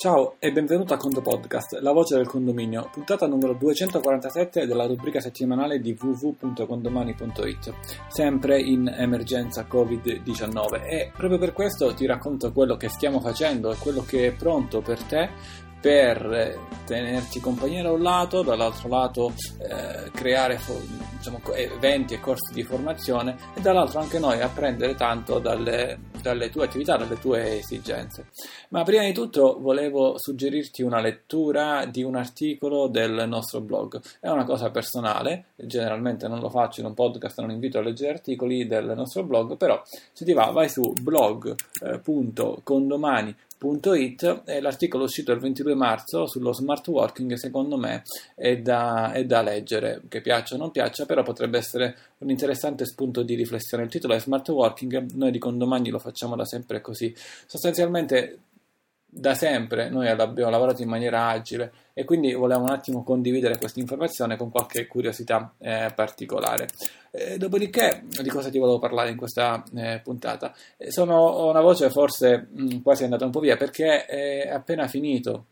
Ciao 0.00 0.36
e 0.38 0.52
benvenuto 0.52 0.94
a 0.94 0.96
Condo 0.96 1.20
Podcast, 1.20 1.80
la 1.80 1.90
voce 1.90 2.14
del 2.14 2.28
condominio, 2.28 2.88
puntata 2.92 3.26
numero 3.26 3.54
247 3.54 4.64
della 4.64 4.86
rubrica 4.86 5.18
settimanale 5.18 5.80
di 5.80 5.98
www.condomani.it, 6.00 7.74
sempre 8.06 8.60
in 8.60 8.86
emergenza 8.86 9.66
Covid-19 9.68 10.84
e 10.84 11.10
proprio 11.12 11.40
per 11.40 11.52
questo 11.52 11.92
ti 11.94 12.06
racconto 12.06 12.52
quello 12.52 12.76
che 12.76 12.88
stiamo 12.88 13.18
facendo 13.18 13.72
e 13.72 13.76
quello 13.76 14.02
che 14.02 14.28
è 14.28 14.32
pronto 14.32 14.82
per 14.82 15.02
te 15.02 15.30
per 15.80 16.58
tenerti 16.84 17.40
compagnia 17.40 17.82
da 17.82 17.92
un 17.92 18.02
lato, 18.02 18.42
dall'altro 18.42 18.88
lato 18.88 19.32
eh, 19.58 20.10
creare 20.12 20.58
diciamo, 21.18 21.40
eventi 21.54 22.14
e 22.14 22.20
corsi 22.20 22.54
di 22.54 22.62
formazione 22.62 23.36
e 23.54 23.60
dall'altro 23.60 24.00
anche 24.00 24.18
noi 24.18 24.40
apprendere 24.40 24.94
tanto 24.94 25.38
dalle, 25.38 25.98
dalle, 26.22 26.48
tue 26.50 26.64
attività, 26.64 26.96
dalle 26.96 27.18
tue 27.18 27.58
esigenze. 27.58 28.28
Ma 28.70 28.82
prima 28.82 29.04
di 29.04 29.12
tutto 29.12 29.58
volevo 29.60 30.14
suggerirti 30.16 30.82
una 30.82 31.00
lettura 31.00 31.84
di 31.84 32.02
un 32.02 32.16
articolo 32.16 32.88
del 32.88 33.26
nostro 33.28 33.60
blog. 33.60 34.00
È 34.18 34.28
una 34.28 34.44
cosa 34.44 34.70
personale, 34.70 35.48
generalmente 35.56 36.26
non 36.26 36.40
lo 36.40 36.48
faccio 36.48 36.80
in 36.80 36.86
un 36.86 36.94
podcast, 36.94 37.38
non 37.40 37.50
invito 37.50 37.78
a 37.78 37.82
leggere 37.82 38.12
articoli 38.12 38.66
del 38.66 38.94
nostro 38.96 39.24
blog, 39.24 39.56
però 39.56 39.80
se 40.12 40.24
ti 40.24 40.32
va 40.32 40.46
vai 40.46 40.68
su 40.68 40.92
blog.condomani.com 41.00 43.46
It, 43.60 44.42
e 44.44 44.60
l'articolo 44.60 45.04
uscito 45.04 45.32
il 45.32 45.40
22 45.40 45.74
marzo 45.74 46.26
sullo 46.26 46.52
smart 46.52 46.86
working 46.86 47.34
secondo 47.34 47.76
me 47.76 48.02
è 48.36 48.56
da, 48.58 49.10
è 49.12 49.24
da, 49.24 49.42
leggere, 49.42 50.02
che 50.08 50.20
piaccia 50.20 50.54
o 50.54 50.58
non 50.58 50.70
piaccia, 50.70 51.06
però 51.06 51.24
potrebbe 51.24 51.58
essere 51.58 51.96
un 52.18 52.30
interessante 52.30 52.84
spunto 52.84 53.22
di 53.22 53.34
riflessione. 53.34 53.82
Il 53.82 53.90
titolo 53.90 54.14
è 54.14 54.20
Smart 54.20 54.48
Working, 54.48 55.12
noi 55.14 55.32
di 55.32 55.38
Condomani 55.38 55.90
lo 55.90 55.98
facciamo 55.98 56.36
da 56.36 56.44
sempre 56.44 56.80
così. 56.80 57.12
Sostanzialmente 57.46 58.38
da 59.10 59.34
sempre 59.34 59.88
noi 59.88 60.06
abbiamo 60.08 60.50
lavorato 60.50 60.82
in 60.82 60.88
maniera 60.88 61.28
agile 61.28 61.72
e 61.98 62.04
quindi 62.04 62.32
volevo 62.32 62.62
un 62.62 62.70
attimo 62.70 63.02
condividere 63.02 63.58
questa 63.58 63.80
informazione 63.80 64.36
con 64.36 64.50
qualche 64.50 64.86
curiosità 64.86 65.52
eh, 65.58 65.90
particolare. 65.92 66.68
Eh, 67.10 67.38
dopodiché, 67.38 68.04
di 68.22 68.28
cosa 68.28 68.50
ti 68.50 68.58
volevo 68.58 68.78
parlare 68.78 69.10
in 69.10 69.16
questa 69.16 69.64
eh, 69.74 70.00
puntata? 70.04 70.54
Sono, 70.90 71.48
una 71.48 71.60
voce 71.60 71.90
forse 71.90 72.46
mh, 72.52 72.74
mm, 72.76 72.82
quasi 72.82 73.02
andata 73.02 73.24
un 73.24 73.32
po' 73.32 73.40
via 73.40 73.56
perché 73.56 74.06
è 74.06 74.48
appena 74.48 74.86
finito 74.86 75.46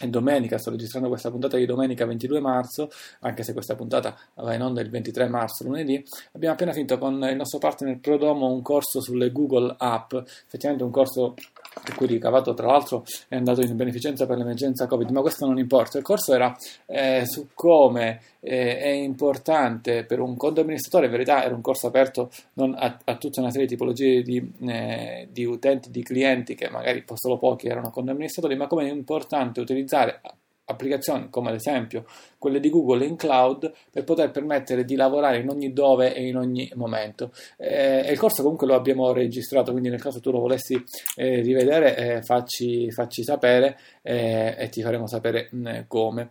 è 0.00 0.08
domenica, 0.08 0.58
sto 0.58 0.70
registrando 0.70 1.08
questa 1.08 1.30
puntata 1.30 1.56
di 1.56 1.66
domenica 1.66 2.04
22 2.04 2.40
marzo, 2.40 2.90
anche 3.20 3.44
se 3.44 3.52
questa 3.52 3.76
puntata 3.76 4.16
va 4.34 4.54
in 4.54 4.62
onda 4.62 4.80
il 4.80 4.90
23 4.90 5.28
marzo, 5.28 5.62
lunedì, 5.62 6.02
abbiamo 6.32 6.54
appena 6.54 6.72
finito 6.72 6.98
con 6.98 7.22
il 7.22 7.36
nostro 7.36 7.58
partner 7.58 8.00
Prodomo 8.00 8.50
un 8.50 8.62
corso 8.62 9.00
sulle 9.00 9.30
Google 9.30 9.76
App, 9.78 10.14
effettivamente 10.14 10.82
un 10.82 10.90
corso 10.90 11.34
per 11.82 11.94
cui 11.94 12.06
ricavato 12.06 12.54
tra 12.54 12.66
l'altro 12.66 13.04
è 13.28 13.36
andato 13.36 13.62
in 13.62 13.76
beneficenza 13.76 14.26
per 14.26 14.36
l'emergenza 14.38 14.86
Covid, 14.86 15.10
ma 15.10 15.20
questo 15.20 15.46
non 15.46 15.58
importa. 15.58 15.98
Il 15.98 16.04
corso 16.04 16.34
era 16.34 16.56
eh, 16.86 17.22
su 17.26 17.48
come 17.54 18.20
eh, 18.40 18.78
è 18.78 18.88
importante 18.88 20.04
per 20.04 20.20
un 20.20 20.36
conto 20.36 20.60
amministratore, 20.60 21.06
in 21.06 21.12
verità 21.12 21.44
era 21.44 21.54
un 21.54 21.60
corso 21.60 21.86
aperto 21.86 22.30
a, 22.56 22.98
a, 23.04 23.16
tutta 23.16 23.40
una 23.40 23.50
serie 23.50 23.66
di 23.66 23.72
tipologie 23.72 24.22
di, 24.22 24.52
eh, 24.66 25.28
di 25.30 25.44
utenti, 25.44 25.90
di 25.90 26.02
clienti 26.02 26.54
che 26.54 26.68
magari 26.70 27.04
solo 27.14 27.38
pochi 27.38 27.68
erano 27.68 27.90
conto 27.90 28.10
amministratori, 28.10 28.56
ma 28.56 28.66
come 28.66 28.88
è 28.88 28.92
importante 28.92 29.60
utilizzare 29.60 30.20
applicazioni 30.64 31.28
come 31.30 31.48
ad 31.48 31.56
esempio 31.56 32.04
quelle 32.38 32.60
di 32.60 32.70
Google 32.70 33.04
in 33.04 33.16
cloud 33.16 33.72
per 33.90 34.04
poter 34.04 34.30
permettere 34.30 34.84
di 34.84 34.96
lavorare 34.96 35.38
in 35.38 35.48
ogni 35.48 35.72
dove 35.72 36.14
e 36.14 36.26
in 36.26 36.36
ogni 36.36 36.70
momento. 36.74 37.32
Eh, 37.56 38.10
il 38.10 38.18
corso 38.18 38.42
comunque 38.42 38.66
lo 38.66 38.74
abbiamo 38.74 39.12
registrato, 39.12 39.70
quindi 39.70 39.88
nel 39.90 40.00
caso 40.00 40.20
tu 40.20 40.30
lo 40.30 40.40
volessi 40.40 40.82
eh, 41.16 41.40
rivedere 41.40 41.96
eh, 41.96 42.22
facci, 42.22 42.90
facci, 42.90 43.22
sapere 43.22 43.78
eh, 44.02 44.54
e 44.58 44.68
ti 44.68 44.82
faremo 44.82 45.06
sapere 45.06 45.48
mh, 45.50 45.58
mm, 45.58 45.80
come. 45.86 46.30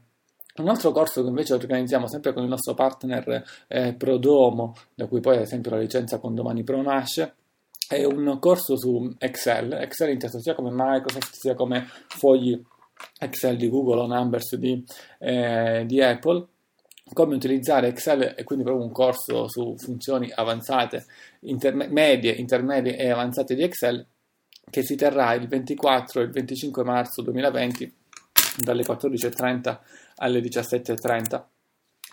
Un 0.54 0.68
altro 0.68 0.92
corso 0.92 1.22
che 1.22 1.30
invece 1.30 1.54
organizziamo 1.54 2.08
sempre 2.08 2.34
con 2.34 2.44
il 2.44 2.50
nostro 2.50 2.74
partner 2.74 3.44
eh, 3.68 3.94
Prodomo, 3.94 4.76
da 4.94 5.08
cui 5.08 5.22
poi 5.22 5.38
ad 5.38 5.44
esempio 5.44 5.72
la 5.72 5.78
licenza 5.78 6.20
con 6.20 6.36
Domani 6.36 6.64
Pro 6.64 6.82
nasce, 6.82 7.36
è 7.88 8.04
un 8.04 8.38
corso 8.40 8.78
su 8.78 9.16
Excel, 9.18 9.74
Excel 9.74 10.12
inteso 10.12 10.40
sia 10.40 10.54
come 10.54 10.70
Microsoft 10.72 11.34
sia 11.34 11.56
come 11.56 11.88
fogli 12.08 12.62
Excel 13.20 13.58
di 13.58 13.70
Google 13.70 14.02
o 14.02 14.08
Numbers 14.08 14.56
di, 14.56 14.84
eh, 15.20 15.84
di 15.86 16.02
Apple 16.02 16.48
come 17.14 17.36
utilizzare 17.36 17.88
Excel 17.88 18.36
e 18.38 18.44
quindi 18.44 18.64
proprio 18.64 18.86
un 18.86 18.92
corso 18.92 19.48
su 19.50 19.76
funzioni 19.78 20.32
avanzate, 20.34 21.06
interme- 21.42 21.88
medie, 21.88 22.32
intermedie 22.32 22.96
e 22.98 23.10
avanzate 23.10 23.56
di 23.56 23.64
Excel 23.64 24.06
che 24.70 24.84
si 24.84 24.96
terrà 24.96 25.34
il 25.34 25.48
24 25.48 26.22
e 26.22 26.24
il 26.24 26.32
25 26.32 26.84
marzo 26.84 27.22
2020 27.22 27.94
dalle 28.58 28.84
14.30 28.84 29.80
alle 30.16 30.40
17.30. 30.40 31.44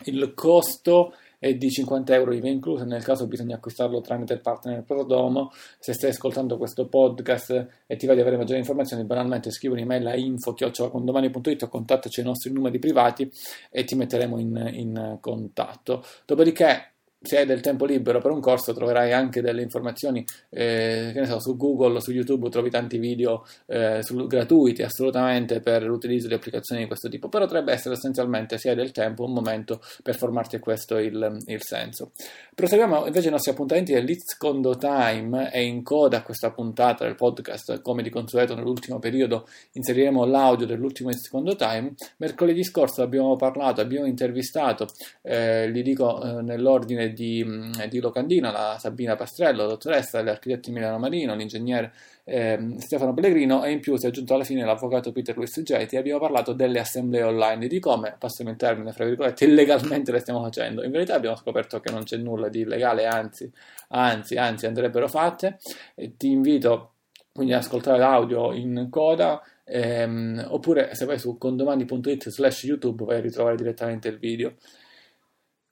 Il 0.05 0.33
costo 0.35 1.15
è 1.39 1.55
di 1.55 1.71
50 1.71 2.15
euro 2.15 2.33
IVA 2.33 2.49
inclusa, 2.49 2.85
nel 2.85 3.05
caso 3.05 3.27
bisogna 3.27 3.57
acquistarlo 3.57 4.01
tramite 4.01 4.35
il 4.35 4.41
partner 4.41 4.83
Prodomo. 4.83 5.51
Se 5.79 5.93
stai 5.93 6.11
ascoltando 6.11 6.59
questo 6.59 6.89
podcast 6.89 7.67
e 7.87 7.97
ti 7.97 8.07
va 8.07 8.15
di 8.15 8.21
avere 8.21 8.37
maggiori 8.37 8.59
informazioni, 8.59 9.05
banalmente 9.05 9.51
scrivi 9.51 9.75
un'email 9.75 10.07
a 10.07 10.17
info-condomani.it 10.17 11.63
o 11.63 11.69
contattaci 11.69 12.21
ai 12.21 12.27
nostri 12.27 12.53
numeri 12.53 12.79
privati 12.79 13.31
e 13.71 13.85
ti 13.85 13.95
metteremo 13.95 14.39
in, 14.39 14.71
in 14.75 15.19
contatto. 15.21 16.05
Dopodiché 16.25 16.98
se 17.21 17.39
hai 17.39 17.47
del 17.47 17.61
tempo 17.61 17.85
libero 17.85 18.21
per 18.21 18.31
un 18.31 18.41
corso 18.41 18.73
troverai 18.73 19.13
anche 19.13 19.41
delle 19.41 19.63
informazioni 19.63 20.25
eh, 20.51 21.11
che 21.13 21.21
ne 21.21 21.27
so, 21.27 21.41
su 21.41 21.57
Google, 21.57 22.01
su 22.01 22.13
YouTube 22.13 22.49
trovi 22.49 22.71
tanti 22.71 22.99
video 22.99 23.45
eh, 23.67 24.03
su, 24.03 24.27
gratuiti 24.27 24.83
assolutamente 24.83 25.61
per 25.61 25.83
l'utilizzo 25.83 26.29
di 26.29 26.35
applicazioni 26.35 26.83
di 26.83 26.87
questo 26.87 27.09
tipo. 27.09 27.29
Però 27.29 27.45
potrebbe 27.45 27.73
essere 27.73 27.95
essenzialmente 27.95 28.59
se 28.59 28.71
hai 28.71 28.77
del 28.77 28.93
tempo 28.93 29.25
un 29.25 29.33
momento 29.33 29.81
per 30.03 30.17
formarti 30.17 30.57
e 30.57 30.59
questo 30.61 30.99
il, 30.99 31.43
il 31.47 31.63
senso. 31.63 32.13
Proseguiamo 32.55 33.07
invece 33.07 33.29
i 33.29 33.31
nostri 33.33 33.51
appuntamenti 33.51 33.93
dell'It's 33.93 34.37
Condo 34.37 34.77
Time 34.77 35.53
e 35.53 35.65
in 35.65 35.83
coda 35.83 36.19
a 36.19 36.23
questa 36.23 36.51
puntata 36.53 37.05
del 37.05 37.17
podcast. 37.17 37.83
Come 37.83 38.03
di 38.03 38.11
consueto 38.11 38.55
nell'ultimo 38.55 38.99
periodo 38.99 39.49
inseriremo 39.73 40.25
l'audio 40.25 40.67
dell'ultimo 40.67 41.11
It's 41.11 41.29
Condo 41.29 41.57
Time. 41.57 41.95
Mercoledì 42.19 42.63
scorso 42.63 43.03
abbiamo 43.03 43.35
parlato 43.37 43.81
abbiamo 43.81 44.07
intervistato 44.07 44.87
eh, 45.23 45.69
li 45.69 45.83
dico 45.83 46.23
eh, 46.23 46.43
nell'ordine 46.43 47.08
di, 47.13 47.45
mm, 47.45 47.73
di 47.89 48.01
Locandina, 48.01 48.51
la 48.51 48.77
Sabina 48.79 49.17
Pastrello, 49.17 49.63
la 49.63 49.69
dottoressa, 49.69 50.23
l'architetto 50.23 50.71
Emiliano 50.71 50.99
Marino, 50.99 51.35
l'ingegnere 51.35 51.93
eh, 52.25 52.75
Stefano 52.79 53.15
Pellegrino 53.15 53.65
e 53.65 53.71
in 53.71 53.81
più 53.81 53.97
si 53.97 54.07
è 54.07 54.09
aggiunto 54.09 54.35
alla 54.35 54.45
fine 54.45 54.65
l'avvocato 54.65 55.13
Peter 55.13 55.37
Luis 55.37 55.61
Geti 55.63 55.95
e 55.97 55.99
abbiamo 55.99 56.21
parlato 56.21 56.53
delle 56.53 56.79
assemblee 56.79 57.23
online, 57.23 57.67
di 57.67 57.79
come, 57.79 58.15
passiamo 58.19 58.51
il 58.51 58.57
termine, 58.57 58.93
fra 58.93 59.05
virgolette, 59.05 59.45
illegalmente 59.45 60.13
le 60.13 60.19
stiamo 60.21 60.43
facendo. 60.43 60.83
In 60.83 60.91
verità 60.91 61.15
abbiamo 61.15 61.37
scoperto 61.37 61.81
che 61.81 61.91
non 61.91 62.05
c'è 62.05 62.17
nulla 62.17 62.49
di 62.49 62.61
illegale, 62.61 63.07
anzi, 63.07 63.51
anzi, 63.89 64.37
anzi 64.37 64.67
andrebbero 64.67 65.09
fatte. 65.09 65.59
E 65.95 66.17
ti 66.17 66.31
invito 66.31 66.93
quindi 67.33 67.55
ad 67.55 67.63
ascoltare 67.63 67.99
l'audio 67.99 68.53
in 68.53 68.89
coda 68.91 69.41
ehm, 69.63 70.47
oppure 70.49 70.95
se 70.95 71.05
vai 71.05 71.21
su 71.21 71.39
condomani.it 71.39 72.31
slash 72.31 72.65
youtube 72.65 73.05
vai 73.05 73.19
a 73.19 73.21
ritrovare 73.21 73.57
direttamente 73.57 74.09
il 74.09 74.19
video. 74.19 74.55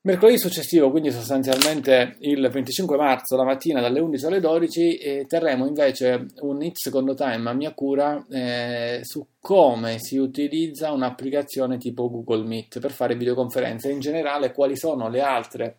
Mercoledì 0.06 0.38
successivo, 0.38 0.92
quindi 0.92 1.10
sostanzialmente 1.10 2.14
il 2.20 2.48
25 2.48 2.96
marzo, 2.96 3.34
la 3.34 3.42
mattina 3.42 3.80
dalle 3.80 3.98
11 3.98 4.26
alle 4.26 4.38
12, 4.38 4.98
eh, 4.98 5.26
terremo 5.26 5.66
invece 5.66 6.26
un 6.42 6.62
hit 6.62 6.76
secondo 6.76 7.14
time 7.14 7.50
a 7.50 7.52
mia 7.52 7.74
cura 7.74 8.24
eh, 8.30 9.00
su 9.02 9.26
come 9.40 9.98
si 9.98 10.16
utilizza 10.16 10.92
un'applicazione 10.92 11.76
tipo 11.76 12.08
Google 12.08 12.46
Meet 12.46 12.78
per 12.78 12.92
fare 12.92 13.16
videoconferenze. 13.16 13.88
E 13.88 13.94
in 13.94 13.98
generale 13.98 14.52
quali 14.52 14.76
sono 14.76 15.08
le 15.08 15.22
altre 15.22 15.78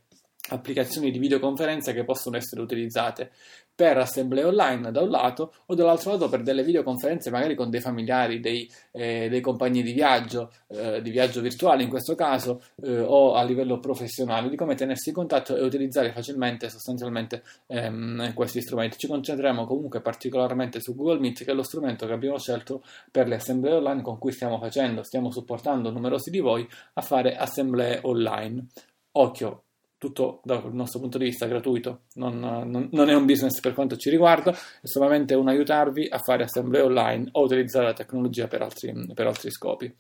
applicazioni 0.50 1.10
di 1.10 1.20
videoconferenza 1.20 1.94
che 1.94 2.04
possono 2.04 2.36
essere 2.36 2.60
utilizzate 2.60 3.32
per 3.78 3.96
assemblee 3.96 4.44
online 4.44 4.92
da 4.92 5.04
un 5.04 5.12
lato 5.12 5.54
o 5.68 5.76
dall'altro 5.76 6.14
lato 6.14 6.30
per 6.30 6.42
delle 6.42 6.64
videoconferenze 6.64 7.30
magari 7.30 7.54
con 7.54 7.70
dei 7.70 7.80
familiari, 7.80 8.40
dei, 8.40 8.68
eh, 8.92 9.30
dei 9.30 9.40
compagni 9.40 9.84
di 9.84 9.92
viaggio, 9.94 10.52
eh, 10.70 11.00
di 11.04 11.12
viaggio 11.12 11.42
virtuale 11.42 11.84
in 11.84 11.90
questo 11.90 12.16
caso 12.16 12.64
eh, 12.82 13.02
o 13.02 13.36
a 13.36 13.44
livello 13.44 13.80
professionale, 13.80 14.50
di 14.50 14.56
come 14.56 14.74
tenersi 14.74 15.10
in 15.10 15.16
contatto 15.16 15.56
e 15.56 15.62
utilizzare 15.62 16.12
facilmente 16.12 16.70
sostanzialmente 16.70 17.44
ehm, 17.68 18.34
questi 18.34 18.62
strumenti. 18.62 18.98
Ci 18.98 19.06
concentreremo 19.06 19.68
comunque 19.68 20.02
particolarmente 20.02 20.80
su 20.80 20.96
Google 20.96 21.20
Meet 21.20 21.44
che 21.44 21.52
è 21.52 21.54
lo 21.54 21.62
strumento 21.62 22.08
che 22.08 22.14
abbiamo 22.14 22.40
scelto 22.40 22.82
per 23.12 23.28
le 23.28 23.36
assemblee 23.36 23.74
online 23.74 24.02
con 24.02 24.18
cui 24.18 24.32
stiamo 24.32 24.58
facendo, 24.58 25.04
stiamo 25.04 25.30
supportando 25.30 25.92
numerosi 25.92 26.32
di 26.32 26.40
voi 26.40 26.68
a 26.96 27.02
fare 27.02 27.36
assemblee 27.36 28.00
online. 28.02 28.66
Occhio, 29.12 29.66
tutto 29.98 30.42
dal 30.44 30.74
nostro 30.74 31.00
punto 31.00 31.18
di 31.18 31.26
vista 31.26 31.48
gratuito, 31.48 32.02
non, 32.16 32.40
non, 32.40 32.90
non, 32.92 33.10
è 33.10 33.16
un 33.16 33.26
business 33.26 33.60
per 33.60 33.74
quanto 33.74 33.98
ci 33.98 34.10
riguarda, 34.10 34.52
è 34.52 34.86
solamente 34.86 35.34
un 35.34 35.48
aiutarvi 35.48 36.08
a 36.10 36.20
fare 36.20 36.44
assemblee 36.44 36.82
online 36.82 37.30
o 37.32 37.44
utilizzare 37.44 37.86
la 37.86 37.94
tecnologia 37.94 38.48
per 38.48 38.62
altri, 38.62 38.94
per 39.14 39.28
altri 39.28 39.50
scopi. 39.50 39.94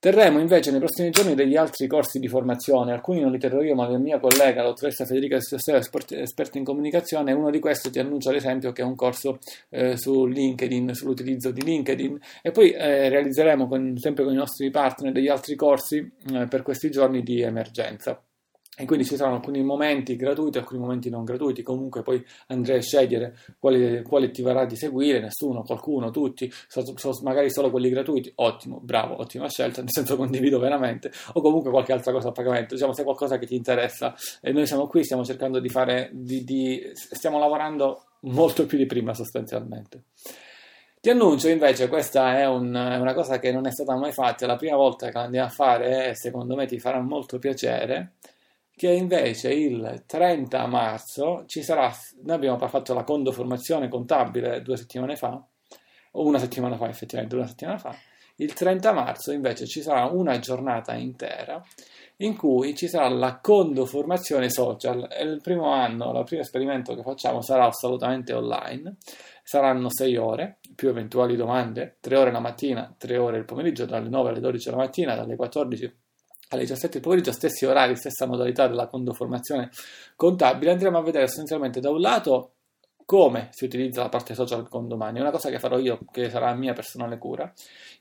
Terremo 0.00 0.38
invece 0.38 0.70
nei 0.70 0.80
prossimi 0.80 1.10
giorni 1.10 1.34
degli 1.34 1.56
altri 1.56 1.86
corsi 1.86 2.18
di 2.18 2.26
formazione, 2.26 2.92
alcuni 2.92 3.20
non 3.20 3.32
li 3.32 3.38
terrò 3.38 3.60
io 3.60 3.74
ma 3.74 3.86
la 3.86 3.98
mia 3.98 4.18
collega, 4.18 4.62
la 4.62 4.68
dottoressa 4.68 5.04
Federica 5.04 5.38
Sessera, 5.38 5.76
esperta 5.76 6.56
in 6.56 6.64
comunicazione, 6.64 7.32
uno 7.32 7.50
di 7.50 7.58
questi 7.58 7.90
ti 7.90 7.98
annuncia 7.98 8.30
ad 8.30 8.36
esempio 8.36 8.72
che 8.72 8.80
è 8.80 8.84
un 8.86 8.94
corso 8.94 9.40
eh, 9.68 9.98
su 9.98 10.24
LinkedIn, 10.24 10.94
sull'utilizzo 10.94 11.50
di 11.50 11.62
LinkedIn. 11.62 12.18
E 12.40 12.50
poi 12.50 12.70
eh, 12.70 13.10
realizzeremo 13.10 13.68
con, 13.68 13.98
sempre 13.98 14.24
con 14.24 14.32
i 14.32 14.36
nostri 14.36 14.70
partner 14.70 15.12
degli 15.12 15.28
altri 15.28 15.54
corsi 15.54 15.98
eh, 16.32 16.46
per 16.46 16.62
questi 16.62 16.90
giorni 16.90 17.22
di 17.22 17.42
emergenza 17.42 18.18
e 18.80 18.86
quindi 18.86 19.04
ci 19.04 19.14
saranno 19.14 19.36
alcuni 19.36 19.62
momenti 19.62 20.16
gratuiti, 20.16 20.56
alcuni 20.56 20.80
momenti 20.80 21.10
non 21.10 21.22
gratuiti, 21.22 21.62
comunque 21.62 22.00
poi 22.00 22.24
andrei 22.46 22.78
a 22.78 22.80
scegliere 22.80 23.36
quale, 23.58 24.00
quale 24.00 24.30
ti 24.30 24.40
varrà 24.40 24.64
di 24.64 24.74
seguire, 24.74 25.20
nessuno, 25.20 25.62
qualcuno, 25.62 26.10
tutti, 26.10 26.50
so, 26.66 26.82
so, 26.96 27.20
magari 27.22 27.50
solo 27.50 27.70
quelli 27.70 27.90
gratuiti, 27.90 28.32
ottimo, 28.36 28.80
bravo, 28.82 29.20
ottima 29.20 29.50
scelta, 29.50 29.82
nel 29.82 29.90
senso 29.92 30.16
condivido 30.16 30.58
veramente, 30.58 31.12
o 31.34 31.42
comunque 31.42 31.70
qualche 31.70 31.92
altra 31.92 32.10
cosa 32.10 32.28
a 32.28 32.32
pagamento, 32.32 32.72
diciamo 32.72 32.94
se 32.94 33.02
è 33.02 33.04
qualcosa 33.04 33.36
che 33.36 33.44
ti 33.44 33.54
interessa. 33.54 34.14
E 34.40 34.50
noi 34.50 34.66
siamo 34.66 34.86
qui, 34.86 35.04
stiamo 35.04 35.24
cercando 35.24 35.60
di 35.60 35.68
fare, 35.68 36.08
di, 36.14 36.42
di, 36.42 36.90
stiamo 36.94 37.38
lavorando 37.38 38.04
molto 38.20 38.64
più 38.64 38.78
di 38.78 38.86
prima 38.86 39.12
sostanzialmente. 39.12 40.04
Ti 41.02 41.10
annuncio 41.10 41.48
invece, 41.48 41.88
questa 41.88 42.38
è, 42.38 42.46
un, 42.46 42.72
è, 42.74 42.96
una 42.96 43.12
cosa 43.12 43.38
che 43.38 43.52
non 43.52 43.66
è 43.66 43.70
stata 43.70 43.94
mai 43.94 44.12
fatta, 44.12 44.46
è 44.46 44.48
la 44.48 44.56
prima 44.56 44.76
volta 44.76 45.08
che 45.08 45.18
la 45.18 45.24
andiamo 45.24 45.46
a 45.48 45.50
fare 45.50 46.08
e 46.08 46.14
secondo 46.14 46.54
me 46.54 46.64
ti 46.64 46.78
farà 46.78 47.00
molto 47.00 47.38
piacere 47.38 48.12
che 48.80 48.90
invece 48.90 49.52
il 49.52 50.04
30 50.06 50.66
marzo 50.66 51.44
ci 51.44 51.62
sarà, 51.62 51.92
noi 52.22 52.34
abbiamo 52.34 52.56
fatto 52.66 52.94
la 52.94 53.04
condoformazione 53.04 53.88
contabile 53.88 54.62
due 54.62 54.78
settimane 54.78 55.16
fa, 55.16 55.38
o 56.12 56.24
una 56.24 56.38
settimana 56.38 56.78
fa 56.78 56.88
effettivamente, 56.88 57.34
una 57.34 57.46
settimana 57.46 57.76
fa, 57.76 57.94
il 58.36 58.54
30 58.54 58.92
marzo 58.94 59.32
invece 59.32 59.66
ci 59.66 59.82
sarà 59.82 60.06
una 60.06 60.38
giornata 60.38 60.94
intera 60.94 61.62
in 62.22 62.38
cui 62.38 62.74
ci 62.74 62.88
sarà 62.88 63.10
la 63.10 63.38
condoformazione 63.42 64.48
social. 64.48 65.08
È 65.08 65.20
il 65.20 65.42
primo 65.42 65.70
anno, 65.72 66.18
il 66.18 66.24
primo 66.24 66.40
esperimento 66.40 66.94
che 66.94 67.02
facciamo 67.02 67.42
sarà 67.42 67.66
assolutamente 67.66 68.32
online. 68.32 68.96
Saranno 69.42 69.90
6 69.90 70.16
ore, 70.16 70.58
più 70.74 70.88
eventuali 70.88 71.36
domande, 71.36 71.98
3 72.00 72.16
ore 72.16 72.32
la 72.32 72.40
mattina, 72.40 72.94
3 72.96 73.18
ore 73.18 73.36
il 73.36 73.44
pomeriggio, 73.44 73.84
dalle 73.84 74.08
9 74.08 74.30
alle 74.30 74.40
12 74.40 74.70
della 74.70 74.82
mattina, 74.82 75.14
dalle 75.14 75.36
14 75.36 75.99
alle 76.50 76.62
17 76.62 76.94
del 76.94 77.02
pomeriggio, 77.02 77.32
stessi 77.32 77.64
orari, 77.64 77.96
stessa 77.96 78.26
modalità 78.26 78.66
della 78.66 78.86
condoformazione 78.86 79.70
contabile, 80.16 80.72
andremo 80.72 80.98
a 80.98 81.02
vedere 81.02 81.24
essenzialmente 81.24 81.80
da 81.80 81.90
un 81.90 82.00
lato 82.00 82.52
come 83.10 83.48
si 83.50 83.64
utilizza 83.64 84.02
la 84.02 84.08
parte 84.08 84.34
social 84.34 84.68
con 84.68 84.86
domani, 84.86 85.18
una 85.18 85.32
cosa 85.32 85.50
che 85.50 85.58
farò 85.58 85.78
io, 85.78 85.98
che 86.12 86.30
sarà 86.30 86.54
mia 86.54 86.74
personale 86.74 87.18
cura, 87.18 87.52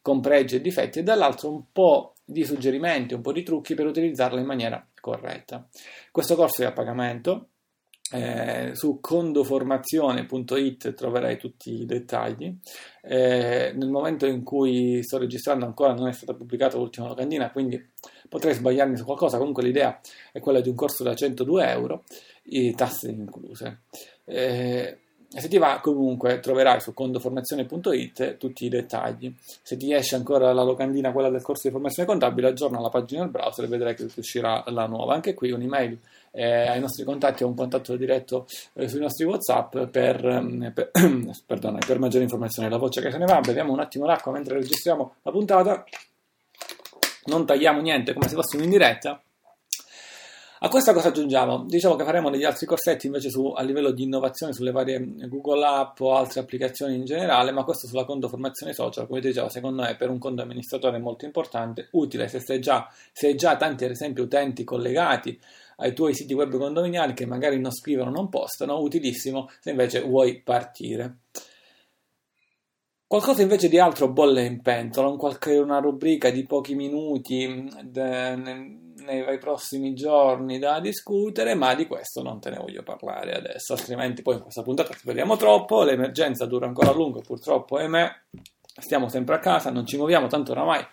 con 0.04 0.22
pregi 0.22 0.58
e 0.58 0.62
difetti, 0.62 1.00
e 1.00 1.04
dall'altro 1.04 1.52
un 1.52 1.64
po' 1.72 2.14
di 2.24 2.44
suggerimenti, 2.44 3.16
un 3.16 3.22
po' 3.22 3.32
di 3.32 3.42
trucchi 3.42 3.74
per 3.74 3.88
utilizzarla 3.88 4.40
in 4.40 4.46
maniera 4.46 4.88
corretta. 5.02 5.68
Questo 6.12 6.36
corso 6.36 6.62
è 6.62 6.66
a 6.66 6.74
pagamento, 6.74 7.48
eh, 8.12 8.72
su 8.74 9.00
condoformazione.it 9.00 10.94
troverai 10.94 11.38
tutti 11.38 11.82
i 11.82 11.86
dettagli. 11.86 12.56
Eh, 13.02 13.72
nel 13.76 13.90
momento 13.90 14.26
in 14.26 14.44
cui 14.44 15.04
sto 15.04 15.18
registrando 15.18 15.66
ancora 15.66 15.94
non 15.94 16.08
è 16.08 16.12
stata 16.12 16.34
pubblicata 16.34 16.78
l'ultima 16.78 17.08
locandina, 17.08 17.52
quindi 17.52 17.84
potrei 18.30 18.54
sbagliarmi 18.54 18.96
su 18.96 19.04
qualcosa. 19.04 19.38
Comunque 19.38 19.64
l'idea 19.64 20.00
è 20.32 20.40
quella 20.40 20.62
di 20.62 20.70
un 20.70 20.76
corso 20.76 21.04
da 21.04 21.16
102 21.16 21.70
euro, 21.70 22.04
tasse 22.76 23.10
incluse. 23.10 23.82
Eh, 24.26 24.98
se 25.32 25.48
ti 25.48 25.60
va, 25.60 25.80
comunque 25.80 26.40
troverai 26.40 26.80
su 26.82 26.92
condoformazione.it 26.92 28.38
tutti 28.38 28.66
i 28.66 28.70
dettagli. 28.70 29.32
Se 29.62 29.78
ti 29.78 29.94
esce 29.94 30.16
ancora 30.16 30.52
la 30.54 30.64
locandina, 30.64 31.12
quella 31.12 31.30
del 31.30 31.44
corso 31.44 31.68
di 31.68 31.74
formazione 31.74 32.08
contabile, 32.08 32.48
aggiorna 32.48 32.80
la 32.80 32.90
pagina 32.90 33.22
del 33.22 33.30
browser 33.30 33.66
e 33.66 33.68
vedrai 33.68 33.94
che 33.94 34.08
uscirà 34.16 34.64
la 34.68 34.88
nuova. 34.88 35.14
Anche 35.14 35.36
qui 35.36 35.52
un'email 35.52 36.00
eh, 36.32 36.68
ai 36.68 36.80
nostri 36.80 37.04
contatti 37.04 37.44
o 37.44 37.48
un 37.48 37.56
contatto 37.56 37.96
diretto 37.96 38.48
eh, 38.74 38.88
sui 38.88 39.00
nostri 39.00 39.26
WhatsApp 39.26 39.78
per, 39.92 40.26
eh, 40.26 40.72
per, 40.72 40.90
per 41.86 42.00
maggiori 42.00 42.24
informazioni. 42.24 42.68
La 42.68 42.78
voce 42.78 43.00
che 43.00 43.12
se 43.12 43.20
ne 43.20 43.26
va, 43.26 43.40
beviamo 43.40 43.72
un 43.72 43.82
attimo 43.82 44.06
l'acqua 44.06 44.32
mentre 44.32 44.56
registriamo 44.56 45.14
la 45.22 45.32
puntata. 45.32 45.86
Non 47.26 47.46
tagliamo 47.46 47.82
niente 47.82 48.14
come 48.14 48.28
se 48.28 48.36
fossimo 48.36 48.64
in 48.64 48.70
diretta. 48.70 49.22
A 50.62 50.68
questa 50.68 50.92
cosa 50.92 51.08
aggiungiamo? 51.08 51.64
Diciamo 51.66 51.96
che 51.96 52.04
faremo 52.04 52.30
degli 52.30 52.44
altri 52.44 52.66
corsetti 52.66 53.06
invece 53.06 53.30
su, 53.30 53.46
a 53.56 53.62
livello 53.62 53.92
di 53.92 54.04
innovazione 54.04 54.52
sulle 54.52 54.72
varie 54.72 55.00
Google 55.30 55.66
App 55.66 56.02
o 56.02 56.16
altre 56.16 56.42
applicazioni 56.42 56.96
in 56.96 57.06
generale, 57.06 57.52
ma 57.52 57.64
questo 57.64 57.88
sulla 57.88 58.04
conto 58.04 58.28
formazione 58.28 58.74
social, 58.74 59.08
come 59.08 59.22
dicevo, 59.22 59.48
secondo 59.48 59.84
me 59.84 59.96
per 59.96 60.10
un 60.10 60.20
conto 60.20 60.42
amministratore 60.42 61.00
molto 61.00 61.24
importante, 61.24 61.88
utile 61.92 62.28
se 62.28 62.42
sei 62.42 62.60
già, 62.60 62.92
se 63.14 63.28
hai 63.28 63.36
già 63.36 63.56
tanti 63.56 63.86
ad 63.86 63.92
esempio 63.92 64.24
utenti 64.24 64.66
collegati 64.66 65.40
ai 65.78 65.94
tuoi 65.94 66.14
siti 66.14 66.34
web 66.34 66.58
condominiali 66.58 67.14
che 67.14 67.26
magari 67.26 67.58
non 67.58 67.72
scrivono, 67.72 68.12
non 68.12 68.28
postano, 68.28 68.82
utilissimo 68.82 69.50
se 69.62 69.70
invece 69.70 70.02
vuoi 70.02 70.42
partire. 70.42 71.20
Qualcosa 73.10 73.42
invece 73.42 73.70
di 73.70 73.80
altro 73.80 74.08
bolle 74.08 74.46
in 74.46 74.62
pentola, 74.62 75.08
un 75.08 75.18
qualche, 75.18 75.58
una 75.58 75.80
rubrica 75.80 76.30
di 76.30 76.46
pochi 76.46 76.76
minuti 76.76 77.68
de, 77.82 78.36
ne, 78.36 78.94
nei 79.04 79.40
prossimi 79.40 79.96
giorni 79.96 80.60
da 80.60 80.80
discutere, 80.80 81.56
ma 81.56 81.74
di 81.74 81.88
questo 81.88 82.22
non 82.22 82.40
te 82.40 82.52
ne 82.52 82.58
voglio 82.58 82.84
parlare 82.84 83.34
adesso, 83.34 83.74
altrimenti 83.74 84.22
poi 84.22 84.36
in 84.36 84.42
questa 84.42 84.62
puntata 84.62 84.94
speriamo 84.94 85.38
troppo, 85.38 85.82
l'emergenza 85.82 86.46
dura 86.46 86.68
ancora 86.68 86.92
a 86.92 86.94
lungo 86.94 87.22
purtroppo, 87.22 87.78
ahimè, 87.78 88.12
stiamo 88.80 89.08
sempre 89.08 89.34
a 89.34 89.40
casa, 89.40 89.72
non 89.72 89.88
ci 89.88 89.98
muoviamo, 89.98 90.28
tanto 90.28 90.52
oramai 90.52 90.86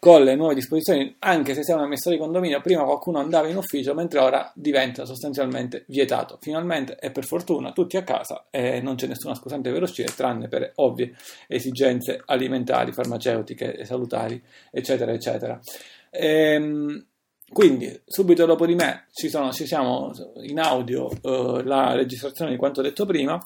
con 0.00 0.22
le 0.22 0.36
nuove 0.36 0.54
disposizioni, 0.54 1.16
anche 1.20 1.54
se 1.54 1.64
sei 1.64 1.74
un 1.74 1.88
di 1.88 2.18
condominio, 2.18 2.60
prima 2.60 2.84
qualcuno 2.84 3.18
andava 3.18 3.48
in 3.48 3.56
ufficio, 3.56 3.94
mentre 3.94 4.20
ora 4.20 4.50
diventa 4.54 5.04
sostanzialmente 5.04 5.84
vietato. 5.88 6.38
Finalmente 6.40 6.96
e 7.00 7.10
per 7.10 7.24
fortuna 7.24 7.72
tutti 7.72 7.96
a 7.96 8.04
casa 8.04 8.46
e 8.50 8.80
non 8.80 8.94
c'è 8.94 9.08
nessuna 9.08 9.34
scusante 9.34 9.72
per 9.72 9.82
uscire, 9.82 10.14
tranne 10.14 10.48
per 10.48 10.72
ovvie 10.76 11.14
esigenze 11.48 12.22
alimentari, 12.24 12.92
farmaceutiche, 12.92 13.84
salutari, 13.84 14.40
eccetera, 14.70 15.12
eccetera. 15.12 15.58
Ehm, 16.10 17.04
quindi, 17.50 18.00
subito 18.06 18.46
dopo 18.46 18.66
di 18.66 18.74
me 18.74 19.06
ci, 19.12 19.28
sono, 19.28 19.52
ci 19.52 19.66
siamo 19.66 20.12
in 20.42 20.60
audio 20.60 21.10
eh, 21.10 21.62
la 21.64 21.94
registrazione 21.94 22.52
di 22.52 22.56
quanto 22.56 22.82
detto 22.82 23.04
prima. 23.04 23.42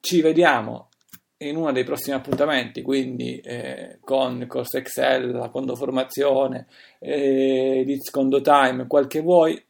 Ci 0.00 0.20
vediamo 0.20 0.88
in 1.38 1.56
uno 1.56 1.72
dei 1.72 1.84
prossimi 1.84 2.16
appuntamenti, 2.16 2.82
quindi 2.82 3.38
eh, 3.40 3.98
con 4.00 4.40
il 4.40 4.46
corso 4.46 4.78
Excel, 4.78 5.32
la 5.32 5.50
condoformazione, 5.50 6.66
eh, 6.98 7.82
l'It's 7.84 8.10
Condo 8.10 8.40
Time, 8.40 8.86
quel 8.86 9.06
che 9.06 9.20
vuoi, 9.20 9.62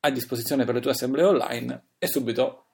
a 0.00 0.10
disposizione 0.10 0.64
per 0.64 0.74
le 0.74 0.80
tue 0.80 0.92
assemblee 0.92 1.24
online 1.24 1.82
e 1.98 2.06
subito 2.06 2.66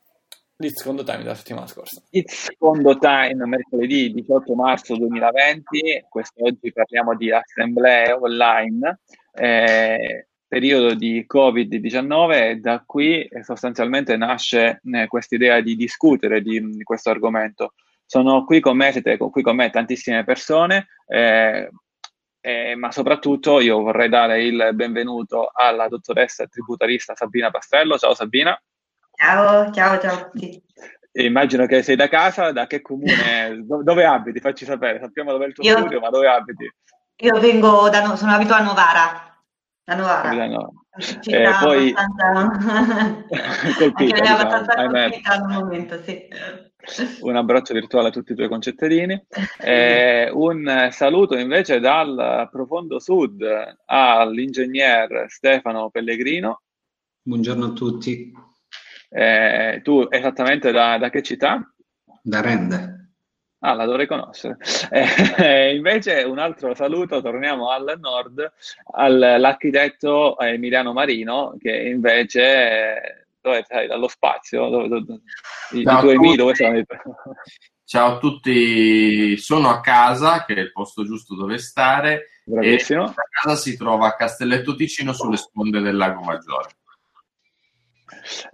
l'It's 0.57 0.83
Condo 0.83 1.03
Time 1.03 1.23
della 1.23 1.35
settimana 1.35 1.67
scorsa. 1.67 2.03
It's 2.11 2.51
Condo 2.59 2.99
Time, 2.99 3.47
mercoledì 3.47 4.13
18 4.13 4.55
marzo 4.55 4.95
2020, 4.97 6.07
quest'oggi 6.09 6.73
parliamo 6.73 7.17
di 7.17 7.33
assemblee 7.33 8.13
online. 8.13 9.01
Eh, 9.33 10.27
periodo 10.55 10.95
di 10.95 11.27
Covid-19 11.27 12.33
e 12.33 12.57
da 12.61 12.81
qui 12.87 13.25
eh, 13.25 13.43
sostanzialmente 13.43 14.17
nasce 14.17 14.81
eh, 14.85 15.09
questa 15.09 15.35
idea 15.35 15.61
di 15.61 15.75
discutere 15.75 16.43
di, 16.43 16.77
di, 16.77 16.85
questo 16.85 17.11
argomento. 17.11 17.75
Sono 18.07 18.45
qui 18.45 18.61
con 18.61 18.77
me, 18.77 18.93
siete 18.93 19.17
qui 19.17 19.43
con 19.43 19.57
me 19.57 19.71
tantissime 19.71 20.23
persone, 20.23 20.87
eh, 21.09 21.69
eh, 22.41 22.77
ma 22.77 22.93
soprattutto 22.93 23.59
io 23.59 23.81
vorrei 23.81 24.09
dare 24.09 24.45
il 24.45 24.71
benvenuto 24.75 25.51
alla 25.53 25.89
dottoressa 25.89 26.47
tributarista 26.47 27.17
Sabina 27.17 27.51
Pastello. 27.51 27.99
Ciao 27.99 28.15
Sabina. 28.15 28.57
Ciao, 29.11 29.73
ciao, 29.73 29.99
ciao 29.99 30.13
a 30.15 30.31
tutti. 30.31 30.63
Immagino 31.15 31.67
che 31.67 31.83
sei 31.83 31.97
da 31.97 32.07
casa, 32.09 32.53
da 32.53 32.69
che 32.69 32.81
comune, 32.81 33.65
dove 33.83 34.05
abiti? 34.05 34.39
Facci 34.39 34.65
sapere, 34.65 35.01
sappiamo 35.01 35.33
dove 35.33 35.47
è 35.47 35.49
il 35.49 35.55
tuo 35.55 35.65
io, 35.65 35.79
studio, 35.79 35.99
ma 35.99 36.11
dove 36.11 36.29
abiti? 36.29 36.73
Io 37.17 37.41
vengo 37.41 37.89
da, 37.91 38.15
sono 38.15 38.31
abituato 38.31 38.63
a 38.63 38.67
Novara, 38.67 39.34
da 39.85 39.95
Novara. 39.95 40.71
Eh, 41.25 41.51
poi 41.61 41.93
abbastanza... 41.95 43.25
colpita, 43.79 44.21
diciamo, 44.21 44.39
abbastanza 44.39 44.89
colpita 44.89 45.33
al 45.33 45.47
momento, 45.47 46.03
sì. 46.03 46.29
Un 47.21 47.37
abbraccio 47.37 47.73
virtuale 47.73 48.09
a 48.09 48.11
tutti 48.11 48.33
i 48.33 48.35
tuoi 48.35 48.49
concettadini. 48.49 49.23
Eh, 49.65 50.31
un 50.31 50.89
saluto 50.91 51.37
invece 51.37 51.81
dal 51.81 52.49
profondo 52.51 52.99
sud 52.99 53.43
all'ingegner 53.87 55.27
Stefano 55.29 55.89
Pellegrino. 55.91 56.61
Buongiorno 57.23 57.67
a 57.67 57.73
tutti. 57.73 58.31
Eh, 59.09 59.81
tu 59.83 60.07
esattamente 60.11 60.71
da, 60.71 60.99
da 60.99 61.09
che 61.09 61.23
città? 61.23 61.63
Da 62.23 62.41
Rende. 62.43 63.04
Ah, 63.67 63.73
la 63.73 63.87
dovrei 63.87 64.07
conoscere. 64.07 64.59
Eh, 64.91 65.75
invece 65.75 66.23
un 66.23 66.39
altro 66.39 66.75
saluto, 66.75 67.23
torniamo 67.23 67.71
al 67.71 67.97
nord, 67.99 68.53
all'architetto 68.93 70.39
Emiliano 70.39 70.93
Marino, 70.93 71.57
che 71.59 71.75
invece 71.75 73.29
dove 73.41 73.65
sei? 73.67 73.87
Dallo 73.87 74.09
spazio? 74.09 74.69
Dove, 74.69 74.89
dove, 74.89 75.21
I, 75.73 75.81
i 75.81 75.83
tuoi 75.83 76.15
amici 76.15 76.37
dove 76.37 76.55
sono? 76.55 76.85
Ciao 77.87 78.17
a 78.17 78.19
tutti, 78.19 79.39
sono 79.39 79.71
a 79.71 79.81
casa, 79.81 80.45
che 80.45 80.55
è 80.55 80.61
il 80.61 80.73
posto 80.73 81.03
giusto 81.05 81.35
dove 81.35 81.57
stare, 81.57 82.41
Bravissimo. 82.45 83.09
e 83.09 83.15
casa 83.43 83.57
si 83.57 83.79
trova 83.79 84.09
a 84.09 84.15
Castelletto 84.15 84.75
Ticino 84.75 85.15
sulle 85.15 85.39
sponde 85.39 85.81
del 85.81 85.97
Lago 85.97 86.21
Maggiore. 86.21 86.69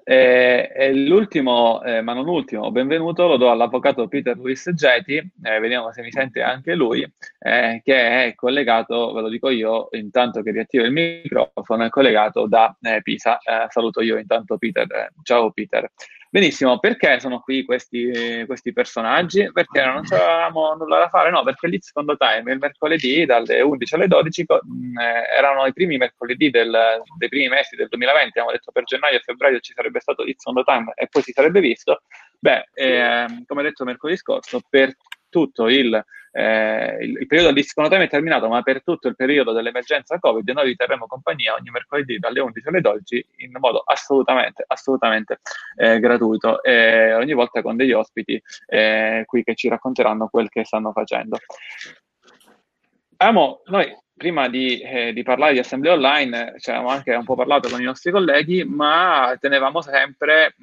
Eh, 0.04 0.70
e 0.74 0.94
l'ultimo, 0.94 1.82
eh, 1.82 2.00
ma 2.02 2.12
non 2.12 2.28
ultimo, 2.28 2.70
benvenuto 2.70 3.26
lo 3.26 3.36
do 3.36 3.50
all'avvocato 3.50 4.06
Peter 4.08 4.36
Luis 4.36 4.70
Geti, 4.72 5.16
eh, 5.16 5.58
vediamo 5.58 5.92
se 5.92 6.02
mi 6.02 6.10
sente 6.10 6.40
anche 6.42 6.74
lui, 6.74 7.02
eh, 7.38 7.80
che 7.84 8.24
è 8.26 8.34
collegato, 8.34 9.12
ve 9.12 9.20
lo 9.20 9.28
dico 9.28 9.50
io, 9.50 9.88
intanto 9.92 10.42
che 10.42 10.52
riattivo 10.52 10.84
il 10.84 10.92
microfono, 10.92 11.84
è 11.84 11.88
collegato 11.88 12.46
da 12.46 12.76
eh, 12.80 13.02
Pisa. 13.02 13.38
Eh, 13.38 13.66
saluto 13.68 14.00
io 14.00 14.18
intanto 14.18 14.56
Peter. 14.56 15.12
ciao 15.22 15.50
Peter. 15.50 15.90
Benissimo, 16.32 16.78
perché 16.78 17.18
sono 17.18 17.40
qui 17.40 17.64
questi, 17.64 18.44
questi 18.46 18.72
personaggi? 18.72 19.50
Perché 19.50 19.84
non 19.84 20.04
avevamo 20.08 20.74
nulla 20.74 21.00
da 21.00 21.08
fare? 21.08 21.28
No, 21.28 21.42
perché 21.42 21.66
lì 21.66 21.80
secondo 21.80 22.16
time 22.16 22.52
il 22.52 22.58
mercoledì 22.60 23.26
dalle 23.26 23.60
11 23.60 23.94
alle 23.96 24.06
12 24.06 24.44
mh, 24.46 25.00
eh, 25.00 25.36
erano 25.36 25.66
i 25.66 25.72
primi 25.72 25.96
mercoledì 25.96 26.48
del, 26.50 27.02
dei 27.18 27.28
primi 27.28 27.48
mesi 27.48 27.74
del 27.74 27.88
2020, 27.88 28.28
abbiamo 28.28 28.52
detto 28.52 28.70
per 28.70 28.84
gennaio 28.84 29.16
e 29.16 29.22
febbraio 29.24 29.58
ci 29.58 29.72
sarebbe 29.74 29.98
stato 29.98 30.22
on 30.22 30.54
the 30.54 30.62
Time 30.62 30.92
e 30.94 31.08
poi 31.08 31.22
si 31.22 31.32
sarebbe 31.32 31.58
visto. 31.58 32.02
Beh, 32.38 32.68
eh, 32.74 33.26
come 33.44 33.64
detto 33.64 33.82
mercoledì 33.84 34.16
scorso, 34.16 34.60
per 34.70 34.94
tutto 35.28 35.68
il 35.68 36.00
eh, 36.32 36.98
il, 37.00 37.16
il, 37.20 37.26
periodo 37.26 37.52
di 37.52 37.62
secondo 37.62 37.90
time 37.90 38.04
è 38.04 38.08
terminato, 38.08 38.48
ma 38.48 38.62
per 38.62 38.82
tutto 38.82 39.08
il 39.08 39.16
periodo 39.16 39.52
dell'emergenza 39.52 40.18
Covid 40.18 40.48
noi 40.50 40.68
vi 40.68 40.76
terremo 40.76 41.06
compagnia 41.06 41.54
ogni 41.54 41.70
mercoledì 41.70 42.18
dalle 42.18 42.40
11 42.40 42.68
alle 42.68 42.80
12 42.80 43.26
in 43.38 43.52
modo 43.58 43.82
assolutamente, 43.84 44.64
assolutamente 44.66 45.40
eh, 45.76 45.98
gratuito 45.98 46.62
e 46.62 47.14
ogni 47.14 47.32
volta 47.32 47.62
con 47.62 47.76
degli 47.76 47.92
ospiti 47.92 48.40
eh, 48.66 49.24
qui 49.26 49.42
che 49.42 49.54
ci 49.54 49.68
racconteranno 49.68 50.28
quel 50.28 50.48
che 50.48 50.64
stanno 50.64 50.92
facendo. 50.92 51.38
Amo, 53.16 53.62
noi 53.66 53.94
prima 54.20 54.50
di, 54.50 54.78
eh, 54.80 55.14
di, 55.14 55.22
parlare 55.22 55.54
di 55.54 55.60
assemblee 55.60 55.92
online 55.92 56.56
ci 56.58 56.68
avevamo 56.68 56.90
anche 56.90 57.14
un 57.14 57.24
po' 57.24 57.36
parlato 57.36 57.70
con 57.70 57.80
i 57.80 57.84
nostri 57.84 58.10
colleghi, 58.10 58.64
ma 58.64 59.34
tenevamo 59.40 59.80
sempre 59.80 60.54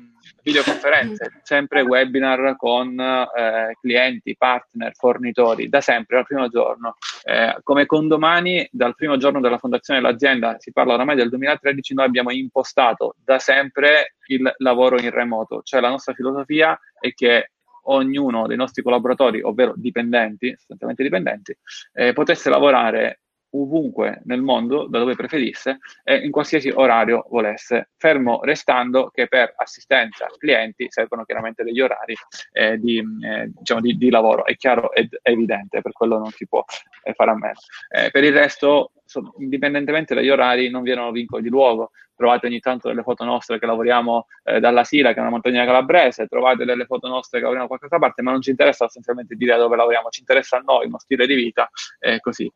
videoconferenze, 0.44 1.40
sempre 1.42 1.82
webinar 1.82 2.56
con 2.56 3.00
eh, 3.00 3.76
clienti, 3.82 4.36
partner, 4.38 4.94
fornitori, 4.94 5.70
da 5.70 5.82
sempre, 5.82 6.18
dal 6.18 6.26
primo 6.28 6.48
giorno. 6.50 6.98
Eh, 7.24 7.58
come 7.64 7.88
condomani, 7.88 8.68
dal 8.72 8.94
primo 8.94 9.18
giorno 9.18 9.40
della 9.40 9.58
fondazione 9.58 10.02
dell'azienda, 10.02 10.58
si 10.60 10.72
parla 10.72 10.94
oramai 10.94 11.16
del 11.16 11.30
2013, 11.30 11.96
noi 11.96 12.06
abbiamo 12.06 12.30
impostato 12.30 13.16
da 13.26 13.40
sempre 13.40 14.18
il 14.28 14.54
lavoro 14.58 15.02
in 15.02 15.10
remoto, 15.10 15.64
cioè 15.64 15.82
la 15.82 15.90
nostra 15.90 16.14
filosofia 16.14 16.80
è 17.00 17.12
che 17.12 17.54
ognuno 17.86 18.46
dei 18.46 18.58
nostri 18.58 18.84
collaboratori, 18.84 19.42
ovvero 19.42 19.74
dipendenti, 19.76 20.54
sostanzialmente 20.56 21.02
dipendenti, 21.02 21.58
eh, 21.94 22.14
potesse 22.14 22.52
lavorare 22.52 23.22
ovunque 23.52 24.22
nel 24.26 24.42
mondo, 24.42 24.88
da 24.88 25.00
dove 25.00 25.16
preferisse 25.16 25.80
e 26.04 26.18
in 26.18 26.32
qualsiasi 26.32 26.70
orario 26.70 27.26
volesse, 27.30 27.90
fermo 27.98 28.40
restando 28.44 29.10
che 29.10 29.28
per 29.28 29.54
assistenza 29.56 30.28
clienti 30.38 30.88
servono 30.90 31.24
chiaramente 31.24 31.64
degli 31.64 31.82
orari 31.82 32.16
eh, 32.52 32.78
di, 32.78 32.98
eh, 32.98 33.52
diciamo 33.56 33.82
di, 33.82 33.98
di, 33.98 34.10
lavoro, 34.10 34.46
è 34.46 34.56
chiaro 34.56 34.94
ed 34.94 35.18
evidente, 35.22 35.82
per 35.82 35.92
quello 35.92 36.18
non 36.18 36.32
si 36.32 36.48
può 36.48 36.64
eh, 37.04 37.14
fare 37.14 37.32
a 37.32 37.36
meno. 37.36 37.60
Eh, 37.90 38.12
per 38.12 38.24
il 38.24 38.34
resto, 38.34 38.92
so, 39.06 39.34
indipendentemente 39.40 40.14
dagli 40.14 40.30
orari, 40.30 40.70
non 40.70 40.84
vi 40.84 40.92
erano 40.92 41.12
vincoli 41.12 41.42
di 41.42 41.50
luogo, 41.50 41.92
trovate 42.18 42.48
ogni 42.48 42.60
tanto 42.60 42.88
delle 42.88 43.04
foto 43.04 43.24
nostre 43.24 43.60
che 43.60 43.66
lavoriamo 43.68 44.26
eh, 44.44 44.60
dalla 44.60 44.84
Sila, 44.84 45.14
che 45.14 45.18
è 45.18 45.22
una 45.22 45.30
montagna 45.30 45.64
calabrese, 45.66 46.26
trovate 46.26 46.66
delle 46.66 46.86
foto 46.86 47.08
nostre 47.08 47.38
che 47.38 47.46
lavoriamo 47.46 47.70
da 47.70 47.78
qualche 47.78 47.86
altra 47.86 48.00
parte, 48.00 48.22
ma 48.24 48.32
non 48.32 48.42
ci 48.42 48.50
interessa 48.50 48.86
sostanzialmente 48.86 49.36
dire 49.36 49.56
dove 49.56 49.76
lavoriamo, 49.76 50.10
ci 50.10 50.22
interessa 50.22 50.58
a 50.58 50.64
noi, 50.66 50.88
uno 50.88 50.98
stile 50.98 51.28
di 51.28 51.36
vita, 51.36 51.70
eh, 52.00 52.20
così. 52.20 52.52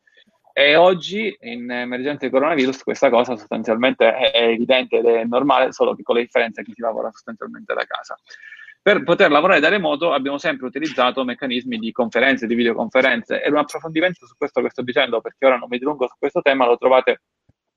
E 0.54 0.76
oggi 0.76 1.36
in 1.40 1.70
emergenza 1.70 2.28
coronavirus 2.28 2.82
questa 2.82 3.08
cosa 3.08 3.36
sostanzialmente 3.36 4.14
è 4.14 4.48
evidente 4.48 4.98
ed 4.98 5.06
è 5.06 5.24
normale, 5.24 5.72
solo 5.72 5.94
che 5.94 6.02
con 6.02 6.16
le 6.16 6.22
differenze 6.22 6.62
che 6.62 6.72
si 6.74 6.80
lavora 6.80 7.10
sostanzialmente 7.10 7.72
da 7.72 7.84
casa. 7.84 8.18
Per 8.82 9.04
poter 9.04 9.30
lavorare 9.30 9.60
da 9.60 9.68
remoto 9.68 10.12
abbiamo 10.12 10.38
sempre 10.38 10.66
utilizzato 10.66 11.24
meccanismi 11.24 11.78
di 11.78 11.92
conferenze, 11.92 12.46
di 12.46 12.54
videoconferenze 12.54 13.40
e 13.40 13.48
un 13.48 13.58
approfondimento 13.58 14.26
su 14.26 14.34
questo 14.36 14.60
che 14.60 14.70
sto 14.70 14.82
dicendo, 14.82 15.20
perché 15.20 15.46
ora 15.46 15.56
non 15.56 15.68
mi 15.70 15.78
dilungo 15.78 16.08
su 16.08 16.14
questo 16.18 16.42
tema, 16.42 16.66
lo 16.66 16.76
trovate 16.76 17.22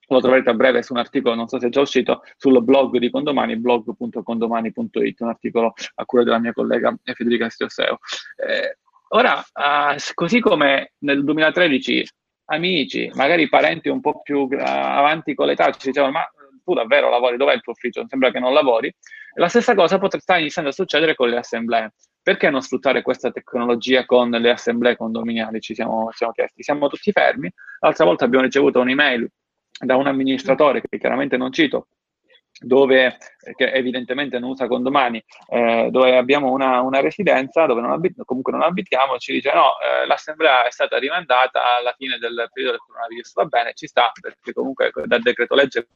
lo 0.08 0.20
troverete 0.20 0.50
a 0.50 0.54
breve 0.54 0.82
su 0.82 0.92
un 0.92 1.00
articolo, 1.00 1.34
non 1.34 1.48
so 1.48 1.58
se 1.58 1.66
è 1.66 1.70
già 1.70 1.80
uscito, 1.80 2.22
sul 2.36 2.62
blog 2.62 2.98
di 2.98 3.10
Condomani, 3.10 3.56
blog.condomani.it, 3.56 5.20
un 5.20 5.28
articolo 5.28 5.74
a 5.94 6.04
cura 6.04 6.22
della 6.22 6.38
mia 6.38 6.52
collega 6.52 6.96
Federica 7.02 7.48
Stioseo. 7.48 7.98
Eh, 8.36 8.78
ora, 9.08 9.40
eh, 9.40 9.98
così 10.14 10.40
come 10.40 10.92
nel 10.98 11.24
2013 11.24 12.06
amici, 12.46 13.10
magari 13.14 13.48
parenti 13.48 13.88
un 13.88 14.00
po' 14.00 14.20
più 14.22 14.48
avanti 14.58 15.34
con 15.34 15.46
l'età, 15.46 15.70
ci 15.72 15.88
dicevano 15.88 16.12
ma 16.12 16.30
tu 16.64 16.74
davvero 16.74 17.08
lavori, 17.08 17.36
dov'è 17.36 17.54
il 17.54 17.60
tuo 17.60 17.72
ufficio? 17.72 18.04
Sembra 18.08 18.32
che 18.32 18.40
non 18.40 18.52
lavori. 18.52 18.92
La 19.34 19.48
stessa 19.48 19.74
cosa 19.74 19.98
potrà 19.98 20.18
stare 20.18 20.40
iniziando 20.40 20.70
a 20.70 20.74
succedere 20.74 21.14
con 21.14 21.28
le 21.28 21.36
assemblee. 21.36 21.92
Perché 22.20 22.50
non 22.50 22.60
sfruttare 22.60 23.02
questa 23.02 23.30
tecnologia 23.30 24.04
con 24.04 24.30
le 24.30 24.50
assemblee 24.50 24.96
condominiali? 24.96 25.60
Ci 25.60 25.76
siamo, 25.76 26.08
ci 26.10 26.16
siamo 26.16 26.32
chiesti. 26.32 26.64
Siamo 26.64 26.88
tutti 26.88 27.12
fermi. 27.12 27.48
L'altra 27.78 28.04
volta 28.04 28.24
abbiamo 28.24 28.44
ricevuto 28.44 28.80
un'email 28.80 29.30
da 29.78 29.94
un 29.94 30.08
amministratore 30.08 30.80
che 30.80 30.98
chiaramente 30.98 31.36
non 31.36 31.52
cito, 31.52 31.86
dove, 32.58 33.18
che 33.54 33.72
evidentemente 33.72 34.38
non 34.38 34.50
usa 34.50 34.66
condomani, 34.66 35.22
eh, 35.48 35.88
dove 35.90 36.16
abbiamo 36.16 36.50
una, 36.50 36.80
una 36.80 37.00
residenza, 37.00 37.66
dove 37.66 37.80
non 37.80 37.92
abit- 37.92 38.24
comunque 38.24 38.52
non 38.52 38.62
abitiamo, 38.62 39.18
ci 39.18 39.32
dice 39.32 39.52
no, 39.52 39.72
eh, 39.80 40.06
l'assemblea 40.06 40.66
è 40.66 40.70
stata 40.70 40.98
rimandata 40.98 41.76
alla 41.76 41.94
fine 41.96 42.18
del 42.18 42.48
periodo 42.52 42.76
del 42.76 42.86
coronavirus, 42.86 43.32
va 43.34 43.44
bene, 43.44 43.72
ci 43.74 43.86
sta, 43.86 44.10
perché 44.20 44.52
comunque 44.52 44.90
dal 45.04 45.20
decreto 45.20 45.54
legge 45.54 45.88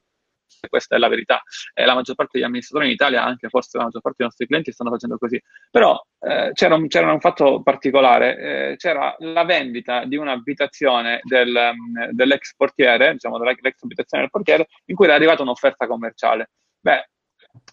questa 0.68 0.96
è 0.96 0.98
la 0.98 1.08
verità. 1.08 1.42
Eh, 1.74 1.84
la 1.84 1.94
maggior 1.94 2.16
parte 2.16 2.32
degli 2.34 2.44
amministratori 2.44 2.88
in 2.88 2.94
Italia, 2.94 3.24
anche 3.24 3.48
forse 3.48 3.78
la 3.78 3.84
maggior 3.84 4.00
parte 4.00 4.18
dei 4.18 4.26
nostri 4.26 4.46
clienti, 4.46 4.72
stanno 4.72 4.90
facendo 4.90 5.18
così. 5.18 5.40
Però 5.70 6.00
eh, 6.20 6.50
c'era, 6.52 6.74
un, 6.74 6.86
c'era, 6.88 7.12
un, 7.12 7.20
fatto 7.20 7.62
particolare, 7.62 8.38
eh, 8.72 8.76
c'era 8.76 9.14
la 9.18 9.44
vendita 9.44 10.04
di 10.04 10.16
un'abitazione 10.16 11.20
del, 11.22 11.54
um, 11.54 12.10
dell'ex 12.10 12.54
portiere, 12.56 13.12
diciamo 13.12 13.38
dell'ex 13.38 13.82
abitazione 13.82 14.24
del 14.24 14.30
portiere, 14.30 14.68
in 14.86 14.96
cui 14.96 15.06
era 15.06 15.14
arrivata 15.14 15.42
un'offerta 15.42 15.86
commerciale. 15.86 16.50
Beh, 16.80 17.08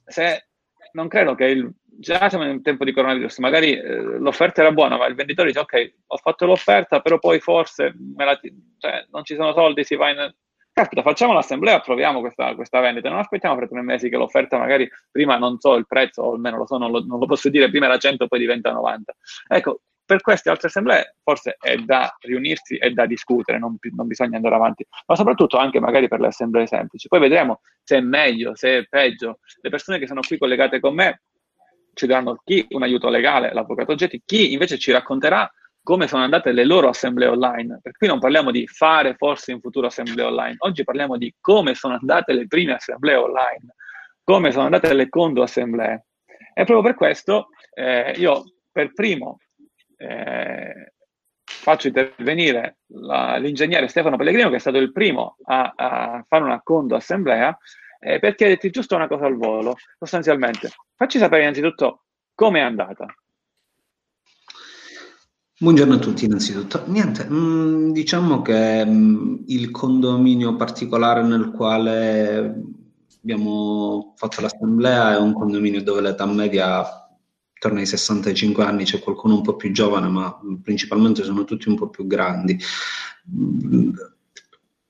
se 0.05 0.47
non 0.93 1.07
credo 1.07 1.35
che 1.35 1.45
il, 1.45 1.71
già 1.83 2.29
siamo 2.29 2.49
in 2.49 2.61
tempo 2.61 2.83
di 2.83 2.91
coronavirus, 2.91 3.37
magari 3.39 3.73
eh, 3.73 4.17
l'offerta 4.19 4.61
era 4.61 4.71
buona, 4.71 4.97
ma 4.97 5.05
il 5.07 5.15
venditore 5.15 5.49
dice 5.49 5.59
ok, 5.59 5.93
ho 6.07 6.17
fatto 6.17 6.45
l'offerta, 6.45 7.01
però 7.01 7.19
poi 7.19 7.39
forse 7.39 7.93
la, 8.15 8.39
cioè, 8.77 9.05
non 9.11 9.23
ci 9.23 9.35
sono 9.35 9.53
soldi, 9.53 9.83
si 9.83 9.95
va 9.95 10.09
in, 10.09 10.35
caspita, 10.77 11.01
facciamo 11.01 11.33
l'assemblea, 11.33 11.77
approviamo 11.77 12.19
questa, 12.19 12.53
questa, 12.53 12.79
vendita, 12.79 13.09
non 13.09 13.17
aspettiamo 13.17 13.55
per 13.55 13.67
tre 13.67 13.81
mesi 13.81 14.09
che 14.09 14.17
l'offerta 14.17 14.59
magari 14.59 14.87
prima 15.09 15.37
non 15.37 15.59
so 15.59 15.73
il 15.73 15.87
prezzo, 15.87 16.21
o 16.21 16.33
almeno 16.33 16.57
lo 16.57 16.67
so, 16.67 16.77
non 16.77 16.91
lo, 16.91 17.03
non 17.03 17.17
lo 17.17 17.25
posso 17.25 17.49
dire, 17.49 17.69
prima 17.69 17.87
era 17.87 17.97
100, 17.97 18.27
poi 18.27 18.37
diventa 18.37 18.71
90. 18.71 19.15
Ecco, 19.47 19.81
per 20.05 20.21
queste 20.21 20.51
altre 20.51 20.67
assemblee 20.67 21.15
forse 21.23 21.57
è 21.59 21.75
da 21.77 22.15
riunirsi 22.21 22.77
e 22.77 22.91
da 22.91 23.07
discutere, 23.07 23.57
non, 23.57 23.77
non, 23.95 24.05
bisogna 24.05 24.35
andare 24.37 24.53
avanti, 24.53 24.85
ma 25.07 25.15
soprattutto 25.15 25.57
anche 25.57 25.79
magari 25.79 26.07
per 26.07 26.19
le 26.19 26.27
assemblee 26.27 26.67
semplici. 26.67 27.07
Poi 27.07 27.19
vedremo 27.19 27.61
se 27.83 27.97
è 27.97 28.01
meglio, 28.01 28.55
se 28.55 28.77
è 28.77 28.85
peggio. 28.85 29.39
Le 29.61 29.69
persone 29.71 29.97
che 29.97 30.05
sono 30.05 30.21
qui 30.21 30.37
collegate 30.37 30.79
con 30.79 30.93
me 30.93 31.21
ci 31.93 32.05
daranno 32.05 32.39
chi 32.45 32.65
un 32.69 32.83
aiuto 32.83 33.09
legale, 33.09 33.51
l'avvocato 33.51 33.95
Getti, 33.95 34.21
chi 34.23 34.53
invece 34.53 34.77
ci 34.77 34.91
racconterà 34.91 35.51
come 35.87 36.09
sono 36.09 36.23
andate 36.23 36.51
le 36.51 36.65
loro 36.65 36.89
assemblee 36.89 37.29
online. 37.29 37.79
Per 37.81 37.93
cui 37.95 38.07
non 38.07 38.19
parliamo 38.19 38.51
di 38.51 38.67
fare 38.67 39.15
forse 39.15 39.53
in 39.53 39.61
futuro 39.61 39.87
assemblee 39.87 40.25
online, 40.25 40.55
oggi 40.57 40.83
parliamo 40.83 41.15
di 41.15 41.33
come 41.39 41.75
sono 41.75 41.97
andate 41.97 42.33
le 42.33 42.45
prime 42.45 42.73
assemblee 42.73 43.15
online, 43.15 43.73
come 44.21 44.51
sono 44.51 44.65
andate 44.65 44.93
le 44.93 45.07
condo 45.07 45.43
assemblee. 45.43 46.07
E 46.53 46.65
proprio 46.65 46.81
per 46.81 46.95
questo 46.95 47.47
eh, 47.73 48.11
io 48.17 48.43
per 48.69 48.91
primo 48.91 49.37
eh, 49.95 50.91
faccio 51.45 51.87
intervenire 51.87 52.79
la, 52.87 53.37
l'ingegnere 53.37 53.87
Stefano 53.87 54.17
Pellegrino, 54.17 54.49
che 54.49 54.57
è 54.57 54.59
stato 54.59 54.79
il 54.79 54.91
primo 54.91 55.37
a, 55.45 55.71
a 55.73 56.25
fare 56.27 56.43
una 56.43 56.59
condo 56.61 56.97
assemblea, 56.97 57.57
eh, 58.01 58.19
per 58.19 58.35
chiederti 58.35 58.71
giusto 58.71 58.97
una 58.97 59.07
cosa 59.07 59.25
al 59.25 59.37
volo, 59.37 59.77
sostanzialmente. 59.97 60.69
Facci 60.97 61.17
sapere 61.17 61.43
innanzitutto 61.43 62.03
come 62.35 62.59
è 62.59 62.63
andata. 62.63 63.05
Buongiorno 65.59 65.95
a 65.95 65.97
tutti 65.97 66.25
innanzitutto. 66.25 66.83
Niente, 66.85 67.25
mh, 67.25 67.35
mm, 67.35 67.91
diciamo 67.91 68.43
che 68.43 68.85
mh, 68.85 68.91
mm, 68.91 69.35
il 69.47 69.71
condominio 69.71 70.55
particolare 70.55 71.23
nel 71.23 71.49
quale 71.49 72.63
abbiamo 73.23 74.13
fatto 74.17 74.41
l'assemblea 74.41 75.15
è 75.15 75.17
un 75.17 75.33
condominio 75.33 75.81
dove 75.81 76.01
l'età 76.01 76.27
media 76.27 76.85
torna 77.57 77.79
ai 77.79 77.87
65 77.87 78.63
anni, 78.63 78.83
c'è 78.83 78.99
qualcuno 78.99 79.33
un 79.33 79.41
po' 79.41 79.55
più 79.55 79.71
giovane, 79.71 80.07
ma 80.09 80.39
principalmente 80.61 81.23
sono 81.23 81.43
tutti 81.43 81.69
un 81.69 81.75
po' 81.75 81.89
più 81.89 82.05
grandi. 82.05 82.55
Mm, 83.35 83.89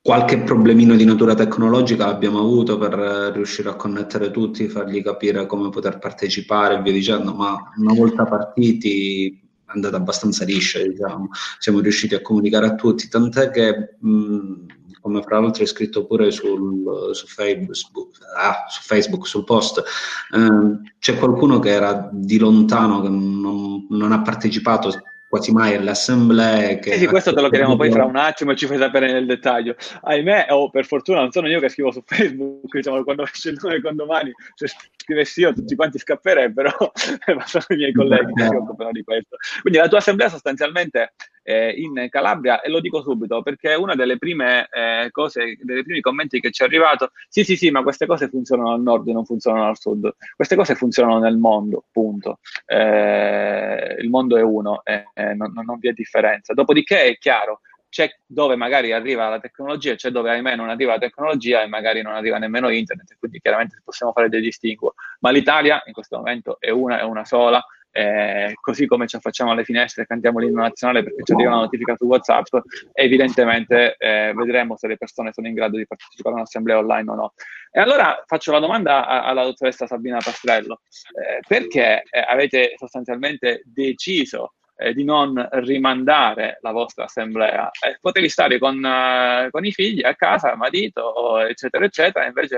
qualche 0.02 0.38
problemino 0.40 0.96
di 0.96 1.06
natura 1.06 1.34
tecnologica 1.34 2.04
l'abbiamo 2.04 2.40
avuto 2.40 2.76
per 2.76 2.92
riuscire 3.34 3.70
a 3.70 3.74
connettere 3.74 4.30
tutti, 4.30 4.68
fargli 4.68 5.02
capire 5.02 5.46
come 5.46 5.70
poter 5.70 5.98
partecipare 5.98 6.74
e 6.76 6.82
via 6.82 6.92
dicendo, 6.92 7.32
ma 7.32 7.56
una 7.78 7.94
volta 7.94 8.24
partiti 8.24 9.47
andata 9.68 9.96
abbastanza 9.96 10.44
liscia, 10.44 10.82
diciamo. 10.82 11.28
siamo 11.58 11.80
riusciti 11.80 12.14
a 12.14 12.22
comunicare 12.22 12.66
a 12.66 12.74
tutti, 12.74 13.08
tant'è 13.08 13.50
che 13.50 13.96
mh, 13.98 14.66
come 15.00 15.22
fra 15.22 15.40
l'altro 15.40 15.62
è 15.62 15.66
scritto 15.66 16.06
pure 16.06 16.30
sul, 16.30 17.10
su, 17.12 17.26
Facebook, 17.26 18.16
ah, 18.36 18.64
su, 18.68 18.82
Facebook, 18.82 19.26
sul 19.26 19.44
post, 19.44 19.78
eh, 19.78 20.90
c'è 20.98 21.16
qualcuno 21.16 21.58
che 21.58 21.70
era 21.70 22.08
di 22.12 22.38
lontano, 22.38 23.00
che 23.00 23.08
non, 23.08 23.86
non 23.88 24.12
ha 24.12 24.22
partecipato 24.22 24.90
quasi 25.28 25.52
mai 25.52 25.74
alle 25.74 25.90
assemblee. 25.90 26.78
Che 26.78 26.92
sì, 26.92 26.98
sì, 27.00 27.06
questo 27.06 27.32
te 27.32 27.40
lo 27.40 27.48
chiediamo 27.50 27.76
poi 27.76 27.90
fra 27.90 28.04
un 28.04 28.16
attimo 28.16 28.52
e 28.52 28.56
ci 28.56 28.66
fai 28.66 28.78
sapere 28.78 29.12
nel 29.12 29.26
dettaglio. 29.26 29.76
Ahimè, 30.02 30.46
o 30.50 30.62
oh, 30.62 30.70
per 30.70 30.86
fortuna 30.86 31.20
non 31.20 31.30
sono 31.30 31.48
io 31.48 31.60
che 31.60 31.68
scrivo 31.68 31.92
su 31.92 32.02
Facebook, 32.04 32.74
diciamo, 32.74 33.04
quando 33.04 33.24
esce 33.24 33.50
il 33.50 33.58
nome 33.60 33.80
condomani, 33.80 34.32
se 34.54 34.68
scrivessi 34.96 35.40
io 35.40 35.52
tutti 35.52 35.76
quanti 35.76 35.98
scapperebbero, 35.98 36.70
ma 37.36 37.46
sono 37.46 37.64
i 37.68 37.76
miei 37.76 37.92
colleghi 37.92 38.32
che 38.32 38.44
si 38.44 38.54
occupano 38.54 38.90
di 38.92 39.02
questo. 39.02 39.36
Quindi 39.60 39.78
la 39.78 39.88
tua 39.88 39.98
assemblea 39.98 40.28
sostanzialmente 40.28 41.12
eh, 41.48 41.70
in 41.70 42.08
Calabria 42.10 42.60
e 42.60 42.68
lo 42.68 42.78
dico 42.78 43.00
subito 43.00 43.40
perché 43.40 43.72
una 43.72 43.94
delle 43.94 44.18
prime 44.18 44.68
eh, 44.70 45.08
cose, 45.10 45.56
dei 45.62 45.82
primi 45.82 46.02
commenti 46.02 46.40
che 46.40 46.50
ci 46.50 46.62
è 46.62 46.66
arrivato, 46.66 47.12
sì 47.26 47.42
sì 47.42 47.56
sì, 47.56 47.70
ma 47.70 47.82
queste 47.82 48.04
cose 48.04 48.28
funzionano 48.28 48.74
al 48.74 48.82
nord 48.82 49.08
e 49.08 49.12
non 49.12 49.24
funzionano 49.24 49.66
al 49.66 49.78
sud, 49.78 50.14
queste 50.36 50.56
cose 50.56 50.74
funzionano 50.74 51.18
nel 51.20 51.38
mondo, 51.38 51.84
punto. 51.90 52.40
Eh, 52.66 53.96
il 53.98 54.10
mondo 54.10 54.36
è 54.36 54.42
uno 54.42 54.82
e 55.18 55.34
non, 55.34 55.52
non 55.52 55.78
vi 55.78 55.88
è 55.88 55.92
differenza. 55.92 56.54
Dopodiché 56.54 57.04
è 57.04 57.18
chiaro, 57.18 57.60
c'è 57.88 58.08
dove 58.26 58.54
magari 58.54 58.92
arriva 58.92 59.28
la 59.28 59.40
tecnologia, 59.40 59.94
c'è 59.94 60.10
dove 60.10 60.30
ahimè 60.30 60.54
non 60.54 60.68
arriva 60.68 60.92
la 60.92 60.98
tecnologia 60.98 61.62
e 61.62 61.66
magari 61.66 62.02
non 62.02 62.14
arriva 62.14 62.38
nemmeno 62.38 62.68
internet, 62.68 63.16
quindi 63.18 63.40
chiaramente 63.40 63.80
possiamo 63.84 64.12
fare 64.12 64.28
dei 64.28 64.40
distinguo. 64.40 64.94
Ma 65.20 65.30
l'Italia 65.30 65.82
in 65.86 65.92
questo 65.92 66.18
momento 66.18 66.58
è 66.60 66.70
una, 66.70 67.00
è 67.00 67.02
una 67.02 67.24
sola 67.24 67.64
eh, 67.90 68.52
così 68.60 68.86
come 68.86 69.06
ci 69.06 69.16
affacciamo 69.16 69.50
alle 69.50 69.64
finestre 69.64 70.02
e 70.02 70.06
cantiamo 70.06 70.38
l'inno 70.38 70.60
nazionale 70.60 71.02
perché 71.02 71.22
ci 71.24 71.32
arriva 71.32 71.50
una 71.50 71.60
notifica 71.60 71.96
su 71.96 72.04
WhatsApp, 72.04 72.46
evidentemente 72.92 73.96
eh, 73.96 74.32
vedremo 74.36 74.76
se 74.76 74.86
le 74.86 74.96
persone 74.96 75.32
sono 75.32 75.48
in 75.48 75.54
grado 75.54 75.78
di 75.78 75.86
partecipare 75.86 76.34
a 76.36 76.38
un'assemblea 76.38 76.78
online 76.78 77.10
o 77.10 77.14
no. 77.14 77.32
E 77.70 77.80
allora 77.80 78.22
faccio 78.26 78.52
la 78.52 78.60
domanda 78.60 79.06
a, 79.06 79.24
alla 79.24 79.42
dottoressa 79.42 79.86
Sabina 79.86 80.18
Pastrello, 80.18 80.82
eh, 81.18 81.40
perché 81.46 82.02
eh, 82.08 82.24
avete 82.28 82.74
sostanzialmente 82.76 83.62
deciso 83.64 84.52
eh, 84.78 84.94
di 84.94 85.04
non 85.04 85.46
rimandare 85.50 86.58
la 86.60 86.70
vostra 86.70 87.04
assemblea. 87.04 87.70
Eh, 87.84 87.98
potevi 88.00 88.28
stare 88.28 88.58
con, 88.58 88.76
uh, 88.76 89.50
con, 89.50 89.64
i 89.64 89.72
figli 89.72 90.04
a 90.04 90.14
casa, 90.14 90.54
marito, 90.54 91.40
eccetera, 91.40 91.84
eccetera, 91.84 92.24
e 92.24 92.28
invece 92.28 92.56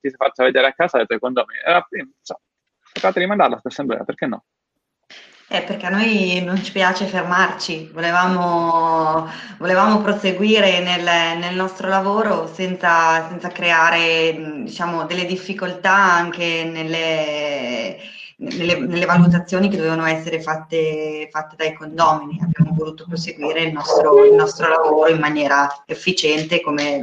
ti 0.00 0.10
fatto 0.10 0.44
vedere 0.44 0.66
a 0.66 0.72
casa 0.74 0.98
dei 0.98 1.06
tuoi 1.06 1.18
condomini. 1.18 1.60
Era, 1.64 1.84
insomma, 1.90 2.40
fate 2.92 3.18
rimandarla 3.18 3.58
questa 3.60 3.68
assemblea, 3.70 4.04
perché 4.04 4.26
no? 4.26 4.44
Eh, 5.46 5.62
perché 5.62 5.86
a 5.86 5.90
noi 5.90 6.42
non 6.42 6.62
ci 6.62 6.72
piace 6.72 7.04
fermarci, 7.04 7.90
volevamo, 7.92 9.28
volevamo 9.58 10.00
proseguire 10.00 10.80
nel, 10.80 11.38
nel, 11.38 11.54
nostro 11.54 11.88
lavoro 11.88 12.46
senza, 12.46 13.28
senza 13.28 13.48
creare 13.48 14.62
diciamo, 14.64 15.04
delle 15.04 15.26
difficoltà 15.26 15.94
anche 15.94 16.64
nelle, 16.64 17.98
nelle, 18.44 18.78
nelle, 18.78 19.04
valutazioni 19.06 19.68
che 19.68 19.76
dovevano 19.76 20.06
essere 20.06 20.40
fatte, 20.40 21.28
fatte, 21.30 21.56
dai 21.56 21.74
condomini. 21.74 22.40
Abbiamo 22.42 22.76
voluto 22.76 23.04
proseguire 23.06 23.62
il 23.62 23.72
nostro, 23.72 24.24
il 24.24 24.34
nostro 24.34 24.68
lavoro 24.68 25.10
in 25.10 25.18
maniera 25.18 25.82
efficiente 25.86 26.60
come 26.60 27.02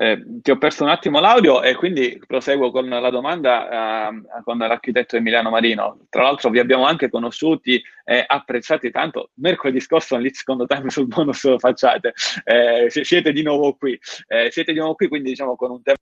Eh, 0.00 0.22
ti 0.42 0.52
ho 0.52 0.58
perso 0.58 0.84
un 0.84 0.90
attimo 0.90 1.18
l'audio 1.18 1.60
e 1.60 1.74
quindi 1.74 2.22
proseguo 2.24 2.70
con 2.70 2.88
la 2.88 3.10
domanda 3.10 4.08
eh, 4.08 4.42
con 4.44 4.56
l'architetto 4.56 5.16
Emiliano 5.16 5.50
Marino. 5.50 6.06
Tra 6.08 6.22
l'altro 6.22 6.50
vi 6.50 6.60
abbiamo 6.60 6.86
anche 6.86 7.10
conosciuti 7.10 7.82
e 8.04 8.24
apprezzati 8.24 8.92
tanto. 8.92 9.30
Mercoledì 9.34 9.80
scorso 9.80 10.16
nel 10.16 10.32
secondo 10.32 10.66
time 10.66 10.88
sul 10.90 11.08
bonus 11.08 11.52
facciate. 11.58 12.12
Eh, 12.44 12.86
siete 12.88 13.32
di 13.32 13.42
nuovo 13.42 13.74
qui. 13.74 13.98
Eh, 14.28 14.52
siete 14.52 14.72
di 14.72 14.78
nuovo 14.78 14.94
qui, 14.94 15.08
quindi 15.08 15.30
diciamo 15.30 15.56
con 15.56 15.72
un 15.72 15.82
tema. 15.82 15.96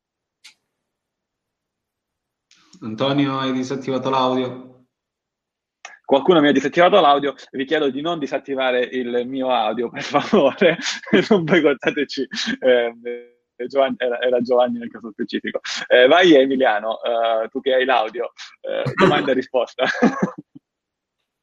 Antonio, 2.80 3.38
hai 3.38 3.52
disattivato 3.52 4.10
l'audio? 4.10 4.66
qualcuno 6.06 6.40
mi 6.40 6.48
ha 6.48 6.52
disattivato 6.52 7.00
l'audio, 7.00 7.34
vi 7.50 7.64
chiedo 7.64 7.90
di 7.90 8.00
non 8.00 8.20
disattivare 8.20 8.80
il 8.80 9.24
mio 9.26 9.50
audio, 9.50 9.90
per 9.90 10.02
favore, 10.06 10.78
non 11.28 11.44
boicottateci. 11.44 12.28
Eh, 12.60 12.94
Giovanni, 13.66 13.96
era, 13.98 14.20
era, 14.20 14.40
Giovanni 14.40 14.78
nel 14.78 14.90
caso 14.90 15.10
specifico. 15.10 15.60
Eh, 15.88 16.06
vai 16.06 16.34
Emiliano, 16.34 16.98
uh, 17.02 17.48
tu 17.48 17.60
che 17.60 17.74
hai 17.74 17.84
l'audio, 17.84 18.32
uh, 18.60 18.92
domanda 18.94 19.32
e 19.32 19.34
risposta. 19.34 19.84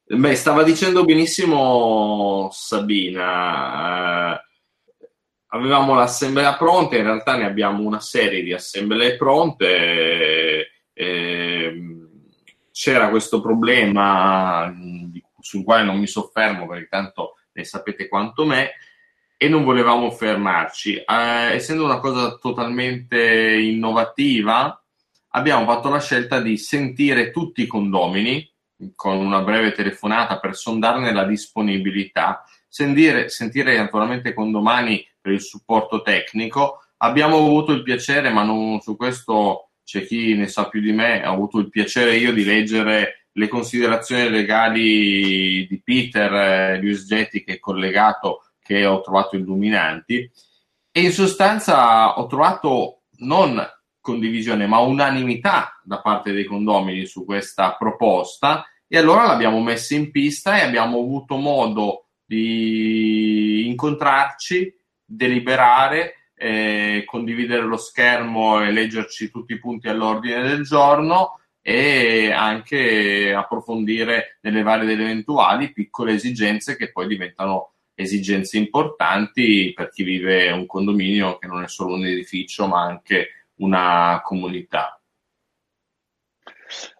Beh, 0.06 0.36
stava 0.36 0.63
dicendo 0.63 1.04
benissimo 1.06 2.50
Sabina. 2.52 4.34
Uh, 4.34 4.39
avevamo 5.48 5.96
l'assemblea 5.96 6.56
pronta, 6.56 6.96
in 6.96 7.04
realtà 7.04 7.36
ne 7.36 7.46
abbiamo 7.46 7.84
una 7.84 8.00
serie 8.00 8.43
di 8.43 8.54
assemblee 8.54 9.17
pronte. 9.17 10.62
Eh, 10.93 11.73
c'era 12.71 13.10
questo 13.10 13.41
problema 13.41 14.73
sul 15.39 15.63
quale 15.63 15.84
non 15.84 15.99
mi 15.99 16.08
soffermo 16.08 16.67
perché 16.67 16.88
tanto 16.88 17.36
ne 17.53 17.63
sapete 17.63 18.08
quanto 18.08 18.45
me 18.45 18.71
e 19.38 19.49
non 19.49 19.63
volevamo 19.63 20.10
fermarci. 20.10 20.95
Eh, 20.95 21.53
essendo 21.53 21.84
una 21.84 21.99
cosa 21.99 22.38
totalmente 22.38 23.58
innovativa, 23.60 24.82
abbiamo 25.29 25.65
fatto 25.65 25.89
la 25.89 25.99
scelta 25.99 26.39
di 26.39 26.58
sentire 26.58 27.32
tutti 27.32 27.62
i 27.63 27.67
condomini 27.67 28.49
con 28.95 29.17
una 29.17 29.41
breve 29.41 29.71
telefonata 29.71 30.39
per 30.39 30.56
sondarne 30.56 31.12
la 31.13 31.25
disponibilità, 31.25 32.43
sentire, 32.67 33.29
sentire 33.29 33.77
naturalmente 33.77 34.34
condomani 34.34 35.06
per 35.19 35.34
il 35.34 35.41
supporto 35.41 36.01
tecnico. 36.01 36.79
Abbiamo 36.97 37.38
avuto 37.38 37.71
il 37.73 37.84
piacere, 37.84 38.29
ma 38.29 38.43
non, 38.43 38.79
su 38.79 38.95
questo 38.95 39.71
c'è 39.84 40.06
chi 40.06 40.36
ne 40.36 40.48
sa 40.48 40.67
più 40.69 40.82
di 40.82 40.91
me, 40.91 41.26
ho 41.26 41.34
avuto 41.34 41.60
il 41.60 41.69
piacere 41.69 42.15
io 42.17 42.32
di 42.32 42.43
leggere 42.43 43.28
le 43.34 43.48
considerazioni 43.48 44.30
legali 44.30 45.65
di 45.67 45.82
Peter 45.84 46.34
eh, 46.34 46.80
Luis 46.80 47.06
Getti 47.06 47.43
che 47.43 47.54
è 47.54 47.60
collegato 47.60 48.52
che 48.62 48.86
ho 48.86 49.02
trovato 49.02 49.36
illuminanti. 49.36 50.30
E 50.91 51.02
in 51.02 51.12
sostanza 51.12 52.17
ho 52.17 52.28
trovato 52.28 53.04
non 53.17 53.62
condivisione 54.00 54.67
ma 54.67 54.80
unanimità 54.80 55.80
da 55.84 56.00
parte 56.02 56.32
dei 56.32 56.46
condomini 56.46 57.06
su 57.06 57.26
questa 57.26 57.76
proposta. 57.76 58.65
E 58.88 58.98
allora 58.98 59.26
l'abbiamo 59.26 59.62
messa 59.62 59.96
in 59.96 60.12
pista 60.12 60.58
e 60.58 60.62
abbiamo 60.62 61.00
avuto 61.00 61.36
modo 61.36 62.10
di 62.26 63.67
incontrarci, 63.67 64.74
deliberare, 65.04 66.23
eh, 66.43 67.03
condividere 67.06 67.62
lo 67.62 67.77
schermo 67.77 68.62
e 68.62 68.69
leggerci 68.69 69.32
tutti 69.32 69.53
i 69.53 69.60
punti 69.60 69.88
all'ordine 69.88 70.41
del 70.41 70.63
giorno 70.63 71.39
e 71.62 72.34
anche 72.34 73.34
approfondire 73.34 74.39
nelle 74.41 74.62
varie 74.62 74.86
delle 74.86 75.03
eventuali 75.03 75.71
piccole 75.71 76.12
esigenze 76.12 76.75
che 76.75 76.91
poi 76.91 77.08
diventano 77.08 77.75
esigenze 77.93 78.58
importanti 78.58 79.71
per 79.73 79.89
chi 79.89 80.03
vive 80.03 80.51
un 80.51 80.65
condominio 80.65 81.38
che 81.38 81.47
non 81.47 81.63
è 81.63 81.69
solo 81.69 81.93
un 81.93 82.06
edificio 82.06 82.67
ma 82.67 82.82
anche 82.82 83.45
una 83.60 84.19
comunità. 84.21 84.99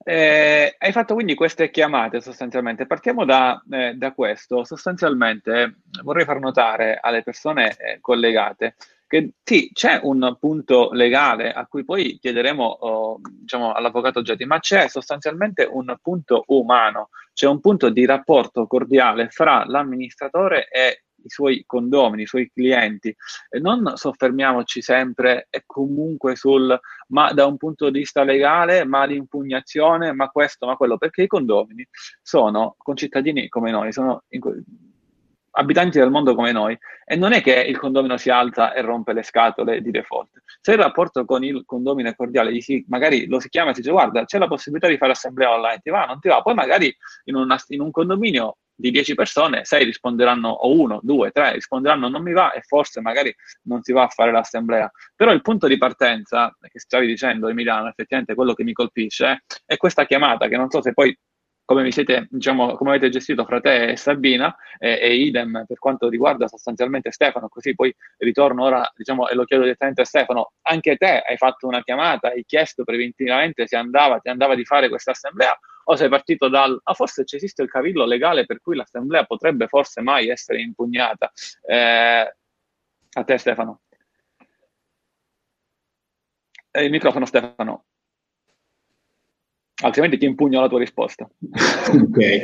Eh, 0.06 0.76
hai 0.78 0.92
fatto 0.94 1.16
quindi 1.16 1.36
queste 1.36 1.70
chiamate 1.70 2.22
sostanzialmente. 2.22 2.86
Partiamo 2.86 3.26
da, 3.26 3.62
eh, 3.70 3.96
da 3.96 4.14
questo. 4.14 4.64
Sostanzialmente 4.64 5.80
vorrei 6.04 6.24
far 6.24 6.40
notare 6.40 6.98
alle 7.02 7.24
persone 7.24 7.76
eh, 7.76 7.98
collegate 8.00 8.76
che 9.14 9.34
sì, 9.44 9.70
c'è 9.72 10.00
un 10.02 10.38
punto 10.40 10.90
legale 10.92 11.54
a 11.54 11.68
cui 11.68 11.86
poi 11.86 12.18
chiederemo 12.20 12.64
oh, 12.64 13.20
diciamo, 13.22 13.72
all'avvocato 13.72 14.24
Getti, 14.24 14.44
ma 14.46 14.58
c'è 14.58 14.88
sostanzialmente 14.88 15.70
un 15.72 15.96
punto 16.02 16.44
umano, 16.48 17.10
c'è 17.32 17.46
un 17.46 17.60
punto 17.60 17.92
di 17.92 18.06
rapporto 18.06 18.66
cordiale 18.66 19.30
fra 19.30 19.66
l'amministratore 19.68 20.68
e 20.68 21.04
i 21.26 21.30
suoi 21.30 21.64
condomini, 21.68 22.24
i 22.24 22.26
suoi 22.26 22.50
clienti. 22.52 23.16
E 23.50 23.60
non 23.60 23.92
soffermiamoci 23.94 24.82
sempre 24.82 25.46
e 25.52 25.62
comunque 25.68 26.36
sul 26.36 26.76
ma 27.10 27.32
da 27.34 27.46
un 27.46 27.58
punto 27.58 27.92
di 27.92 28.00
vista 28.00 28.24
legale, 28.24 28.84
ma 28.84 29.06
l'impugnazione, 29.06 30.12
ma 30.14 30.30
questo, 30.30 30.66
ma 30.66 30.76
quello, 30.76 30.98
perché 30.98 31.22
i 31.22 31.28
condomini 31.28 31.88
sono 32.20 32.74
concittadini 32.80 33.48
come 33.48 33.70
noi, 33.70 33.94
sono 33.94 34.24
abitanti 35.56 36.00
del 36.00 36.10
mondo 36.10 36.36
come 36.36 36.52
noi 36.52 36.78
e 37.06 37.16
non 37.16 37.34
è 37.34 37.42
che 37.42 37.54
il 37.54 37.78
condomino 37.78 38.18
si 38.18 38.30
alza 38.30 38.74
e 38.74 38.82
rompe 38.82 39.14
le 39.14 39.24
scatole 39.24 39.82
di 39.82 39.92
default. 39.92 40.42
Se 40.62 40.72
il 40.72 40.78
rapporto 40.78 41.26
con 41.26 41.44
il 41.44 41.64
condomino 41.66 42.10
è 42.10 42.16
cordiale, 42.16 42.60
si, 42.62 42.84
magari 42.88 43.28
lo 43.28 43.40
si 43.40 43.50
chiama 43.50 43.72
e 43.72 43.76
si 43.76 43.82
dice 43.82 43.92
guarda 43.92 44.26
c'è 44.26 44.38
la 44.38 44.48
possibilità 44.48 44.88
di 44.88 44.98
fare 44.98 45.12
assemblea 45.12 45.52
online, 45.52 45.80
ti 45.82 45.90
va, 45.90 46.06
non 46.06 46.20
ti 46.20 46.28
va, 46.28 46.42
poi 46.42 46.54
magari 46.54 46.96
in, 47.26 47.36
una, 47.36 47.58
in 47.68 47.82
un 47.82 47.92
condominio 47.92 48.58
di 48.76 48.92
10 48.92 49.14
persone, 49.14 49.66
6 49.66 49.84
risponderanno, 49.86 50.50
o 50.50 50.80
1, 50.80 51.00
2, 51.04 51.32
3 51.32 51.54
risponderanno 51.54 52.10
non 52.10 52.24
mi 52.24 52.34
va 52.34 52.52
e 52.54 52.62
forse 52.62 53.02
magari 53.02 53.34
non 53.64 53.84
si 53.84 53.92
va 53.92 54.04
a 54.04 54.08
fare 54.08 54.32
l'assemblea. 54.32 54.92
Però 55.16 55.32
il 55.32 55.42
punto 55.42 55.68
di 55.68 55.78
partenza, 55.78 56.56
che 56.60 56.80
stavi 56.80 57.06
dicendo 57.06 57.48
Emiliano, 57.48 57.88
effettivamente 57.88 58.34
quello 58.34 58.54
che 58.54 58.64
mi 58.64 58.74
colpisce, 58.74 59.44
è 59.66 59.78
questa 59.78 60.06
chiamata 60.06 60.48
che 60.48 60.58
non 60.58 60.70
so 60.70 60.82
se 60.82 60.94
poi 60.94 61.16
come, 61.66 61.92
siete, 61.92 62.28
diciamo, 62.30 62.76
come 62.76 62.92
avete 62.92 63.10
gestito 63.10 63.46
fra 63.46 63.60
te 63.62 63.92
e 63.92 63.98
Sabina 63.98 64.56
e, 64.78 65.00
e, 65.02 65.16
idem 65.16 65.64
per 65.68 65.78
quanto 65.80 66.10
riguarda 66.10 66.48
sostanzialmente 66.48 67.12
Stefano, 67.12 67.48
così 67.48 67.74
poi 67.74 67.94
ritorno 68.18 68.64
ora 68.64 68.92
diciamo, 68.96 69.30
e 69.30 69.36
lo 69.36 69.46
chiedo 69.46 69.64
direttamente 69.64 70.02
a 70.02 70.06
Stefano, 70.06 70.54
anche 70.64 70.98
te 70.98 71.24
hai 71.26 71.38
fatto 71.38 71.68
una 71.68 71.82
chiamata, 71.82 72.30
hai 72.30 72.44
chiesto 72.46 72.84
preventivamente 72.84 73.68
se 73.68 73.76
andava, 73.76 74.20
ti 74.20 74.30
andava 74.30 74.56
di 74.56 74.66
fare 74.66 74.90
questa 74.90 75.12
assemblea 75.12 75.58
o 75.86 75.96
sei 75.96 76.10
partito 76.10 76.48
dal, 76.48 76.80
ah 76.84 76.94
forse 76.94 77.26
ci 77.26 77.36
esiste 77.36 77.62
il 77.62 77.70
cavillo 77.70 78.06
legale 78.06 78.46
per 78.46 78.62
cui 78.62 78.76
l'assemblea 78.76 79.26
potrebbe 79.26 79.68
forse 79.68 80.02
mai 80.02 80.30
essere 80.30 80.62
impugnata. 80.62 81.32
Eh, 81.66 82.34
a 83.16 83.24
te 83.24 83.38
Stefano. 83.38 83.82
Eh, 86.72 86.86
il 86.86 86.90
microfono 86.92 87.26
Stefano 87.26 87.86
altrimenti 89.84 90.18
ti 90.18 90.26
impugno 90.26 90.62
la 90.62 90.68
tua 90.68 90.80
risposta. 90.80 91.30
ok, 91.94 92.42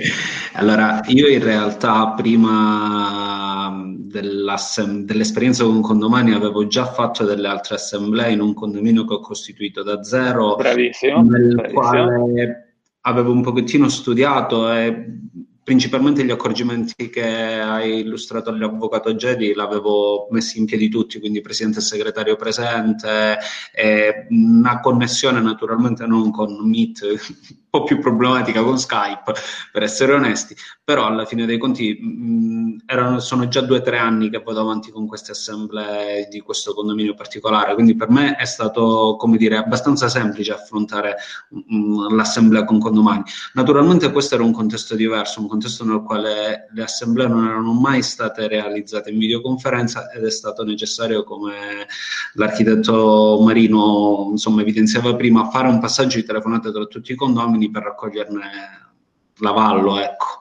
allora 0.53 1.01
io 1.07 1.27
in 1.27 1.43
realtà 1.43 2.13
prima 2.15 3.83
dell'esperienza 4.09 5.63
con 5.63 5.81
Condomani 5.81 6.33
avevo 6.33 6.67
già 6.67 6.85
fatto 6.85 7.23
delle 7.23 7.47
altre 7.47 7.75
assemblee 7.75 8.31
in 8.31 8.41
un 8.41 8.53
condominio 8.53 9.05
che 9.05 9.13
ho 9.13 9.19
costituito 9.19 9.83
da 9.83 10.03
zero, 10.03 10.55
bravissimo, 10.55 11.21
nel 11.21 11.55
bravissimo. 11.55 11.79
quale 11.79 12.63
avevo 13.01 13.31
un 13.31 13.41
pochettino 13.41 13.87
studiato 13.87 14.71
e 14.71 15.05
principalmente 15.69 16.25
gli 16.25 16.31
accorgimenti 16.31 17.11
che 17.11 17.59
hai 17.59 17.99
illustrato 17.99 18.49
all'avvocato 18.49 19.15
Gedi 19.15 19.53
l'avevo 19.53 20.27
messi 20.31 20.57
in 20.57 20.65
piedi 20.65 20.89
tutti, 20.89 21.19
quindi 21.19 21.41
presidente 21.41 21.77
e 21.77 21.83
segretario 21.83 22.35
presente, 22.35 23.37
una 24.29 24.79
connessione 24.79 25.39
naturalmente 25.41 26.07
non 26.07 26.31
con 26.31 26.67
Meet, 26.67 27.01
un 27.69 27.81
po' 27.81 27.83
più 27.83 27.99
problematica 27.99 28.63
con 28.63 28.79
Skype, 28.79 29.31
per 29.71 29.83
essere 29.83 30.13
onesti, 30.13 30.55
però 30.83 31.05
alla 31.05 31.25
fine 31.25 31.45
dei 31.45 31.59
conti 31.59 31.93
mh, 31.93 32.81
erano, 32.87 33.19
sono 33.19 33.47
già 33.47 33.61
due 33.61 33.77
o 33.77 33.81
tre 33.83 33.99
anni 33.99 34.31
che 34.31 34.41
vado 34.43 34.61
avanti 34.61 34.89
con 34.89 35.05
queste 35.05 35.33
assemblee 35.33 36.27
di 36.31 36.39
questo 36.39 36.73
condominio 36.73 37.13
particolare, 37.13 37.75
quindi 37.75 37.95
per 37.95 38.09
me 38.09 38.35
è 38.37 38.45
stato, 38.45 39.15
come 39.19 39.37
dire, 39.37 39.57
abbastanza 39.57 40.09
semplice 40.09 40.51
affrontare 40.51 41.17
mh, 41.49 42.15
l'assemblea 42.15 42.65
con 42.65 42.79
condomani. 42.79 43.21
Naturalmente 43.53 44.11
questo 44.11 44.33
era 44.33 44.43
un 44.43 44.51
contesto 44.51 44.95
diverso, 44.95 45.39
un 45.39 45.47
contesto 45.47 45.57
nel 45.83 46.01
quale 46.03 46.67
le 46.71 46.83
assemblee 46.83 47.27
non 47.27 47.47
erano 47.47 47.73
mai 47.73 48.01
state 48.01 48.47
realizzate 48.47 49.09
in 49.09 49.19
videoconferenza 49.19 50.11
ed 50.11 50.25
è 50.25 50.31
stato 50.31 50.63
necessario, 50.63 51.23
come 51.23 51.87
l'architetto 52.33 53.39
Marino 53.41 54.29
insomma, 54.31 54.61
evidenziava 54.61 55.15
prima, 55.15 55.49
fare 55.49 55.67
un 55.67 55.79
passaggio 55.79 56.17
di 56.17 56.25
telefonate 56.25 56.71
tra 56.71 56.85
tutti 56.85 57.11
i 57.11 57.15
condomini 57.15 57.69
per 57.69 57.83
raccoglierne 57.83 58.41
l'avallo, 59.39 59.99
ecco. 59.99 60.39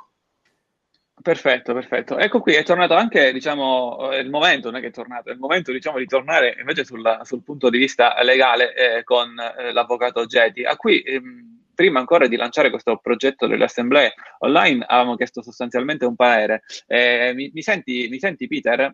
Perfetto, 1.20 1.74
perfetto. 1.74 2.16
Ecco 2.16 2.40
qui, 2.40 2.54
è 2.54 2.62
tornato 2.62 2.94
anche, 2.94 3.32
diciamo, 3.32 4.10
il 4.18 4.30
momento, 4.30 4.70
non 4.70 4.78
è 4.78 4.80
che 4.80 4.88
è 4.88 4.92
tornato, 4.92 5.28
è 5.28 5.32
il 5.32 5.38
momento, 5.38 5.72
diciamo, 5.72 5.98
di 5.98 6.06
tornare 6.06 6.56
invece 6.58 6.84
sulla, 6.84 7.22
sul 7.24 7.42
punto 7.42 7.68
di 7.68 7.76
vista 7.76 8.14
legale 8.22 8.74
eh, 8.74 9.04
con 9.04 9.38
eh, 9.38 9.72
l'avvocato 9.72 10.24
Geti, 10.26 10.64
a 10.64 10.76
cui 10.76 11.00
ehm, 11.00 11.47
prima 11.78 12.00
ancora 12.00 12.26
di 12.26 12.34
lanciare 12.34 12.70
questo 12.70 12.98
progetto 13.00 13.46
delle 13.46 13.62
assemblee 13.62 14.14
online 14.40 14.84
avevamo 14.84 15.14
chiesto 15.14 15.42
sostanzialmente 15.42 16.04
un 16.04 16.16
parere. 16.16 16.62
Eh, 16.88 17.30
mi, 17.36 17.52
mi, 17.54 17.62
senti, 17.62 18.08
mi 18.10 18.18
senti 18.18 18.48
Peter? 18.48 18.92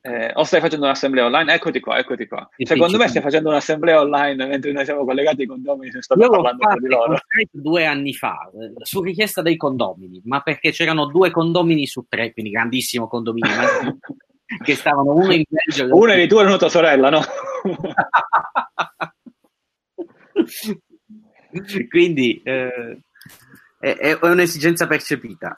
Eh, 0.00 0.30
o 0.32 0.44
stai 0.44 0.60
facendo 0.60 0.86
un'assemblea 0.86 1.26
online? 1.26 1.52
Eccoti 1.52 1.78
qua, 1.78 1.98
eccoti 1.98 2.26
qua. 2.26 2.48
Secondo 2.56 2.96
me 2.96 3.06
stai 3.06 3.20
facendo 3.20 3.50
un'assemblea 3.50 4.00
online 4.00 4.46
mentre 4.46 4.72
noi 4.72 4.86
siamo 4.86 5.04
collegati 5.04 5.42
ai 5.42 5.46
condomini 5.46 5.90
stiamo 6.00 6.30
parlando 6.30 6.62
tra 6.62 6.76
di 6.78 6.88
loro. 6.88 7.18
due 7.50 7.84
anni 7.84 8.14
fa, 8.14 8.50
su 8.78 9.02
richiesta 9.02 9.42
dei 9.42 9.58
condomini, 9.58 10.22
ma 10.24 10.40
perché 10.40 10.70
c'erano 10.70 11.04
due 11.04 11.30
condomini 11.30 11.86
su 11.86 12.06
tre, 12.08 12.32
quindi 12.32 12.50
grandissimo 12.50 13.08
condominio, 13.08 13.50
che 14.64 14.74
stavano 14.74 15.16
uno 15.16 15.34
in 15.34 15.42
Belgio. 15.46 15.94
Uno 15.94 16.14
di 16.14 16.26
tu 16.26 16.38
e 16.38 16.44
una 16.44 16.56
tua 16.56 16.70
sorella, 16.70 17.10
no? 17.10 17.20
quindi 21.88 22.40
eh, 22.42 23.00
è, 23.78 23.96
è 23.96 24.18
un'esigenza 24.22 24.86
percepita. 24.86 25.56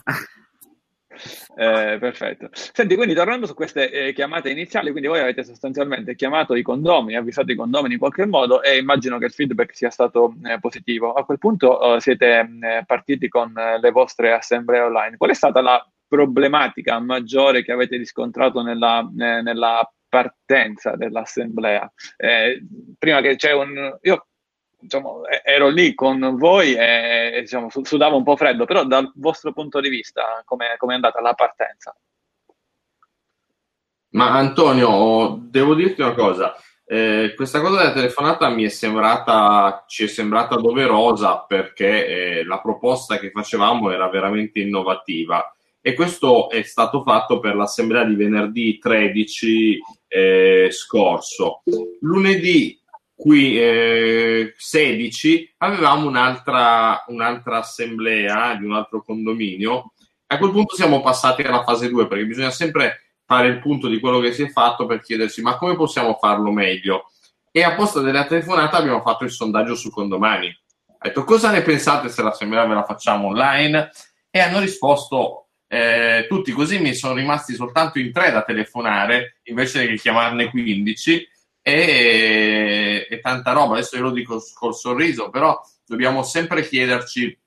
Eh, 1.54 1.98
perfetto. 1.98 2.48
Senti, 2.52 2.94
quindi 2.96 3.14
tornando 3.14 3.46
su 3.46 3.54
queste 3.54 3.90
eh, 3.90 4.12
chiamate 4.12 4.50
iniziali, 4.50 4.90
quindi 4.90 5.08
voi 5.08 5.20
avete 5.20 5.44
sostanzialmente 5.44 6.14
chiamato 6.14 6.54
i 6.54 6.62
condomini, 6.62 7.16
avvisato 7.16 7.52
i 7.52 7.56
condomini 7.56 7.94
in 7.94 7.98
qualche 7.98 8.26
modo 8.26 8.62
e 8.62 8.78
immagino 8.78 9.18
che 9.18 9.26
il 9.26 9.32
feedback 9.32 9.74
sia 9.74 9.90
stato 9.90 10.34
eh, 10.44 10.58
positivo. 10.58 11.12
A 11.12 11.24
quel 11.24 11.38
punto 11.38 11.96
eh, 11.96 12.00
siete 12.00 12.38
eh, 12.38 12.84
partiti 12.86 13.28
con 13.28 13.52
le 13.52 13.90
vostre 13.90 14.32
assemblee 14.32 14.80
online. 14.80 15.16
Qual 15.16 15.30
è 15.30 15.34
stata 15.34 15.60
la 15.60 15.86
problematica 16.08 16.98
maggiore 17.00 17.62
che 17.62 17.72
avete 17.72 17.96
riscontrato 17.96 18.62
nella, 18.62 19.08
nella 19.12 19.90
partenza 20.08 20.94
dell'assemblea? 20.94 21.90
prima 22.98 23.20
che 23.20 23.36
c'è 23.36 23.52
un... 23.52 23.98
Io 24.02 24.26
diciamo, 24.82 25.22
ero 25.44 25.68
lì 25.68 25.94
con 25.94 26.36
voi 26.36 26.74
e 26.74 27.38
diciamo, 27.40 27.68
sudavo 27.82 28.16
un 28.16 28.24
po' 28.24 28.36
freddo, 28.36 28.64
però 28.64 28.84
dal 28.84 29.10
vostro 29.14 29.52
punto 29.52 29.80
di 29.80 29.88
vista 29.88 30.42
come 30.44 30.66
è 30.74 30.94
andata 30.94 31.20
la 31.20 31.34
partenza? 31.34 31.96
Ma 34.10 34.32
Antonio, 34.32 35.38
devo 35.40 35.74
dirti 35.74 36.02
una 36.02 36.12
cosa, 36.12 36.54
eh, 36.84 37.32
questa 37.34 37.60
cosa 37.60 37.78
della 37.78 37.92
telefonata 37.92 38.50
mi 38.50 38.64
è 38.64 38.68
sembrata, 38.68 39.84
ci 39.86 40.04
è 40.04 40.06
sembrata 40.06 40.56
doverosa 40.56 41.44
perché 41.48 42.06
eh, 42.40 42.44
la 42.44 42.60
proposta 42.60 43.18
che 43.18 43.30
facevamo 43.30 43.90
era 43.90 44.10
veramente 44.10 44.60
innovativa 44.60 45.54
e 45.80 45.94
questo 45.94 46.50
è 46.50 46.62
stato 46.62 47.02
fatto 47.02 47.40
per 47.40 47.56
l'assemblea 47.56 48.04
di 48.04 48.14
venerdì 48.14 48.78
13 48.78 49.78
eh, 50.06 50.68
scorso. 50.70 51.62
Lunedì 52.00 52.78
qui 53.22 53.56
eh, 53.56 54.52
16 54.56 55.54
avevamo 55.58 56.08
un'altra, 56.08 57.04
un'altra 57.06 57.58
assemblea 57.58 58.56
di 58.56 58.64
un 58.64 58.72
altro 58.72 59.00
condominio. 59.04 59.92
A 60.26 60.38
quel 60.38 60.50
punto 60.50 60.74
siamo 60.74 61.00
passati 61.00 61.42
alla 61.42 61.62
fase 61.62 61.88
2 61.88 62.08
perché 62.08 62.26
bisogna 62.26 62.50
sempre 62.50 63.12
fare 63.24 63.46
il 63.46 63.60
punto 63.60 63.86
di 63.86 64.00
quello 64.00 64.18
che 64.18 64.32
si 64.32 64.42
è 64.42 64.48
fatto 64.48 64.86
per 64.86 65.02
chiedersi 65.02 65.40
ma 65.40 65.56
come 65.56 65.76
possiamo 65.76 66.18
farlo 66.20 66.50
meglio? 66.50 67.12
E 67.52 67.62
a 67.62 67.76
posto 67.76 68.00
della 68.00 68.26
telefonata 68.26 68.78
abbiamo 68.78 69.02
fatto 69.02 69.22
il 69.22 69.30
sondaggio 69.30 69.76
su 69.76 69.92
condomani. 69.92 70.48
Ha 70.98 71.06
detto 71.06 71.22
cosa 71.22 71.52
ne 71.52 71.62
pensate 71.62 72.08
se 72.08 72.24
l'assemblea 72.24 72.66
ve 72.66 72.74
la 72.74 72.84
facciamo 72.84 73.28
online? 73.28 73.92
E 74.30 74.40
hanno 74.40 74.58
risposto 74.58 75.46
eh, 75.68 76.26
tutti 76.28 76.50
così 76.50 76.80
mi 76.80 76.92
sono 76.92 77.14
rimasti 77.14 77.54
soltanto 77.54 78.00
in 78.00 78.10
tre 78.10 78.32
da 78.32 78.42
telefonare 78.42 79.38
invece 79.44 79.86
che 79.86 79.94
chiamarne 79.94 80.50
15 80.50 81.28
e, 81.62 83.06
e 83.08 83.20
tanta 83.20 83.52
roba. 83.52 83.74
Adesso 83.74 83.96
io 83.96 84.02
lo 84.02 84.10
dico 84.10 84.42
col 84.54 84.74
sorriso, 84.74 85.30
però 85.30 85.58
dobbiamo 85.86 86.22
sempre 86.22 86.66
chiederci 86.66 87.38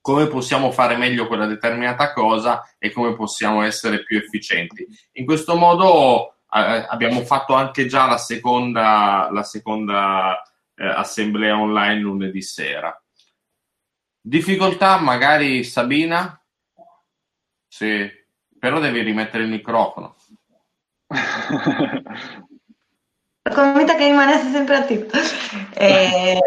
come 0.00 0.26
possiamo 0.26 0.70
fare 0.70 0.96
meglio 0.96 1.26
quella 1.26 1.46
determinata 1.46 2.12
cosa 2.12 2.62
e 2.78 2.92
come 2.92 3.14
possiamo 3.14 3.62
essere 3.62 4.02
più 4.04 4.18
efficienti. 4.18 4.86
In 5.12 5.24
questo 5.24 5.56
modo 5.56 6.34
eh, 6.50 6.86
abbiamo 6.88 7.22
fatto 7.24 7.54
anche 7.54 7.86
già 7.86 8.06
la 8.06 8.16
seconda, 8.16 9.28
la 9.30 9.42
seconda 9.42 10.42
eh, 10.74 10.86
assemblea 10.86 11.58
online 11.58 12.00
lunedì 12.00 12.40
sera. 12.40 12.98
Difficoltà 14.20 14.98
magari 14.98 15.64
Sabina? 15.64 16.42
Sì, 17.66 18.10
però 18.58 18.80
devi 18.80 19.00
rimettere 19.02 19.42
il 19.44 19.50
microfono. 19.50 20.16
convinta 23.50 23.94
che 23.94 24.06
rimanesse 24.06 24.50
sempre 24.50 24.76
attivo. 24.76 25.06
Eh, 25.80 26.40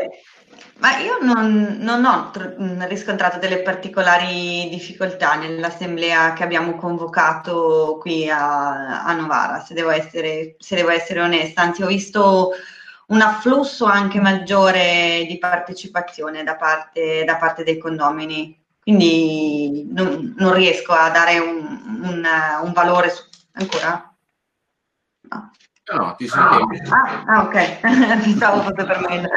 ma 0.81 0.97
io 0.97 1.19
non, 1.21 1.77
non 1.79 2.03
ho 2.03 2.31
tr- 2.31 2.55
riscontrato 2.87 3.37
delle 3.37 3.61
particolari 3.61 4.67
difficoltà 4.69 5.35
nell'assemblea 5.35 6.33
che 6.33 6.43
abbiamo 6.43 6.75
convocato 6.75 7.97
qui 8.01 8.27
a, 8.27 9.03
a 9.03 9.13
Novara, 9.13 9.59
se 9.61 9.73
devo, 9.73 9.91
essere, 9.91 10.55
se 10.57 10.75
devo 10.75 10.89
essere 10.89 11.21
onesta. 11.21 11.61
Anzi, 11.61 11.83
ho 11.83 11.87
visto 11.87 12.51
un 13.07 13.21
afflusso 13.21 13.85
anche 13.85 14.19
maggiore 14.19 15.25
di 15.27 15.37
partecipazione 15.37 16.43
da 16.43 16.55
parte, 16.55 17.23
da 17.25 17.37
parte 17.37 17.63
dei 17.63 17.77
condomini. 17.77 18.59
Quindi 18.81 19.87
non, 19.91 20.33
non 20.35 20.53
riesco 20.53 20.93
a 20.93 21.11
dare 21.11 21.37
un, 21.37 22.01
un, 22.03 22.27
un 22.63 22.73
valore 22.73 23.11
su... 23.11 23.23
ancora. 23.53 24.11
No. 25.29 25.51
No, 25.93 26.15
ti 26.17 26.27
sentivo. 26.27 26.67
Ah, 26.89 27.23
ah, 27.27 27.43
ok, 27.43 27.79
pensavo 28.23 28.61
fosse 28.61 28.85
per 28.85 28.99
me. 29.07 29.29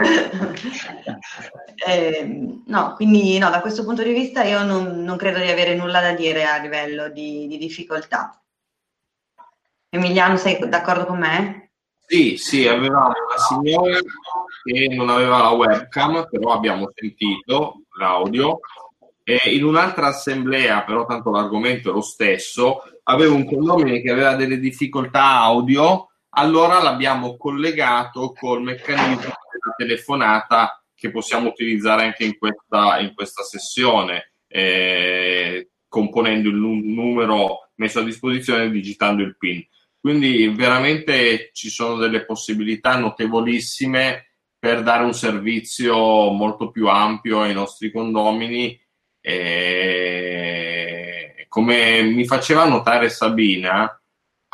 eh, 1.86 2.60
no, 2.66 2.94
quindi 2.94 3.38
no, 3.38 3.50
da 3.50 3.60
questo 3.60 3.84
punto 3.84 4.02
di 4.02 4.12
vista 4.12 4.44
io 4.44 4.62
non, 4.64 5.02
non, 5.02 5.16
credo 5.16 5.40
di 5.40 5.48
avere 5.48 5.74
nulla 5.74 6.00
da 6.00 6.12
dire 6.12 6.44
a 6.44 6.58
livello 6.58 7.08
di, 7.08 7.46
di 7.48 7.58
difficoltà. 7.58 8.40
Emiliano, 9.88 10.36
sei 10.36 10.58
d'accordo 10.68 11.06
con 11.06 11.18
me? 11.18 11.70
Sì, 12.06 12.36
sì, 12.36 12.68
avevamo 12.68 13.06
una 13.06 13.38
signora 13.48 13.98
che 14.62 14.94
non 14.94 15.08
aveva 15.08 15.38
la 15.38 15.50
webcam, 15.50 16.26
però 16.30 16.52
abbiamo 16.52 16.90
sentito 16.94 17.82
l'audio 17.98 18.60
E 19.26 19.40
in 19.54 19.64
un'altra 19.64 20.08
assemblea, 20.08 20.84
però 20.84 21.06
tanto 21.06 21.30
l'argomento 21.30 21.88
è 21.88 21.92
lo 21.92 22.02
stesso, 22.02 22.82
avevo 23.04 23.34
un 23.34 23.46
condomino 23.46 23.98
che 24.00 24.10
aveva 24.10 24.34
delle 24.34 24.58
difficoltà 24.58 25.40
audio, 25.40 26.10
allora 26.34 26.82
l'abbiamo 26.82 27.36
collegato 27.36 28.32
col 28.32 28.62
meccanismo 28.62 29.14
della 29.14 29.74
telefonata 29.76 30.82
che 30.94 31.10
possiamo 31.10 31.48
utilizzare 31.48 32.04
anche 32.04 32.24
in 32.24 32.38
questa, 32.38 32.98
in 33.00 33.14
questa 33.14 33.42
sessione, 33.42 34.32
eh, 34.46 35.70
componendo 35.88 36.48
il 36.48 36.56
numero 36.56 37.70
messo 37.76 38.00
a 38.00 38.04
disposizione 38.04 38.64
e 38.64 38.70
digitando 38.70 39.22
il 39.22 39.36
PIN. 39.36 39.66
Quindi 40.00 40.48
veramente 40.48 41.50
ci 41.52 41.70
sono 41.70 41.96
delle 41.96 42.24
possibilità 42.24 42.96
notevolissime 42.96 44.34
per 44.58 44.82
dare 44.82 45.04
un 45.04 45.14
servizio 45.14 46.30
molto 46.30 46.70
più 46.70 46.88
ampio 46.88 47.42
ai 47.42 47.54
nostri 47.54 47.90
condomini. 47.90 48.80
E 49.20 50.44
come 51.48 52.02
mi 52.02 52.26
faceva 52.26 52.66
notare 52.66 53.08
Sabina, 53.08 53.98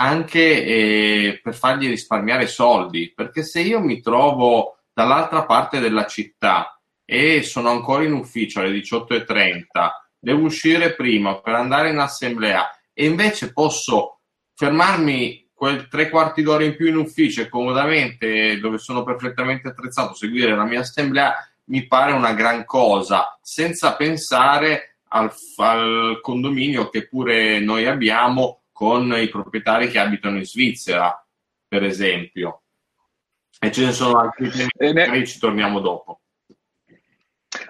anche 0.01 0.65
eh, 0.65 1.41
per 1.43 1.55
fargli 1.55 1.87
risparmiare 1.87 2.47
soldi, 2.47 3.13
perché 3.15 3.43
se 3.43 3.61
io 3.61 3.81
mi 3.81 4.01
trovo 4.01 4.79
dall'altra 4.95 5.45
parte 5.45 5.79
della 5.79 6.07
città 6.07 6.81
e 7.05 7.43
sono 7.43 7.69
ancora 7.69 8.05
in 8.05 8.13
ufficio 8.13 8.61
alle 8.61 8.79
18.30, 8.79 9.67
devo 10.19 10.47
uscire 10.47 10.95
prima 10.95 11.39
per 11.41 11.55
andare 11.55 11.91
in 11.91 11.99
assemblea 11.99 12.67
e 12.95 13.05
invece 13.05 13.53
posso 13.53 14.21
fermarmi 14.55 15.51
quel 15.53 15.89
tre 15.89 16.09
quarti 16.09 16.43
d'ora 16.43 16.65
in 16.65 16.77
più 16.77 16.87
in 16.87 16.97
ufficio 16.97 17.43
e 17.43 17.51
comodamente, 17.51 18.59
dove 18.59 18.79
sono 18.79 19.03
perfettamente 19.03 19.69
attrezzato, 19.69 20.15
seguire 20.15 20.57
la 20.57 20.65
mia 20.65 20.81
assemblea, 20.81 21.35
mi 21.65 21.87
pare 21.87 22.13
una 22.13 22.33
gran 22.33 22.65
cosa, 22.65 23.39
senza 23.43 23.95
pensare 23.97 24.97
al, 25.09 25.31
al 25.57 26.21
condominio 26.23 26.89
che 26.89 27.07
pure 27.07 27.61
noi 27.61 27.87
abbiamo 27.87 28.60
con 28.81 29.15
i 29.15 29.29
proprietari 29.29 29.91
che 29.91 29.99
abitano 29.99 30.39
in 30.39 30.47
Svizzera, 30.47 31.23
per 31.69 31.85
esempio. 31.85 32.63
E 33.59 33.71
ce 33.71 33.85
ne 33.85 33.93
sono 33.93 34.19
altri 34.19 34.49
temi, 34.49 34.95
magari 34.95 35.27
ci 35.27 35.39
torniamo 35.39 35.81
dopo. 35.81 36.23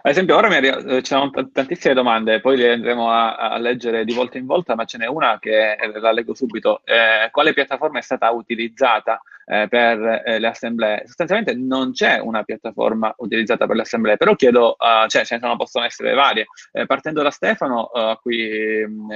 Ad 0.02 0.12
esempio, 0.12 0.36
ora 0.36 0.56
eh, 0.56 1.02
ci 1.02 1.12
sono 1.12 1.32
tantissime 1.52 1.94
domande, 1.94 2.40
poi 2.40 2.58
le 2.58 2.74
andremo 2.74 3.10
a, 3.10 3.34
a, 3.34 3.58
leggere 3.58 4.04
di 4.04 4.14
volta 4.14 4.38
in 4.38 4.46
volta, 4.46 4.76
ma 4.76 4.84
ce 4.84 4.98
n'è 4.98 5.06
una 5.06 5.40
che 5.40 5.72
eh, 5.72 5.98
la 5.98 6.12
leggo 6.12 6.32
subito. 6.32 6.82
Eh, 6.84 7.28
quale 7.32 7.54
piattaforma 7.54 7.98
è 7.98 8.02
stata 8.02 8.30
utilizzata 8.30 9.20
eh, 9.46 9.66
per 9.68 10.22
eh, 10.24 10.38
le 10.38 10.46
assemblee? 10.46 11.02
Sostanzialmente 11.06 11.54
non 11.56 11.90
c'è 11.90 12.20
una 12.20 12.44
piattaforma 12.44 13.12
utilizzata 13.18 13.66
per 13.66 13.74
le 13.74 13.82
assemblee, 13.82 14.16
però 14.16 14.36
chiedo, 14.36 14.76
uh, 14.78 15.08
cioè 15.08 15.24
ce 15.24 15.34
ne 15.34 15.40
sono, 15.40 15.56
possono 15.56 15.84
essere 15.84 16.14
varie. 16.14 16.46
Eh, 16.70 16.86
partendo 16.86 17.20
da 17.20 17.32
Stefano, 17.32 17.86
a 17.86 18.16
cui 18.16 18.86
mm, 18.86 19.10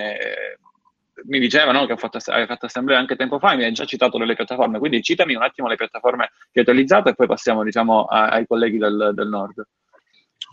mi 1.26 1.38
diceva 1.38 1.72
no, 1.72 1.86
che 1.86 1.92
ha 1.92 1.96
fatto, 1.96 2.18
fatto 2.18 2.66
assemblea 2.66 2.98
anche 2.98 3.16
tempo 3.16 3.38
fa 3.38 3.52
e 3.52 3.56
mi 3.56 3.64
hai 3.64 3.72
già 3.72 3.84
citato 3.84 4.18
delle 4.18 4.34
piattaforme, 4.34 4.78
quindi 4.78 5.02
citami 5.02 5.34
un 5.34 5.42
attimo 5.42 5.68
le 5.68 5.76
piattaforme 5.76 6.30
che 6.50 6.60
hai 6.60 6.64
utilizzato 6.66 7.08
e 7.08 7.14
poi 7.14 7.26
passiamo 7.26 7.62
diciamo, 7.62 8.04
a, 8.04 8.28
ai 8.28 8.46
colleghi 8.46 8.78
del, 8.78 9.12
del, 9.14 9.28
nord. 9.28 9.66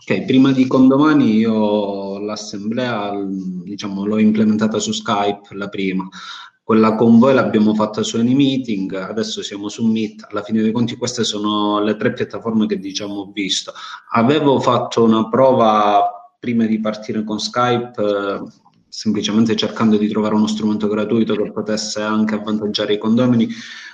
Ok, 0.04 0.24
prima 0.24 0.52
di 0.52 0.66
condomani 0.66 1.36
io 1.36 2.18
l'assemblea 2.18 3.12
diciamo, 3.64 4.04
l'ho 4.04 4.18
implementata 4.18 4.78
su 4.78 4.92
Skype 4.92 5.54
la 5.54 5.68
prima, 5.68 6.08
quella 6.62 6.94
con 6.94 7.18
voi 7.18 7.34
l'abbiamo 7.34 7.74
fatta 7.74 8.02
su 8.02 8.16
AnyMeeting, 8.16 8.94
adesso 8.94 9.42
siamo 9.42 9.68
su 9.68 9.84
Meet, 9.84 10.26
alla 10.30 10.42
fine 10.42 10.62
dei 10.62 10.72
conti 10.72 10.96
queste 10.96 11.24
sono 11.24 11.82
le 11.82 11.96
tre 11.96 12.12
piattaforme 12.12 12.66
che 12.66 12.78
diciamo 12.78 13.14
ho 13.14 13.30
visto. 13.32 13.72
Avevo 14.12 14.60
fatto 14.60 15.02
una 15.02 15.28
prova 15.28 16.34
prima 16.38 16.64
di 16.64 16.80
partire 16.80 17.24
con 17.24 17.38
Skype 17.38 18.61
semplicemente 18.94 19.56
cercando 19.56 19.96
di 19.96 20.06
trovare 20.06 20.34
uno 20.34 20.46
strumento 20.46 20.86
gratuito 20.86 21.34
che 21.34 21.50
potesse 21.50 22.02
anche 22.02 22.34
avvantaggiare 22.34 22.92
i 22.92 22.98
condomini 22.98 23.48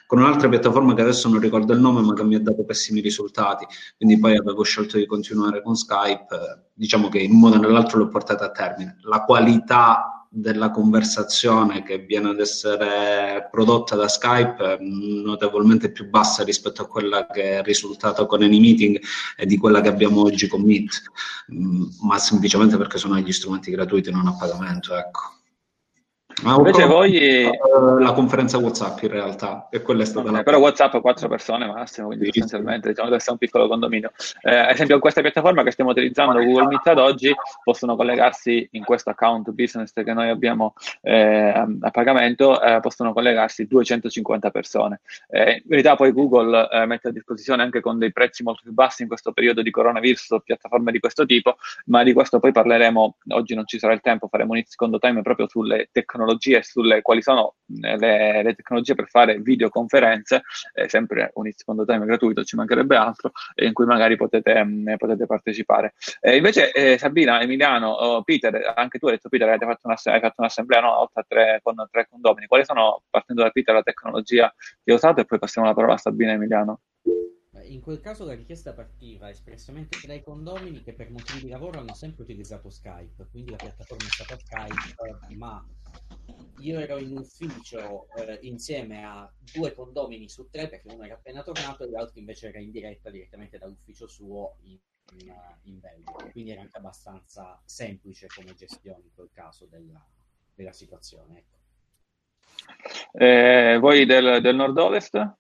con 0.07 0.19
un'altra 0.19 0.49
piattaforma 0.49 0.93
che 0.93 1.03
adesso 1.03 1.29
non 1.29 1.39
ricordo 1.39 1.73
il 1.73 1.79
nome 1.79 2.01
ma 2.01 2.15
che 2.15 2.25
mi 2.25 2.35
ha 2.35 2.41
dato 2.41 2.65
pessimi 2.65 3.01
risultati. 3.01 3.65
Quindi 3.97 4.19
poi 4.19 4.37
avevo 4.37 4.65
scelto 4.65 4.99
di 4.99 5.07
continuare 5.07 5.63
con 5.63 5.77
Skype 5.77 6.71
diciamo 6.75 7.09
che 7.09 7.21
in 7.21 7.31
un 7.31 7.39
modo 7.39 7.57
o 7.57 7.61
nell'altro 7.61 7.99
l'ho 7.99 8.09
portata 8.09 8.47
a 8.47 8.51
termine. 8.51 8.97
La 9.03 9.23
qualità 9.23 10.18
della 10.31 10.71
conversazione 10.71 11.83
che 11.83 11.99
viene 11.99 12.29
ad 12.31 12.41
essere 12.41 13.49
prodotta 13.51 13.97
da 13.97 14.09
Skype 14.09 14.75
è 14.75 14.79
notevolmente 14.81 15.91
più 15.91 16.09
bassa 16.09 16.45
rispetto 16.45 16.83
a 16.83 16.87
quella 16.87 17.27
che 17.27 17.59
è 17.59 17.63
risultata 17.63 18.27
con 18.27 18.43
AnyMeeting 18.43 19.01
e 19.37 19.47
di 19.47 19.57
quella 19.57 19.81
che 19.81 19.89
abbiamo 19.89 20.21
oggi 20.23 20.47
con 20.47 20.63
Meet, 20.63 21.03
mm, 21.53 21.83
ma 22.03 22.19
semplicemente 22.19 22.77
perché 22.77 22.99
sono 22.99 23.19
gli 23.19 23.33
strumenti 23.33 23.71
gratuiti 23.71 24.11
non 24.11 24.27
a 24.27 24.37
pagamento, 24.37 24.95
ecco. 24.97 25.38
Ma 26.43 26.55
Invece 26.55 26.85
voi... 26.85 27.51
La 27.99 28.13
conferenza 28.13 28.59
WhatsApp 28.59 29.03
in 29.03 29.11
realtà, 29.11 29.69
e 29.71 29.83
quella 29.83 30.03
è 30.03 30.05
stata 30.05 30.29
okay, 30.29 30.33
la... 30.37 30.43
Però 30.45 30.59
WhatsApp 30.59 30.95
ha 30.95 31.01
quattro 31.01 31.29
persone 31.29 31.67
massimo, 31.67 32.09
quindi 32.09 32.27
sì, 32.27 32.41
sostanzialmente 32.41 32.89
diciamo 32.89 33.07
deve 33.07 33.19
essere 33.19 33.33
un 33.33 33.39
piccolo 33.39 33.67
condominio. 33.67 34.13
Eh, 34.43 34.55
ad 34.55 34.71
esempio 34.71 34.99
questa 35.01 35.21
piattaforma 35.21 35.65
che 35.65 35.73
stiamo 35.73 35.91
utilizzando, 35.91 36.39
Google 36.39 36.69
Meet 36.69 36.87
ad 36.87 36.99
oggi, 36.99 37.35
possono 37.65 37.97
collegarsi 37.97 38.69
in 38.73 38.85
questo 38.85 39.11
account 39.11 39.51
business 39.51 39.93
che 39.93 40.13
noi 40.13 40.29
abbiamo 40.29 40.75
eh, 41.03 41.67
a 41.81 41.91
pagamento, 41.91 42.61
eh, 42.63 42.79
possono 42.81 43.13
collegarsi 43.13 43.67
250 43.67 44.51
persone. 44.51 45.01
Eh, 45.29 45.55
in 45.55 45.63
verità 45.67 45.97
poi 45.97 46.13
Google 46.13 46.69
eh, 46.71 46.87
mette 46.87 47.09
a 47.09 47.13
disposizione 47.13 47.63
anche 47.63 47.81
con 47.81 47.99
dei 47.99 48.13
prezzi 48.13 48.45
molto 48.45 48.63
più 48.63 48.73
bassi 48.73 49.03
in 49.03 49.09
questo 49.09 49.33
periodo 49.33 49.63
di 49.63 49.71
coronavirus 49.71 50.37
piattaforme 50.45 50.93
di 50.93 51.01
questo 51.01 51.27
tipo, 51.27 51.57
ma 51.87 52.05
di 52.05 52.13
questo 52.13 52.39
poi 52.39 52.53
parleremo, 52.53 53.17
oggi 53.31 53.55
non 53.55 53.67
ci 53.67 53.79
sarà 53.79 53.93
il 53.93 54.01
tempo, 54.01 54.29
faremo 54.29 54.53
un 54.53 54.63
secondo 54.65 54.99
time 54.99 55.23
proprio 55.23 55.49
sulle 55.49 55.89
tecnologie 55.91 56.27
tecnologie 56.29 56.63
sulle 56.63 57.01
quali 57.01 57.23
sono 57.23 57.55
eh, 57.81 57.97
le, 57.97 58.43
le 58.43 58.55
tecnologie 58.55 58.95
per 58.95 59.09
fare 59.09 59.39
videoconferenze, 59.41 60.43
eh, 60.75 60.89
sempre 60.89 61.31
un 61.35 61.51
secondo 61.55 61.85
time 61.85 62.05
gratuito, 62.05 62.45
ci 62.45 62.57
mancherebbe 62.57 62.97
altro, 62.97 63.33
in 63.57 63.73
cui 63.73 63.87
magari 63.87 64.17
potete, 64.17 64.63
mh, 64.63 64.91
mm, 64.91 64.95
potete 64.97 65.27
partecipare. 65.27 65.95
Eh, 66.21 66.37
invece 66.37 66.73
eh, 66.73 66.99
Sabina, 66.99 67.41
Emiliano, 67.41 67.91
oh, 67.91 68.23
Peter, 68.23 68.73
anche 68.77 68.99
tu 68.99 69.07
hai 69.07 69.13
detto 69.13 69.29
Peter, 69.29 69.59
fatto, 69.59 69.89
hai 69.89 70.21
fatto 70.21 70.35
un'assemblea 70.39 70.81
no? 70.81 71.01
oltre 71.01 71.21
a 71.21 71.25
tre, 71.27 71.61
con 71.63 71.75
tre 71.91 72.07
condomini. 72.09 72.47
Quali 72.47 72.65
sono, 72.65 73.03
partendo 73.09 73.43
da 73.43 73.51
Peter, 73.51 73.75
la 73.75 73.83
tecnologia 73.83 74.53
che 74.57 74.91
hai 74.91 74.97
usato 74.97 75.21
e 75.21 75.25
poi 75.25 75.39
passiamo 75.39 75.67
la 75.67 75.75
parola 75.75 75.95
a 75.95 75.99
Sabina 75.99 76.33
e 76.33 76.35
Emiliano? 76.35 76.81
In 77.65 77.81
quel 77.81 78.01
caso 78.01 78.25
la 78.25 78.35
richiesta 78.35 78.73
partiva 78.73 79.29
espressamente 79.31 79.99
dai 80.07 80.23
condomini 80.23 80.83
che 80.83 80.93
per 80.93 81.11
motivi 81.11 81.43
di 81.43 81.49
lavoro 81.49 81.79
hanno 81.79 81.95
sempre 81.95 82.23
utilizzato 82.23 82.71
Skype, 82.71 83.27
quindi 83.31 83.51
la 83.51 83.57
piattaforma 83.57 84.05
è 84.05 84.11
stata 84.11 84.39
Skype, 84.39 85.37
ma 85.37 85.65
io 86.59 86.79
ero 86.79 86.99
in 86.99 87.17
ufficio 87.17 88.09
eh, 88.17 88.39
insieme 88.43 89.05
a 89.05 89.31
due 89.53 89.73
condomini 89.75 90.29
su 90.29 90.49
tre 90.51 90.69
perché 90.69 90.93
uno 90.93 91.05
era 91.05 91.15
appena 91.15 91.43
tornato 91.43 91.85
e 91.85 91.91
l'altro 91.91 92.19
invece 92.19 92.49
era 92.49 92.59
in 92.59 92.71
diretta 92.71 93.11
direttamente 93.11 93.59
dall'ufficio 93.59 94.09
suo 94.09 94.57
in, 94.63 94.79
in, 95.19 95.35
in 95.63 95.81
Belgio. 95.81 96.17
Quindi 96.33 96.51
era 96.51 96.63
anche 96.63 96.79
abbastanza 96.79 97.61
semplice 97.65 98.27
come 98.35 98.55
gestione 98.55 99.05
in 99.05 99.15
quel 99.15 99.31
caso 99.33 99.67
della, 99.67 100.05
della 100.55 100.73
situazione. 100.73 101.39
Ecco. 101.39 101.57
Eh, 103.13 103.79
voi 103.81 104.05
del, 104.05 104.41
del 104.43 104.57
nord-ovest? 104.57 105.37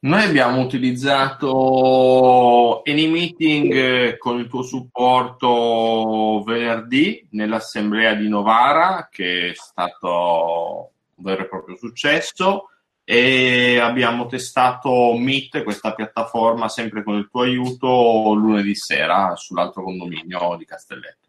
Noi 0.00 0.22
abbiamo 0.22 0.60
utilizzato 0.60 2.82
AnyMeeting 2.84 3.72
eh, 3.72 4.16
con 4.16 4.38
il 4.38 4.46
tuo 4.46 4.62
supporto 4.62 6.40
venerdì 6.46 7.26
nell'assemblea 7.32 8.14
di 8.14 8.28
Novara, 8.28 9.08
che 9.10 9.50
è 9.50 9.54
stato 9.54 10.92
un 11.16 11.24
vero 11.24 11.42
e 11.42 11.48
proprio 11.48 11.74
successo, 11.74 12.68
e 13.02 13.80
abbiamo 13.80 14.26
testato 14.26 15.16
Meet, 15.16 15.64
questa 15.64 15.92
piattaforma, 15.94 16.68
sempre 16.68 17.02
con 17.02 17.16
il 17.16 17.28
tuo 17.28 17.42
aiuto, 17.42 18.34
lunedì 18.34 18.76
sera 18.76 19.34
sull'altro 19.34 19.82
condominio 19.82 20.54
di 20.56 20.64
Castelletto 20.64 21.27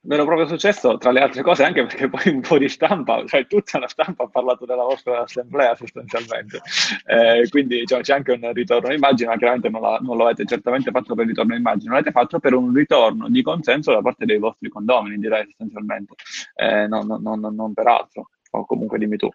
vero 0.00 0.24
proprio 0.24 0.46
successo, 0.46 0.96
tra 0.96 1.10
le 1.10 1.20
altre 1.20 1.42
cose, 1.42 1.64
anche 1.64 1.84
perché 1.84 2.08
poi 2.08 2.32
un 2.32 2.40
po' 2.40 2.58
di 2.58 2.68
stampa, 2.68 3.24
cioè 3.26 3.46
tutta 3.46 3.78
la 3.78 3.88
stampa 3.88 4.24
ha 4.24 4.28
parlato 4.28 4.64
della 4.64 4.84
vostra 4.84 5.22
assemblea 5.22 5.74
sostanzialmente. 5.74 6.60
Eh, 7.06 7.48
quindi 7.48 7.84
cioè, 7.86 8.00
c'è 8.00 8.14
anche 8.14 8.32
un 8.32 8.52
ritorno 8.52 8.92
immagine, 8.92 9.30
ma 9.30 9.36
chiaramente 9.36 9.68
non, 9.68 9.80
la, 9.80 9.98
non, 10.00 10.16
lo 10.16 10.24
avete 10.24 10.44
certamente 10.44 10.90
fatto 10.90 11.14
per 11.14 11.26
ritorno 11.26 11.54
immagine, 11.54 11.90
l'avete 11.90 12.12
fatto 12.12 12.38
per 12.38 12.54
un 12.54 12.72
ritorno 12.72 13.28
di 13.28 13.42
consenso 13.42 13.92
da 13.92 14.00
parte 14.00 14.24
dei 14.24 14.38
vostri 14.38 14.68
condomini, 14.68 15.18
direi 15.18 15.44
sostanzialmente, 15.44 16.14
eh, 16.54 16.86
non, 16.86 17.06
non, 17.06 17.40
non, 17.40 17.54
non 17.54 17.74
per 17.74 17.86
altro, 17.86 18.28
o 18.50 18.64
comunque 18.64 18.98
dimmi 18.98 19.16
tu. 19.16 19.28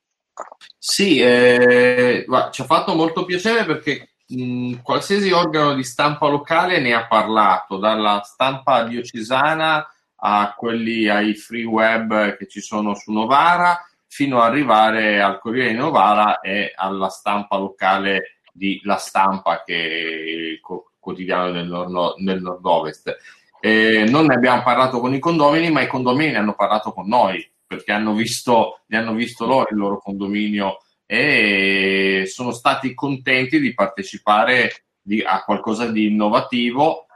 Sì, 0.79 1.19
eh, 1.19 2.25
ci 2.51 2.61
ha 2.61 2.65
fatto 2.65 2.95
molto 2.95 3.23
piacere 3.23 3.65
perché 3.65 4.13
mh, 4.27 4.81
qualsiasi 4.81 5.31
organo 5.31 5.75
di 5.75 5.83
stampa 5.83 6.27
locale 6.27 6.79
ne 6.79 6.93
ha 6.93 7.05
parlato, 7.05 7.77
dalla 7.77 8.21
stampa 8.23 8.83
diocesana 8.83 9.87
a 10.25 10.53
quelli 10.55 11.09
ai 11.09 11.35
free 11.35 11.65
web 11.65 12.37
che 12.37 12.47
ci 12.47 12.61
sono 12.61 12.95
su 12.95 13.11
Novara, 13.11 13.85
fino 14.07 14.39
ad 14.39 14.51
arrivare 14.51 15.21
al 15.21 15.39
Corriere 15.39 15.71
di 15.71 15.77
Novara 15.77 16.39
e 16.39 16.71
alla 16.75 17.09
stampa 17.09 17.57
locale 17.57 18.37
di 18.53 18.79
La 18.83 18.97
Stampa, 18.97 19.63
che 19.65 19.73
è 19.73 20.51
il 20.53 20.59
quotidiano 20.99 21.51
del, 21.51 21.67
nord- 21.67 22.21
del 22.21 22.41
nord-ovest. 22.41 23.17
Eh, 23.59 24.05
non 24.07 24.27
ne 24.27 24.35
abbiamo 24.35 24.61
parlato 24.61 24.99
con 24.99 25.13
i 25.13 25.19
condomini, 25.19 25.71
ma 25.71 25.81
i 25.81 25.87
condomini 25.87 26.31
ne 26.31 26.37
hanno 26.37 26.53
parlato 26.53 26.93
con 26.93 27.07
noi, 27.07 27.45
perché 27.65 27.91
hanno 27.91 28.13
visto, 28.13 28.81
ne 28.87 28.97
hanno 28.97 29.13
visto 29.13 29.45
loro 29.45 29.67
il 29.71 29.77
loro 29.77 29.97
condominio 29.97 30.77
e 31.05 32.23
sono 32.27 32.51
stati 32.51 32.93
contenti 32.93 33.59
di 33.59 33.73
partecipare 33.73 34.85
di, 35.01 35.21
a 35.21 35.43
qualcosa 35.43 35.87
di 35.87 36.05
innovativo. 36.05 37.07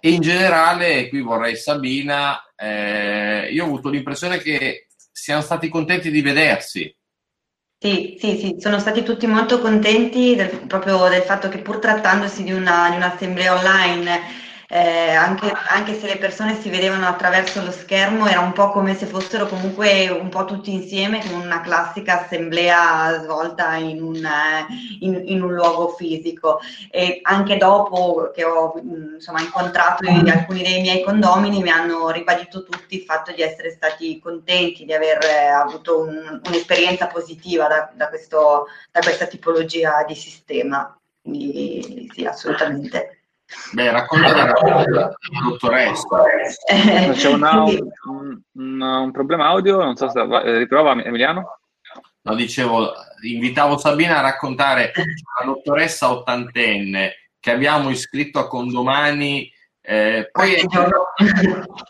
E 0.00 0.10
in 0.10 0.20
generale, 0.20 1.08
qui 1.08 1.20
vorrei 1.20 1.56
Sabina, 1.56 2.40
eh, 2.56 3.48
io 3.52 3.62
ho 3.64 3.66
avuto 3.66 3.88
l'impressione 3.88 4.38
che 4.38 4.88
siano 5.12 5.40
stati 5.40 5.68
contenti 5.68 6.10
di 6.10 6.22
vedersi, 6.22 6.94
sì, 7.78 8.16
sì, 8.18 8.38
sì, 8.38 8.56
sono 8.58 8.78
stati 8.78 9.02
tutti 9.02 9.26
molto 9.26 9.60
contenti 9.60 10.34
del, 10.34 10.66
proprio 10.66 11.08
del 11.08 11.20
fatto 11.22 11.48
che 11.48 11.58
pur 11.58 11.78
trattandosi 11.78 12.42
di 12.42 12.52
una, 12.52 12.88
di 12.88 12.96
un'assemblea 12.96 13.54
online 13.54 14.20
eh, 14.68 15.10
anche, 15.10 15.52
anche, 15.68 15.94
se 15.94 16.06
le 16.06 16.16
persone 16.16 16.60
si 16.60 16.68
vedevano 16.70 17.06
attraverso 17.06 17.62
lo 17.62 17.70
schermo, 17.70 18.26
era 18.26 18.40
un 18.40 18.52
po' 18.52 18.70
come 18.70 18.96
se 18.96 19.06
fossero 19.06 19.46
comunque 19.46 20.08
un 20.08 20.28
po' 20.28 20.44
tutti 20.44 20.72
insieme 20.72 21.20
con 21.20 21.40
una 21.40 21.60
classica 21.60 22.24
assemblea 22.24 23.20
svolta 23.22 23.76
in 23.76 24.02
un, 24.02 24.16
eh, 24.16 24.66
in, 25.00 25.22
in 25.26 25.42
un 25.42 25.54
luogo 25.54 25.90
fisico. 25.90 26.58
E 26.90 27.20
anche 27.22 27.56
dopo 27.58 28.32
che 28.34 28.44
ho 28.44 28.74
insomma, 29.14 29.40
incontrato 29.40 30.08
alcuni 30.08 30.62
dei 30.62 30.80
miei 30.80 31.02
condomini, 31.04 31.62
mi 31.62 31.70
hanno 31.70 32.10
ribadito 32.10 32.64
tutti 32.64 32.96
il 32.96 33.02
fatto 33.02 33.32
di 33.32 33.42
essere 33.42 33.70
stati 33.70 34.18
contenti, 34.18 34.84
di 34.84 34.92
aver 34.92 35.24
eh, 35.24 35.46
avuto 35.46 36.00
un, 36.00 36.40
un'esperienza 36.44 37.06
positiva 37.06 37.68
da, 37.68 37.92
da, 37.94 38.08
questo, 38.08 38.66
da 38.90 39.00
questa 39.00 39.26
tipologia 39.26 40.04
di 40.04 40.14
sistema. 40.16 40.92
Quindi 41.22 42.10
sì, 42.12 42.24
assolutamente. 42.24 43.15
Beh, 43.72 43.90
racconta 43.90 44.34
la 44.34 45.12
dottoressa. 45.44 46.22
C'è 47.12 47.28
una, 47.28 47.62
un, 47.62 48.40
un, 48.54 48.80
un, 48.80 49.10
problema 49.12 49.46
audio, 49.46 49.82
non 49.82 49.96
so 49.96 50.08
se 50.08 50.20
eh, 50.20 50.58
riprova 50.58 50.92
Emiliano. 51.02 51.58
No, 52.22 52.34
dicevo, 52.34 52.92
invitavo 53.22 53.78
Sabina 53.78 54.18
a 54.18 54.22
raccontare 54.22 54.92
la 55.38 55.44
dottoressa 55.44 56.10
ottantenne 56.10 57.30
che 57.38 57.52
abbiamo 57.52 57.90
iscritto 57.90 58.40
a 58.40 58.48
Condomani. 58.48 59.52
Eh, 59.80 60.28
poi 60.32 60.56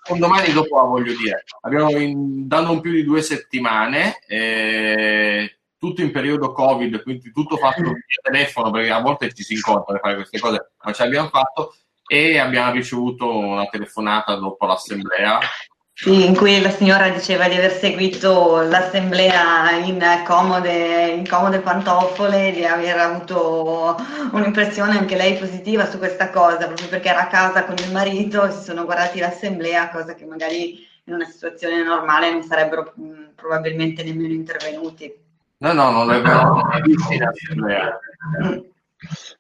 Condomani 0.06 0.52
dopo 0.52 0.86
voglio 0.86 1.16
dire, 1.16 1.44
abbiamo 1.62 1.90
in, 1.92 2.46
da 2.46 2.60
non 2.60 2.82
più 2.82 2.90
di 2.90 3.02
due 3.02 3.22
settimane 3.22 4.18
eh, 4.26 5.60
tutto 5.86 6.02
in 6.02 6.10
periodo 6.10 6.52
Covid, 6.52 7.02
quindi 7.02 7.30
tutto 7.32 7.56
fatto 7.56 7.82
via 7.82 8.20
telefono, 8.22 8.70
perché 8.70 8.90
a 8.90 9.00
volte 9.00 9.32
ci 9.32 9.42
si 9.42 9.54
incontra 9.54 9.92
per 9.92 10.00
fare 10.00 10.14
queste 10.16 10.38
cose, 10.38 10.72
ma 10.82 10.92
ce 10.92 11.02
l'abbiamo 11.04 11.28
fatto 11.28 11.74
e 12.08 12.38
abbiamo 12.38 12.72
ricevuto 12.72 13.36
una 13.36 13.66
telefonata 13.66 14.34
dopo 14.34 14.66
l'assemblea. 14.66 15.38
Sì, 15.98 16.26
in 16.26 16.36
cui 16.36 16.60
la 16.60 16.70
signora 16.70 17.08
diceva 17.08 17.48
di 17.48 17.54
aver 17.54 17.72
seguito 17.72 18.60
l'assemblea 18.60 19.70
in 19.70 19.98
comode, 20.26 21.06
in 21.16 21.26
comode 21.26 21.60
pantofole, 21.60 22.52
di 22.52 22.66
aver 22.66 22.98
avuto 22.98 23.96
un'impressione 24.32 24.98
anche 24.98 25.16
lei 25.16 25.38
positiva 25.38 25.88
su 25.88 25.96
questa 25.96 26.28
cosa, 26.28 26.66
proprio 26.66 26.88
perché 26.88 27.08
era 27.08 27.22
a 27.22 27.28
casa 27.28 27.64
con 27.64 27.76
il 27.78 27.92
marito, 27.92 28.50
si 28.50 28.62
sono 28.62 28.84
guardati 28.84 29.20
l'assemblea, 29.20 29.88
cosa 29.88 30.14
che 30.14 30.26
magari 30.26 30.86
in 31.04 31.14
una 31.14 31.24
situazione 31.24 31.82
normale 31.82 32.30
non 32.30 32.42
sarebbero 32.42 32.92
mh, 32.94 33.34
probabilmente 33.34 34.04
nemmeno 34.04 34.34
intervenuti. 34.34 35.24
No, 35.58 35.72
no, 35.72 35.90
non 35.90 36.12
è 36.12 36.20
vero. 36.20 36.60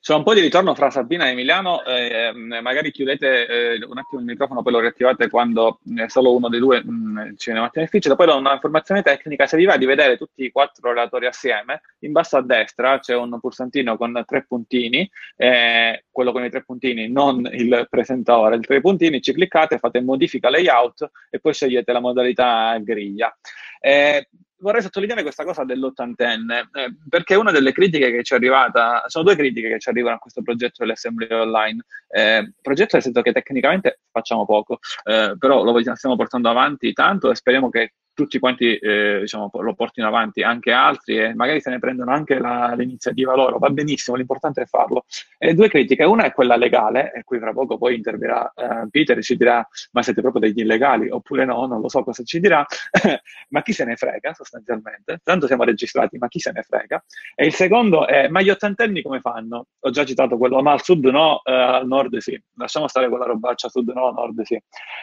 C'è 0.00 0.14
un 0.14 0.22
po' 0.22 0.34
di 0.34 0.40
ritorno 0.40 0.74
fra 0.74 0.90
Sabina 0.90 1.26
e 1.26 1.30
Emiliano, 1.30 1.82
eh, 1.84 2.30
magari 2.60 2.92
chiudete 2.92 3.46
eh, 3.46 3.84
un 3.84 3.98
attimo 3.98 4.20
il 4.20 4.26
microfono, 4.26 4.62
poi 4.62 4.72
lo 4.72 4.80
riattivate 4.80 5.28
quando 5.28 5.80
è 5.96 6.08
solo 6.08 6.34
uno 6.34 6.48
dei 6.48 6.60
due 6.60 6.84
mh, 6.84 6.90
mm, 6.90 7.34
ci 7.36 7.50
viene 7.50 7.70
in 7.72 7.82
ufficio. 7.82 8.14
Poi 8.14 8.26
do 8.26 8.36
una 8.36 8.52
informazione 8.52 9.02
tecnica, 9.02 9.46
se 9.46 9.56
vi 9.56 9.64
va 9.64 9.76
di 9.76 9.86
vedere 9.86 10.16
tutti 10.16 10.44
i 10.44 10.52
quattro 10.52 10.90
relatori 10.90 11.26
assieme, 11.26 11.80
in 12.00 12.12
basso 12.12 12.36
a 12.36 12.42
destra 12.42 12.98
c'è 12.98 13.16
un 13.16 13.40
pulsantino 13.40 13.96
con 13.96 14.22
tre 14.26 14.44
puntini, 14.46 15.10
eh, 15.36 16.04
quello 16.10 16.32
con 16.32 16.44
i 16.44 16.50
tre 16.50 16.62
puntini, 16.62 17.08
non 17.08 17.48
il 17.50 17.86
presentatore, 17.90 18.56
i 18.56 18.60
tre 18.60 18.80
puntini, 18.80 19.20
ci 19.20 19.32
cliccate, 19.32 19.78
fate 19.78 20.00
modifica 20.00 20.50
layout 20.50 21.10
e 21.30 21.40
poi 21.40 21.54
scegliete 21.54 21.92
la 21.92 22.00
modalità 22.00 22.78
griglia. 22.78 23.34
Eh, 23.80 24.28
vorrei 24.58 24.82
sottolineare 24.82 25.22
questa 25.22 25.44
cosa 25.44 25.64
dell'ottantenne, 25.64 26.68
eh, 26.72 26.96
perché 27.08 27.34
una 27.34 27.50
delle 27.50 27.72
critiche 27.72 28.10
che 28.10 28.22
ci 28.22 28.34
è 28.34 28.36
arrivata, 28.36 29.04
sono 29.06 29.24
due 29.24 29.36
critiche 29.36 29.68
che 29.68 29.78
ci 29.78 29.88
arrivano 29.88 30.16
a 30.16 30.18
questo 30.18 30.42
progetto 30.42 30.76
delle 30.78 30.92
assemblee 30.92 31.34
online. 31.34 31.84
Eh, 32.08 32.52
progetto 32.60 32.90
nel 32.94 33.02
senso 33.02 33.22
che 33.22 33.32
tecnicamente 33.32 34.00
facciamo 34.10 34.44
poco, 34.44 34.78
eh, 35.04 35.36
però 35.38 35.62
lo 35.62 35.78
stiamo 35.94 36.16
portando 36.16 36.48
avanti 36.48 36.92
tanto 36.92 37.30
e 37.30 37.34
speriamo 37.34 37.68
che 37.70 37.92
tutti 38.16 38.38
quanti 38.38 38.76
eh, 38.76 39.18
diciamo, 39.20 39.50
lo 39.52 39.74
portino 39.74 40.06
avanti 40.06 40.42
anche 40.42 40.72
altri 40.72 41.18
e 41.18 41.34
magari 41.34 41.60
se 41.60 41.68
ne 41.68 41.78
prendono 41.78 42.12
anche 42.12 42.38
la, 42.38 42.72
l'iniziativa 42.74 43.36
loro, 43.36 43.58
va 43.58 43.68
benissimo, 43.68 44.16
l'importante 44.16 44.62
è 44.62 44.64
farlo. 44.64 45.04
E 45.36 45.52
due 45.52 45.68
critiche, 45.68 46.02
una 46.04 46.24
è 46.24 46.32
quella 46.32 46.56
legale, 46.56 47.12
e 47.12 47.24
qui 47.24 47.38
fra 47.38 47.52
poco 47.52 47.76
poi 47.76 47.94
interverrà 47.94 48.50
uh, 48.54 48.88
Peter 48.88 49.18
e 49.18 49.22
ci 49.22 49.36
dirà 49.36 49.66
ma 49.92 50.02
siete 50.02 50.22
proprio 50.22 50.40
degli 50.40 50.60
illegali 50.60 51.10
oppure 51.10 51.44
no, 51.44 51.66
non 51.66 51.82
lo 51.82 51.90
so 51.90 52.02
cosa 52.02 52.22
ci 52.22 52.40
dirà, 52.40 52.64
ma 53.50 53.60
chi 53.60 53.74
se 53.74 53.84
ne 53.84 53.96
frega 53.96 54.32
sostanzialmente, 54.32 55.20
tanto 55.22 55.46
siamo 55.46 55.64
registrati, 55.64 56.16
ma 56.16 56.28
chi 56.28 56.40
se 56.40 56.52
ne 56.52 56.62
frega. 56.62 57.04
E 57.34 57.44
il 57.44 57.52
secondo 57.52 58.06
è 58.06 58.28
ma 58.28 58.40
gli 58.40 58.48
ottantenni 58.48 59.02
come 59.02 59.20
fanno? 59.20 59.66
Ho 59.80 59.90
già 59.90 60.06
citato 60.06 60.38
quello, 60.38 60.62
ma 60.62 60.72
al 60.72 60.82
sud 60.82 61.04
no, 61.04 61.42
uh, 61.44 61.50
al 61.50 61.86
nord 61.86 62.16
sì, 62.16 62.40
lasciamo 62.56 62.88
stare 62.88 63.10
quella 63.10 63.26
robaccia, 63.26 63.68
sud 63.68 63.90
no, 63.90 64.10
nord 64.10 64.40
sì. 64.40 64.58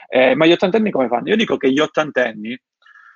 Eh, 0.10 0.34
ma 0.34 0.48
gli 0.48 0.52
ottantenni 0.52 0.90
come 0.90 1.08
fanno? 1.08 1.30
Io 1.30 1.36
dico 1.36 1.58
che 1.58 1.72
gli 1.72 1.80
ottantenni 1.80 2.60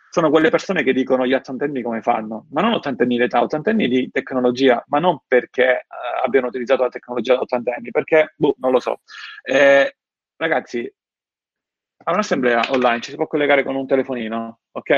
sono 0.10 0.30
quelle 0.30 0.50
persone 0.50 0.84
che 0.84 0.94
dicono 0.94 1.26
gli 1.26 1.34
ottantenni 1.34 1.82
come 1.82 2.02
fanno, 2.02 2.48
ma 2.52 2.62
non 2.62 2.74
ottantenni 2.74 3.18
di 3.18 3.24
età, 3.24 3.42
ottantenni 3.42 3.88
di 3.88 4.10
tecnologia, 4.12 4.84
ma 4.88 5.00
non 5.00 5.20
perché 5.28 5.66
eh, 5.66 5.86
abbiano 6.24 6.48
utilizzato 6.48 6.84
la 6.84 6.90
tecnologia 6.90 7.36
da 7.36 7.42
ottantenni, 7.42 7.92
perché, 7.92 8.34
boh, 8.36 8.56
non 8.60 8.72
lo 8.72 8.80
so. 8.80 9.02
Eh, 9.44 9.96
ragazzi, 10.38 10.92
a 12.04 12.12
un'assemblea 12.12 12.72
online 12.72 13.02
ci 13.02 13.12
si 13.12 13.16
può 13.18 13.28
collegare 13.28 13.64
con 13.64 13.76
un 13.76 13.86
telefonino, 13.86 14.60
ok? 14.72 14.90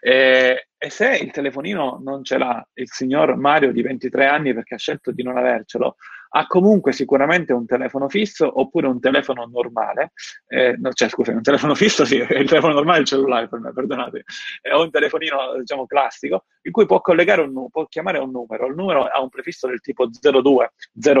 E, 0.00 0.68
e, 0.76 0.90
se 0.90 1.16
il 1.16 1.30
telefonino 1.30 2.00
non 2.02 2.22
ce 2.22 2.38
l'ha 2.38 2.66
il 2.74 2.88
signor 2.90 3.36
Mario 3.36 3.72
di 3.72 3.82
23 3.82 4.26
anni 4.26 4.54
perché 4.54 4.74
ha 4.74 4.78
scelto 4.78 5.10
di 5.10 5.22
non 5.22 5.36
avercelo, 5.36 5.96
ha 6.30 6.46
comunque 6.46 6.92
sicuramente 6.92 7.52
un 7.52 7.66
telefono 7.66 8.08
fisso 8.08 8.60
oppure 8.60 8.86
un 8.86 9.00
telefono 9.00 9.46
normale, 9.46 10.12
eh, 10.48 10.76
no, 10.78 10.92
cioè 10.92 11.08
scusa, 11.08 11.32
un 11.32 11.42
telefono 11.42 11.74
fisso 11.76 12.04
sì, 12.04 12.16
il 12.16 12.48
telefono 12.48 12.74
normale 12.74 12.98
è 12.98 13.00
il 13.00 13.06
cellulare 13.06 13.48
per 13.48 13.60
me, 13.60 13.72
perdonate, 13.72 14.24
è 14.60 14.72
un 14.72 14.90
telefonino 14.90 15.58
diciamo 15.58 15.86
classico 15.86 16.44
in 16.62 16.72
cui 16.72 16.86
può 16.86 17.00
collegare 17.00 17.42
un 17.42 17.68
può 17.70 17.86
chiamare 17.86 18.18
un 18.18 18.30
numero, 18.30 18.66
il 18.66 18.74
numero 18.74 19.04
ha 19.04 19.20
un 19.20 19.28
prefisso 19.28 19.66
del 19.66 19.80
tipo 19.80 20.08
02, 20.08 20.72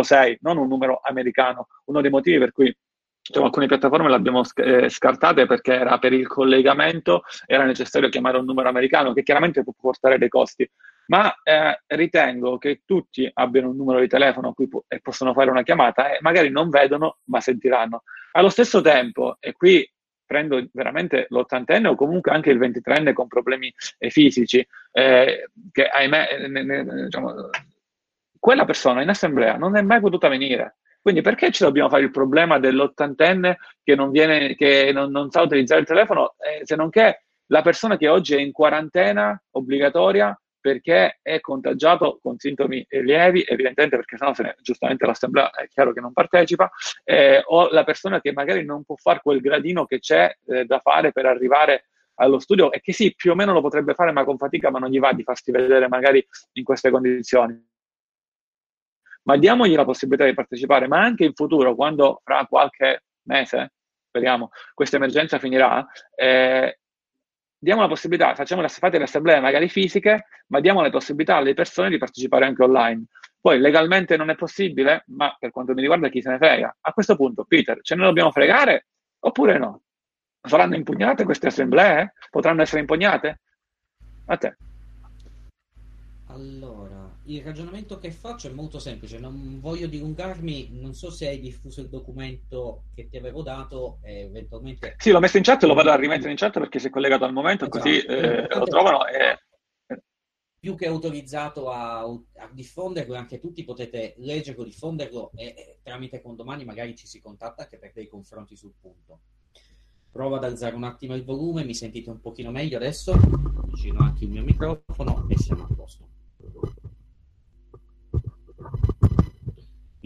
06, 0.02 0.38
non 0.42 0.58
un 0.58 0.68
numero 0.68 1.00
americano, 1.02 1.68
uno 1.86 2.00
dei 2.00 2.10
motivi 2.10 2.38
per 2.38 2.52
cui 2.52 2.76
Diciamo, 3.28 3.46
alcune 3.46 3.66
piattaforme 3.66 4.08
le 4.08 4.14
abbiamo 4.14 4.42
eh, 4.54 4.88
scartate 4.88 5.46
perché 5.46 5.74
era 5.74 5.98
per 5.98 6.12
il 6.12 6.26
collegamento 6.26 7.24
era 7.46 7.64
necessario 7.64 8.08
chiamare 8.08 8.38
un 8.38 8.44
numero 8.44 8.68
americano 8.68 9.12
che 9.12 9.22
chiaramente 9.22 9.64
può 9.64 9.72
portare 9.76 10.18
dei 10.18 10.28
costi, 10.28 10.68
ma 11.06 11.34
eh, 11.42 11.82
ritengo 11.86 12.58
che 12.58 12.82
tutti 12.84 13.28
abbiano 13.32 13.70
un 13.70 13.76
numero 13.76 14.00
di 14.00 14.08
telefono 14.08 14.50
a 14.50 14.54
cui 14.54 14.68
po- 14.68 14.84
e 14.86 15.00
possono 15.00 15.32
fare 15.32 15.50
una 15.50 15.62
chiamata 15.62 16.12
e 16.12 16.18
magari 16.20 16.50
non 16.50 16.68
vedono 16.68 17.18
ma 17.24 17.40
sentiranno. 17.40 18.02
Allo 18.32 18.48
stesso 18.48 18.80
tempo, 18.80 19.36
e 19.40 19.52
qui 19.52 19.88
prendo 20.24 20.64
veramente 20.72 21.26
l'ottantenne 21.30 21.88
o 21.88 21.94
comunque 21.94 22.32
anche 22.32 22.50
il 22.50 22.58
ventitrenne 22.58 23.12
con 23.12 23.28
problemi 23.28 23.72
eh, 23.98 24.10
fisici, 24.10 24.66
eh, 24.92 25.50
che 25.72 25.86
ahimè, 25.86 26.48
ne, 26.48 26.62
ne, 26.62 26.84
diciamo, 27.04 27.50
quella 28.38 28.64
persona 28.64 29.02
in 29.02 29.08
assemblea 29.08 29.56
non 29.56 29.76
è 29.76 29.82
mai 29.82 30.00
potuta 30.00 30.28
venire 30.28 30.76
quindi 31.06 31.22
perché 31.22 31.52
ci 31.52 31.62
dobbiamo 31.62 31.88
fare 31.88 32.02
il 32.02 32.10
problema 32.10 32.58
dell'ottantenne 32.58 33.58
che 33.84 33.94
non, 33.94 34.10
viene, 34.10 34.56
che 34.56 34.90
non, 34.92 35.12
non 35.12 35.30
sa 35.30 35.42
utilizzare 35.42 35.82
il 35.82 35.86
telefono, 35.86 36.34
eh, 36.38 36.66
se 36.66 36.74
non 36.74 36.90
che 36.90 37.26
la 37.46 37.62
persona 37.62 37.96
che 37.96 38.08
oggi 38.08 38.34
è 38.34 38.40
in 38.40 38.50
quarantena 38.50 39.40
obbligatoria 39.52 40.36
perché 40.60 41.20
è 41.22 41.38
contagiato 41.38 42.18
con 42.20 42.38
sintomi 42.38 42.84
lievi, 42.88 43.44
evidentemente 43.46 43.94
perché 43.94 44.16
sennò 44.16 44.34
se 44.34 44.42
ne, 44.42 44.56
giustamente 44.60 45.06
l'assemblea 45.06 45.50
è 45.50 45.68
chiaro 45.68 45.92
che 45.92 46.00
non 46.00 46.12
partecipa, 46.12 46.72
eh, 47.04 47.40
o 47.44 47.68
la 47.70 47.84
persona 47.84 48.20
che 48.20 48.32
magari 48.32 48.64
non 48.64 48.82
può 48.82 48.96
fare 48.96 49.20
quel 49.22 49.40
gradino 49.40 49.86
che 49.86 50.00
c'è 50.00 50.36
eh, 50.48 50.64
da 50.64 50.80
fare 50.80 51.12
per 51.12 51.26
arrivare 51.26 51.84
allo 52.14 52.40
studio 52.40 52.72
e 52.72 52.80
che 52.80 52.92
sì, 52.92 53.14
più 53.14 53.30
o 53.30 53.36
meno 53.36 53.52
lo 53.52 53.60
potrebbe 53.60 53.94
fare 53.94 54.10
ma 54.10 54.24
con 54.24 54.38
fatica, 54.38 54.70
ma 54.70 54.80
non 54.80 54.90
gli 54.90 54.98
va 54.98 55.12
di 55.12 55.22
farsi 55.22 55.52
vedere 55.52 55.86
magari 55.86 56.26
in 56.54 56.64
queste 56.64 56.90
condizioni 56.90 57.74
ma 59.26 59.36
diamogli 59.36 59.74
la 59.74 59.84
possibilità 59.84 60.24
di 60.24 60.34
partecipare, 60.34 60.86
ma 60.86 61.00
anche 61.00 61.24
in 61.24 61.34
futuro, 61.34 61.74
quando 61.74 62.20
fra 62.24 62.46
qualche 62.48 63.04
mese, 63.22 63.72
speriamo, 64.08 64.50
questa 64.72 64.96
emergenza 64.96 65.38
finirà, 65.38 65.84
eh, 66.14 66.78
diamo 67.58 67.80
la 67.80 67.88
possibilità, 67.88 68.34
facciamo 68.34 68.62
le, 68.62 68.68
fate 68.68 68.98
le 68.98 69.04
assemblee 69.04 69.40
magari 69.40 69.68
fisiche, 69.68 70.26
ma 70.48 70.60
diamo 70.60 70.80
la 70.80 70.90
possibilità 70.90 71.36
alle 71.36 71.54
persone 71.54 71.90
di 71.90 71.98
partecipare 71.98 72.44
anche 72.44 72.62
online. 72.62 73.06
Poi 73.40 73.58
legalmente 73.58 74.16
non 74.16 74.30
è 74.30 74.36
possibile, 74.36 75.04
ma 75.08 75.34
per 75.38 75.50
quanto 75.50 75.74
mi 75.74 75.80
riguarda 75.80 76.08
chi 76.08 76.22
se 76.22 76.30
ne 76.30 76.38
frega. 76.38 76.76
A 76.80 76.92
questo 76.92 77.16
punto, 77.16 77.44
Peter, 77.44 77.78
ce 77.82 77.96
ne 77.96 78.04
dobbiamo 78.04 78.30
fregare 78.30 78.86
oppure 79.20 79.58
no? 79.58 79.82
Saranno 80.40 80.76
impugnate 80.76 81.24
queste 81.24 81.48
assemblee? 81.48 82.12
Potranno 82.30 82.62
essere 82.62 82.80
impugnate? 82.80 83.40
A 84.26 84.36
te. 84.36 84.56
Allora, 86.36 87.18
il 87.24 87.42
ragionamento 87.42 87.98
che 87.98 88.10
faccio 88.10 88.48
è 88.48 88.52
molto 88.52 88.78
semplice, 88.78 89.18
non 89.18 89.58
voglio 89.58 89.86
dilungarmi, 89.86 90.68
non 90.72 90.92
so 90.92 91.10
se 91.10 91.28
hai 91.28 91.40
diffuso 91.40 91.80
il 91.80 91.88
documento 91.88 92.84
che 92.94 93.08
ti 93.08 93.16
avevo 93.16 93.40
dato 93.40 94.00
e 94.02 94.20
eventualmente... 94.24 94.96
Sì, 94.98 95.12
l'ho 95.12 95.18
messo 95.18 95.38
in 95.38 95.42
chat, 95.42 95.62
lo 95.62 95.72
vado 95.72 95.90
a 95.90 95.96
rimettere 95.96 96.30
in 96.30 96.36
chat 96.36 96.58
perché 96.58 96.78
si 96.78 96.88
è 96.88 96.90
collegato 96.90 97.24
al 97.24 97.32
momento, 97.32 97.64
esatto. 97.64 97.78
così 97.78 98.00
eh, 98.00 98.46
lo 98.54 98.64
trovano 98.66 99.06
e... 99.06 99.38
Più 100.58 100.74
che 100.74 100.86
autorizzato 100.86 101.70
a, 101.70 102.00
a, 102.00 102.50
diffonderlo, 102.52 103.14
anche 103.14 103.40
tutti 103.40 103.64
potete 103.64 104.14
leggerlo, 104.18 104.62
diffonderlo 104.62 105.30
e, 105.36 105.44
e 105.46 105.78
tramite 105.82 106.20
condomani 106.20 106.66
magari 106.66 106.94
ci 106.96 107.06
si 107.06 107.18
contatta 107.18 107.62
anche 107.62 107.78
per 107.78 107.92
dei 107.94 108.08
confronti 108.08 108.56
sul 108.56 108.74
punto. 108.78 109.20
Provo 110.10 110.36
ad 110.36 110.44
alzare 110.44 110.74
un 110.74 110.84
attimo 110.84 111.14
il 111.14 111.24
volume, 111.24 111.64
mi 111.64 111.74
sentite 111.74 112.10
un 112.10 112.20
pochino 112.20 112.50
meglio 112.50 112.76
adesso? 112.76 113.14
Vicino 113.68 114.00
anche 114.00 114.24
il 114.24 114.30
mio 114.30 114.42
microfono 114.42 115.26
e 115.28 115.38
siamo 115.38 115.62
a 115.62 115.74
posto. 115.74 116.15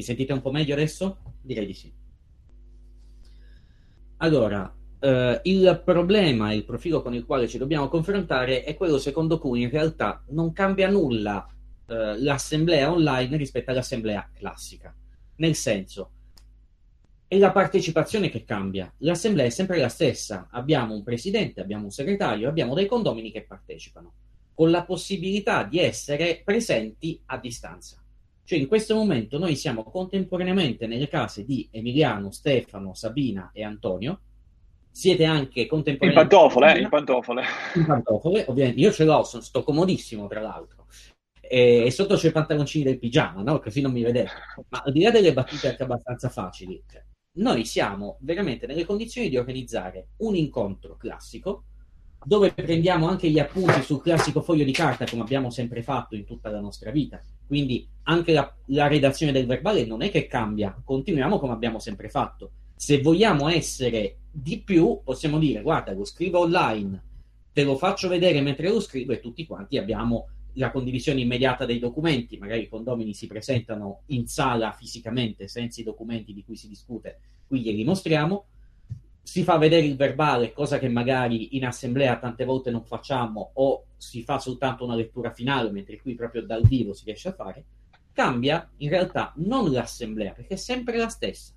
Mi 0.00 0.06
sentite 0.06 0.32
un 0.32 0.40
po' 0.40 0.50
meglio 0.50 0.72
adesso? 0.72 1.18
Direi 1.42 1.66
di 1.66 1.74
sì. 1.74 1.92
Allora, 4.16 4.74
eh, 4.98 5.40
il 5.42 5.82
problema, 5.84 6.54
il 6.54 6.64
profilo 6.64 7.02
con 7.02 7.12
il 7.12 7.26
quale 7.26 7.46
ci 7.46 7.58
dobbiamo 7.58 7.88
confrontare 7.88 8.64
è 8.64 8.76
quello 8.76 8.96
secondo 8.96 9.38
cui 9.38 9.60
in 9.60 9.68
realtà 9.68 10.24
non 10.28 10.54
cambia 10.54 10.88
nulla 10.88 11.46
eh, 11.86 12.18
l'assemblea 12.18 12.90
online 12.90 13.36
rispetto 13.36 13.72
all'assemblea 13.72 14.30
classica. 14.32 14.96
Nel 15.36 15.54
senso, 15.54 16.12
è 17.28 17.36
la 17.36 17.52
partecipazione 17.52 18.30
che 18.30 18.44
cambia. 18.44 18.90
L'assemblea 19.00 19.44
è 19.44 19.50
sempre 19.50 19.76
la 19.76 19.90
stessa. 19.90 20.48
Abbiamo 20.50 20.94
un 20.94 21.02
presidente, 21.02 21.60
abbiamo 21.60 21.84
un 21.84 21.90
segretario, 21.90 22.48
abbiamo 22.48 22.72
dei 22.72 22.86
condomini 22.86 23.30
che 23.30 23.44
partecipano, 23.44 24.14
con 24.54 24.70
la 24.70 24.82
possibilità 24.82 25.62
di 25.64 25.78
essere 25.78 26.40
presenti 26.42 27.20
a 27.26 27.36
distanza. 27.36 27.99
Cioè 28.50 28.58
in 28.58 28.66
questo 28.66 28.96
momento 28.96 29.38
noi 29.38 29.54
siamo 29.54 29.84
contemporaneamente 29.84 30.88
nelle 30.88 31.06
case 31.06 31.44
di 31.44 31.68
Emiliano, 31.70 32.32
Stefano, 32.32 32.94
Sabina 32.94 33.52
e 33.54 33.62
Antonio. 33.62 34.22
Siete 34.90 35.24
anche 35.24 35.66
contemporaneamente... 35.66 36.34
In 36.34 36.40
pantofole, 36.40 36.74
eh, 36.74 36.80
in 36.80 36.88
pantofole. 36.88 37.42
In 37.76 37.84
pantofole, 37.86 38.44
ovviamente. 38.48 38.80
Io 38.80 38.90
ce 38.90 39.04
l'ho, 39.04 39.22
sono, 39.22 39.40
sto 39.40 39.62
comodissimo 39.62 40.26
tra 40.26 40.40
l'altro. 40.40 40.86
E, 41.40 41.84
e 41.86 41.90
sotto 41.92 42.16
c'è 42.16 42.30
i 42.30 42.32
pantaloncini 42.32 42.82
del 42.82 42.98
pigiama, 42.98 43.42
no? 43.42 43.60
Così 43.60 43.80
non 43.80 43.92
mi 43.92 44.02
vedete. 44.02 44.32
Ma 44.68 44.82
al 44.84 44.90
di 44.90 45.02
là 45.02 45.12
delle 45.12 45.32
battute 45.32 45.68
anche 45.68 45.84
abbastanza 45.84 46.28
facili, 46.28 46.82
cioè, 46.90 47.04
noi 47.34 47.64
siamo 47.64 48.16
veramente 48.22 48.66
nelle 48.66 48.84
condizioni 48.84 49.28
di 49.28 49.36
organizzare 49.36 50.08
un 50.16 50.34
incontro 50.34 50.96
classico 50.96 51.66
dove 52.24 52.52
prendiamo 52.52 53.08
anche 53.08 53.30
gli 53.30 53.38
appunti 53.38 53.80
sul 53.82 54.02
classico 54.02 54.42
foglio 54.42 54.64
di 54.64 54.72
carta 54.72 55.06
come 55.06 55.22
abbiamo 55.22 55.50
sempre 55.50 55.84
fatto 55.84 56.16
in 56.16 56.24
tutta 56.24 56.50
la 56.50 56.58
nostra 56.58 56.90
vita. 56.90 57.22
Quindi 57.50 57.84
anche 58.04 58.32
la, 58.32 58.54
la 58.66 58.86
redazione 58.86 59.32
del 59.32 59.44
verbale 59.44 59.84
non 59.84 60.02
è 60.02 60.10
che 60.12 60.28
cambia, 60.28 60.80
continuiamo 60.84 61.40
come 61.40 61.52
abbiamo 61.52 61.80
sempre 61.80 62.08
fatto. 62.08 62.52
Se 62.76 63.00
vogliamo 63.00 63.48
essere 63.48 64.18
di 64.30 64.60
più, 64.60 65.00
possiamo 65.02 65.36
dire 65.36 65.60
guarda, 65.60 65.92
lo 65.92 66.04
scrivo 66.04 66.38
online, 66.38 67.02
te 67.52 67.64
lo 67.64 67.76
faccio 67.76 68.06
vedere 68.06 68.40
mentre 68.40 68.68
lo 68.68 68.78
scrivo 68.78 69.10
e 69.10 69.18
tutti 69.18 69.46
quanti 69.46 69.78
abbiamo 69.78 70.28
la 70.52 70.70
condivisione 70.70 71.22
immediata 71.22 71.66
dei 71.66 71.80
documenti, 71.80 72.38
magari 72.38 72.62
i 72.62 72.68
condomini 72.68 73.14
si 73.14 73.26
presentano 73.26 74.02
in 74.06 74.28
sala 74.28 74.70
fisicamente 74.70 75.48
senza 75.48 75.80
i 75.80 75.84
documenti 75.84 76.32
di 76.32 76.44
cui 76.44 76.54
si 76.54 76.68
discute, 76.68 77.18
qui 77.48 77.62
glieli 77.62 77.82
mostriamo, 77.82 78.44
si 79.22 79.42
fa 79.42 79.58
vedere 79.58 79.86
il 79.86 79.96
verbale, 79.96 80.52
cosa 80.52 80.78
che 80.78 80.88
magari 80.88 81.56
in 81.56 81.64
assemblea 81.64 82.18
tante 82.18 82.44
volte 82.44 82.70
non 82.70 82.84
facciamo 82.84 83.52
o 83.54 83.86
si 83.96 84.22
fa 84.22 84.38
soltanto 84.38 84.84
una 84.84 84.94
lettura 84.94 85.30
finale, 85.30 85.70
mentre 85.70 86.00
qui 86.00 86.14
proprio 86.14 86.42
dal 86.42 86.66
vivo 86.66 86.94
si 86.94 87.04
riesce 87.04 87.28
a 87.28 87.34
fare, 87.34 87.64
cambia 88.12 88.68
in 88.78 88.88
realtà 88.88 89.32
non 89.36 89.70
l'assemblea, 89.70 90.32
perché 90.32 90.54
è 90.54 90.58
sempre 90.58 90.96
la 90.96 91.08
stessa, 91.08 91.52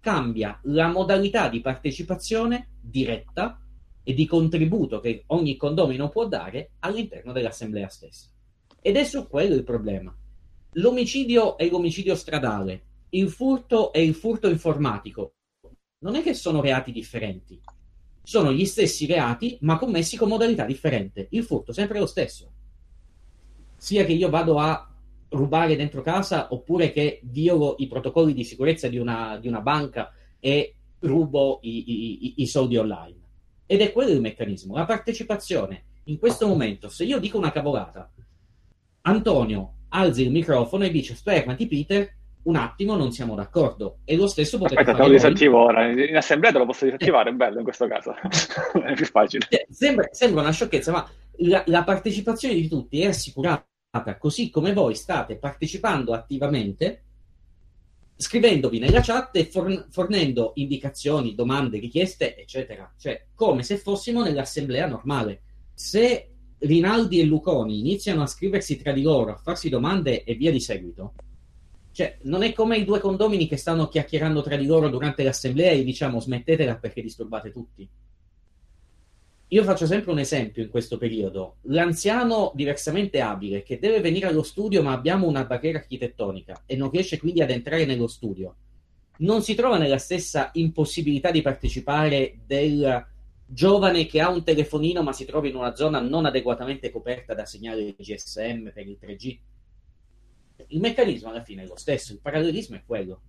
cambia 0.00 0.58
la 0.64 0.88
modalità 0.88 1.48
di 1.48 1.60
partecipazione 1.60 2.68
diretta 2.80 3.60
e 4.02 4.14
di 4.14 4.26
contributo 4.26 5.00
che 5.00 5.24
ogni 5.28 5.56
condomino 5.56 6.08
può 6.08 6.28
dare 6.28 6.72
all'interno 6.80 7.32
dell'assemblea 7.32 7.88
stessa. 7.88 8.28
Ed 8.80 8.96
è 8.96 9.04
su 9.04 9.26
quello 9.26 9.54
il 9.54 9.64
problema. 9.64 10.16
L'omicidio 10.74 11.56
è 11.56 11.68
l'omicidio 11.68 12.14
stradale, 12.14 12.84
il 13.10 13.30
furto 13.30 13.92
è 13.92 13.98
il 13.98 14.14
furto 14.14 14.48
informatico. 14.48 15.35
Non 15.98 16.14
è 16.14 16.22
che 16.22 16.34
sono 16.34 16.60
reati 16.60 16.92
differenti, 16.92 17.58
sono 18.22 18.52
gli 18.52 18.66
stessi 18.66 19.06
reati, 19.06 19.56
ma 19.62 19.78
commessi 19.78 20.18
con 20.18 20.28
modalità 20.28 20.66
differente. 20.66 21.28
Il 21.30 21.42
furto 21.42 21.70
è 21.70 21.74
sempre 21.74 21.98
lo 21.98 22.06
stesso. 22.06 22.50
Sia 23.76 24.04
che 24.04 24.12
io 24.12 24.28
vado 24.28 24.58
a 24.58 24.92
rubare 25.30 25.74
dentro 25.74 26.02
casa 26.02 26.52
oppure 26.52 26.92
che 26.92 27.20
violo 27.22 27.76
i 27.78 27.86
protocolli 27.86 28.34
di 28.34 28.44
sicurezza 28.44 28.88
di 28.88 28.98
una, 28.98 29.38
di 29.38 29.48
una 29.48 29.60
banca 29.60 30.12
e 30.38 30.74
rubo 31.00 31.60
i, 31.62 31.84
i, 31.86 32.34
i 32.42 32.46
soldi 32.46 32.76
online. 32.76 33.20
Ed 33.64 33.80
è 33.80 33.90
quello 33.90 34.10
il 34.10 34.20
meccanismo. 34.20 34.74
La 34.76 34.84
partecipazione 34.84 35.84
in 36.04 36.18
questo 36.18 36.46
momento, 36.46 36.90
se 36.90 37.04
io 37.04 37.18
dico 37.18 37.38
una 37.38 37.52
cavolata, 37.52 38.12
Antonio 39.02 39.72
alza 39.88 40.20
il 40.20 40.30
microfono 40.30 40.84
e 40.84 40.90
dice 40.90 41.14
Spermati 41.14 41.66
Peter, 41.66 42.14
un 42.46 42.56
attimo 42.56 42.96
non 42.96 43.12
siamo 43.12 43.34
d'accordo. 43.34 43.98
E 44.04 44.16
lo 44.16 44.26
stesso 44.26 44.58
potete 44.58 44.80
Aspetta, 44.80 44.96
fare 44.96 45.08
te 45.08 45.10
lo 45.10 45.22
disattivo 45.22 45.62
ora. 45.62 45.90
In 45.90 46.16
assemblea 46.16 46.52
te 46.52 46.58
lo 46.58 46.66
posso 46.66 46.84
disattivare, 46.84 47.30
è 47.30 47.32
bello 47.32 47.58
in 47.58 47.64
questo 47.64 47.86
caso. 47.86 48.14
è 48.84 48.94
più 48.94 49.06
facile. 49.06 49.46
Cioè, 49.48 49.66
sembra, 49.70 50.08
sembra, 50.12 50.40
una 50.42 50.52
sciocchezza, 50.52 50.92
ma 50.92 51.08
la, 51.38 51.62
la 51.66 51.84
partecipazione 51.84 52.54
di 52.54 52.68
tutti 52.68 53.00
è 53.02 53.06
assicurata, 53.06 53.66
così 54.18 54.50
come 54.50 54.72
voi 54.72 54.94
state 54.94 55.36
partecipando 55.36 56.12
attivamente 56.12 57.02
scrivendovi 58.18 58.78
nella 58.78 59.02
chat 59.02 59.36
e 59.36 59.44
forn- 59.44 59.88
fornendo 59.90 60.52
indicazioni, 60.54 61.34
domande, 61.34 61.78
richieste, 61.78 62.36
eccetera. 62.36 62.90
Cioè, 62.96 63.26
come 63.34 63.62
se 63.62 63.76
fossimo 63.76 64.22
nell'assemblea 64.22 64.86
normale. 64.86 65.42
Se 65.74 66.30
Rinaldi 66.58 67.20
e 67.20 67.24
Luconi 67.24 67.80
iniziano 67.80 68.22
a 68.22 68.26
scriversi 68.26 68.80
tra 68.80 68.92
di 68.92 69.02
loro, 69.02 69.32
a 69.32 69.36
farsi 69.36 69.68
domande 69.68 70.24
e 70.24 70.34
via 70.34 70.50
di 70.50 70.60
seguito, 70.60 71.12
cioè, 71.96 72.18
non 72.24 72.42
è 72.42 72.52
come 72.52 72.76
i 72.76 72.84
due 72.84 73.00
condomini 73.00 73.48
che 73.48 73.56
stanno 73.56 73.88
chiacchierando 73.88 74.42
tra 74.42 74.54
di 74.56 74.66
loro 74.66 74.90
durante 74.90 75.22
l'assemblea 75.22 75.70
e 75.70 75.82
diciamo 75.82 76.20
smettetela 76.20 76.76
perché 76.76 77.00
disturbate 77.00 77.50
tutti. 77.50 77.88
Io 79.48 79.64
faccio 79.64 79.86
sempre 79.86 80.10
un 80.10 80.18
esempio 80.18 80.62
in 80.62 80.68
questo 80.68 80.98
periodo. 80.98 81.56
L'anziano 81.62 82.52
diversamente 82.54 83.22
abile 83.22 83.62
che 83.62 83.78
deve 83.78 84.02
venire 84.02 84.26
allo 84.26 84.42
studio 84.42 84.82
ma 84.82 84.92
abbiamo 84.92 85.26
una 85.26 85.46
barriera 85.46 85.78
architettonica 85.78 86.64
e 86.66 86.76
non 86.76 86.90
riesce 86.90 87.16
quindi 87.16 87.40
ad 87.40 87.48
entrare 87.48 87.86
nello 87.86 88.08
studio, 88.08 88.56
non 89.20 89.40
si 89.40 89.54
trova 89.54 89.78
nella 89.78 89.96
stessa 89.96 90.50
impossibilità 90.52 91.30
di 91.30 91.40
partecipare 91.40 92.40
del 92.44 93.06
giovane 93.46 94.04
che 94.04 94.20
ha 94.20 94.28
un 94.28 94.44
telefonino 94.44 95.02
ma 95.02 95.14
si 95.14 95.24
trova 95.24 95.48
in 95.48 95.56
una 95.56 95.74
zona 95.74 95.98
non 95.98 96.26
adeguatamente 96.26 96.90
coperta 96.90 97.32
da 97.32 97.46
segnale 97.46 97.94
GSM 97.98 98.68
per 98.74 98.86
il 98.86 98.98
3G. 99.00 99.38
Il 100.68 100.80
meccanismo 100.80 101.30
alla 101.30 101.42
fine 101.42 101.62
è 101.62 101.66
lo 101.66 101.76
stesso, 101.76 102.12
il 102.12 102.20
parallelismo 102.20 102.76
è 102.76 102.82
quello. 102.84 103.20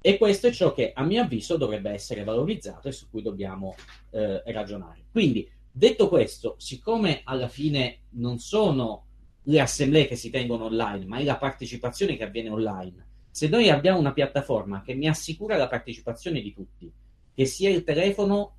E 0.00 0.16
questo 0.16 0.46
è 0.46 0.52
ciò 0.52 0.72
che 0.72 0.92
a 0.94 1.02
mio 1.04 1.22
avviso 1.22 1.56
dovrebbe 1.56 1.90
essere 1.90 2.22
valorizzato 2.22 2.88
e 2.88 2.92
su 2.92 3.10
cui 3.10 3.22
dobbiamo 3.22 3.74
eh, 4.10 4.42
ragionare. 4.52 5.06
Quindi, 5.10 5.48
detto 5.70 6.08
questo, 6.08 6.54
siccome 6.58 7.22
alla 7.24 7.48
fine 7.48 8.02
non 8.10 8.38
sono 8.38 9.06
le 9.42 9.60
assemblee 9.60 10.06
che 10.06 10.16
si 10.16 10.30
tengono 10.30 10.66
online, 10.66 11.06
ma 11.06 11.18
è 11.18 11.24
la 11.24 11.36
partecipazione 11.36 12.16
che 12.16 12.24
avviene 12.24 12.50
online, 12.50 13.06
se 13.30 13.48
noi 13.48 13.70
abbiamo 13.70 13.98
una 13.98 14.12
piattaforma 14.12 14.82
che 14.82 14.94
mi 14.94 15.08
assicura 15.08 15.56
la 15.56 15.68
partecipazione 15.68 16.40
di 16.40 16.52
tutti, 16.52 16.92
che 17.32 17.44
sia 17.44 17.70
il 17.70 17.84
telefono 17.84 18.56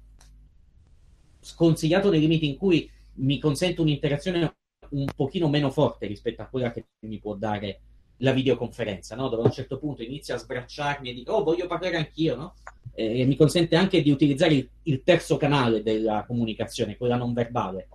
sconsigliato 1.41 2.09
nei 2.09 2.19
limiti 2.19 2.47
in 2.47 2.57
cui 2.57 2.89
mi 3.15 3.39
consente 3.39 3.81
un'interazione 3.81 4.55
un 4.91 5.05
pochino 5.15 5.49
meno 5.49 5.69
forte 5.69 6.07
rispetto 6.07 6.41
a 6.41 6.47
quella 6.47 6.71
che 6.71 6.87
mi 7.01 7.19
può 7.19 7.35
dare 7.35 7.81
la 8.19 8.31
videoconferenza, 8.31 9.15
no? 9.15 9.29
dove 9.29 9.43
a 9.43 9.45
un 9.45 9.51
certo 9.51 9.77
punto 9.77 10.03
inizio 10.03 10.35
a 10.35 10.37
sbracciarmi 10.37 11.09
e 11.09 11.13
dico 11.13 11.33
oh 11.33 11.43
voglio 11.43 11.67
parlare 11.67 11.97
anch'io, 11.97 12.35
no? 12.35 12.53
e 12.93 13.25
mi 13.25 13.35
consente 13.35 13.75
anche 13.75 14.01
di 14.01 14.11
utilizzare 14.11 14.53
il, 14.53 14.69
il, 14.83 15.03
terzo 15.03 15.37
canale 15.37 15.81
della 15.81 16.25
comunicazione, 16.25 16.97
quella 16.97 17.15
non 17.15 17.33
verbale, 17.33 17.87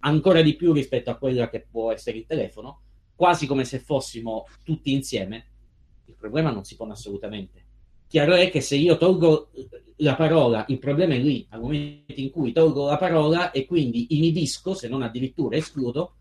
ancora 0.00 0.40
di 0.42 0.54
più 0.54 0.72
rispetto 0.72 1.10
a 1.10 1.16
quella 1.16 1.48
che 1.48 1.66
può 1.68 1.92
essere 1.92 2.18
il 2.18 2.26
telefono, 2.26 2.82
quasi 3.14 3.46
come 3.46 3.64
se 3.64 3.78
fossimo 3.80 4.46
tutti 4.62 4.92
insieme, 4.92 5.46
il 6.06 6.14
problema 6.14 6.50
non 6.50 6.64
si 6.64 6.76
pone 6.76 6.92
assolutamente. 6.92 7.66
Chiaro 8.06 8.34
è 8.34 8.50
che 8.50 8.60
se 8.60 8.76
io 8.76 8.98
tolgo 8.98 9.50
la 9.96 10.14
parola, 10.14 10.64
il 10.68 10.78
problema 10.78 11.14
è 11.14 11.18
lì, 11.18 11.46
al 11.50 11.60
momento 11.60 12.20
in 12.20 12.30
cui 12.30 12.52
tolgo 12.52 12.86
la 12.86 12.98
parola 12.98 13.50
e 13.50 13.64
quindi 13.64 14.16
inibisco, 14.16 14.74
se 14.74 14.86
non 14.86 15.02
addirittura 15.02 15.56
escludo, 15.56 16.16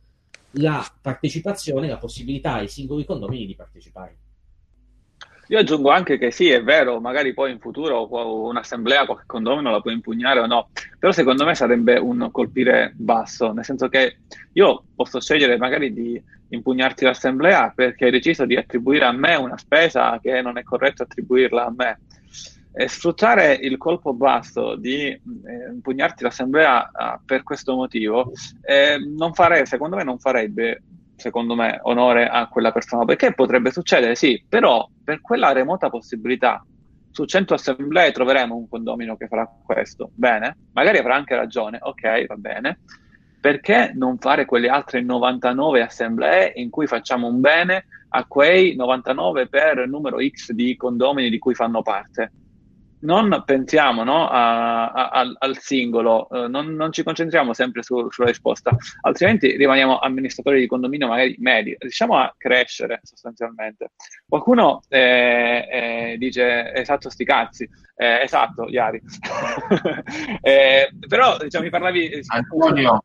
la 0.54 0.86
partecipazione, 1.02 1.88
la 1.88 1.98
possibilità 1.98 2.54
ai 2.56 2.68
singoli 2.68 3.06
condomini 3.06 3.46
di 3.46 3.56
partecipare. 3.56 4.18
Io 5.48 5.60
aggiungo 5.60 5.90
anche 5.90 6.18
che 6.18 6.32
sì, 6.32 6.50
è 6.50 6.64
vero, 6.64 7.02
magari 7.02 7.34
poi 7.34 7.52
in 7.52 7.60
futuro 7.60 8.08
un'assemblea, 8.48 9.06
qualche 9.06 9.26
condomino 9.26 9.70
la 9.70 9.82
può 9.82 9.92
impugnare 9.92 10.40
o 10.40 10.46
no, 10.46 10.70
però 10.98 11.12
secondo 11.12 11.44
me 11.44 11.56
sarebbe 11.56 11.98
un 11.98 12.30
colpire 12.32 12.94
basso, 12.96 13.52
nel 13.52 13.66
senso 13.66 13.90
che 13.90 14.20
io 14.54 14.86
posso 14.96 15.20
scegliere 15.20 15.58
magari 15.58 15.92
di 15.92 16.22
impugnarti 16.48 17.04
l'assemblea 17.04 17.74
perché 17.76 18.06
hai 18.06 18.12
deciso 18.12 18.46
di 18.46 18.56
attribuire 18.56 19.04
a 19.04 19.12
me 19.12 19.36
una 19.36 19.58
spesa 19.58 20.18
che 20.22 20.42
non 20.42 20.58
è 20.58 20.64
corretto 20.64 21.04
attribuirla 21.04 21.66
a 21.66 21.74
me. 21.76 22.00
E 22.74 22.88
sfruttare 22.88 23.54
il 23.54 23.78
colpo 23.78 24.14
basso 24.14 24.76
di 24.76 25.06
eh, 25.08 25.20
impugnarti 25.74 26.24
l'assemblea 26.24 26.90
eh, 26.90 27.20
per 27.26 27.44
questo 27.44 27.76
motivo, 27.76 28.32
eh, 28.62 28.98
non 28.98 29.34
fare, 29.34 29.66
secondo 29.66 29.98
me 29.98 30.04
non 30.04 30.20
farebbe 30.20 30.82
secondo 31.22 31.54
me, 31.54 31.80
onore 31.84 32.28
a 32.28 32.48
quella 32.48 32.72
persona, 32.72 33.06
perché 33.06 33.34
potrebbe 33.34 33.72
succedere, 33.72 34.16
sì, 34.16 34.44
però 34.50 34.90
per 35.04 35.22
quella 35.22 35.54
remota 35.54 35.90
possibilità, 35.90 36.66
su 37.12 37.26
100 37.26 37.54
assemblee 37.54 38.12
troveremo 38.12 38.56
un 38.56 38.68
condomino 38.68 39.16
che 39.16 39.28
farà 39.28 39.48
questo, 39.64 40.10
bene, 40.16 40.58
magari 40.74 40.98
avrà 40.98 41.16
anche 41.16 41.36
ragione, 41.36 41.78
ok, 41.80 42.26
va 42.26 42.36
bene, 42.36 42.80
perché 43.40 43.92
non 43.94 44.18
fare 44.18 44.46
quelle 44.46 44.70
altre 44.70 45.02
99 45.02 45.82
assemblee 45.82 46.54
in 46.56 46.70
cui 46.70 46.88
facciamo 46.88 47.28
un 47.28 47.40
bene 47.40 47.86
a 48.10 48.26
quei 48.26 48.76
99 48.76 49.48
per 49.48 49.88
numero 49.88 50.18
X 50.26 50.52
di 50.52 50.76
condomini 50.76 51.30
di 51.30 51.40
cui 51.40 51.54
fanno 51.54 51.82
parte? 51.82 52.32
Non 53.02 53.44
pensiamo 53.46 54.04
no, 54.04 54.28
a, 54.28 54.92
a, 54.92 55.34
al, 55.38 55.58
singolo, 55.60 56.30
eh, 56.30 56.48
non, 56.48 56.74
non, 56.74 56.92
ci 56.92 57.04
concentriamo 57.04 57.54
sempre 57.54 57.84
su, 57.84 58.10
sulla 58.10 58.28
risposta, 58.28 58.76
altrimenti 59.02 59.56
rimaniamo 59.56 60.00
amministratori 60.00 60.60
di 60.60 60.68
condominio 60.68 61.08
magari 61.08 61.36
medi, 61.40 61.76
riusciamo 61.78 62.18
a 62.18 62.34
crescere 62.38 63.00
sostanzialmente. 63.04 63.92
Qualcuno 64.28 64.82
eh, 64.90 65.68
eh, 65.72 66.16
dice 66.18 66.74
esatto 66.74 67.10
sti 67.10 67.26
cazzi, 67.26 67.70
eh, 67.96 68.22
esatto 68.24 68.68
Iari, 68.68 69.02
eh, 70.42 70.90
però 71.08 71.38
diciamo, 71.38 71.64
mi 71.64 71.70
parlavi... 71.70 72.22
Antonio, 72.28 73.04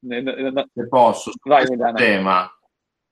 se 0.00 0.88
posso, 0.88 1.30
su 1.30 1.38
Vai, 1.42 1.66
questo 1.66 1.92
tema, 1.92 2.50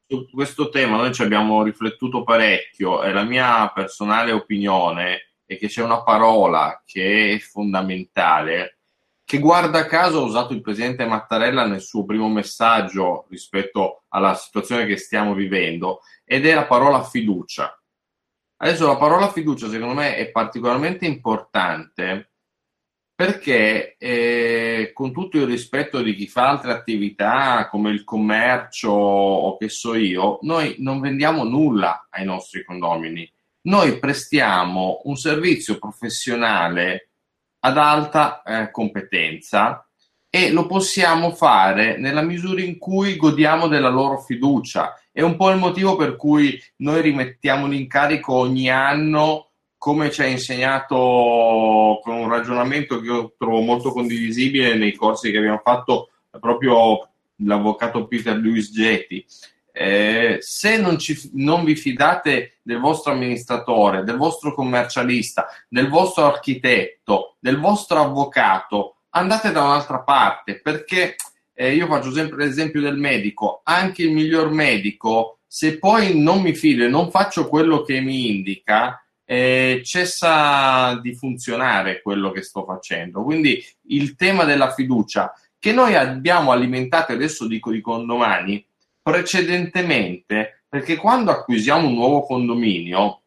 su 0.06 0.28
questo 0.28 0.68
tema 0.70 0.96
noi 0.96 1.14
ci 1.14 1.22
abbiamo 1.22 1.62
riflettuto 1.62 2.24
parecchio 2.24 3.02
e 3.04 3.12
la 3.12 3.22
mia 3.22 3.70
personale 3.72 4.32
opinione 4.32 5.29
e 5.50 5.56
che 5.56 5.66
c'è 5.66 5.82
una 5.82 6.04
parola 6.04 6.80
che 6.86 7.32
è 7.32 7.38
fondamentale, 7.40 8.78
che 9.24 9.40
guarda 9.40 9.84
caso 9.84 10.20
ha 10.20 10.24
usato 10.24 10.52
il 10.52 10.60
presidente 10.60 11.04
Mattarella 11.04 11.66
nel 11.66 11.80
suo 11.80 12.04
primo 12.04 12.28
messaggio 12.28 13.26
rispetto 13.28 14.04
alla 14.10 14.34
situazione 14.34 14.86
che 14.86 14.96
stiamo 14.96 15.34
vivendo, 15.34 16.02
ed 16.24 16.46
è 16.46 16.54
la 16.54 16.66
parola 16.66 17.02
fiducia. 17.02 17.76
Adesso 18.58 18.86
la 18.86 18.96
parola 18.96 19.28
fiducia 19.28 19.68
secondo 19.68 19.94
me 19.94 20.14
è 20.14 20.30
particolarmente 20.30 21.04
importante 21.04 22.30
perché 23.12 23.96
eh, 23.98 24.92
con 24.94 25.12
tutto 25.12 25.36
il 25.36 25.46
rispetto 25.46 26.00
di 26.00 26.14
chi 26.14 26.28
fa 26.28 26.48
altre 26.48 26.70
attività 26.70 27.68
come 27.68 27.90
il 27.90 28.04
commercio 28.04 28.92
o 28.92 29.56
che 29.56 29.68
so 29.68 29.96
io, 29.96 30.38
noi 30.42 30.76
non 30.78 31.00
vendiamo 31.00 31.42
nulla 31.42 32.06
ai 32.08 32.24
nostri 32.24 32.64
condomini 32.64 33.28
noi 33.62 33.98
prestiamo 33.98 35.02
un 35.04 35.16
servizio 35.16 35.78
professionale 35.78 37.10
ad 37.60 37.76
alta 37.76 38.42
eh, 38.42 38.70
competenza 38.70 39.84
e 40.30 40.52
lo 40.52 40.66
possiamo 40.66 41.32
fare 41.32 41.98
nella 41.98 42.22
misura 42.22 42.62
in 42.62 42.78
cui 42.78 43.16
godiamo 43.16 43.66
della 43.66 43.88
loro 43.88 44.18
fiducia. 44.20 44.94
È 45.10 45.22
un 45.22 45.36
po' 45.36 45.50
il 45.50 45.58
motivo 45.58 45.96
per 45.96 46.16
cui 46.16 46.58
noi 46.76 47.02
rimettiamo 47.02 47.66
l'incarico 47.66 48.34
ogni 48.34 48.70
anno, 48.70 49.48
come 49.76 50.10
ci 50.10 50.22
ha 50.22 50.26
insegnato 50.26 51.98
con 52.02 52.14
un 52.14 52.28
ragionamento 52.28 53.00
che 53.00 53.06
io 53.06 53.34
trovo 53.36 53.60
molto 53.60 53.90
condivisibile 53.90 54.76
nei 54.76 54.94
corsi 54.94 55.30
che 55.30 55.38
abbiamo 55.38 55.60
fatto 55.64 56.10
proprio 56.38 57.08
l'avvocato 57.42 58.06
Peter 58.06 58.36
Lewis 58.36 58.72
Getty. 58.72 59.24
Eh, 59.72 60.38
se 60.40 60.78
non, 60.78 60.98
ci, 60.98 61.30
non, 61.34 61.64
vi 61.64 61.76
fidate 61.76 62.58
del 62.62 62.78
vostro 62.78 63.12
amministratore, 63.12 64.04
del 64.04 64.16
vostro 64.16 64.54
commercialista, 64.54 65.48
del 65.68 65.88
vostro 65.88 66.24
architetto, 66.24 67.36
del 67.38 67.58
vostro 67.58 68.00
avvocato, 68.00 68.96
andate 69.10 69.52
da 69.52 69.62
un'altra 69.62 70.00
parte 70.00 70.60
perché 70.60 71.16
eh, 71.54 71.74
io 71.74 71.86
faccio 71.86 72.12
sempre 72.12 72.44
l'esempio 72.44 72.80
del 72.80 72.96
medico, 72.96 73.60
anche 73.64 74.02
il 74.02 74.12
miglior 74.12 74.50
medico, 74.50 75.40
se 75.46 75.78
poi 75.78 76.18
non 76.18 76.40
mi 76.40 76.54
fido 76.54 76.84
e 76.84 76.88
non 76.88 77.10
faccio 77.10 77.48
quello 77.48 77.82
che 77.82 78.00
mi 78.00 78.30
indica, 78.30 79.04
eh, 79.24 79.82
cessa 79.84 80.98
di 81.00 81.14
funzionare 81.14 82.02
quello 82.02 82.30
che 82.32 82.42
sto 82.42 82.64
facendo. 82.64 83.22
Quindi 83.22 83.64
il 83.88 84.16
tema 84.16 84.44
della 84.44 84.72
fiducia 84.72 85.32
che 85.58 85.72
noi 85.72 85.94
abbiamo 85.94 86.50
alimentato, 86.50 87.12
adesso 87.12 87.46
dico 87.46 87.70
di 87.70 87.80
condomani, 87.80 88.64
precedentemente, 89.10 90.62
perché 90.68 90.94
quando 90.94 91.32
acquisiamo 91.32 91.88
un 91.88 91.94
nuovo 91.94 92.22
condominio, 92.22 93.22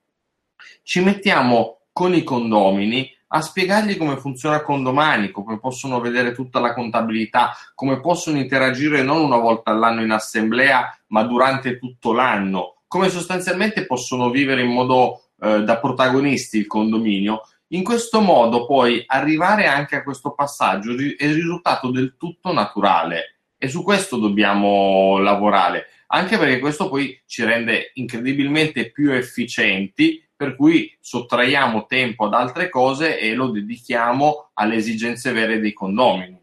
ci 0.82 1.02
mettiamo 1.02 1.80
con 1.92 2.14
i 2.14 2.24
condomini 2.24 3.12
a 3.36 3.42
spiegargli 3.42 3.98
come 3.98 4.16
funziona 4.16 4.62
Condomani, 4.62 5.32
come 5.32 5.60
possono 5.60 6.00
vedere 6.00 6.32
tutta 6.32 6.60
la 6.60 6.74
contabilità, 6.74 7.54
come 7.76 8.00
possono 8.00 8.38
interagire 8.38 9.02
non 9.02 9.22
una 9.24 9.38
volta 9.38 9.72
all'anno 9.72 10.04
in 10.04 10.12
assemblea, 10.12 10.98
ma 11.08 11.24
durante 11.24 11.78
tutto 11.80 12.14
l'anno, 12.14 12.84
come 12.88 13.10
sostanzialmente 13.10 13.86
possono 13.86 14.30
vivere 14.30 14.62
in 14.62 14.72
modo 14.72 15.24
eh, 15.42 15.64
da 15.64 15.80
protagonisti 15.80 16.60
il 16.60 16.68
condominio. 16.68 17.42
In 17.70 17.84
questo 17.84 18.22
modo 18.22 18.68
poi 18.68 19.04
arrivare 19.06 19.66
anche 19.66 19.98
a 19.98 20.04
questo 20.04 20.34
passaggio 20.34 20.92
è 20.92 21.26
risultato 21.26 21.90
del 21.90 22.16
tutto 22.18 22.54
naturale 22.54 23.33
e 23.64 23.70
su 23.70 23.82
questo 23.82 24.18
dobbiamo 24.18 25.20
lavorare, 25.20 25.88
anche 26.07 26.38
perché 26.38 26.59
questo 26.59 26.89
poi 26.89 27.18
ci 27.26 27.45
rende 27.45 27.91
incredibilmente 27.93 28.91
più 28.91 29.14
efficienti, 29.14 30.22
per 30.36 30.57
cui 30.57 30.93
sottraiamo 30.99 31.86
tempo 31.86 32.26
ad 32.26 32.34
altre 32.34 32.68
cose 32.68 33.18
e 33.18 33.34
lo 33.34 33.51
dedichiamo 33.51 34.49
alle 34.55 34.76
esigenze 34.76 35.32
vere 35.32 35.61
dei 35.61 35.72
condomini. 35.72 36.38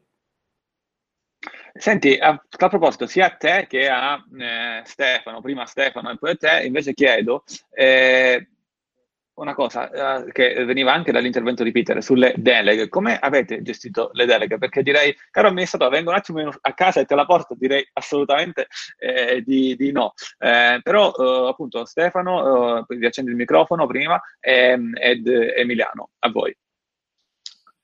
Senti, 1.75 2.15
a 2.15 2.43
tal 2.49 2.71
proposito, 2.71 3.07
sia 3.07 3.27
a 3.27 3.37
te 3.37 3.67
che 3.69 3.87
a 3.87 4.17
eh, 4.17 4.81
Stefano, 4.85 5.43
prima 5.43 5.67
Stefano 5.67 6.13
e 6.13 6.17
poi 6.17 6.31
a 6.31 6.37
te, 6.37 6.63
invece 6.65 6.95
chiedo, 6.95 7.45
eh, 7.71 8.49
una 9.41 9.55
cosa 9.55 9.91
uh, 9.91 10.31
che 10.31 10.65
veniva 10.65 10.93
anche 10.93 11.13
dall'intervento 11.13 11.63
di 11.65 11.73
Peter 11.73 12.03
sulle 12.03 12.35
deleghe. 12.37 12.89
Come 12.89 13.19
avete 13.19 13.63
gestito 13.63 14.11
le 14.13 14.27
deleghe? 14.27 14.59
Perché 14.59 14.83
direi, 14.83 15.17
caro 15.31 15.49
amministratore, 15.49 15.97
vengo 15.97 16.11
un 16.11 16.17
attimo 16.17 16.53
a 16.61 16.75
casa 16.75 17.01
e 17.01 17.07
te 17.07 17.15
la 17.15 17.25
porto, 17.25 17.55
direi 17.59 17.87
assolutamente 17.95 18.69
eh, 18.99 19.43
di, 19.45 19.75
di, 19.77 19.93
no. 19.93 20.13
Eh, 20.39 20.81
però 20.83 21.13
uh, 21.17 21.47
appunto 21.47 21.85
Stefano, 21.85 22.79
uh, 22.79 22.85
riaccendi 22.89 23.31
il 23.31 23.37
microfono 23.37 23.87
prima, 23.87 24.21
ehm, 24.41 24.93
ed 25.01 25.27
Emiliano, 25.27 26.11
a 26.19 26.31
voi. 26.31 26.55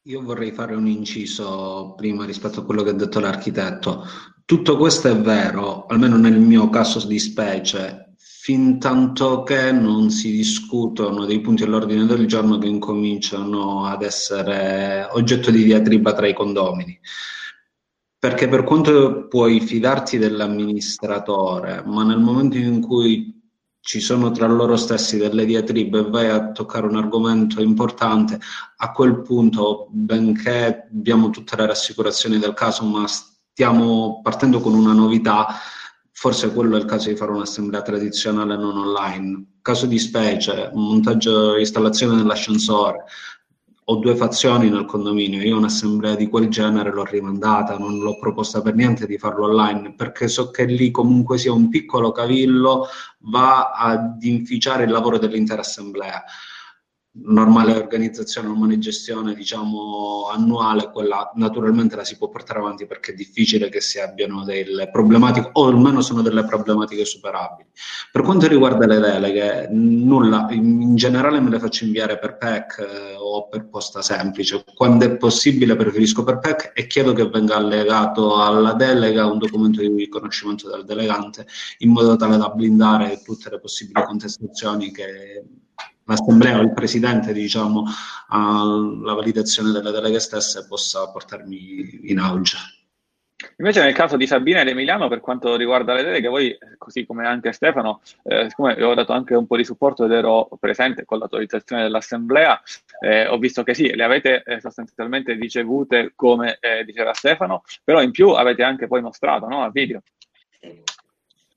Io 0.02 0.22
vorrei 0.22 0.52
fare 0.52 0.74
un 0.74 0.86
inciso 0.86 1.94
prima 1.96 2.24
rispetto 2.24 2.60
a 2.60 2.64
quello 2.64 2.82
che 2.82 2.90
ha 2.90 2.94
detto 2.94 3.18
l'architetto. 3.18 4.04
Tutto 4.44 4.76
questo 4.76 5.08
è 5.08 5.16
vero, 5.16 5.86
almeno 5.86 6.16
nel 6.16 6.38
mio 6.38 6.70
caso 6.70 7.04
di 7.08 7.18
specie, 7.18 8.05
fin 8.46 8.78
tanto 8.78 9.42
che 9.42 9.72
non 9.72 10.08
si 10.08 10.30
discutono 10.30 11.24
dei 11.24 11.40
punti 11.40 11.64
all'ordine 11.64 12.06
del 12.06 12.28
giorno 12.28 12.58
che 12.58 12.68
incominciano 12.68 13.86
ad 13.86 14.02
essere 14.02 15.04
oggetto 15.10 15.50
di 15.50 15.64
diatriba 15.64 16.12
tra 16.12 16.28
i 16.28 16.32
condomini. 16.32 16.96
Perché 18.16 18.46
per 18.46 18.62
quanto 18.62 19.26
puoi 19.26 19.58
fidarti 19.58 20.18
dell'amministratore, 20.18 21.82
ma 21.86 22.04
nel 22.04 22.20
momento 22.20 22.56
in 22.56 22.80
cui 22.80 23.36
ci 23.80 23.98
sono 23.98 24.30
tra 24.30 24.46
loro 24.46 24.76
stessi 24.76 25.16
delle 25.16 25.44
diatribe 25.44 25.98
e 25.98 26.08
vai 26.08 26.28
a 26.28 26.52
toccare 26.52 26.86
un 26.86 26.94
argomento 26.94 27.60
importante, 27.60 28.38
a 28.76 28.92
quel 28.92 29.22
punto, 29.22 29.88
benché 29.90 30.86
abbiamo 30.88 31.30
tutte 31.30 31.56
le 31.56 31.66
rassicurazioni 31.66 32.38
del 32.38 32.54
caso, 32.54 32.84
ma 32.84 33.08
stiamo 33.08 34.20
partendo 34.22 34.60
con 34.60 34.72
una 34.72 34.92
novità, 34.92 35.48
forse 36.18 36.50
quello 36.50 36.76
è 36.76 36.78
il 36.78 36.86
caso 36.86 37.10
di 37.10 37.14
fare 37.14 37.30
un'assemblea 37.30 37.82
tradizionale 37.82 38.56
non 38.56 38.78
online. 38.78 39.58
Caso 39.60 39.84
di 39.84 39.98
specie, 39.98 40.70
montaggio 40.72 41.58
installazione 41.58 42.16
dell'ascensore. 42.16 43.04
Ho 43.88 43.96
due 43.96 44.16
fazioni 44.16 44.70
nel 44.70 44.86
condominio, 44.86 45.42
io 45.42 45.58
un'assemblea 45.58 46.16
di 46.16 46.28
quel 46.28 46.48
genere 46.48 46.90
l'ho 46.90 47.04
rimandata, 47.04 47.76
non 47.76 47.98
l'ho 47.98 48.18
proposta 48.18 48.62
per 48.62 48.74
niente 48.74 49.06
di 49.06 49.18
farlo 49.18 49.44
online, 49.44 49.94
perché 49.94 50.26
so 50.26 50.50
che 50.50 50.64
lì 50.64 50.90
comunque 50.90 51.36
sia 51.36 51.52
un 51.52 51.68
piccolo 51.68 52.12
cavillo 52.12 52.86
va 53.18 53.72
ad 53.72 54.22
inficiare 54.22 54.84
il 54.84 54.90
lavoro 54.90 55.18
dell'intera 55.18 55.60
assemblea 55.60 56.24
normale 57.24 57.74
organizzazione, 57.74 58.48
normale 58.48 58.78
gestione, 58.78 59.34
diciamo, 59.34 60.28
annuale, 60.30 60.90
quella 60.90 61.30
naturalmente 61.34 61.96
la 61.96 62.04
si 62.04 62.16
può 62.16 62.28
portare 62.28 62.58
avanti 62.58 62.86
perché 62.86 63.12
è 63.12 63.14
difficile 63.14 63.68
che 63.68 63.80
si 63.80 63.98
abbiano 63.98 64.44
delle 64.44 64.90
problematiche, 64.90 65.50
o 65.52 65.66
almeno 65.66 66.00
sono 66.00 66.22
delle 66.22 66.44
problematiche 66.44 67.04
superabili. 67.04 67.68
Per 68.12 68.22
quanto 68.22 68.46
riguarda 68.46 68.86
le 68.86 68.98
deleghe, 68.98 69.68
nulla, 69.70 70.46
in 70.50 70.94
generale 70.96 71.40
me 71.40 71.50
le 71.50 71.58
faccio 71.58 71.84
inviare 71.84 72.18
per 72.18 72.36
PEC 72.36 72.78
eh, 72.78 73.16
o 73.18 73.48
per 73.48 73.68
posta 73.68 74.02
semplice. 74.02 74.64
Quando 74.74 75.04
è 75.04 75.16
possibile 75.16 75.76
preferisco 75.76 76.24
per 76.24 76.38
PEC 76.38 76.72
e 76.74 76.86
chiedo 76.86 77.12
che 77.12 77.28
venga 77.28 77.56
allegato 77.56 78.42
alla 78.42 78.74
delega 78.74 79.26
un 79.26 79.38
documento 79.38 79.80
di 79.80 79.88
riconoscimento 79.88 80.68
del 80.70 80.84
delegante 80.84 81.46
in 81.78 81.90
modo 81.90 82.16
tale 82.16 82.36
da 82.36 82.48
blindare 82.48 83.20
tutte 83.24 83.50
le 83.50 83.60
possibili 83.60 84.02
contestazioni 84.04 84.90
che 84.92 85.44
l'assemblea 86.06 86.58
o 86.58 86.62
il 86.62 86.72
presidente, 86.72 87.32
diciamo, 87.32 87.84
alla 88.28 89.14
validazione 89.14 89.72
delle 89.72 89.90
deleghe 89.90 90.20
stesse 90.20 90.66
possa 90.66 91.10
portarmi 91.10 92.10
in 92.10 92.18
auge. 92.18 92.56
Invece 93.58 93.82
nel 93.82 93.92
caso 93.92 94.16
di 94.16 94.26
Sabina 94.26 94.62
ed 94.62 94.68
Emiliano, 94.68 95.08
per 95.08 95.20
quanto 95.20 95.56
riguarda 95.56 95.92
le 95.92 96.02
deleghe, 96.02 96.28
voi, 96.28 96.56
così 96.78 97.04
come 97.04 97.26
anche 97.26 97.52
Stefano, 97.52 98.00
eh, 98.22 98.46
siccome 98.48 98.74
vi 98.74 98.82
ho 98.82 98.94
dato 98.94 99.12
anche 99.12 99.34
un 99.34 99.46
po' 99.46 99.56
di 99.56 99.64
supporto 99.64 100.04
ed 100.06 100.12
ero 100.12 100.48
presente 100.58 101.04
con 101.04 101.18
l'autorizzazione 101.18 101.82
dell'Assemblea, 101.82 102.60
eh, 103.00 103.26
ho 103.26 103.36
visto 103.36 103.62
che 103.62 103.74
sì, 103.74 103.94
le 103.94 104.04
avete 104.04 104.42
eh, 104.42 104.60
sostanzialmente 104.60 105.34
ricevute 105.34 106.12
come 106.14 106.56
eh, 106.60 106.84
diceva 106.84 107.12
Stefano, 107.12 107.62
però 107.84 108.00
in 108.00 108.10
più 108.10 108.30
avete 108.30 108.62
anche 108.62 108.86
poi 108.86 109.02
mostrato 109.02 109.46
no, 109.46 109.62
a 109.62 109.70
video. 109.70 110.00
Sì, 110.58 110.82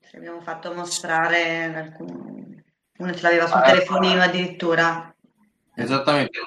ci 0.10 0.16
abbiamo 0.18 0.42
fatto 0.42 0.74
mostrare 0.74 1.74
alcuni 1.74 2.59
uno 3.00 3.14
ce 3.14 3.22
l'aveva 3.24 3.48
sul 3.48 3.62
telefonino 3.62 4.22
addirittura. 4.22 5.14
Esattamente. 5.74 6.40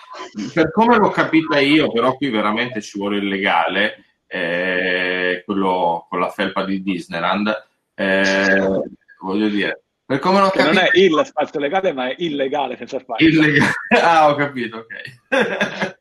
Per 0.53 0.71
come 0.71 0.97
l'ho 0.97 1.11
capita 1.11 1.59
io, 1.59 1.91
però 1.91 2.15
qui 2.17 2.29
veramente 2.29 2.83
ci 2.83 2.99
vuole 2.99 3.17
il 3.17 3.27
legale, 3.27 4.05
eh, 4.27 5.43
quello 5.45 6.07
con 6.09 6.21
la 6.21 6.29
felpa 6.29 6.65
di 6.65 6.83
Disneyland, 6.83 7.67
eh, 7.95 8.83
voglio 9.21 9.49
dire, 9.49 9.83
per 10.05 10.19
come 10.19 10.41
l'ho 10.41 10.51
capito... 10.51 10.75
non 10.75 10.79
è 10.79 10.91
il 10.93 11.23
spazio 11.25 11.59
legale, 11.59 11.93
ma 11.95 12.09
è 12.09 12.17
illegale 12.19 12.77
senza 12.77 12.99
spazio. 12.99 13.27
Illegale. 13.27 13.73
Ah, 14.03 14.29
ho 14.29 14.35
capito, 14.35 14.79
ok. 14.79 14.93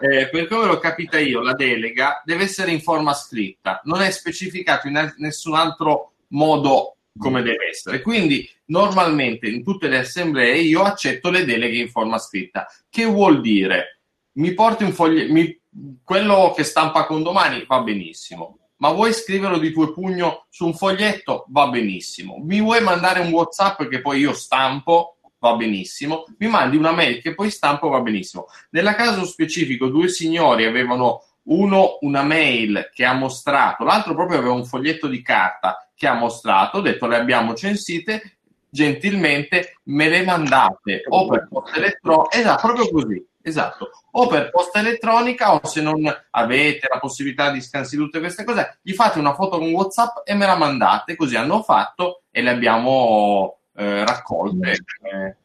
eh, 0.00 0.28
per 0.28 0.46
come 0.46 0.66
l'ho 0.66 0.78
capita 0.78 1.18
io, 1.18 1.40
la 1.40 1.54
delega 1.54 2.20
deve 2.22 2.44
essere 2.44 2.70
in 2.70 2.82
forma 2.82 3.14
scritta, 3.14 3.80
non 3.84 4.02
è 4.02 4.10
specificato 4.10 4.88
in 4.88 5.14
nessun 5.16 5.54
altro 5.54 6.12
modo 6.28 6.95
come 7.18 7.42
deve 7.42 7.68
essere. 7.68 8.02
Quindi 8.02 8.48
normalmente 8.66 9.48
in 9.48 9.62
tutte 9.62 9.88
le 9.88 9.98
assemblee 9.98 10.58
io 10.58 10.82
accetto 10.82 11.30
le 11.30 11.44
deleghe 11.44 11.78
in 11.78 11.88
forma 11.88 12.18
scritta. 12.18 12.66
Che 12.88 13.04
vuol 13.04 13.40
dire? 13.40 14.00
Mi 14.32 14.54
porti 14.54 14.84
un 14.84 14.92
foglietto, 14.92 15.32
mi... 15.32 15.58
quello 16.02 16.52
che 16.54 16.64
stampa 16.64 17.06
con 17.06 17.22
domani 17.22 17.64
va 17.66 17.80
benissimo. 17.80 18.58
Ma 18.78 18.92
vuoi 18.92 19.12
scriverlo 19.14 19.58
di 19.58 19.72
tuo 19.72 19.92
pugno 19.92 20.46
su 20.50 20.66
un 20.66 20.74
foglietto? 20.74 21.46
Va 21.48 21.68
benissimo. 21.68 22.38
Mi 22.42 22.60
vuoi 22.60 22.82
mandare 22.82 23.20
un 23.20 23.32
WhatsApp 23.32 23.84
che 23.84 24.02
poi 24.02 24.20
io 24.20 24.34
stampo? 24.34 25.16
Va 25.38 25.54
benissimo. 25.54 26.24
Mi 26.38 26.48
mandi 26.48 26.76
una 26.76 26.92
mail 26.92 27.22
che 27.22 27.34
poi 27.34 27.50
stampo? 27.50 27.88
Va 27.88 28.00
benissimo. 28.00 28.46
Nella 28.70 28.94
caso 28.94 29.24
specifico, 29.24 29.88
due 29.88 30.08
signori 30.08 30.66
avevano 30.66 31.22
uno 31.46 31.98
una 32.00 32.22
mail 32.22 32.90
che 32.92 33.04
ha 33.04 33.12
mostrato, 33.12 33.84
l'altro 33.84 34.14
proprio 34.14 34.38
aveva 34.38 34.54
un 34.54 34.64
foglietto 34.64 35.06
di 35.06 35.22
carta 35.22 35.88
che 35.94 36.06
ha 36.06 36.14
mostrato, 36.14 36.78
ho 36.78 36.80
detto 36.80 37.06
le 37.06 37.16
abbiamo 37.16 37.54
censite, 37.54 38.38
gentilmente 38.68 39.78
me 39.84 40.08
le 40.08 40.22
mandate 40.24 41.02
o 41.08 41.26
per 41.26 41.48
posta 41.48 41.76
elettronica, 41.76 42.36
esatto, 42.36 42.66
proprio 42.66 42.90
così, 42.90 43.26
esatto, 43.42 43.90
o 44.10 44.26
per 44.26 44.50
posta 44.50 44.80
elettronica 44.80 45.54
o 45.54 45.64
se 45.66 45.80
non 45.80 46.04
avete 46.30 46.88
la 46.92 46.98
possibilità 46.98 47.50
di 47.50 47.62
scansare 47.62 48.02
tutte 48.02 48.18
queste 48.18 48.44
cose, 48.44 48.78
gli 48.82 48.92
fate 48.92 49.18
una 49.18 49.34
foto 49.34 49.58
con 49.58 49.70
WhatsApp 49.72 50.18
e 50.24 50.34
me 50.34 50.46
la 50.46 50.56
mandate, 50.56 51.16
così 51.16 51.36
hanno 51.36 51.62
fatto 51.62 52.22
e 52.30 52.42
le 52.42 52.50
abbiamo 52.50 53.58
eh, 53.74 54.04
raccolte. 54.04 54.72
Eh, 55.02 55.36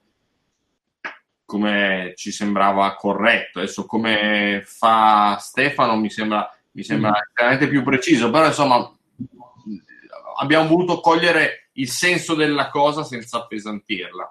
come 1.52 2.14
ci 2.16 2.32
sembrava 2.32 2.96
corretto. 2.96 3.60
Adesso 3.60 3.86
come 3.86 4.64
fa 4.66 5.36
Stefano 5.38 5.98
mi 5.98 6.10
sembra, 6.10 6.50
mi 6.72 6.84
sembra 6.84 7.12
veramente 7.34 7.68
mm. 7.68 7.70
più 7.70 7.84
preciso, 7.84 8.30
però 8.30 8.46
insomma 8.46 8.90
abbiamo 10.40 10.70
voluto 10.70 11.02
cogliere 11.02 11.72
il 11.74 11.90
senso 11.90 12.36
della 12.36 12.70
cosa 12.70 13.04
senza 13.04 13.40
appesantirla. 13.40 14.30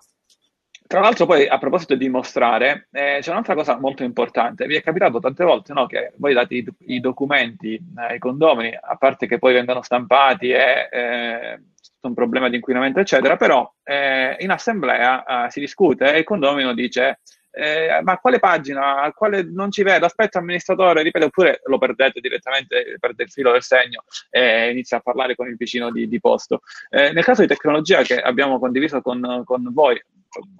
Tra 0.86 1.00
l'altro, 1.00 1.26
poi 1.26 1.46
a 1.46 1.58
proposito 1.58 1.94
di 1.94 2.08
mostrare, 2.08 2.88
eh, 2.90 3.18
c'è 3.20 3.30
un'altra 3.30 3.54
cosa 3.54 3.78
molto 3.78 4.02
importante. 4.02 4.66
Vi 4.66 4.74
è 4.74 4.82
capitato 4.82 5.20
tante 5.20 5.44
volte 5.44 5.72
no, 5.74 5.86
che 5.86 6.14
voi 6.16 6.32
date 6.32 6.54
i, 6.54 6.66
i 6.86 7.00
documenti 7.00 7.78
ai 7.96 8.18
condomini, 8.18 8.76
a 8.80 8.96
parte 8.96 9.26
che 9.26 9.38
poi 9.38 9.52
vengono 9.52 9.82
stampati 9.82 10.48
e 10.48 10.88
eh, 10.90 11.60
un 12.08 12.14
problema 12.14 12.48
di 12.48 12.56
inquinamento, 12.56 13.00
eccetera, 13.00 13.36
però 13.36 13.70
eh, 13.82 14.36
in 14.40 14.50
assemblea 14.50 15.46
eh, 15.46 15.50
si 15.50 15.60
discute 15.60 16.12
e 16.12 16.18
il 16.18 16.24
condomino 16.24 16.74
dice 16.74 17.20
eh, 17.52 18.00
ma 18.02 18.18
quale 18.18 18.38
pagina, 18.38 19.12
quale 19.14 19.42
non 19.42 19.70
ci 19.70 19.82
vedo, 19.82 20.06
aspetta 20.06 20.38
amministratore, 20.38 21.02
ripete, 21.02 21.26
oppure 21.26 21.60
lo 21.64 21.78
perdete 21.78 22.20
direttamente, 22.20 22.96
perde 22.98 23.24
il 23.24 23.30
filo 23.30 23.52
del 23.52 23.62
segno 23.62 24.04
e 24.30 24.70
inizia 24.70 24.98
a 24.98 25.00
parlare 25.00 25.34
con 25.34 25.48
il 25.48 25.56
vicino 25.56 25.90
di, 25.90 26.08
di 26.08 26.20
posto. 26.20 26.60
Eh, 26.88 27.12
nel 27.12 27.24
caso 27.24 27.42
di 27.42 27.48
tecnologia 27.48 28.02
che 28.02 28.20
abbiamo 28.20 28.58
condiviso 28.58 29.00
con, 29.02 29.42
con 29.44 29.68
voi, 29.72 30.00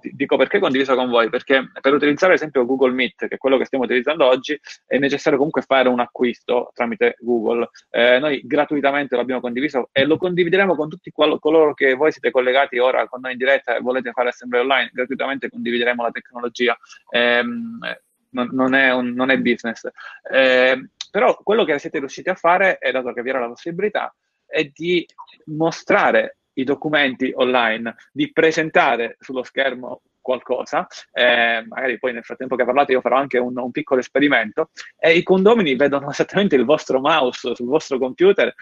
dico 0.01 0.37
perché 0.37 0.59
condiviso 0.59 0.95
con 0.95 1.09
voi, 1.09 1.29
perché 1.29 1.71
per 1.79 1.93
utilizzare 1.93 2.33
ad 2.33 2.37
esempio 2.37 2.65
Google 2.65 2.91
Meet, 2.91 3.27
che 3.27 3.35
è 3.35 3.37
quello 3.37 3.57
che 3.57 3.65
stiamo 3.65 3.85
utilizzando 3.85 4.25
oggi, 4.25 4.59
è 4.85 4.97
necessario 4.97 5.37
comunque 5.37 5.61
fare 5.61 5.87
un 5.87 5.99
acquisto 5.99 6.71
tramite 6.73 7.15
Google. 7.19 7.69
Eh, 7.89 8.19
noi 8.19 8.41
gratuitamente 8.43 9.15
l'abbiamo 9.15 9.41
condiviso 9.41 9.89
e 9.91 10.05
lo 10.05 10.17
condivideremo 10.17 10.75
con 10.75 10.89
tutti 10.89 11.11
qual- 11.11 11.39
coloro 11.39 11.73
che 11.73 11.93
voi 11.93 12.11
siete 12.11 12.31
collegati 12.31 12.77
ora 12.79 13.07
con 13.07 13.21
noi 13.21 13.33
in 13.33 13.37
diretta 13.37 13.75
e 13.75 13.81
volete 13.81 14.11
fare 14.11 14.29
assemblea 14.29 14.61
online, 14.61 14.91
gratuitamente 14.93 15.49
condivideremo 15.49 16.03
la 16.03 16.11
tecnologia. 16.11 16.77
Eh, 17.09 17.41
non, 17.41 18.49
non, 18.51 18.73
è 18.73 18.93
un, 18.93 19.13
non, 19.13 19.29
è 19.29 19.37
business. 19.37 19.87
Eh, 20.29 20.89
però 21.09 21.37
quello 21.43 21.65
che 21.65 21.79
siete 21.79 21.99
riusciti 21.99 22.29
a 22.29 22.35
fare, 22.35 22.77
è 22.77 22.91
dato 22.91 23.13
che 23.13 23.21
vi 23.21 23.29
era 23.29 23.39
la 23.39 23.47
possibilità, 23.47 24.13
è 24.45 24.63
di 24.65 25.05
mostrare 25.45 26.37
i 26.53 26.63
documenti 26.63 27.31
online, 27.35 27.95
di 28.11 28.31
presentare 28.31 29.17
sullo 29.19 29.43
schermo 29.43 30.01
qualcosa, 30.21 30.87
eh, 31.11 31.65
magari 31.67 31.97
poi 31.97 32.13
nel 32.13 32.23
frattempo 32.23 32.55
che 32.55 32.65
parlate 32.65 32.91
io 32.91 33.01
farò 33.01 33.17
anche 33.17 33.37
un, 33.37 33.57
un, 33.57 33.71
piccolo 33.71 33.99
esperimento, 33.99 34.69
e 34.97 35.17
i 35.17 35.23
condomini 35.23 35.75
vedono 35.75 36.09
esattamente 36.09 36.55
il 36.55 36.65
vostro 36.65 36.99
mouse 36.99 37.55
sul 37.55 37.67
vostro 37.67 37.97
computer, 37.97 38.53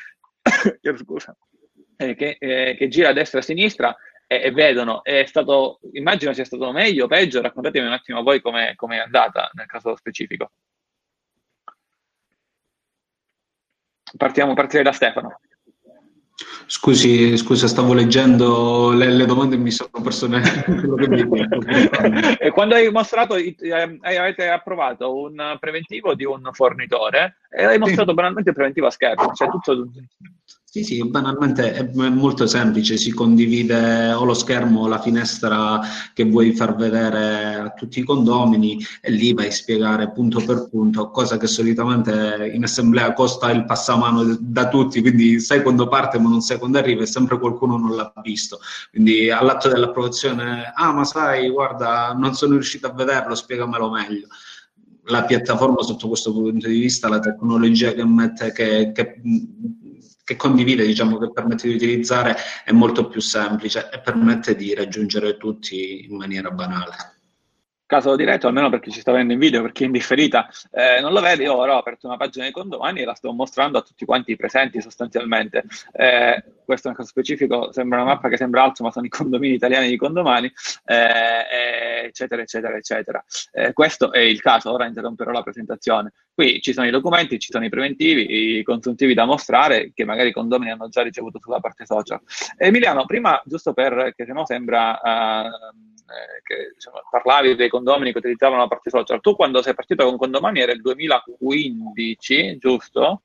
scusa, 0.98 1.36
eh, 1.98 2.16
che, 2.16 2.38
eh, 2.40 2.76
che, 2.78 2.88
gira 2.88 3.10
a 3.10 3.14
destra 3.14 3.40
e 3.40 3.42
a 3.42 3.46
sinistra 3.46 3.96
e, 4.26 4.42
e, 4.44 4.52
vedono, 4.52 5.04
è 5.04 5.26
stato, 5.26 5.80
immagino 5.94 6.34
sia 6.34 6.46
stato 6.46 6.72
meglio, 6.72 7.08
peggio, 7.08 7.42
raccontatemi 7.42 7.86
un 7.86 7.94
attimo 7.94 8.24
voi 8.24 8.42
come 8.42 8.98
è 8.98 9.00
andata 9.00 9.50
nel 9.54 9.66
caso 9.66 9.96
specifico. 9.96 10.52
Partiamo, 14.18 14.54
partirei 14.54 14.84
da 14.84 14.92
Stefano. 14.92 15.40
Scusi, 16.66 17.38
scusa, 17.38 17.68
stavo 17.68 17.94
leggendo 17.94 18.92
le, 18.92 19.10
le 19.10 19.26
domande 19.26 19.56
e 19.56 19.60
mi 19.60 19.72
sono 19.72 19.90
perso 20.02 20.28
E 22.40 22.52
quando 22.52 22.76
hai 22.76 22.92
mostrato, 22.92 23.36
eh, 23.36 24.00
avete 24.02 24.50
approvato 24.50 25.16
un 25.16 25.58
preventivo 25.60 26.14
di 26.14 26.26
un 26.26 26.50
fornitore 26.52 27.38
e 27.50 27.66
hai 27.66 27.78
mostrato 27.78 28.14
banalmente 28.14 28.50
il 28.50 28.56
preventivo 28.56 28.88
a 28.88 28.92
schermo, 28.92 29.32
cioè 29.34 29.50
tutto 29.50 29.88
sì, 30.72 30.84
sì, 30.84 31.04
banalmente 31.04 31.74
è 31.74 31.84
molto 32.10 32.46
semplice, 32.46 32.96
si 32.96 33.12
condivide 33.12 34.12
o 34.12 34.24
lo 34.24 34.36
schermo 34.36 34.82
o 34.82 34.88
la 34.88 35.02
finestra 35.02 35.80
che 36.14 36.26
vuoi 36.26 36.54
far 36.54 36.76
vedere 36.76 37.56
a 37.56 37.70
tutti 37.72 37.98
i 37.98 38.04
condomini 38.04 38.78
e 39.02 39.10
lì 39.10 39.34
vai 39.34 39.48
a 39.48 39.52
spiegare 39.52 40.12
punto 40.12 40.40
per 40.46 40.68
punto, 40.70 41.10
cosa 41.10 41.38
che 41.38 41.48
solitamente 41.48 42.52
in 42.54 42.62
assemblea 42.64 43.14
costa 43.14 43.50
il 43.50 43.66
passamano 43.66 44.38
da 44.40 44.68
tutti, 44.68 45.02
quindi 45.02 45.40
sai 45.40 45.64
quando 45.64 45.88
parte 45.88 46.20
ma 46.20 46.30
non 46.30 46.42
sai 46.42 46.60
quando 46.60 46.78
arriva 46.78 47.02
e 47.02 47.08
sempre 47.08 47.40
qualcuno 47.40 47.76
non 47.76 47.96
l'ha 47.96 48.14
visto. 48.22 48.60
Quindi 48.92 49.32
all'atto 49.32 49.70
dell'approvazione, 49.70 50.72
ah 50.76 50.94
ma 50.94 51.04
sai, 51.04 51.50
guarda, 51.50 52.14
non 52.14 52.36
sono 52.36 52.54
riuscito 52.54 52.86
a 52.86 52.94
vederlo, 52.94 53.34
spiegamelo 53.34 53.90
meglio 53.90 54.28
la 55.10 55.24
piattaforma 55.24 55.82
sotto 55.82 56.08
questo 56.08 56.32
punto 56.32 56.68
di 56.68 56.80
vista, 56.80 57.10
la 57.10 57.20
tecnologia 57.20 57.94
che 57.94 58.06
mette, 58.06 58.52
che, 58.52 58.92
che 58.94 59.20
che 60.30 60.36
condivide, 60.36 60.86
diciamo, 60.86 61.18
che 61.18 61.32
permette 61.32 61.68
di 61.68 61.74
utilizzare, 61.74 62.36
è 62.64 62.72
molto 62.72 63.08
più 63.08 63.20
semplice 63.20 63.90
e 63.92 64.00
permette 64.00 64.56
di 64.56 64.76
raggiungere 64.76 65.38
tutti 65.38 66.06
in 66.06 66.16
maniera 66.16 66.52
banale 66.52 67.18
caso 67.88 68.16
diretto, 68.16 68.46
almeno 68.46 68.70
per 68.70 68.82
chi 68.82 68.92
ci 68.92 69.00
sta 69.00 69.10
vedendo 69.12 69.34
in 69.34 69.40
video, 69.40 69.64
per 69.64 69.72
chi 69.72 69.82
è 69.82 69.88
indifferita, 69.88 70.48
eh, 70.70 71.02
non 71.02 71.12
lo 71.12 71.22
vede, 71.22 71.42
io 71.42 71.56
ora 71.56 71.74
ho 71.74 71.80
aperto 71.80 72.06
una 72.06 72.18
pagina 72.18 72.46
di 72.46 72.52
condomani 72.52 73.02
e 73.02 73.06
la 73.06 73.16
sto 73.16 73.34
mostrando 73.34 73.80
a 73.80 73.82
tutti 73.82 74.06
quanti 74.06 74.34
i 74.34 74.36
presenti 74.36 74.80
sostanzialmente. 74.80 75.64
Eh, 75.94 76.44
questo 76.70 76.88
nel 76.88 76.98
caso 76.98 77.10
specifico 77.10 77.72
sembra 77.72 78.04
una 78.04 78.14
mappa 78.14 78.30
che 78.30 78.38
sembra 78.38 78.62
alto, 78.62 78.84
ma 78.84 78.92
sono 78.92 79.08
i 79.08 79.10
condomini 79.10 79.56
italiani 79.56 79.90
di 79.90 79.98
condomani, 79.98 80.52
eh, 80.86 82.06
eccetera, 82.06 82.44
eccetera, 82.44 82.78
eccetera. 82.78 83.24
Eh, 83.52 83.74
questo 83.74 84.12
è 84.12 84.20
il 84.20 84.40
caso, 84.40 84.72
ora 84.72 84.86
interromperò 84.86 85.32
la 85.32 85.42
presentazione. 85.42 86.14
Qui 86.32 86.62
ci 86.62 86.74
sono 86.74 86.86
i 86.86 86.92
documenti, 86.92 87.40
ci 87.40 87.52
sono 87.52 87.66
i 87.66 87.70
preventivi, 87.70 88.58
i 88.60 88.64
consuntivi 88.64 89.16
da 89.16 89.26
mostrare, 89.26 89.92
che 89.96 90.06
magari 90.06 90.30
i 90.30 90.34
condomini 90.34 90.70
hanno 90.70 90.90
già 90.90 91.02
ricevuto 91.02 91.40
sulla 91.42 91.60
parte 91.60 91.88
social. 91.88 92.22
Emiliano, 92.56 93.06
prima, 93.06 93.42
giusto 93.46 93.74
per, 93.74 94.14
che 94.16 94.26
se 94.26 94.34
no 94.34 94.46
sembra... 94.46 95.00
Uh, 95.04 95.88
eh, 96.10 96.42
che 96.42 96.72
diciamo, 96.74 97.02
parlavi 97.12 97.54
dei 97.54 97.70
condomini 97.70 98.12
che 98.12 98.18
utilizzavano 98.18 98.62
la 98.62 98.68
parte 98.68 98.90
social. 98.90 99.22
Tu 99.22 99.36
quando 99.36 99.62
sei 99.62 99.76
partito 99.76 100.06
con 100.06 100.18
condomini 100.18 100.60
era 100.60 100.72
il 100.72 100.82
2015, 100.82 102.58
giusto? 102.58 103.22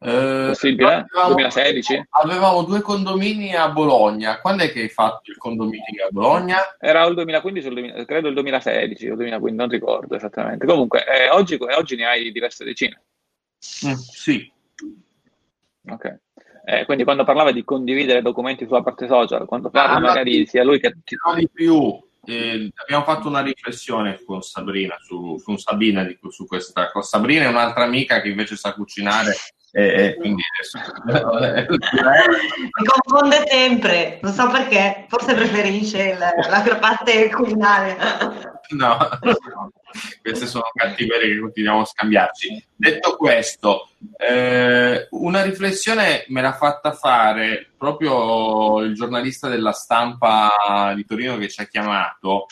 Eh, 0.00 0.44
Possibile? 0.48 1.06
avevamo, 1.10 1.34
2016? 1.34 2.06
Avevamo 2.10 2.62
due 2.62 2.80
condomini 2.80 3.54
a 3.54 3.68
Bologna. 3.70 4.40
Quando 4.40 4.62
è 4.62 4.70
che 4.70 4.82
hai 4.82 4.88
fatto 4.88 5.30
il 5.30 5.36
condominio 5.38 6.06
a 6.06 6.10
Bologna? 6.10 6.76
Era 6.78 7.04
il 7.04 7.14
2015 7.14 7.66
o 7.66 7.70
il 7.70 7.74
2000, 7.74 8.04
credo 8.04 8.28
il 8.28 8.34
2016 8.34 9.08
o 9.08 9.16
2015, 9.16 9.56
non 9.56 9.68
ricordo 9.68 10.14
esattamente. 10.14 10.66
Comunque, 10.66 11.04
eh, 11.04 11.30
oggi, 11.30 11.58
oggi, 11.58 11.96
ne 11.96 12.06
hai 12.06 12.30
diverse 12.30 12.64
decine. 12.64 13.02
Mm, 13.86 13.92
sì. 13.92 14.52
Ok. 15.90 16.18
Eh, 16.64 16.84
quindi 16.84 17.02
quando 17.02 17.24
parlava 17.24 17.50
di 17.50 17.64
condividere 17.64 18.22
documenti 18.22 18.66
sulla 18.66 18.82
parte 18.82 19.08
social, 19.08 19.46
quando 19.46 19.70
parla 19.70 19.96
ah, 19.96 20.00
magari 20.00 20.46
sia 20.46 20.62
lui 20.62 20.78
che... 20.78 20.94
No, 21.26 21.34
di 21.34 21.48
più. 21.52 22.06
Eh, 22.24 22.70
abbiamo 22.74 23.04
fatto 23.04 23.26
una 23.26 23.40
riflessione 23.40 24.22
con 24.22 24.42
Sabrina, 24.42 24.96
su, 25.00 25.38
su 25.38 25.56
Sabina 25.56 26.06
su 26.28 26.46
questa 26.46 26.90
cosa. 26.90 27.08
Sabrina 27.08 27.44
è 27.44 27.48
un'altra 27.48 27.84
amica 27.84 28.20
che 28.20 28.28
invece 28.28 28.54
sa 28.54 28.74
cucinare 28.74 29.32
e, 29.72 30.16
quindi 30.18 30.42
adesso... 30.54 30.78
Mi 32.78 32.86
confonde 32.86 33.44
sempre, 33.48 34.18
non 34.22 34.32
so 34.32 34.48
perché, 34.50 35.06
forse 35.08 35.34
preferisce 35.34 36.16
la, 36.16 36.32
parte 36.78 37.30
culinaria. 37.30 37.96
No, 38.70 38.98
queste 40.22 40.46
sono 40.46 40.64
cattiverie 40.74 41.34
che 41.34 41.40
continuiamo 41.40 41.80
a 41.80 41.86
scambiarci. 41.86 42.66
Detto 42.76 43.16
questo, 43.16 43.88
eh, 44.16 45.08
una 45.10 45.42
riflessione 45.42 46.24
me 46.28 46.42
l'ha 46.42 46.52
fatta 46.52 46.92
fare 46.92 47.70
proprio 47.76 48.80
il 48.80 48.94
giornalista 48.94 49.48
della 49.48 49.72
stampa 49.72 50.92
di 50.94 51.04
Torino 51.04 51.36
che 51.38 51.48
ci 51.48 51.60
ha 51.60 51.66
chiamato 51.66 52.46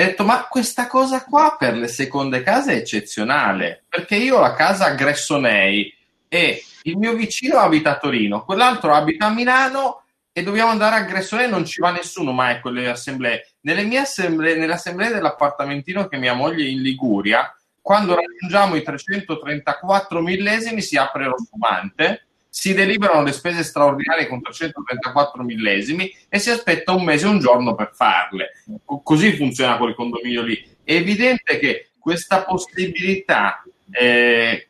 e 0.00 0.02
ho 0.02 0.06
detto, 0.06 0.24
ma 0.24 0.46
questa 0.48 0.86
cosa 0.86 1.22
qua 1.24 1.56
per 1.58 1.76
le 1.76 1.86
seconde 1.86 2.42
case 2.42 2.72
è 2.72 2.76
eccezionale, 2.76 3.84
perché 3.86 4.16
io 4.16 4.38
ho 4.38 4.40
la 4.40 4.54
casa 4.54 4.86
a 4.86 4.94
Gressonei 4.94 5.94
e 6.26 6.64
il 6.84 6.96
mio 6.96 7.12
vicino 7.12 7.58
abita 7.58 7.90
a 7.90 7.98
Torino, 7.98 8.42
quell'altro 8.46 8.94
abita 8.94 9.26
a 9.26 9.30
Milano 9.30 10.04
e 10.32 10.42
dobbiamo 10.42 10.70
andare 10.70 10.96
a 10.96 11.02
Gressonei, 11.02 11.50
non 11.50 11.66
ci 11.66 11.82
va 11.82 11.90
nessuno 11.90 12.32
mai 12.32 12.54
a 12.54 12.60
quelle 12.62 12.88
assemblee. 12.88 13.56
Nelle 13.60 13.82
mie 13.82 13.98
assemblee, 13.98 14.56
nelle 14.56 14.72
assemblee 14.72 15.10
dell'appartamentino 15.10 16.08
che 16.08 16.16
mia 16.16 16.32
moglie 16.32 16.66
in 16.66 16.80
Liguria, 16.80 17.54
quando 17.82 18.14
raggiungiamo 18.14 18.76
i 18.76 18.82
334 18.82 20.22
millesimi 20.22 20.80
si 20.80 20.96
apre 20.96 21.26
lo 21.26 21.36
spumante 21.36 22.28
si 22.50 22.74
deliberano 22.74 23.22
le 23.22 23.32
spese 23.32 23.62
straordinarie 23.62 24.26
con 24.26 24.42
334 24.42 25.44
millesimi 25.44 26.12
e 26.28 26.38
si 26.40 26.50
aspetta 26.50 26.92
un 26.92 27.04
mese 27.04 27.26
e 27.26 27.30
un 27.30 27.38
giorno 27.38 27.76
per 27.76 27.92
farle. 27.94 28.50
Così 28.84 29.36
funziona 29.36 29.78
quel 29.78 29.94
condominio 29.94 30.42
lì. 30.42 30.60
È 30.82 30.92
evidente 30.92 31.58
che 31.58 31.90
questa 31.98 32.42
possibilità 32.42 33.62
eh, 33.90 34.68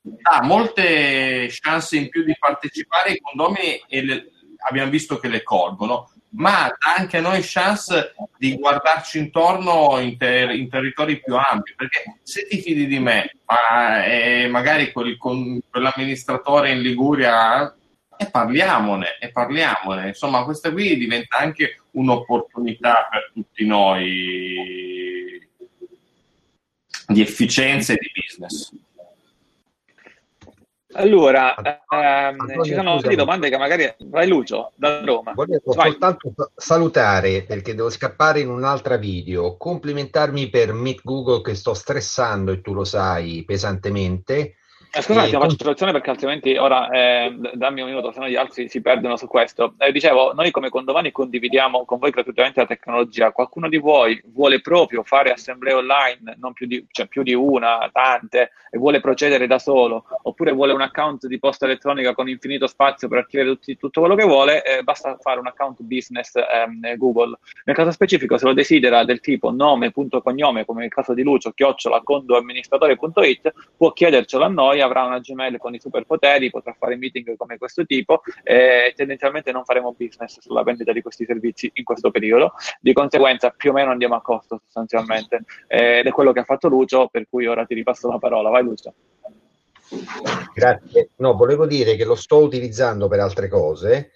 dà 0.00 0.40
molte 0.42 1.48
chance 1.50 1.96
in 1.96 2.08
più 2.08 2.24
di 2.24 2.34
partecipare 2.38 3.10
ai 3.10 3.20
condomini 3.20 3.82
e 3.86 4.02
le, 4.02 4.30
abbiamo 4.66 4.90
visto 4.90 5.18
che 5.18 5.28
le 5.28 5.42
colgono 5.42 6.10
ma 6.30 6.68
dà 6.78 6.94
anche 6.96 7.18
a 7.18 7.20
noi 7.20 7.40
chance 7.42 8.14
di 8.36 8.56
guardarci 8.56 9.18
intorno 9.18 9.98
in, 9.98 10.16
ter- 10.16 10.54
in 10.54 10.68
territori 10.68 11.20
più 11.20 11.36
ampi, 11.36 11.74
perché 11.76 12.18
se 12.22 12.46
ti 12.46 12.60
fidi 12.60 12.86
di 12.86 12.98
me, 12.98 13.36
ma, 13.46 14.04
e 14.04 14.46
magari 14.48 14.92
quel, 14.92 15.16
con 15.16 15.60
quell'amministratore 15.70 16.72
in 16.72 16.80
Liguria, 16.80 17.72
e 18.20 18.28
parliamone, 18.30 19.16
e 19.20 19.30
parliamone. 19.30 20.08
Insomma, 20.08 20.42
questa 20.42 20.72
qui 20.72 20.96
diventa 20.96 21.36
anche 21.38 21.82
un'opportunità 21.92 23.06
per 23.08 23.30
tutti 23.32 23.64
noi 23.64 25.48
di 27.06 27.20
efficienza 27.20 27.92
e 27.92 27.98
di 28.00 28.10
business. 28.12 28.72
Allora, 30.98 31.54
ehm, 31.54 32.40
Antonio, 32.40 32.64
ci 32.64 32.74
sono 32.74 33.00
delle 33.00 33.14
domande 33.14 33.48
che 33.48 33.56
magari... 33.56 33.94
Vai 34.06 34.26
Lucio, 34.26 34.72
da 34.74 35.04
Roma. 35.04 35.32
Volevo 35.32 35.72
Vai. 35.72 35.90
soltanto 35.90 36.32
salutare, 36.56 37.44
perché 37.44 37.74
devo 37.74 37.88
scappare 37.88 38.40
in 38.40 38.48
un'altra 38.48 38.96
video, 38.96 39.56
complimentarmi 39.56 40.50
per 40.50 40.72
Meet 40.72 41.00
Google 41.04 41.42
che 41.42 41.54
sto 41.54 41.72
stressando, 41.72 42.50
e 42.50 42.60
tu 42.60 42.74
lo 42.74 42.84
sai, 42.84 43.44
pesantemente, 43.44 44.56
eh, 44.90 45.02
scusate, 45.02 45.30
faccio 45.30 45.56
soluzione 45.58 45.92
perché 45.92 46.10
altrimenti 46.10 46.56
ora 46.56 46.88
eh, 46.90 47.36
dammi 47.54 47.82
un 47.82 47.88
minuto, 47.88 48.10
se 48.12 48.20
no 48.20 48.28
gli 48.28 48.36
altri 48.36 48.68
si 48.68 48.80
perdono 48.80 49.16
su 49.16 49.26
questo. 49.26 49.74
Eh, 49.78 49.92
dicevo, 49.92 50.32
noi 50.32 50.50
come 50.50 50.70
Condomani 50.70 51.12
condividiamo 51.12 51.84
con 51.84 51.98
voi 51.98 52.10
gratuitamente 52.10 52.60
la 52.60 52.66
tecnologia. 52.66 53.30
Qualcuno 53.32 53.68
di 53.68 53.78
voi 53.78 54.20
vuole 54.32 54.60
proprio 54.60 55.02
fare 55.02 55.30
assemblee 55.30 55.74
online, 55.74 56.36
non 56.38 56.52
più 56.52 56.66
di, 56.66 56.84
cioè 56.90 57.06
più 57.06 57.22
di 57.22 57.34
una, 57.34 57.88
tante, 57.92 58.50
e 58.70 58.78
vuole 58.78 59.00
procedere 59.00 59.46
da 59.46 59.58
solo, 59.58 60.04
oppure 60.22 60.52
vuole 60.52 60.72
un 60.72 60.80
account 60.80 61.26
di 61.26 61.38
posta 61.38 61.64
elettronica 61.64 62.14
con 62.14 62.28
infinito 62.28 62.66
spazio 62.66 63.08
per 63.08 63.18
archiviare 63.18 63.50
tutti, 63.50 63.76
tutto 63.76 64.00
quello 64.00 64.14
che 64.14 64.24
vuole, 64.24 64.62
eh, 64.64 64.82
basta 64.82 65.16
fare 65.20 65.40
un 65.40 65.46
account 65.46 65.82
business 65.82 66.34
ehm, 66.34 66.96
Google. 66.96 67.38
Nel 67.64 67.76
caso 67.76 67.90
specifico, 67.90 68.38
se 68.38 68.46
lo 68.46 68.52
desidera 68.52 69.04
del 69.04 69.20
tipo 69.20 69.50
nome, 69.50 69.90
punto 69.90 70.22
cognome, 70.22 70.64
come 70.64 70.80
nel 70.80 70.90
caso 70.90 71.14
di 71.14 71.22
Lucio, 71.22 71.52
chiocciola, 71.52 72.02
condoamministratore.it, 72.02 73.52
può 73.76 73.92
chiedercelo 73.92 74.44
a 74.44 74.48
noi 74.48 74.80
avrà 74.88 75.04
una 75.04 75.20
Gmail 75.20 75.58
con 75.58 75.74
i 75.74 75.80
superpoteri, 75.80 76.50
potrà 76.50 76.74
fare 76.78 76.96
meeting 76.96 77.36
come 77.36 77.58
questo 77.58 77.84
tipo 77.84 78.22
e 78.42 78.92
tendenzialmente 78.96 79.52
non 79.52 79.64
faremo 79.64 79.94
business 79.96 80.40
sulla 80.40 80.62
vendita 80.62 80.92
di 80.92 81.02
questi 81.02 81.24
servizi 81.24 81.70
in 81.74 81.84
questo 81.84 82.10
periodo. 82.10 82.54
Di 82.80 82.92
conseguenza 82.92 83.50
più 83.50 83.70
o 83.70 83.74
meno 83.74 83.90
andiamo 83.90 84.16
a 84.16 84.22
costo 84.22 84.60
sostanzialmente 84.64 85.44
ed 85.66 86.06
è 86.06 86.10
quello 86.10 86.32
che 86.32 86.40
ha 86.40 86.44
fatto 86.44 86.68
Lucio, 86.68 87.08
per 87.08 87.26
cui 87.28 87.46
ora 87.46 87.64
ti 87.64 87.74
ripasso 87.74 88.08
la 88.08 88.18
parola. 88.18 88.50
Vai 88.50 88.64
Lucio. 88.64 88.94
Grazie. 90.54 91.10
No, 91.16 91.34
volevo 91.34 91.66
dire 91.66 91.96
che 91.96 92.04
lo 92.04 92.14
sto 92.14 92.38
utilizzando 92.38 93.08
per 93.08 93.20
altre 93.20 93.48
cose, 93.48 94.10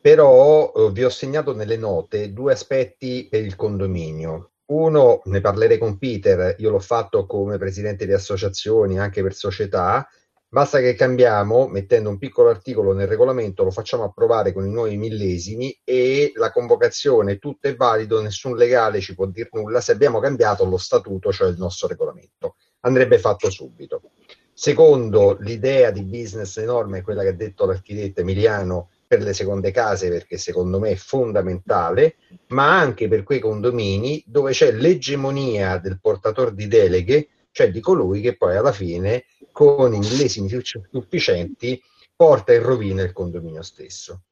però 0.00 0.72
eh, 0.72 0.90
vi 0.90 1.04
ho 1.04 1.10
segnato 1.10 1.54
nelle 1.54 1.76
note 1.76 2.32
due 2.32 2.52
aspetti 2.52 3.28
per 3.30 3.44
il 3.44 3.54
condominio. 3.54 4.51
Uno, 4.66 5.20
ne 5.24 5.40
parlerei 5.40 5.78
con 5.78 5.98
Peter, 5.98 6.54
io 6.58 6.70
l'ho 6.70 6.78
fatto 6.78 7.26
come 7.26 7.58
presidente 7.58 8.06
di 8.06 8.12
associazioni, 8.12 8.98
anche 8.98 9.22
per 9.22 9.34
società, 9.34 10.08
basta 10.48 10.80
che 10.80 10.94
cambiamo, 10.94 11.66
mettendo 11.66 12.08
un 12.08 12.18
piccolo 12.18 12.48
articolo 12.48 12.92
nel 12.92 13.08
regolamento, 13.08 13.64
lo 13.64 13.70
facciamo 13.70 14.04
approvare 14.04 14.52
con 14.52 14.66
i 14.66 14.70
nuovi 14.70 14.96
millesimi 14.96 15.78
e 15.82 16.32
la 16.36 16.52
convocazione, 16.52 17.38
tutto 17.38 17.68
è 17.68 17.74
valido, 17.74 18.22
nessun 18.22 18.56
legale 18.56 19.00
ci 19.00 19.14
può 19.14 19.26
dire 19.26 19.48
nulla 19.52 19.80
se 19.80 19.92
abbiamo 19.92 20.20
cambiato 20.20 20.64
lo 20.64 20.78
statuto, 20.78 21.32
cioè 21.32 21.48
il 21.48 21.58
nostro 21.58 21.88
regolamento. 21.88 22.56
Andrebbe 22.80 23.18
fatto 23.18 23.50
subito. 23.50 24.00
Secondo, 24.54 25.36
l'idea 25.40 25.90
di 25.90 26.04
business 26.04 26.56
enorme 26.58 26.98
è 26.98 27.02
quella 27.02 27.22
che 27.22 27.28
ha 27.28 27.34
detto 27.34 27.66
l'architetto 27.66 28.20
Emiliano, 28.20 28.90
per 29.12 29.20
le 29.20 29.34
seconde 29.34 29.72
case 29.72 30.08
perché 30.08 30.38
secondo 30.38 30.80
me 30.80 30.92
è 30.92 30.94
fondamentale, 30.94 32.16
ma 32.46 32.78
anche 32.78 33.08
per 33.08 33.24
quei 33.24 33.40
condomini 33.40 34.24
dove 34.26 34.52
c'è 34.52 34.72
l'egemonia 34.72 35.76
del 35.76 36.00
portatore 36.00 36.54
di 36.54 36.66
deleghe, 36.66 37.28
cioè 37.50 37.70
di 37.70 37.80
colui 37.80 38.22
che 38.22 38.38
poi 38.38 38.56
alla 38.56 38.72
fine 38.72 39.26
con 39.52 39.92
i 39.92 39.98
millesimi 39.98 40.48
sufficienti 40.90 41.78
porta 42.16 42.54
in 42.54 42.62
rovina 42.62 43.02
il 43.02 43.12
condominio 43.12 43.60
stesso. 43.60 44.22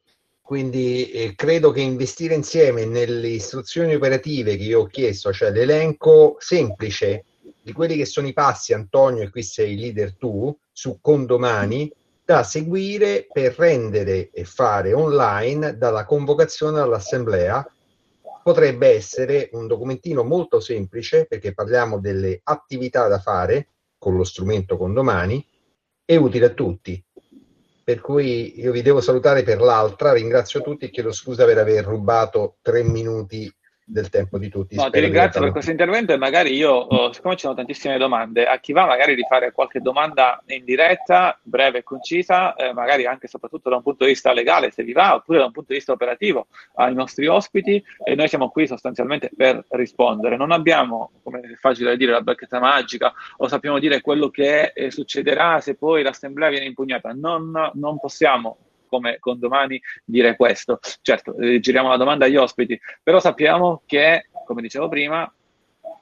Quindi 0.41 1.11
eh, 1.11 1.35
credo 1.35 1.73
che 1.73 1.83
investire 1.83 2.35
insieme 2.35 2.87
nelle 2.87 3.29
istruzioni 3.29 3.95
operative 3.95 4.57
che 4.57 4.63
io 4.63 4.81
ho 4.81 4.87
chiesto, 4.87 5.31
cioè 5.31 5.51
l'elenco 5.51 6.37
semplice 6.39 7.27
di 7.63 7.73
quelli 7.73 7.97
che 7.97 8.07
sono 8.07 8.29
i 8.29 8.33
passi, 8.33 8.73
Antonio, 8.73 9.23
e 9.23 9.29
qui 9.29 9.43
sei 9.43 9.77
leader 9.77 10.17
tu, 10.17 10.57
su 10.73 11.01
condomani, 11.03 11.93
da 12.31 12.45
seguire 12.45 13.27
per 13.29 13.57
rendere 13.59 14.31
e 14.31 14.45
fare 14.45 14.93
online 14.93 15.77
dalla 15.77 16.05
convocazione 16.05 16.79
all'assemblea. 16.79 17.69
Potrebbe 18.45 18.87
essere 18.87 19.49
un 19.55 19.67
documentino 19.67 20.23
molto 20.23 20.61
semplice 20.61 21.27
perché 21.27 21.53
parliamo 21.53 21.99
delle 21.99 22.39
attività 22.45 23.09
da 23.09 23.19
fare 23.19 23.71
con 23.99 24.17
lo 24.17 24.23
strumento 24.23 24.77
condomani 24.77 25.45
e 26.05 26.17
utile 26.17 26.47
a 26.47 26.51
tutti. 26.51 27.05
Per 27.83 28.01
cui 28.01 28.61
io 28.61 28.71
vi 28.71 28.83
devo 28.83 29.01
salutare 29.01 29.43
per 29.43 29.61
l'altra, 29.61 30.13
ringrazio 30.13 30.63
tutti 30.63 30.85
e 30.85 30.91
chiedo 30.91 31.11
scusa 31.11 31.45
per 31.45 31.59
aver 31.59 31.85
rubato 31.85 32.59
tre 32.63 32.85
minuti 32.85 33.53
del 33.91 34.09
tempo 34.09 34.39
di 34.39 34.49
tutti. 34.49 34.77
No, 34.77 34.89
ti 34.91 35.01
ringrazio 35.01 35.41
per 35.41 35.51
questo 35.51 35.71
intervento 35.71 36.13
e 36.13 36.17
magari 36.17 36.55
io, 36.55 36.71
oh, 36.71 37.13
siccome 37.13 37.35
ci 37.35 37.43
sono 37.43 37.55
tantissime 37.55 37.99
domande, 37.99 38.47
a 38.47 38.59
chi 38.59 38.73
va 38.73 38.87
magari 38.87 39.15
di 39.15 39.25
fare 39.29 39.53
qualche 39.53 39.81
domanda 39.81 40.43
in 40.47 40.65
diretta, 40.65 41.39
breve 41.43 41.79
e 41.79 41.83
concisa, 41.83 42.55
eh, 42.55 42.73
magari 42.73 43.07
anche 43.07 43.27
e 43.27 43.29
soprattutto 43.29 43.69
da 43.69 43.77
un 43.77 43.83
punto 43.83 44.05
di 44.05 44.11
vista 44.11 44.33
legale, 44.33 44.71
se 44.71 44.83
vi 44.83 44.93
va, 44.93 45.15
oppure 45.17 45.39
da 45.39 45.47
un 45.47 45.53
punto 45.53 45.73
di 45.73 45.79
vista 45.79 45.93
operativo 45.93 46.47
ai 46.75 46.95
nostri 46.95 47.27
ospiti 47.27 47.83
e 48.05 48.15
noi 48.15 48.29
siamo 48.29 48.49
qui 48.51 48.67
sostanzialmente 48.67 49.31
per 49.37 49.65
rispondere. 49.71 50.37
Non 50.37 50.53
abbiamo, 50.53 51.13
come 51.23 51.41
è 51.41 51.55
facile 51.57 51.97
dire, 51.97 52.13
la 52.13 52.23
bacchetta 52.23 52.61
magica 52.61 53.13
o 53.39 53.49
sappiamo 53.49 53.79
dire 53.79 54.01
quello 54.01 54.31
che 54.31 54.73
eh, 54.75 54.91
succederà 54.91 55.61
se 55.61 55.75
poi 55.75 56.03
l'assemblea 56.03 56.49
viene 56.49 56.67
impugnata. 56.67 57.13
Non, 57.13 57.71
non 57.75 57.99
possiamo 57.99 58.70
come 58.91 59.19
con 59.19 59.39
domani 59.39 59.81
dire 60.05 60.37
questo. 60.37 60.81
Certo, 61.01 61.35
eh, 61.39 61.61
giriamo 61.61 61.89
la 61.89 61.97
domanda 61.97 62.27
agli 62.27 62.37
ospiti, 62.37 62.79
però 63.03 63.21
sappiamo 63.21 63.83
che, 63.87 64.29
come 64.45 64.61
dicevo 64.61 64.89
prima, 64.89 65.33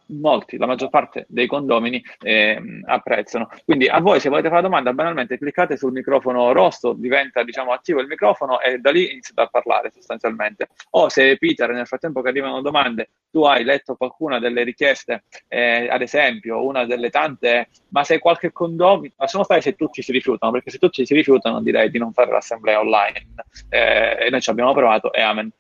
molti, 0.09 0.57
la 0.57 0.67
maggior 0.67 0.89
parte 0.89 1.27
dei 1.29 1.47
condomini 1.47 2.03
eh, 2.21 2.61
apprezzano. 2.85 3.49
Quindi 3.65 3.89
a 3.89 4.01
voi 4.01 4.21
se 4.21 4.29
volete 4.29 4.49
fare 4.49 4.63
domanda, 4.63 4.93
banalmente 4.93 5.39
cliccate 5.39 5.77
sul 5.77 5.93
microfono 5.93 6.53
rosso, 6.53 6.93
diventa 6.93 7.43
diciamo 7.43 7.73
attivo 7.73 8.01
il 8.01 8.07
microfono 8.07 8.61
e 8.61 8.79
da 8.79 8.91
lì 8.91 9.11
iniziate 9.11 9.43
a 9.43 9.47
parlare 9.47 9.91
sostanzialmente. 9.93 10.69
O 10.91 11.09
se 11.09 11.37
Peter 11.39 11.71
nel 11.71 11.87
frattempo 11.87 12.23
che 12.23 12.29
arrivano 12.29 12.61
domande, 12.61 13.11
tu 13.31 13.45
hai 13.45 13.65
letto 13.65 13.97
qualcuna 13.97 14.39
delle 14.39 14.63
richieste, 14.63 15.25
eh, 15.49 15.89
ad 15.89 16.01
esempio 16.01 16.65
una 16.65 16.87
delle 16.87 17.11
tante, 17.11 17.69
ma 17.91 18.05
se 18.05 18.19
qualche 18.19 18.53
condomino, 18.53 19.15
lasciamo 19.17 19.45
stare 19.45 19.61
se 19.61 19.75
tutti 19.75 20.03
si 20.03 20.13
rifiutano, 20.13 20.53
perché 20.53 20.71
se 20.71 20.79
tutti 20.79 21.05
si 21.05 21.15
rifiutano 21.15 21.61
direi 21.61 21.91
di 21.91 21.99
non 21.99 22.13
fare 22.13 22.31
l'assemblea 22.31 22.81
online. 22.81 23.27
Eh, 23.69 24.27
e 24.27 24.31
noi 24.31 24.41
ci 24.41 24.51
abbiamo 24.51 24.73
provato 24.73 25.13
e 25.13 25.21
amen. 25.21 25.51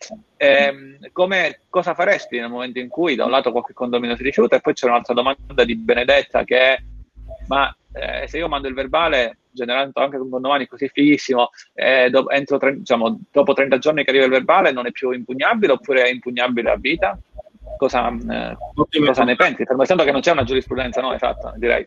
Eh, 0.40 0.99
come, 1.12 1.62
cosa 1.68 1.94
faresti 1.94 2.38
nel 2.38 2.49
momento 2.49 2.78
in 2.78 2.88
cui 2.88 3.16
da 3.16 3.24
un 3.24 3.30
lato 3.30 3.51
qualche 3.51 3.72
condomino 3.72 4.14
si 4.14 4.22
rifiuta 4.22 4.38
e 4.47 4.61
poi 4.61 4.72
c'è 4.72 4.86
un'altra 4.86 5.14
domanda 5.14 5.64
di 5.64 5.76
Benedetta 5.76 6.45
che 6.45 6.59
è 6.59 6.78
ma 7.49 7.74
eh, 7.93 8.28
se 8.28 8.39
io 8.39 8.49
mando 8.49 8.68
il 8.68 8.74
verbale 8.74 9.39
generando 9.51 10.01
anche 10.01 10.16
un 10.16 10.30
condomani 10.30 10.66
così 10.66 10.89
fighissimo 10.89 11.51
eh, 11.74 12.11
do, 12.11 12.30
entro, 12.30 12.59
diciamo, 12.59 13.20
dopo 13.30 13.53
30 13.53 13.78
giorni 13.78 14.05
che 14.05 14.11
arriva 14.11 14.26
il 14.26 14.30
verbale 14.30 14.70
non 14.70 14.86
è 14.86 14.93
più 14.93 15.11
impugnabile 15.11 15.72
oppure 15.72 16.05
è 16.05 16.09
impugnabile 16.09 16.70
a 16.70 16.76
vita? 16.76 17.18
Cosa, 17.76 18.09
eh, 18.09 18.57
cosa 19.05 19.24
ne 19.24 19.36
pensi? 19.36 19.64
Fermo 19.64 19.80
restando 19.80 20.05
che 20.05 20.12
non 20.12 20.20
c'è 20.20 20.32
una 20.32 20.45
giurisprudenza 20.45 21.01
no, 21.01 21.12
esatta, 21.12 21.55
direi. 21.57 21.86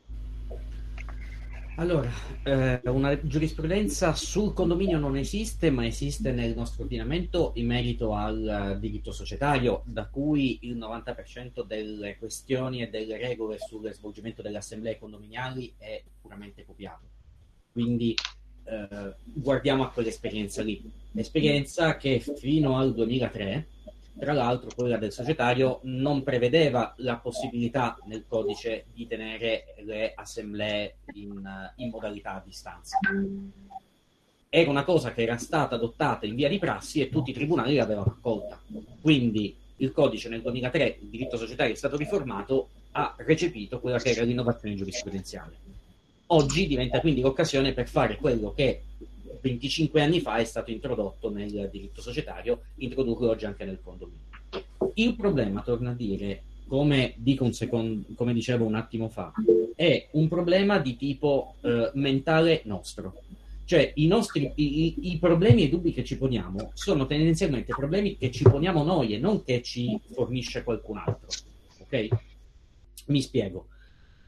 Allora, 1.81 2.11
eh, 2.43 2.79
una 2.91 3.19
giurisprudenza 3.19 4.13
sul 4.13 4.53
condominio 4.53 4.99
non 4.99 5.17
esiste, 5.17 5.71
ma 5.71 5.83
esiste 5.83 6.31
nel 6.31 6.53
nostro 6.55 6.83
ordinamento 6.83 7.53
in 7.55 7.65
merito 7.65 8.13
al 8.13 8.77
diritto 8.79 9.11
societario, 9.11 9.81
da 9.85 10.05
cui 10.05 10.59
il 10.61 10.77
90% 10.77 11.65
delle 11.65 12.17
questioni 12.19 12.83
e 12.83 12.89
delle 12.89 13.17
regole 13.17 13.57
sul 13.57 13.91
svolgimento 13.93 14.43
delle 14.43 14.59
assemblee 14.59 14.99
condominiali 14.99 15.73
è 15.75 16.03
puramente 16.21 16.63
copiato. 16.65 17.07
Quindi 17.71 18.15
eh, 18.65 19.15
guardiamo 19.23 19.81
a 19.81 19.89
quell'esperienza 19.89 20.61
lì. 20.61 20.87
L'esperienza 21.13 21.97
che 21.97 22.19
fino 22.19 22.77
al 22.77 22.93
2003 22.93 23.67
tra 24.17 24.33
l'altro, 24.33 24.69
quella 24.75 24.97
del 24.97 25.11
societario 25.11 25.79
non 25.83 26.23
prevedeva 26.23 26.93
la 26.97 27.17
possibilità 27.17 27.97
nel 28.05 28.25
codice 28.27 28.85
di 28.93 29.07
tenere 29.07 29.75
le 29.83 30.13
assemblee 30.13 30.95
in, 31.13 31.41
in 31.77 31.89
modalità 31.89 32.35
a 32.35 32.43
distanza. 32.45 32.99
Era 34.49 34.69
una 34.69 34.83
cosa 34.83 35.13
che 35.13 35.23
era 35.23 35.37
stata 35.37 35.75
adottata 35.75 36.25
in 36.25 36.35
via 36.35 36.49
di 36.49 36.59
prassi 36.59 37.01
e 37.01 37.09
tutti 37.09 37.31
i 37.31 37.33
tribunali 37.33 37.75
l'avevano 37.75 38.15
accolta. 38.17 38.59
Quindi 38.99 39.55
il 39.77 39.91
codice 39.91 40.29
nel 40.29 40.41
2003, 40.41 40.97
il 41.01 41.07
diritto 41.07 41.37
societario 41.37 41.73
è 41.73 41.77
stato 41.77 41.97
riformato, 41.97 42.69
ha 42.91 43.15
recepito 43.17 43.79
quella 43.79 43.97
che 43.97 44.09
era 44.09 44.23
l'innovazione 44.23 44.75
giurisprudenziale. 44.75 45.55
Oggi 46.27 46.67
diventa 46.67 46.99
quindi 46.99 47.21
l'occasione 47.21 47.73
per 47.73 47.87
fare 47.87 48.17
quello 48.17 48.53
che 48.53 48.81
25 49.41 50.01
anni 50.01 50.19
fa 50.19 50.37
è 50.37 50.43
stato 50.43 50.71
introdotto 50.71 51.29
nel 51.29 51.69
diritto 51.71 52.01
societario, 52.01 52.61
introdurlo 52.75 53.29
oggi 53.29 53.45
anche 53.45 53.65
nel 53.65 53.79
condominio. 53.81 54.25
Il 54.95 55.15
problema, 55.15 55.61
torno 55.61 55.89
a 55.89 55.93
dire, 55.93 56.43
come, 56.67 57.15
secondo, 57.51 58.05
come 58.15 58.33
dicevo 58.33 58.65
un 58.65 58.75
attimo 58.75 59.09
fa, 59.09 59.33
è 59.75 60.07
un 60.11 60.27
problema 60.27 60.79
di 60.79 60.95
tipo 60.95 61.55
eh, 61.61 61.91
mentale 61.95 62.61
nostro. 62.65 63.21
Cioè 63.65 63.91
i, 63.95 64.07
nostri, 64.07 64.51
i, 64.55 65.13
i 65.13 65.17
problemi 65.17 65.61
e 65.61 65.65
i 65.65 65.69
dubbi 65.69 65.93
che 65.93 66.03
ci 66.03 66.17
poniamo 66.17 66.71
sono 66.73 67.05
tendenzialmente 67.05 67.73
problemi 67.73 68.17
che 68.17 68.29
ci 68.29 68.43
poniamo 68.43 68.83
noi 68.83 69.13
e 69.13 69.17
non 69.17 69.43
che 69.43 69.61
ci 69.61 69.99
fornisce 70.11 70.63
qualcun 70.63 70.97
altro. 70.97 71.27
Ok? 71.79 72.07
Mi 73.07 73.21
spiego. 73.21 73.67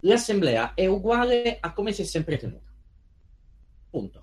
L'assemblea 0.02 0.74
è 0.74 0.86
uguale 0.86 1.58
a 1.60 1.74
come 1.74 1.92
si 1.92 2.02
è 2.02 2.06
sempre 2.06 2.38
tenuta. 2.38 2.72
Punto. 3.90 4.23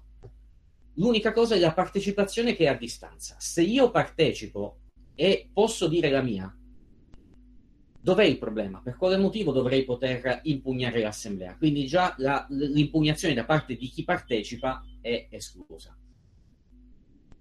L'unica 1.00 1.32
cosa 1.32 1.54
è 1.54 1.58
la 1.58 1.72
partecipazione 1.72 2.54
che 2.54 2.64
è 2.64 2.68
a 2.68 2.76
distanza. 2.76 3.34
Se 3.38 3.62
io 3.62 3.90
partecipo 3.90 4.80
e 5.14 5.48
posso 5.50 5.88
dire 5.88 6.10
la 6.10 6.20
mia, 6.20 6.54
dov'è 8.02 8.24
il 8.24 8.36
problema? 8.36 8.82
Per 8.82 8.96
quale 8.96 9.16
motivo 9.16 9.50
dovrei 9.50 9.84
poter 9.84 10.40
impugnare 10.42 11.00
l'assemblea? 11.00 11.56
Quindi 11.56 11.86
già 11.86 12.14
la, 12.18 12.46
l'impugnazione 12.50 13.32
da 13.32 13.46
parte 13.46 13.76
di 13.76 13.88
chi 13.88 14.04
partecipa 14.04 14.84
è 15.00 15.28
esclusa. 15.30 15.96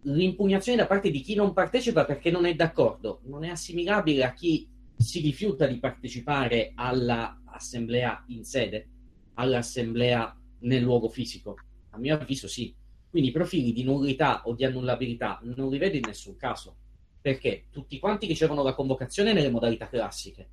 L'impugnazione 0.03 0.77
da 0.77 0.87
parte 0.87 1.11
di 1.11 1.19
chi 1.19 1.35
non 1.35 1.51
partecipa 1.51 2.05
perché 2.05 2.31
non 2.31 2.45
è 2.45 2.55
d'accordo 2.55 3.19
non 3.25 3.43
è 3.43 3.49
assimilabile 3.49 4.23
a 4.23 4.31
chi 4.31 4.65
si 4.95 5.19
rifiuta 5.19 5.67
di 5.67 5.79
partecipare 5.79 6.71
all'assemblea 6.75 8.23
in 8.27 8.45
sede, 8.45 8.87
all'assemblea 9.33 10.33
nel 10.59 10.81
luogo 10.81 11.09
fisico. 11.09 11.57
A 11.89 11.97
mio 11.97 12.15
avviso 12.15 12.47
sì, 12.47 12.73
quindi 13.09 13.29
i 13.29 13.33
profili 13.33 13.73
di 13.73 13.83
nullità 13.83 14.43
o 14.45 14.53
di 14.53 14.63
annullabilità 14.65 15.39
non 15.43 15.69
li 15.69 15.77
vedo 15.77 15.97
in 15.97 16.03
nessun 16.05 16.35
caso, 16.35 16.75
perché 17.19 17.65
tutti 17.71 17.99
quanti 17.99 18.27
ricevono 18.27 18.63
la 18.63 18.75
convocazione 18.75 19.33
nelle 19.33 19.49
modalità 19.49 19.87
classiche 19.87 20.49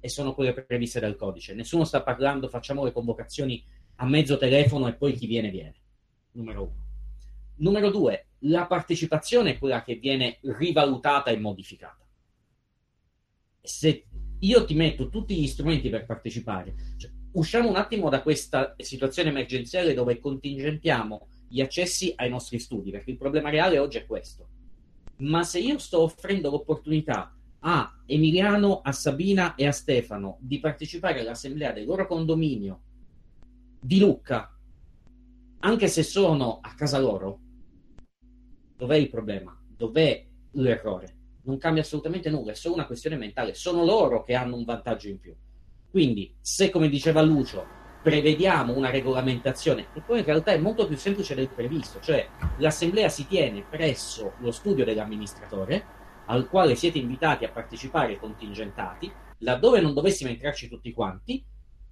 e 0.00 0.08
sono 0.08 0.34
quelle 0.34 0.52
previste 0.52 1.00
dal 1.00 1.16
codice. 1.16 1.54
Nessuno 1.54 1.84
sta 1.84 2.02
parlando, 2.02 2.48
facciamo 2.48 2.84
le 2.84 2.92
convocazioni 2.92 3.62
a 3.96 4.06
mezzo 4.06 4.38
telefono 4.38 4.88
e 4.88 4.94
poi 4.94 5.12
chi 5.12 5.26
viene 5.26 5.50
viene. 5.50 5.74
Numero 6.32 6.62
uno. 6.62 6.86
Numero 7.56 7.90
due, 7.90 8.26
la 8.40 8.66
partecipazione 8.66 9.50
è 9.50 9.58
quella 9.58 9.84
che 9.84 9.96
viene 9.96 10.38
rivalutata 10.40 11.30
e 11.30 11.38
modificata. 11.38 12.04
Se 13.60 14.06
io 14.40 14.64
ti 14.64 14.74
metto 14.74 15.08
tutti 15.08 15.36
gli 15.36 15.46
strumenti 15.46 15.88
per 15.88 16.04
partecipare, 16.04 16.74
cioè, 16.96 17.10
usciamo 17.32 17.68
un 17.68 17.76
attimo 17.76 18.08
da 18.08 18.22
questa 18.22 18.74
situazione 18.78 19.28
emergenziale 19.28 19.94
dove 19.94 20.18
contingentiamo 20.18 21.28
gli 21.52 21.60
accessi 21.60 22.14
ai 22.16 22.30
nostri 22.30 22.58
studi, 22.58 22.90
perché 22.90 23.10
il 23.10 23.18
problema 23.18 23.50
reale 23.50 23.78
oggi 23.78 23.98
è 23.98 24.06
questo. 24.06 24.48
Ma 25.18 25.44
se 25.44 25.58
io 25.58 25.76
sto 25.76 26.00
offrendo 26.00 26.48
l'opportunità 26.48 27.36
a 27.60 28.02
Emiliano, 28.06 28.80
a 28.80 28.90
Sabina 28.92 29.54
e 29.54 29.66
a 29.66 29.72
Stefano 29.72 30.38
di 30.40 30.58
partecipare 30.60 31.20
all'assemblea 31.20 31.72
del 31.72 31.84
loro 31.84 32.06
condominio 32.06 32.80
di 33.78 33.98
Lucca, 33.98 34.56
anche 35.58 35.88
se 35.88 36.02
sono 36.02 36.58
a 36.62 36.74
casa 36.74 36.98
loro, 36.98 37.38
dov'è 38.74 38.96
il 38.96 39.10
problema? 39.10 39.54
Dov'è 39.68 40.26
l'errore? 40.52 41.16
Non 41.42 41.58
cambia 41.58 41.82
assolutamente 41.82 42.30
nulla, 42.30 42.52
è 42.52 42.54
solo 42.54 42.74
una 42.76 42.86
questione 42.86 43.16
mentale. 43.16 43.52
Sono 43.52 43.84
loro 43.84 44.22
che 44.22 44.34
hanno 44.34 44.56
un 44.56 44.64
vantaggio 44.64 45.08
in 45.08 45.20
più. 45.20 45.34
Quindi, 45.90 46.34
se 46.40 46.70
come 46.70 46.88
diceva 46.88 47.20
Lucio, 47.20 47.80
prevediamo 48.02 48.76
una 48.76 48.90
regolamentazione 48.90 49.86
che 49.92 50.00
poi 50.00 50.18
in 50.18 50.24
realtà 50.24 50.52
è 50.52 50.58
molto 50.58 50.86
più 50.86 50.96
semplice 50.96 51.34
del 51.34 51.48
previsto, 51.48 52.00
cioè 52.00 52.28
l'assemblea 52.58 53.08
si 53.08 53.26
tiene 53.28 53.62
presso 53.62 54.32
lo 54.40 54.50
studio 54.50 54.84
dell'amministratore 54.84 56.00
al 56.26 56.48
quale 56.48 56.74
siete 56.74 56.98
invitati 56.98 57.44
a 57.44 57.50
partecipare 57.50 58.18
contingentati, 58.18 59.10
laddove 59.38 59.80
non 59.80 59.94
dovessimo 59.94 60.30
entrarci 60.30 60.68
tutti 60.68 60.92
quanti 60.92 61.44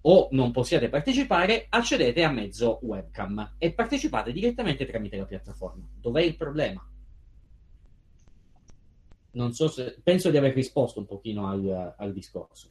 o 0.03 0.29
non 0.33 0.51
possiate 0.51 0.89
partecipare, 0.89 1.67
accedete 1.69 2.25
a 2.25 2.31
mezzo 2.31 2.79
webcam 2.83 3.55
e 3.59 3.73
partecipate 3.73 4.33
direttamente 4.33 4.87
tramite 4.87 5.17
la 5.17 5.27
piattaforma. 5.27 5.87
Dov'è 5.95 6.23
il 6.23 6.37
problema? 6.37 6.85
Non 9.33 9.53
so 9.53 9.69
se 9.69 10.01
penso 10.03 10.31
di 10.31 10.37
aver 10.39 10.55
risposto 10.55 10.99
un 10.99 11.07
pochino 11.07 11.49
al, 11.49 11.95
al 11.97 12.13
discorso. 12.13 12.69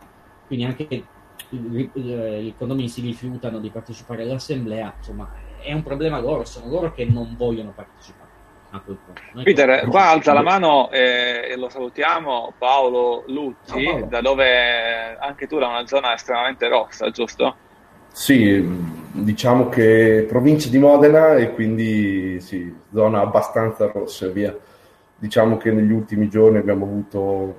Quindi 0.48 0.66
anche 0.66 0.88
i, 1.50 2.54
condomini 2.58 2.90
si 2.90 3.02
rifiutano 3.02 3.60
di 3.60 3.70
partecipare 3.70 4.24
all'assemblea, 4.24 4.94
insomma, 4.98 5.30
è 5.62 5.74
un 5.74 5.84
problema 5.84 6.20
loro, 6.20 6.46
sono 6.46 6.70
loro 6.70 6.92
che 6.94 7.06
non 7.06 7.36
vogliono 7.38 7.72
partecipare. 7.76 8.28
A 8.72 8.80
quel 8.82 8.98
punto. 9.04 9.22
Noi 9.34 9.44
Peter, 9.44 9.88
qua 9.88 10.10
alza 10.10 10.32
la 10.32 10.44
mano 10.44 10.92
e 10.92 11.56
lo 11.58 11.70
salutiamo 11.70 12.54
Paolo 12.56 13.24
Lutti, 13.26 13.84
oh, 13.84 13.92
Paolo. 13.92 14.06
da 14.06 14.22
dove 14.22 15.18
anche 15.18 15.48
tu 15.48 15.58
da 15.58 15.68
una 15.68 15.88
zona 15.88 16.14
estremamente 16.14 16.68
rossa, 16.68 17.10
giusto? 17.10 17.56
Sì, 18.12 18.64
diciamo 19.12 19.70
che 19.70 20.26
provincia 20.28 20.70
di 20.70 20.78
Modena 20.78 21.36
e 21.36 21.54
quindi 21.54 22.40
sì, 22.42 22.72
zona 22.94 23.22
abbastanza 23.22 23.90
rossa 23.92 24.28
e 24.28 24.32
via. 24.32 24.56
Diciamo 25.18 25.58
che 25.58 25.72
negli 25.72 25.92
ultimi 25.92 26.30
giorni 26.30 26.60
abbiamo 26.60 26.86
avuto 26.86 27.56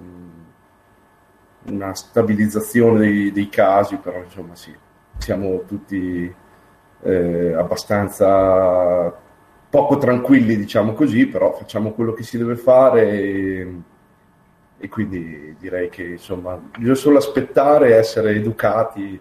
una 1.66 1.94
stabilizzazione 1.94 2.98
dei, 2.98 3.32
dei, 3.32 3.48
casi, 3.48 3.96
però 3.96 4.22
insomma 4.22 4.54
sì, 4.54 4.74
siamo 5.18 5.64
tutti 5.66 6.34
eh, 7.02 7.52
abbastanza 7.54 9.14
poco 9.68 9.98
tranquilli, 9.98 10.56
diciamo 10.56 10.92
così, 10.92 11.26
però 11.26 11.52
facciamo 11.52 11.92
quello 11.92 12.12
che 12.12 12.22
si 12.22 12.38
deve 12.38 12.56
fare 12.56 13.10
e, 13.10 13.74
e 14.78 14.88
quindi 14.88 15.54
direi 15.58 15.88
che 15.88 16.02
insomma 16.04 16.56
bisogna 16.56 16.94
solo 16.94 17.18
aspettare, 17.18 17.96
essere 17.96 18.32
educati 18.32 19.20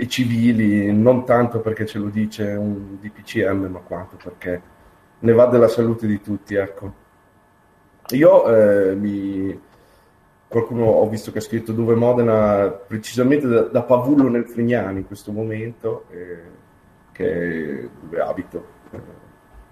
e 0.00 0.06
civili, 0.06 0.92
non 0.92 1.24
tanto 1.24 1.58
perché 1.58 1.84
ce 1.84 1.98
lo 1.98 2.08
dice 2.08 2.44
un 2.52 2.98
DPCM, 3.00 3.66
ma 3.66 3.80
quanto 3.80 4.16
perché 4.22 4.62
ne 5.18 5.32
va 5.32 5.46
della 5.46 5.66
salute 5.66 6.06
di 6.06 6.20
tutti. 6.20 6.54
Ecco. 6.54 6.92
Io 8.10 8.46
eh, 8.46 8.94
mi... 8.94 9.60
qualcuno 10.48 10.86
ho 10.86 11.08
visto 11.08 11.30
che 11.30 11.38
ha 11.38 11.42
scritto 11.42 11.72
dove 11.72 11.94
Modena, 11.94 12.68
precisamente 12.70 13.46
da, 13.46 13.62
da 13.62 13.82
Pavullo 13.82 14.28
nel 14.28 14.46
Frignano 14.46 14.98
in 14.98 15.06
questo 15.06 15.30
momento, 15.30 16.04
eh, 16.10 16.42
che 17.12 17.82
è 17.82 17.88
dove 18.00 18.20
abito, 18.20 18.64
eh, 18.90 19.00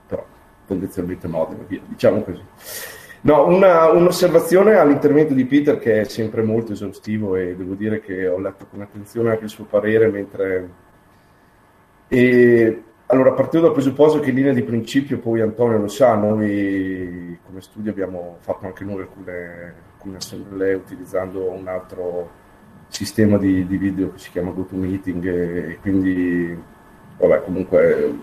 però 0.06 0.24
tendenzialmente 0.66 1.26
Modena, 1.26 1.64
via, 1.66 1.80
diciamo 1.86 2.22
così. 2.22 2.42
No, 3.22 3.46
una, 3.46 3.90
un'osservazione 3.90 4.76
all'intervento 4.76 5.34
di 5.34 5.46
Peter 5.46 5.78
che 5.78 6.02
è 6.02 6.04
sempre 6.04 6.42
molto 6.42 6.72
esaustivo 6.72 7.34
e 7.34 7.56
devo 7.56 7.74
dire 7.74 8.00
che 8.00 8.28
ho 8.28 8.38
letto 8.38 8.66
con 8.70 8.82
attenzione 8.82 9.30
anche 9.30 9.44
il 9.44 9.50
suo 9.50 9.64
parere 9.64 10.08
mentre... 10.08 10.70
E, 12.08 12.82
allora, 13.06 13.32
partendo 13.32 13.66
dal 13.66 13.74
presupposto 13.74 14.18
che 14.18 14.30
in 14.30 14.36
linea 14.36 14.52
di 14.52 14.62
principio, 14.62 15.18
poi 15.18 15.40
Antonio 15.40 15.78
lo 15.78 15.88
sa, 15.88 16.14
noi 16.14 17.38
come 17.44 17.60
studio 17.60 17.92
abbiamo 17.92 18.38
fatto 18.40 18.66
anche 18.66 18.84
noi 18.84 19.02
alcune, 19.02 19.74
alcune 19.94 20.16
assemblee 20.16 20.74
utilizzando 20.74 21.50
un 21.50 21.68
altro 21.68 22.44
sistema 22.88 23.38
di, 23.38 23.64
di 23.66 23.76
video 23.76 24.12
che 24.12 24.18
si 24.18 24.30
chiama 24.30 24.50
GoToMeeting 24.50 25.24
e, 25.24 25.70
e 25.70 25.78
quindi, 25.80 26.58
vabbè, 27.18 27.44
comunque 27.44 28.14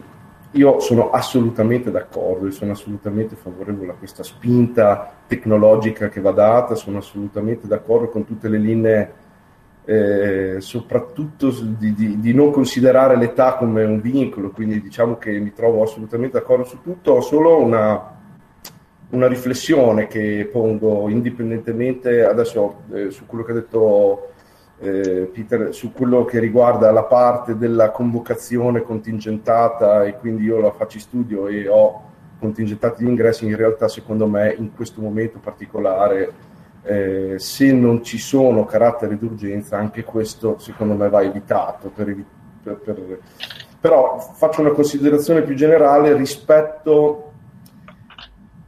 io 0.52 0.80
sono 0.80 1.12
assolutamente 1.12 1.90
d'accordo 1.90 2.48
e 2.48 2.52
sono 2.52 2.74
assolutamente 2.74 3.36
favorevole 3.36 3.92
a 3.92 3.96
questa 3.96 4.22
spinta 4.22 5.12
tecnologica 5.26 6.10
che 6.10 6.22
va 6.22 6.32
data, 6.32 6.76
sono 6.76 6.98
assolutamente 6.98 7.68
d'accordo 7.68 8.10
con 8.10 8.26
tutte 8.26 8.50
le 8.50 8.58
linee, 8.58 9.14
eh, 9.86 10.56
soprattutto 10.60 11.52
di, 11.52 11.94
di, 11.94 12.20
di, 12.20 12.34
non 12.34 12.52
considerare 12.52 13.18
l'età 13.18 13.56
come 13.56 13.84
un 13.84 14.00
vincolo, 14.00 14.52
quindi 14.52 14.82
diciamo 14.82 15.18
che 15.18 15.38
mi 15.40 15.52
trovo 15.52 15.84
assolutamente 15.84 16.40
d'accordo 16.40 16.64
su 16.64 16.82
tutto, 16.82 17.14
ho 17.14 17.22
solo 17.22 17.62
una, 17.62 18.16
una 19.10 19.28
riflessione 19.28 20.08
che 20.08 20.50
pongo 20.52 21.10
indipendentemente 21.10 22.24
adesso 22.24 22.84
eh, 22.94 23.12
su 23.12 23.26
quello 23.26 23.44
che 23.44 23.52
ha 23.52 23.56
detto 23.56 24.30
eh, 24.80 25.30
Peter, 25.34 25.74
su 25.74 25.92
quello 25.92 26.24
che 26.24 26.40
riguarda 26.40 26.92
la 26.92 27.04
parte 27.04 27.58
della 27.58 27.92
convocazione 27.92 28.82
contingentata 28.82 30.06
e 30.06 30.18
quindi 30.18 30.44
io 30.44 30.60
la 30.62 30.72
faccio 30.72 31.00
studio 31.00 31.48
e 31.48 31.68
ho 31.68 32.12
contingentati 32.40 33.04
gli 33.04 33.08
ingressi, 33.08 33.46
in 33.46 33.56
realtà 33.56 33.88
secondo 33.88 34.28
me 34.28 34.54
in 34.58 34.74
questo 34.74 35.02
momento 35.02 35.40
particolare 35.40 36.52
eh, 36.84 37.36
se 37.38 37.72
non 37.72 38.04
ci 38.04 38.18
sono 38.18 38.66
caratteri 38.66 39.18
d'urgenza 39.18 39.78
anche 39.78 40.04
questo 40.04 40.58
secondo 40.60 40.96
me 40.96 41.10
va 41.10 41.22
evitato 41.22 41.90
per, 41.90 42.16
per, 42.62 42.76
per... 42.76 43.20
però 43.80 44.20
faccio 44.20 44.62
una 44.62 44.72
considerazione 44.72 45.44
più 45.44 45.56
generale 45.56 46.14
rispetto 46.16 47.32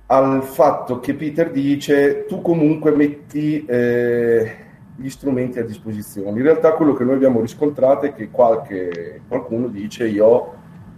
al 0.08 0.44
fatto 0.44 1.00
che 1.00 1.16
Peter 1.16 1.52
dice 1.52 2.26
tu 2.26 2.42
comunque 2.42 2.92
metti 2.92 3.66
eh, 3.66 4.56
gli 4.96 5.10
strumenti 5.10 5.60
a 5.60 5.66
disposizione. 5.66 6.38
In 6.38 6.44
realtà 6.44 6.74
quello 6.74 6.94
che 6.94 7.04
noi 7.04 7.16
abbiamo 7.16 7.42
riscontrato 7.42 8.06
è 8.06 8.14
che 8.14 8.30
qualche, 8.30 9.22
qualcuno 9.28 9.68
dice 9.68 10.08
io 10.08 10.54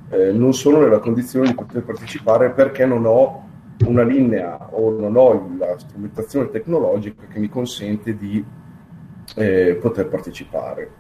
eh, 0.09 0.32
non 0.32 0.53
sono 0.53 0.80
nella 0.80 0.99
condizione 0.99 1.47
di 1.47 1.55
poter 1.55 1.84
partecipare 1.84 2.51
perché 2.51 2.86
non 2.86 3.05
ho 3.05 3.47
una 3.86 4.04
linea 4.04 4.70
o 4.72 4.92
non 4.92 5.16
ho 5.16 5.56
la 5.58 5.78
strumentazione 5.78 6.50
tecnologica 6.50 7.26
che 7.28 7.40
mi 7.40 7.50
consente 7.50 8.16
di 8.16 8.44
eh, 9.36 9.78
poter 9.80 10.08
partecipare. 10.08 10.92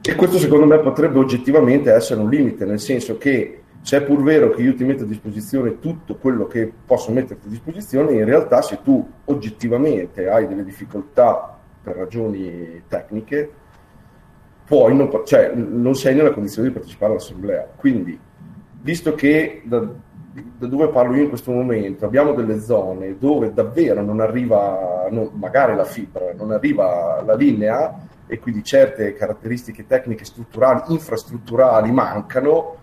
E 0.00 0.14
questo 0.14 0.38
secondo 0.38 0.66
me 0.66 0.78
potrebbe 0.80 1.18
oggettivamente 1.18 1.92
essere 1.92 2.20
un 2.20 2.28
limite, 2.28 2.64
nel 2.64 2.80
senso 2.80 3.16
che 3.16 3.62
se 3.80 3.98
è 3.98 4.02
pur 4.02 4.22
vero 4.22 4.50
che 4.50 4.62
io 4.62 4.74
ti 4.74 4.84
metto 4.84 5.04
a 5.04 5.06
disposizione 5.06 5.78
tutto 5.78 6.16
quello 6.16 6.46
che 6.46 6.72
posso 6.86 7.12
metterti 7.12 7.46
a 7.46 7.50
disposizione, 7.50 8.12
in 8.12 8.24
realtà 8.24 8.62
se 8.62 8.80
tu 8.82 9.06
oggettivamente 9.26 10.28
hai 10.28 10.46
delle 10.48 10.64
difficoltà 10.64 11.58
per 11.82 11.96
ragioni 11.96 12.82
tecniche, 12.88 13.50
poi 14.66 14.96
non, 14.96 15.10
cioè, 15.26 15.52
non 15.54 15.94
sei 15.94 16.14
nella 16.14 16.32
condizione 16.32 16.68
di 16.68 16.74
partecipare 16.74 17.12
all'assemblea. 17.12 17.68
Quindi, 17.76 18.18
visto 18.80 19.14
che 19.14 19.60
da, 19.64 19.86
da, 20.58 20.66
dove 20.66 20.88
parlo 20.88 21.14
io 21.14 21.22
in 21.22 21.28
questo 21.28 21.52
momento 21.52 22.04
abbiamo 22.04 22.32
delle 22.32 22.60
zone 22.60 23.16
dove 23.18 23.52
davvero 23.52 24.02
non 24.02 24.20
arriva, 24.20 25.06
non, 25.10 25.30
magari 25.34 25.76
la 25.76 25.84
fibra, 25.84 26.32
non 26.34 26.50
arriva 26.50 27.22
la 27.24 27.34
linea 27.34 28.06
e 28.26 28.38
quindi 28.38 28.64
certe 28.64 29.12
caratteristiche 29.12 29.86
tecniche 29.86 30.24
strutturali, 30.24 30.82
infrastrutturali 30.88 31.92
mancano, 31.92 32.76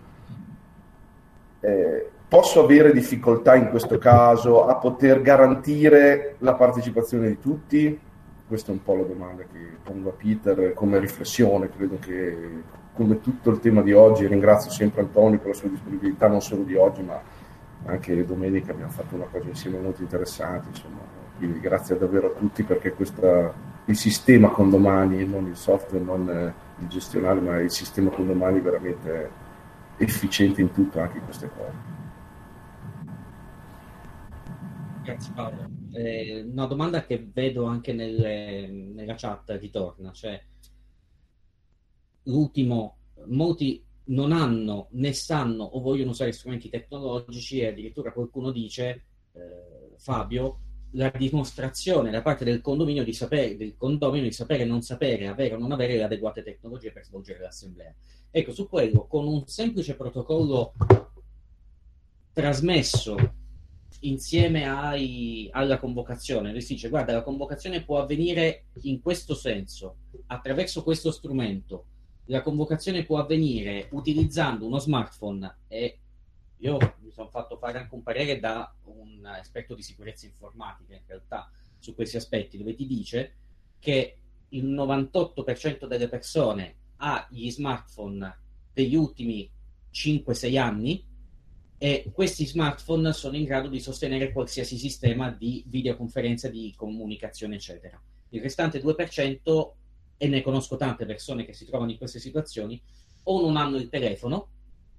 eh, 1.60 2.10
posso 2.28 2.64
avere 2.64 2.93
difficoltà 2.93 3.56
in 3.56 3.70
questo 3.70 3.97
caso 3.97 4.66
a 4.66 4.76
poter 4.76 5.22
garantire 5.22 6.36
la 6.39 6.54
partecipazione 6.54 7.28
di 7.28 7.39
tutti? 7.39 7.99
questa 8.52 8.72
è 8.72 8.74
un 8.74 8.84
po' 8.84 8.95
la 8.95 9.04
domanda 9.04 9.43
che 9.43 9.78
pongo 9.82 10.10
a 10.10 10.12
Peter 10.12 10.74
come 10.74 10.99
riflessione, 10.99 11.70
credo 11.70 11.97
che 12.02 12.36
come 12.93 13.22
tutto 13.22 13.49
il 13.49 13.60
tema 13.62 13.82
di 13.82 13.93
oggi, 13.93 14.28
ringrazio 14.28 14.70
sempre 14.70 15.04
Antonio 15.04 15.38
per 15.38 15.47
la 15.47 15.54
sua 15.54 15.70
disponibilità, 15.70 16.28
non 16.28 16.41
solo 16.41 16.64
di 16.64 16.76
oggi, 16.76 17.02
ma 17.02 17.18
anche 17.86 18.25
domenica 18.25 18.71
abbiamo 18.71 18.91
fatto 18.91 19.15
una 19.15 19.25
cosa 19.25 19.47
insieme 19.47 19.79
molto 19.79 20.01
interessante, 20.01 20.69
insomma, 20.69 20.99
quindi 21.38 21.59
grazie 21.59 21.97
davvero 21.97 22.27
a 22.27 22.38
tutti 22.38 22.63
perché 22.63 22.93
questa, 22.93 23.53
il 23.86 23.95
sistema 23.95 24.49
condomani, 24.49 25.25
non 25.25 25.47
il 25.47 25.55
software, 25.55 26.03
non 26.03 26.53
il 26.79 26.88
gestionale, 26.88 27.39
ma 27.39 27.59
il 27.59 27.71
sistema 27.71 28.09
condomani 28.09 28.59
è 28.59 28.61
veramente 28.61 29.29
efficiente 29.97 30.61
in 30.61 30.71
tutto, 30.71 30.99
anche 30.99 31.17
in 31.17 31.23
queste 31.23 31.49
cose. 31.49 31.99
Grazie 35.03 35.34
Paolo. 35.34 35.69
Eh, 35.93 36.45
una 36.49 36.65
domanda 36.67 37.03
che 37.03 37.27
vedo 37.34 37.65
anche 37.65 37.91
nelle, 37.91 38.67
nella 38.67 39.15
chat 39.15 39.49
ritorna, 39.59 40.11
cioè 40.11 40.39
l'ultimo, 42.23 42.97
molti 43.25 43.84
non 44.12 44.32
hanno 44.32 44.88
né 44.91 45.14
sanno 45.14 45.64
o 45.64 45.82
vogliono 45.82 46.12
usare 46.12 46.32
strumenti 46.32 46.70
tecnologici 46.70 47.59
e 47.59 47.68
addirittura 47.68 48.14
qualcuno 48.14 48.51
dice, 48.51 49.03
eh, 49.34 49.95
Fabio, 49.97 50.59
la 50.91 51.09
dimostrazione 51.09 52.12
da 52.12 52.22
parte 52.22 52.43
del 52.43 52.62
condominio 52.62 53.03
di 53.03 53.14
sapere, 53.14 53.55
del 53.55 53.76
condominio 53.78 54.28
di 54.28 54.34
sapere 54.34 54.66
non 54.66 54.82
sapere, 54.82 55.28
avere 55.28 55.55
o 55.55 55.57
non 55.57 55.72
avere 55.72 55.95
le 55.95 56.03
adeguate 56.03 56.43
tecnologie 56.43 56.91
per 56.91 57.05
svolgere 57.05 57.39
l'assemblea. 57.39 57.93
Ecco, 58.30 58.51
su 58.51 58.68
quello, 58.68 59.07
con 59.07 59.26
un 59.28 59.45
semplice 59.47 59.95
protocollo 59.95 60.74
trasmesso 62.34 63.16
insieme 64.01 64.68
ai, 64.68 65.47
alla 65.51 65.80
convocazione. 65.80 66.59
Si 66.59 66.74
dice, 66.74 66.89
guarda, 66.89 67.14
la 67.14 67.24
convocazione 67.24 67.84
può 67.84 68.01
avvenire 68.01 68.66
in 68.84 69.01
questo 69.01 69.36
senso, 69.36 69.95
attraverso 70.28 70.84
questo 70.84 71.12
strumento. 71.12 71.86
La 72.32 72.41
convocazione 72.41 73.03
può 73.03 73.19
avvenire 73.19 73.89
utilizzando 73.91 74.65
uno 74.65 74.79
smartphone 74.79 75.57
e 75.67 75.99
io 76.59 76.77
mi 77.01 77.11
sono 77.11 77.27
fatto 77.27 77.57
fare 77.57 77.77
anche 77.77 77.93
un 77.93 78.03
parere 78.03 78.39
da 78.39 78.73
un 78.86 79.29
esperto 79.38 79.75
di 79.75 79.82
sicurezza 79.82 80.27
informatica 80.27 80.93
in 80.93 81.01
realtà 81.05 81.51
su 81.77 81.93
questi 81.93 82.15
aspetti, 82.15 82.57
dove 82.57 82.73
ti 82.73 82.88
dice 82.88 83.34
che 83.79 84.17
il 84.47 84.65
98% 84.65 85.88
delle 85.88 86.07
persone 86.07 86.75
ha 86.97 87.27
gli 87.29 87.51
smartphone 87.51 88.39
degli 88.71 88.95
ultimi 88.95 89.51
5-6 89.91 90.57
anni 90.57 91.05
e 91.77 92.11
questi 92.13 92.45
smartphone 92.45 93.11
sono 93.11 93.36
in 93.36 93.43
grado 93.43 93.67
di 93.67 93.82
sostenere 93.82 94.32
qualsiasi 94.32 94.77
sistema 94.77 95.32
di 95.32 95.65
videoconferenza, 95.67 96.47
di 96.47 96.73
comunicazione, 96.77 97.55
eccetera. 97.55 98.01
Il 98.29 98.39
restante 98.39 98.82
2%, 98.82 99.71
e 100.22 100.28
ne 100.28 100.43
conosco 100.43 100.78
tante 100.78 101.07
persone 101.07 101.43
che 101.45 101.53
si 101.53 101.65
trovano 101.65 101.89
in 101.89 101.97
queste 101.97 102.19
situazioni, 102.19 102.80
o 103.24 103.41
non 103.41 103.57
hanno 103.57 103.78
il 103.78 103.89
telefono, 103.89 104.49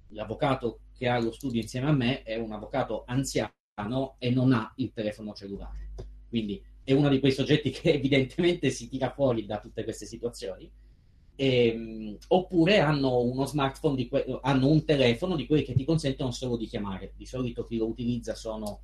l'avvocato 0.09 0.81
che 0.97 1.07
ha 1.07 1.17
lo 1.17 1.31
studio 1.31 1.61
insieme 1.61 1.87
a 1.87 1.93
me 1.93 2.23
è 2.23 2.35
un 2.35 2.51
avvocato 2.51 3.05
anziano 3.07 4.15
e 4.17 4.31
non 4.31 4.51
ha 4.51 4.73
il 4.75 4.91
telefono 4.91 5.31
cellulare. 5.31 5.91
Quindi 6.27 6.61
è 6.83 6.91
uno 6.91 7.07
di 7.07 7.21
quei 7.21 7.31
soggetti 7.31 7.69
che 7.69 7.93
evidentemente 7.95 8.69
si 8.69 8.89
tira 8.89 9.13
fuori 9.13 9.45
da 9.45 9.61
tutte 9.61 9.85
queste 9.85 10.05
situazioni 10.05 10.69
e, 11.37 11.67
ehm, 11.67 12.17
oppure 12.27 12.79
hanno 12.79 13.21
uno 13.21 13.45
smartphone, 13.45 14.05
que- 14.09 14.39
hanno 14.41 14.67
un 14.67 14.83
telefono 14.83 15.37
di 15.37 15.45
quelli 15.45 15.63
che 15.63 15.73
ti 15.73 15.85
consentono 15.85 16.31
solo 16.31 16.57
di 16.57 16.67
chiamare. 16.67 17.13
Di 17.15 17.25
solito 17.25 17.65
chi 17.65 17.77
lo 17.77 17.87
utilizza 17.87 18.35
sono 18.35 18.81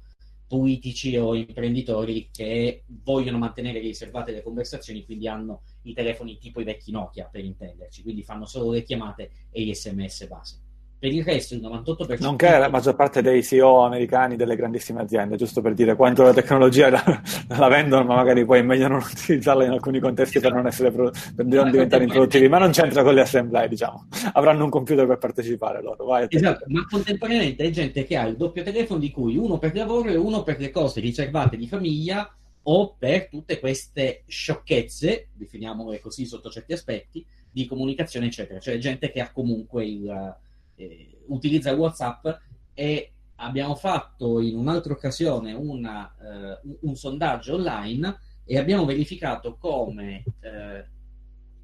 politici 0.49 1.15
o 1.15 1.35
imprenditori 1.35 2.29
che 2.31 2.83
vogliono 2.87 3.37
mantenere 3.37 3.79
riservate 3.79 4.31
le 4.31 4.41
conversazioni, 4.41 5.05
quindi 5.05 5.27
hanno 5.27 5.61
i 5.83 5.93
telefoni 5.93 6.39
tipo 6.39 6.59
i 6.59 6.63
vecchi 6.63 6.89
Nokia 6.89 7.29
per 7.31 7.45
intenderci, 7.45 8.01
quindi 8.01 8.23
fanno 8.23 8.47
solo 8.47 8.71
le 8.71 8.81
chiamate 8.81 9.29
e 9.51 9.61
gli 9.61 9.73
sms 9.73 10.27
base. 10.27 10.68
Per 10.99 11.09
il 11.09 11.23
resto 11.23 11.53
il 11.53 11.61
98%... 11.61 12.21
Nonché 12.21 12.57
la 12.57 12.67
maggior 12.67 12.93
parte 12.93 13.21
dei 13.21 13.41
CEO 13.41 13.85
americani 13.85 14.35
delle 14.35 14.57
grandissime 14.57 15.01
aziende, 15.01 15.37
giusto 15.37 15.61
per 15.61 15.73
dire 15.73 15.95
quanto 15.95 16.23
la 16.23 16.33
tecnologia 16.33 16.89
la, 16.89 17.21
la 17.57 17.67
vendono, 17.69 18.03
ma 18.03 18.15
magari 18.15 18.43
poi 18.43 18.59
è 18.59 18.63
meglio 18.63 18.89
non 18.89 18.99
utilizzarla 19.09 19.63
in 19.63 19.71
alcuni 19.71 20.01
contesti 20.01 20.41
per 20.41 20.51
non, 20.51 20.67
essere, 20.67 20.91
per 20.91 21.45
non 21.45 21.71
diventare 21.71 22.03
improduttivi, 22.03 22.49
ma 22.49 22.57
non 22.57 22.71
c'entra 22.71 23.01
con 23.01 23.13
le 23.13 23.21
assemblee, 23.21 23.69
diciamo. 23.69 24.07
Avranno 24.33 24.65
un 24.65 24.69
computer 24.69 25.07
per 25.07 25.17
partecipare 25.17 25.81
loro. 25.81 26.03
Vai, 26.03 26.25
esatto, 26.27 26.65
ma 26.67 26.85
contemporaneamente 26.85 27.63
è 27.63 27.69
gente 27.69 28.03
che 28.03 28.17
ha 28.17 28.25
il 28.25 28.35
doppio 28.35 28.63
telefono 28.63 28.99
di 28.99 29.09
cui 29.09 29.37
uno 29.37 29.57
per 29.57 29.73
lavoro 29.73 30.09
e 30.09 30.17
uno 30.17 30.43
per 30.43 30.59
le 30.59 30.69
cose 30.69 30.99
riservate 30.99 31.55
di 31.55 31.67
famiglia 31.69 32.29
o 32.63 32.95
per 32.99 33.29
tutte 33.29 33.57
queste 33.57 34.23
sciocchezze, 34.27 35.29
definiamole 35.31 36.01
così 36.01 36.25
sotto 36.25 36.49
certi 36.49 36.73
aspetti, 36.73 37.25
di 37.49 37.65
comunicazione, 37.65 38.25
eccetera. 38.25 38.59
Cioè 38.59 38.77
gente 38.77 39.11
che 39.11 39.21
ha 39.21 39.31
comunque 39.31 39.85
il 39.85 40.37
eh, 40.79 41.23
utilizza 41.27 41.73
WhatsApp 41.73 42.27
e 42.73 43.11
abbiamo 43.35 43.75
fatto 43.75 44.39
in 44.39 44.55
un'altra 44.55 44.93
occasione 44.93 45.53
una, 45.53 46.13
eh, 46.17 46.59
un, 46.81 46.95
sondaggio 46.95 47.55
online 47.55 48.19
e 48.45 48.57
abbiamo 48.57 48.85
verificato 48.85 49.57
come 49.57 50.23
eh, 50.39 50.85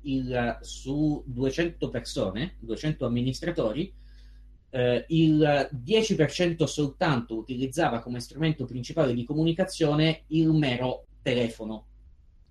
il, 0.02 0.58
su 0.62 1.24
200 1.26 1.90
persone, 1.90 2.58
200 2.60 3.06
amministratori, 3.06 3.94
eh, 4.70 5.06
il 5.10 5.70
10% 5.74 6.64
soltanto 6.66 7.38
utilizzava 7.38 8.02
come 8.02 8.20
strumento 8.20 8.66
principale 8.66 9.14
di 9.14 9.24
comunicazione 9.24 10.24
il 10.28 10.52
mero 10.52 11.06
telefono. 11.22 11.88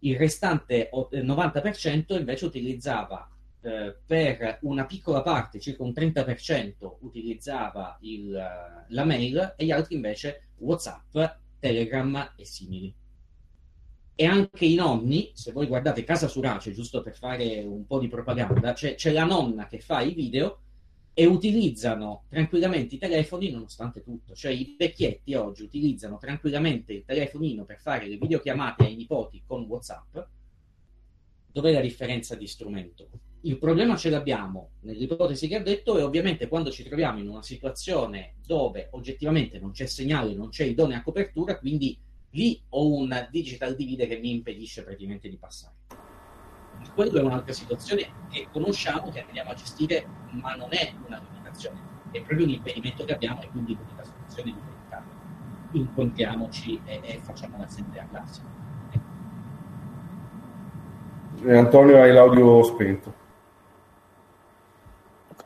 Il 0.01 0.17
restante 0.17 0.91
90% 0.93 2.19
invece 2.19 2.45
utilizzava 2.45 3.29
eh, 3.65 3.97
per 4.05 4.59
una 4.63 4.87
piccola 4.87 5.23
parte, 5.23 5.61
circa 5.61 5.83
un 5.83 5.91
30%, 5.91 6.97
utilizzava 7.01 7.99
il, 8.03 8.31
la 8.89 9.05
mail 9.05 9.55
e 9.57 9.65
gli 9.65 9.71
altri 9.71 9.95
invece 9.95 10.49
WhatsApp, 10.59 11.17
Telegram 11.59 12.33
e 12.37 12.45
simili. 12.45 12.95
E 14.17 14.27
anche 14.27 14.65
i 14.65 14.75
nonni, 14.75 15.33
se 15.35 15.51
voi 15.51 15.67
guardate 15.67 16.05
Casa 16.05 16.29
Surace, 16.29 16.73
giusto 16.73 17.03
per 17.03 17.17
fare 17.17 17.63
un 17.63 17.85
po' 17.87 17.99
di 17.99 18.09
propaganda, 18.09 18.73
c'è, 18.73 18.95
c'è 18.95 19.11
la 19.11 19.25
nonna 19.25 19.67
che 19.67 19.81
fa 19.81 20.03
i 20.03 20.15
video 20.15 20.61
e 21.17 21.27
utilizzano 21.27 22.25
tranquillamente 22.29 22.97
i 22.97 22.99
telefoni 22.99 23.51
nonostante 23.51 24.03
tutto. 24.03 24.35
Cioè 24.35 24.53
i 24.53 24.75
vecchietti 24.79 25.35
oggi 25.35 25.63
utilizzano 25.63 26.19
tranquillamente 26.19 26.93
il 26.93 27.05
telefonino 27.05 27.65
per 27.65 27.81
fare 27.81 28.09
le 28.09 28.17
videochiamate 28.17 28.85
ai 28.85 28.97
nipoti 28.97 29.43
con 29.47 29.63
WhatsApp. 29.63 30.19
Dov'è 31.53 31.73
la 31.73 31.81
differenza 31.81 32.35
di 32.35 32.49
strumento? 32.49 33.09
Il 33.47 33.59
problema 33.59 33.95
ce 33.95 34.09
l'abbiamo 34.09 34.71
nell'ipotesi 34.81 35.49
che 35.49 35.57
ha 35.57 35.63
detto 35.63 35.99
e 35.99 36.03
ovviamente 36.03 36.49
quando 36.49 36.71
ci 36.71 36.83
troviamo 36.83 37.19
in 37.19 37.29
una 37.29 37.43
situazione 37.43 38.37
dove 38.47 38.89
oggettivamente 38.93 39.59
non 39.59 39.73
c'è 39.73 39.85
segnale, 39.85 40.33
non 40.33 40.49
c'è 40.49 40.65
idonea 40.65 41.03
copertura, 41.03 41.59
quindi 41.59 41.99
lì 42.31 42.59
ho 42.71 42.97
un 42.97 43.29
digital 43.31 43.77
divide 43.77 44.07
che 44.07 44.17
mi 44.17 44.31
impedisce 44.31 44.83
praticamente 44.83 45.29
di 45.29 45.37
passare. 45.37 45.75
Quella 46.95 47.21
è 47.21 47.23
un'altra 47.23 47.53
situazione 47.53 48.09
che 48.31 48.49
conosciamo, 48.51 49.11
che 49.11 49.21
andiamo 49.27 49.51
a 49.51 49.55
gestire, 49.55 50.07
ma 50.31 50.55
non 50.55 50.69
è 50.71 50.95
una 51.07 51.23
limitazione, 51.31 51.79
è 52.13 52.23
proprio 52.23 52.47
un 52.47 52.53
impedimento 52.53 53.05
che 53.05 53.13
abbiamo 53.13 53.43
e 53.43 53.49
quindi 53.49 53.77
l'unica 53.77 54.05
soluzione 54.05 54.51
è 54.53 54.55
diventare. 54.55 55.05
Incontriamoci 55.73 56.81
e, 56.87 57.01
e 57.03 57.21
facciamo 57.21 57.59
l'assemblea 57.59 58.09
classica. 58.09 58.47
Antonio 61.47 62.01
hai 62.01 62.11
l'audio 62.11 62.63
spento 62.63 63.24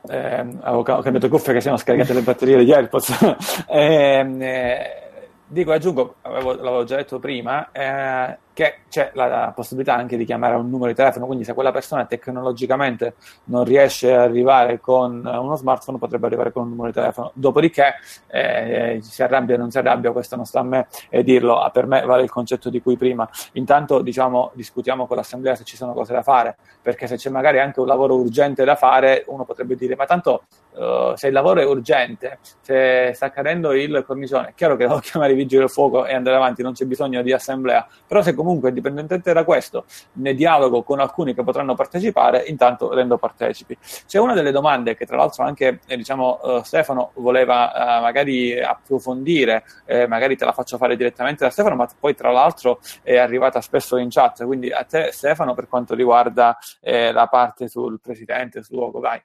eh, 0.09 0.45
avevo 0.61 0.81
cambiato 0.81 1.29
cuffie 1.29 1.53
che 1.53 1.61
si 1.61 1.67
erano 1.67 1.81
scaricate 1.81 2.13
le 2.13 2.21
batterie 2.21 2.57
degli 2.57 2.71
AirPods. 2.71 3.65
eh, 3.69 4.35
eh, 4.39 4.99
dico, 5.45 5.71
aggiungo, 5.71 6.15
avevo, 6.21 6.55
l'avevo 6.55 6.83
già 6.83 6.95
detto 6.95 7.19
prima, 7.19 7.69
eh, 7.71 8.37
che 8.59 8.79
c'è 8.89 9.11
la, 9.13 9.53
possibilità 9.55 9.95
anche 9.95 10.17
di 10.17 10.25
chiamare 10.25 10.55
un 10.55 10.69
numero 10.69 10.89
di 10.89 10.95
telefono, 10.95 11.25
quindi 11.25 11.45
se 11.45 11.53
quella 11.53 11.71
persona 11.71 12.03
tecnologicamente 12.03 13.13
non 13.45 13.63
riesce 13.63 14.13
ad 14.13 14.19
arrivare 14.19 14.81
con 14.81 15.25
uno 15.25 15.55
smartphone 15.55 15.97
potrebbe 15.97 16.25
arrivare 16.25 16.51
con 16.51 16.63
un 16.63 16.69
numero 16.71 16.87
di 16.87 16.93
telefono, 16.93 17.31
dopodiché 17.35 17.95
eh, 18.27 18.99
si 19.01 19.23
arrabbia 19.23 19.55
o 19.55 19.59
non 19.59 19.71
si 19.71 19.77
arrabbia, 19.77 20.11
questo 20.11 20.35
non 20.35 20.43
sta 20.43 20.59
a 20.59 20.63
me 20.63 20.87
e 21.07 21.23
dirlo, 21.23 21.69
per 21.71 21.87
me 21.87 22.01
vale 22.01 22.23
il 22.23 22.29
concetto 22.29 22.69
di 22.69 22.81
cui 22.81 22.97
prima, 22.97 23.29
intanto 23.53 24.01
diciamo 24.01 24.51
discutiamo 24.55 25.07
con 25.07 25.15
l'assemblea 25.15 25.55
se 25.55 25.63
ci 25.63 25.77
sono 25.77 25.93
cose 25.93 26.11
da 26.11 26.21
fare, 26.21 26.57
perché 26.81 27.07
se 27.07 27.15
c'è 27.15 27.29
magari 27.29 27.59
anche 27.59 27.79
un 27.79 27.87
lavoro 27.87 28.15
urgente 28.15 28.65
da 28.65 28.75
fare, 28.75 29.23
uno 29.27 29.45
potrebbe 29.45 29.77
dire 29.77 29.95
ma 29.95 30.05
tanto 30.05 30.43
uh, 30.73 31.15
se 31.15 31.27
il 31.27 31.33
lavoro 31.33 31.61
è 31.61 31.65
urgente, 31.65 32.39
se 32.59 33.11
sta 33.13 33.27
accadendo 33.27 33.71
il 33.71 34.03
cornicione, 34.05 34.49
è 34.49 34.53
chiaro 34.53 34.75
che 34.75 34.85
devo 34.85 34.99
chiamare 35.01 35.31
i 35.31 35.35
vigili 35.35 35.61
del 35.61 35.69
fuoco 35.69 36.05
e 36.05 36.13
andare 36.13 36.35
avanti, 36.35 36.61
non 36.61 36.73
c'è 36.73 36.83
bisogno 36.83 37.21
di 37.21 37.31
assemblea, 37.31 37.87
però 38.05 38.21
se 38.21 38.33
comunque 38.33 38.47
comunque, 38.49 38.69
indipendentemente 38.69 39.31
da 39.31 39.43
questo, 39.43 39.85
ne 40.13 40.33
dialogo 40.33 40.81
con 40.81 40.99
alcuni 40.99 41.35
che 41.35 41.43
potranno 41.43 41.75
partecipare, 41.75 42.43
intanto 42.47 42.91
rendo 42.93 43.17
partecipi. 43.19 43.77
C'è 44.07 44.17
una 44.17 44.33
delle 44.33 44.51
domande 44.51 44.95
che 44.95 45.05
tra 45.05 45.17
l'altro 45.17 45.43
anche 45.43 45.81
eh, 45.85 45.95
diciamo, 45.95 46.39
uh, 46.41 46.63
Stefano 46.63 47.11
voleva 47.15 47.71
uh, 47.71 48.01
magari 48.01 48.59
approfondire, 48.59 49.63
eh, 49.85 50.07
magari 50.07 50.35
te 50.35 50.45
la 50.45 50.51
faccio 50.51 50.77
fare 50.77 50.95
direttamente 50.95 51.43
da 51.43 51.51
Stefano, 51.51 51.75
ma 51.75 51.87
poi 51.99 52.15
tra 52.15 52.31
l'altro 52.31 52.79
è 53.03 53.17
arrivata 53.17 53.61
spesso 53.61 53.97
in 53.97 54.09
chat, 54.09 54.43
quindi 54.45 54.71
a 54.71 54.83
te 54.83 55.11
Stefano 55.11 55.53
per 55.53 55.67
quanto 55.67 55.93
riguarda 55.93 56.57
eh, 56.81 57.11
la 57.11 57.27
parte 57.27 57.67
sul 57.67 57.99
presidente, 58.01 58.63
sul 58.63 58.77
luogo, 58.77 58.99
vai. 58.99 59.21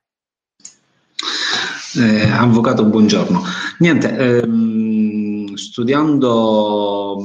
Eh, 1.97 2.29
avvocato, 2.29 2.85
buongiorno. 2.85 3.41
Niente, 3.79 4.17
ehm, 4.17 5.55
studiando 5.55 7.23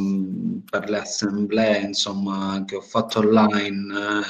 per 0.69 0.89
le 0.89 0.99
assemblee 0.99 1.79
insomma, 1.87 2.63
che 2.67 2.75
ho 2.75 2.81
fatto 2.81 3.17
online, 3.19 3.91
eh, 3.91 4.21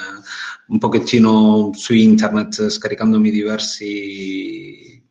un 0.67 0.77
pochettino 0.77 1.71
su 1.73 1.93
internet, 1.93 2.69
scaricandomi 2.69 3.29
diversi, 3.29 5.03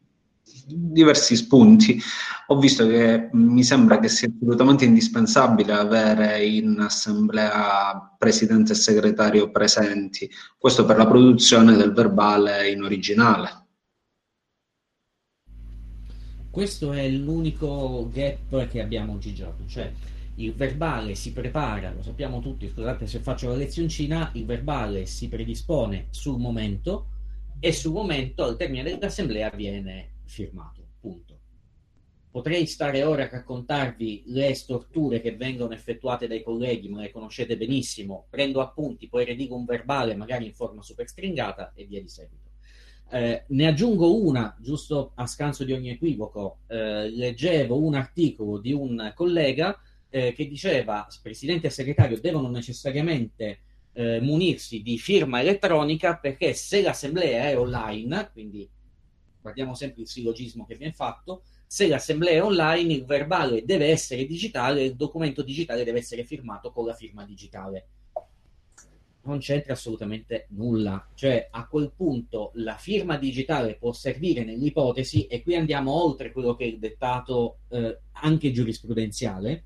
diversi 0.67 1.37
spunti, 1.37 2.01
ho 2.47 2.59
visto 2.59 2.87
che 2.87 3.29
mi 3.33 3.63
sembra 3.65 3.99
che 3.99 4.09
sia 4.09 4.31
assolutamente 4.35 4.87
indispensabile 4.87 5.73
avere 5.75 6.43
in 6.43 6.79
assemblea 6.81 8.15
presidente 8.17 8.73
e 8.73 8.77
segretario 8.77 9.51
presenti, 9.51 10.31
questo 10.57 10.87
per 10.87 10.97
la 10.97 11.07
produzione 11.07 11.77
del 11.77 11.93
verbale 11.93 12.71
in 12.71 12.83
originale. 12.83 13.68
Questo 16.59 16.93
è 16.93 17.09
l'unico 17.09 18.09
gap 18.13 18.67
che 18.67 18.81
abbiamo 18.81 19.13
oggigiorno, 19.13 19.65
cioè 19.69 19.93
il 20.35 20.53
verbale 20.55 21.15
si 21.15 21.33
prepara, 21.33 21.93
lo 21.93 22.03
sappiamo 22.03 22.41
tutti, 22.41 22.69
scusate 22.69 23.07
se 23.07 23.21
faccio 23.21 23.51
la 23.51 23.55
lezioncina, 23.55 24.33
il 24.35 24.45
verbale 24.45 25.07
si 25.07 25.29
predispone 25.29 26.09
sul 26.11 26.41
momento 26.41 27.11
e 27.61 27.73
sul 27.73 27.93
momento 27.93 28.43
al 28.43 28.57
termine 28.57 28.83
dell'assemblea 28.83 29.51
viene 29.51 30.15
firmato, 30.25 30.85
punto. 30.99 31.39
Potrei 32.29 32.67
stare 32.67 33.05
ora 33.05 33.23
a 33.23 33.29
raccontarvi 33.29 34.25
le 34.27 34.53
storture 34.55 35.21
che 35.21 35.37
vengono 35.37 35.75
effettuate 35.75 36.27
dai 36.27 36.43
colleghi, 36.43 36.89
ma 36.89 37.03
le 37.03 37.13
conoscete 37.13 37.57
benissimo, 37.57 38.27
prendo 38.29 38.61
appunti, 38.61 39.09
poi 39.09 39.25
redigo 39.25 39.55
un 39.55 39.65
verbale 39.65 40.17
magari 40.17 40.47
in 40.47 40.55
forma 40.55 40.83
super 40.83 41.07
stringata 41.07 41.73
e 41.77 41.85
via 41.85 42.01
di 42.01 42.09
seguito. 42.09 42.48
Eh, 43.11 43.45
ne 43.47 43.67
aggiungo 43.67 44.23
una, 44.23 44.55
giusto 44.61 45.13
a 45.15 45.27
scanso 45.27 45.65
di 45.65 45.73
ogni 45.73 45.91
equivoco, 45.91 46.59
eh, 46.67 47.09
leggevo 47.09 47.79
un 47.79 47.95
articolo 47.95 48.59
di 48.59 48.73
un 48.73 49.13
collega 49.15 49.81
eh, 50.11 50.33
che 50.33 50.47
diceva 50.47 51.07
presidente 51.23 51.69
e 51.69 51.71
segretario 51.71 52.21
devono 52.21 52.49
necessariamente 52.51 53.61
eh, 53.93 54.21
munirsi 54.21 54.83
di 54.83 54.99
firma 54.99 55.41
elettronica 55.41 56.17
perché 56.19 56.53
se 56.53 56.83
l'assemblea 56.83 57.49
è 57.49 57.59
online, 57.59 58.31
quindi 58.33 58.69
guardiamo 59.41 59.75
sempre 59.75 60.03
il 60.03 60.09
sillogismo 60.09 60.67
che 60.67 60.77
viene 60.77 60.93
fatto, 60.93 61.43
se 61.67 61.89
l'assemblea 61.89 62.33
è 62.33 62.43
online 62.43 62.93
il 62.93 63.05
verbale 63.05 63.65
deve 63.65 63.87
essere 63.87 64.27
digitale, 64.27 64.85
il 64.85 64.97
documento 64.97 65.43
digitale 65.43 65.85
deve 65.85 65.99
essere 65.99 66.25
firmato 66.25 66.73
con 66.73 66.87
la 66.87 66.95
firma 66.95 67.25
digitale. 67.25 67.87
Non 69.29 69.41
c'entra 69.41 69.75
assolutamente 69.75 70.47
nulla, 70.53 71.07
cioè 71.15 71.49
a 71.51 71.67
quel 71.67 71.93
punto 71.95 72.51
la 72.55 72.77
firma 72.77 73.19
digitale 73.19 73.77
può 73.77 73.93
servire 73.93 74.43
nell'ipotesi, 74.43 75.27
e 75.27 75.43
qui 75.43 75.55
andiamo 75.55 75.93
oltre 75.93 76.33
quello 76.33 76.57
che 76.57 76.65
è 76.65 76.69
il 76.69 76.79
dettato 76.79 77.59
eh, 77.69 77.99
anche 78.13 78.51
giurisprudenziale, 78.53 79.65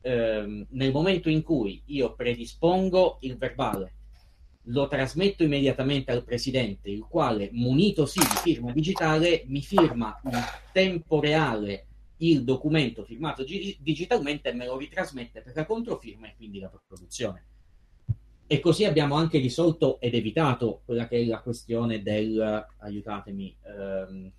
ehm, 0.00 0.66
nel 0.70 0.92
momento 0.92 1.28
in 1.28 1.42
cui 1.42 1.82
io 1.86 2.14
predispongo 2.14 3.18
il 3.22 3.36
verbale, 3.36 3.94
lo 4.66 4.86
trasmetto 4.86 5.42
immediatamente 5.42 6.12
al 6.12 6.22
presidente, 6.22 6.88
il 6.88 7.04
quale, 7.08 7.48
munito 7.50 8.06
sì 8.06 8.20
di 8.20 8.36
firma 8.44 8.70
digitale, 8.70 9.42
mi 9.48 9.60
firma 9.60 10.20
in 10.22 10.40
tempo 10.72 11.18
reale 11.18 11.86
il 12.18 12.44
documento 12.44 13.02
firmato 13.02 13.42
gi- 13.42 13.76
digitalmente 13.80 14.50
e 14.50 14.52
me 14.52 14.66
lo 14.66 14.76
ritrasmette 14.76 15.42
per 15.42 15.52
la 15.56 15.66
controfirma 15.66 16.28
e 16.28 16.34
quindi 16.36 16.60
la 16.60 16.70
produzione. 16.86 17.46
E 18.46 18.60
così 18.60 18.84
abbiamo 18.84 19.14
anche 19.14 19.38
risolto 19.38 19.98
ed 20.00 20.14
evitato 20.14 20.82
quella 20.84 21.08
che 21.08 21.20
è 21.20 21.24
la 21.24 21.40
questione 21.40 22.02
del, 22.02 22.66
aiutatemi, 22.78 23.56
ehm, 23.62 24.30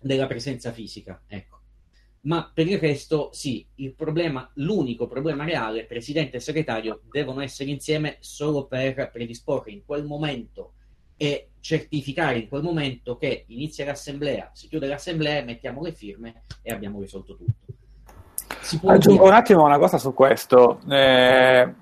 della 0.00 0.26
presenza 0.26 0.70
fisica. 0.72 1.22
Ecco. 1.26 1.54
Ma 2.26 2.50
per 2.52 2.66
il 2.66 2.78
resto, 2.78 3.30
sì, 3.32 3.64
il 3.76 3.94
problema, 3.94 4.50
l'unico 4.54 5.06
problema 5.06 5.44
reale, 5.44 5.84
presidente 5.84 6.38
e 6.38 6.40
segretario 6.40 7.02
devono 7.10 7.40
essere 7.40 7.70
insieme 7.70 8.16
solo 8.20 8.66
per 8.66 9.10
predisporre 9.12 9.70
in 9.70 9.84
quel 9.84 10.04
momento 10.04 10.72
e 11.16 11.50
certificare 11.60 12.38
in 12.38 12.48
quel 12.48 12.62
momento 12.62 13.16
che 13.16 13.44
inizia 13.48 13.84
l'assemblea, 13.84 14.50
si 14.54 14.68
chiude 14.68 14.86
l'assemblea, 14.86 15.42
mettiamo 15.42 15.82
le 15.82 15.92
firme 15.92 16.42
e 16.62 16.72
abbiamo 16.72 17.00
risolto 17.00 17.36
tutto. 17.36 17.64
Aggiungo 18.86 19.22
dire... 19.22 19.30
un 19.30 19.32
attimo 19.34 19.64
una 19.64 19.78
cosa 19.78 19.98
su 19.98 20.12
questo. 20.12 20.80
Eh, 20.88 21.72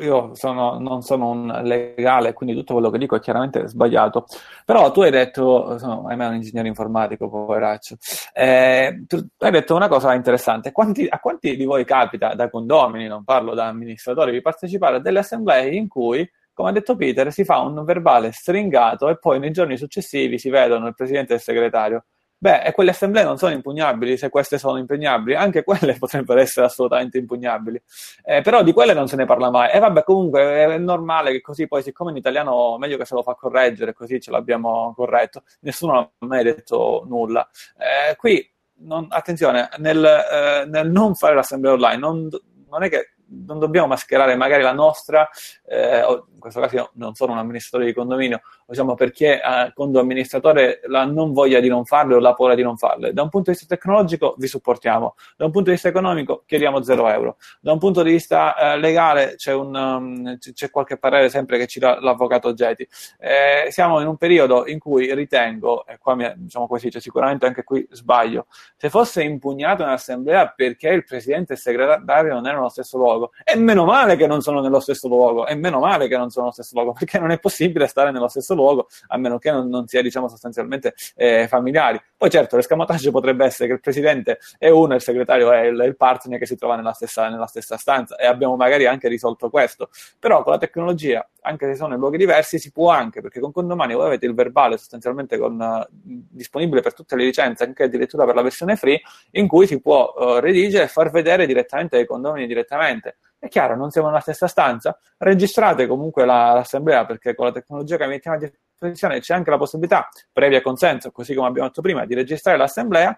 io 0.00 0.34
sono, 0.34 0.78
non 0.78 1.02
sono 1.02 1.30
un 1.30 1.60
legale, 1.62 2.32
quindi 2.32 2.54
tutto 2.54 2.74
quello 2.74 2.90
che 2.90 2.98
dico 2.98 3.16
è 3.16 3.20
chiaramente 3.20 3.66
sbagliato. 3.68 4.26
Però 4.64 4.90
tu 4.90 5.02
hai 5.02 5.10
detto, 5.10 5.78
sono, 5.78 6.06
ahimè, 6.06 6.26
un 6.28 6.34
ingegnere 6.34 6.68
informatico, 6.68 7.28
poveraccio. 7.28 7.96
Eh, 8.32 9.04
hai 9.38 9.50
detto 9.50 9.74
una 9.74 9.88
cosa 9.88 10.14
interessante. 10.14 10.72
Quanti, 10.72 11.06
a 11.08 11.18
quanti 11.18 11.56
di 11.56 11.64
voi 11.64 11.84
capita 11.84 12.34
da 12.34 12.50
condomini, 12.50 13.06
non 13.06 13.24
parlo 13.24 13.54
da 13.54 13.66
amministratori, 13.66 14.32
di 14.32 14.40
partecipare 14.40 14.96
a 14.96 15.00
delle 15.00 15.20
assemblee 15.20 15.74
in 15.74 15.88
cui 15.88 16.28
come 16.58 16.70
ha 16.70 16.72
detto 16.72 16.96
Peter, 16.96 17.32
si 17.32 17.44
fa 17.44 17.60
un 17.60 17.84
verbale 17.84 18.32
stringato 18.32 19.08
e 19.08 19.16
poi 19.16 19.38
nei 19.38 19.52
giorni 19.52 19.76
successivi 19.76 20.40
si 20.40 20.50
vedono 20.50 20.88
il 20.88 20.94
presidente 20.96 21.34
e 21.34 21.36
il 21.36 21.42
segretario. 21.42 22.06
Beh, 22.40 22.62
e 22.62 22.72
quelle 22.72 22.90
assemblee 22.90 23.24
non 23.24 23.36
sono 23.36 23.52
impugnabili, 23.52 24.16
se 24.16 24.28
queste 24.28 24.58
sono 24.58 24.78
impugnabili, 24.78 25.34
anche 25.34 25.64
quelle 25.64 25.94
potrebbero 25.98 26.38
essere 26.38 26.66
assolutamente 26.66 27.18
impugnabili. 27.18 27.82
Eh, 28.22 28.42
però 28.42 28.62
di 28.62 28.72
quelle 28.72 28.94
non 28.94 29.08
se 29.08 29.16
ne 29.16 29.24
parla 29.24 29.50
mai. 29.50 29.70
E 29.72 29.80
vabbè, 29.80 30.04
comunque 30.04 30.40
è 30.42 30.78
normale 30.78 31.32
che 31.32 31.40
così 31.40 31.66
poi, 31.66 31.82
siccome 31.82 32.12
in 32.12 32.16
italiano 32.16 32.78
meglio 32.78 32.96
che 32.96 33.04
se 33.04 33.14
lo 33.16 33.22
fa 33.22 33.34
correggere, 33.34 33.92
così 33.92 34.20
ce 34.20 34.30
l'abbiamo 34.30 34.92
corretto. 34.94 35.42
Nessuno 35.60 35.98
ha 35.98 36.26
mai 36.26 36.44
detto 36.44 37.04
nulla. 37.08 37.48
Eh, 37.76 38.14
qui, 38.14 38.48
non, 38.80 39.06
attenzione, 39.10 39.68
nel, 39.78 40.04
eh, 40.04 40.64
nel, 40.66 40.90
non 40.90 41.16
fare 41.16 41.34
l'assemblea 41.34 41.72
online, 41.72 41.96
non, 41.96 42.28
non 42.68 42.82
è 42.84 42.88
che 42.88 43.14
non 43.28 43.58
dobbiamo 43.58 43.86
mascherare 43.86 44.36
magari 44.36 44.62
la 44.62 44.72
nostra, 44.72 45.28
eh, 45.66 46.00
in 46.00 46.38
questo 46.38 46.60
caso 46.60 46.76
io 46.76 46.90
non 46.94 47.14
sono 47.14 47.32
un 47.32 47.38
amministratore 47.38 47.86
di 47.86 47.94
condominio, 47.94 48.40
diciamo 48.66 48.94
perché 48.94 49.40
eh, 49.40 49.72
quando 49.74 50.00
amministratore 50.00 50.80
la 50.86 51.04
non 51.04 51.32
voglia 51.32 51.60
di 51.60 51.68
non 51.68 51.84
farle 51.84 52.14
o 52.14 52.18
la 52.18 52.34
paura 52.34 52.54
di 52.54 52.62
non 52.62 52.76
farle. 52.76 53.12
Da 53.12 53.22
un 53.22 53.28
punto 53.28 53.50
di 53.50 53.56
vista 53.56 53.74
tecnologico 53.74 54.34
vi 54.38 54.46
supportiamo, 54.46 55.14
da 55.36 55.44
un 55.44 55.50
punto 55.50 55.68
di 55.68 55.74
vista 55.74 55.88
economico 55.88 56.44
chiediamo 56.46 56.82
0 56.82 57.08
euro, 57.08 57.36
da 57.60 57.72
un 57.72 57.78
punto 57.78 58.02
di 58.02 58.10
vista 58.10 58.56
eh, 58.56 58.78
legale 58.78 59.34
c'è, 59.36 59.52
un, 59.52 59.74
um, 59.74 60.38
c'è, 60.38 60.70
qualche 60.70 60.96
parere 60.96 61.28
sempre 61.28 61.58
che 61.58 61.66
ci 61.66 61.78
dà 61.78 61.98
l'avvocato 62.00 62.54
Geti. 62.54 62.86
Eh, 63.18 63.70
siamo 63.70 64.00
in 64.00 64.06
un 64.06 64.16
periodo 64.16 64.66
in 64.66 64.78
cui 64.78 65.12
ritengo, 65.14 65.86
e 65.86 65.98
qua 65.98 66.14
mi, 66.14 66.30
diciamo 66.36 66.66
così, 66.66 66.90
cioè 66.90 67.00
sicuramente 67.00 67.46
anche 67.46 67.64
qui 67.64 67.86
sbaglio, 67.90 68.46
se 68.76 68.90
fosse 68.90 69.22
impugnato 69.22 69.82
in 69.82 69.88
assemblea 69.88 70.52
perché 70.54 70.88
il 70.88 71.04
presidente 71.04 71.52
e 71.52 71.56
il 71.56 71.60
segretario 71.60 72.34
non 72.34 72.44
erano 72.44 72.58
nello 72.58 72.68
stesso 72.68 72.98
luogo, 72.98 73.17
e 73.44 73.56
meno 73.56 73.84
male 73.84 74.16
che 74.16 74.26
non 74.26 74.40
sono 74.40 74.60
nello 74.60 74.80
stesso 74.80 75.08
luogo, 75.08 75.46
e 75.46 75.54
meno 75.54 75.78
male 75.80 76.08
che 76.08 76.16
non 76.16 76.30
sono 76.30 76.46
nello 76.46 76.54
stesso 76.54 76.74
luogo, 76.74 76.92
perché 76.98 77.18
non 77.18 77.30
è 77.30 77.38
possibile 77.38 77.86
stare 77.86 78.10
nello 78.10 78.28
stesso 78.28 78.54
luogo, 78.54 78.88
a 79.08 79.16
meno 79.16 79.38
che 79.38 79.50
non, 79.50 79.68
non 79.68 79.86
sia, 79.86 80.02
diciamo, 80.02 80.28
sostanzialmente 80.28 80.94
eh, 81.16 81.46
familiari. 81.48 82.00
Poi 82.16 82.30
certo, 82.30 82.56
l'escamotage 82.56 83.10
potrebbe 83.10 83.44
essere 83.44 83.68
che 83.68 83.74
il 83.74 83.80
presidente 83.80 84.38
è 84.58 84.68
uno 84.68 84.92
e 84.92 84.96
il 84.96 85.02
segretario 85.02 85.52
è 85.52 85.66
il, 85.66 85.80
il 85.86 85.96
partner 85.96 86.38
che 86.38 86.46
si 86.46 86.56
trova 86.56 86.76
nella 86.76 86.92
stessa, 86.92 87.28
nella 87.28 87.46
stessa 87.46 87.76
stanza, 87.76 88.16
e 88.16 88.26
abbiamo 88.26 88.56
magari 88.56 88.86
anche 88.86 89.08
risolto 89.08 89.50
questo. 89.50 89.90
Però 90.18 90.42
con 90.42 90.52
la 90.52 90.58
tecnologia, 90.58 91.26
anche 91.42 91.66
se 91.66 91.76
sono 91.76 91.94
in 91.94 92.00
luoghi 92.00 92.16
diversi, 92.16 92.58
si 92.58 92.72
può 92.72 92.90
anche, 92.90 93.20
perché 93.20 93.40
con 93.40 93.52
Condomani 93.52 93.94
voi 93.94 94.06
avete 94.06 94.26
il 94.26 94.34
verbale 94.34 94.76
sostanzialmente 94.76 95.38
con, 95.38 95.58
uh, 95.58 95.86
disponibile 95.90 96.80
per 96.80 96.94
tutte 96.94 97.16
le 97.16 97.24
licenze, 97.24 97.64
anche 97.64 97.84
addirittura 97.84 98.24
per 98.24 98.34
la 98.34 98.42
versione 98.42 98.76
free, 98.76 99.00
in 99.32 99.46
cui 99.46 99.66
si 99.66 99.80
può 99.80 100.14
uh, 100.16 100.38
redigere 100.38 100.84
e 100.84 100.88
far 100.88 101.10
vedere 101.10 101.46
direttamente 101.46 101.96
ai 101.96 102.06
condomini 102.06 102.46
direttamente. 102.46 103.07
È 103.38 103.48
chiaro, 103.48 103.76
non 103.76 103.90
siamo 103.90 104.08
nella 104.08 104.20
stessa 104.20 104.48
stanza, 104.48 104.98
registrate 105.18 105.86
comunque 105.86 106.24
la, 106.24 106.52
l'assemblea 106.54 107.06
perché 107.06 107.34
con 107.34 107.46
la 107.46 107.52
tecnologia 107.52 107.96
che 107.96 108.06
mettiamo 108.06 108.36
a 108.36 108.40
disposizione 108.40 109.20
c'è 109.20 109.34
anche 109.34 109.50
la 109.50 109.58
possibilità, 109.58 110.08
previa 110.32 110.60
consenso, 110.60 111.12
così 111.12 111.34
come 111.34 111.46
abbiamo 111.46 111.68
detto 111.68 111.80
prima, 111.80 112.04
di 112.04 112.14
registrare 112.14 112.58
l'assemblea. 112.58 113.16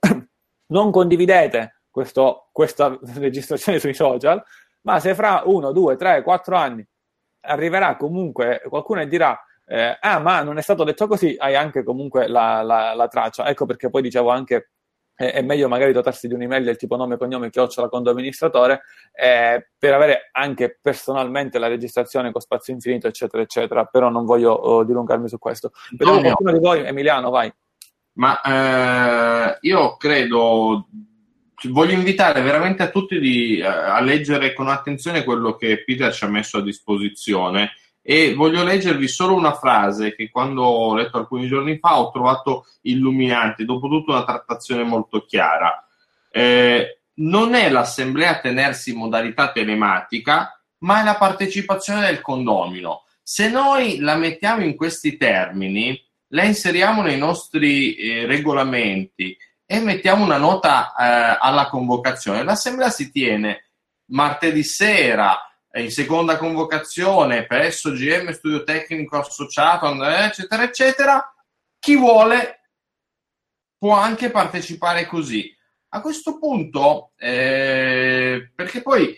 non 0.66 0.90
condividete 0.90 1.82
questo, 1.90 2.48
questa 2.50 2.98
registrazione 3.14 3.78
sui 3.78 3.94
social, 3.94 4.42
ma 4.82 4.98
se 4.98 5.14
fra 5.14 5.42
uno, 5.44 5.72
due, 5.72 5.96
tre, 5.96 6.22
quattro 6.22 6.56
anni 6.56 6.84
arriverà 7.46 7.96
comunque 7.96 8.62
qualcuno 8.68 9.02
e 9.02 9.06
dirà 9.06 9.38
eh, 9.66 9.96
ah 9.98 10.18
ma 10.18 10.42
non 10.42 10.58
è 10.58 10.62
stato 10.62 10.84
detto 10.84 11.06
così, 11.06 11.36
hai 11.38 11.54
anche 11.56 11.82
comunque 11.82 12.28
la, 12.28 12.62
la, 12.62 12.94
la 12.94 13.08
traccia. 13.08 13.46
Ecco 13.48 13.66
perché 13.66 13.88
poi 13.88 14.02
dicevo 14.02 14.30
anche 14.30 14.72
è 15.14 15.42
meglio 15.42 15.68
magari 15.68 15.92
dotarsi 15.92 16.26
di 16.26 16.34
un'email 16.34 16.64
del 16.64 16.76
tipo 16.76 16.96
nome, 16.96 17.16
cognome, 17.16 17.50
chiocciola, 17.50 17.88
conto 17.88 18.10
amministratore 18.10 18.82
eh, 19.12 19.68
per 19.78 19.94
avere 19.94 20.30
anche 20.32 20.78
personalmente 20.80 21.58
la 21.58 21.68
registrazione 21.68 22.32
con 22.32 22.40
spazio 22.40 22.72
infinito, 22.72 23.06
eccetera, 23.06 23.42
eccetera. 23.42 23.84
Però 23.84 24.08
non 24.08 24.24
voglio 24.24 24.52
oh, 24.52 24.84
dilungarmi 24.84 25.28
su 25.28 25.38
questo. 25.38 25.72
Vedevo 25.96 26.20
qualcuno 26.20 26.52
di 26.52 26.58
voi, 26.58 26.84
Emiliano, 26.84 27.30
vai. 27.30 27.52
Ma 28.14 28.40
eh, 28.40 29.58
io 29.62 29.96
credo, 29.96 30.88
voglio 31.68 31.92
invitare 31.92 32.42
veramente 32.42 32.82
a 32.82 32.90
tutti 32.90 33.18
di, 33.18 33.58
eh, 33.58 33.66
a 33.66 34.00
leggere 34.00 34.52
con 34.52 34.68
attenzione 34.68 35.24
quello 35.24 35.56
che 35.56 35.82
Peter 35.84 36.12
ci 36.12 36.24
ha 36.24 36.28
messo 36.28 36.58
a 36.58 36.62
disposizione 36.62 37.72
e 38.06 38.34
voglio 38.34 38.62
leggervi 38.62 39.08
solo 39.08 39.34
una 39.34 39.54
frase 39.54 40.14
che 40.14 40.28
quando 40.30 40.62
ho 40.62 40.94
letto 40.94 41.16
alcuni 41.16 41.46
giorni 41.46 41.78
fa 41.78 41.98
ho 41.98 42.10
trovato 42.10 42.66
illuminante, 42.82 43.64
dopo 43.64 43.88
tutta 43.88 44.12
una 44.12 44.24
trattazione 44.24 44.82
molto 44.82 45.24
chiara. 45.24 45.88
Eh, 46.30 47.00
non 47.14 47.54
è 47.54 47.70
l'assemblea 47.70 48.32
a 48.32 48.40
tenersi 48.40 48.90
in 48.90 48.98
modalità 48.98 49.52
telematica, 49.52 50.60
ma 50.80 51.00
è 51.00 51.04
la 51.04 51.16
partecipazione 51.16 52.04
del 52.04 52.20
condomino. 52.20 53.04
Se 53.22 53.48
noi 53.48 54.00
la 54.00 54.16
mettiamo 54.16 54.62
in 54.62 54.76
questi 54.76 55.16
termini, 55.16 55.98
la 56.28 56.44
inseriamo 56.44 57.00
nei 57.00 57.16
nostri 57.16 57.94
eh, 57.94 58.26
regolamenti 58.26 59.34
e 59.64 59.80
mettiamo 59.80 60.24
una 60.24 60.36
nota 60.36 60.92
eh, 60.92 61.38
alla 61.40 61.68
convocazione, 61.68 62.42
l'assemblea 62.42 62.90
si 62.90 63.10
tiene 63.10 63.70
martedì 64.08 64.62
sera 64.62 65.38
in 65.80 65.90
seconda 65.90 66.36
convocazione 66.36 67.46
presso 67.46 67.92
GM 67.92 68.30
Studio 68.32 68.62
Tecnico 68.62 69.18
Associato, 69.18 69.92
eccetera, 70.04 70.62
eccetera, 70.62 71.34
chi 71.78 71.96
vuole 71.96 72.70
può 73.76 73.94
anche 73.94 74.30
partecipare 74.30 75.06
così. 75.06 75.52
A 75.90 76.00
questo 76.00 76.38
punto, 76.38 77.12
eh, 77.16 78.50
perché 78.54 78.82
poi 78.82 79.16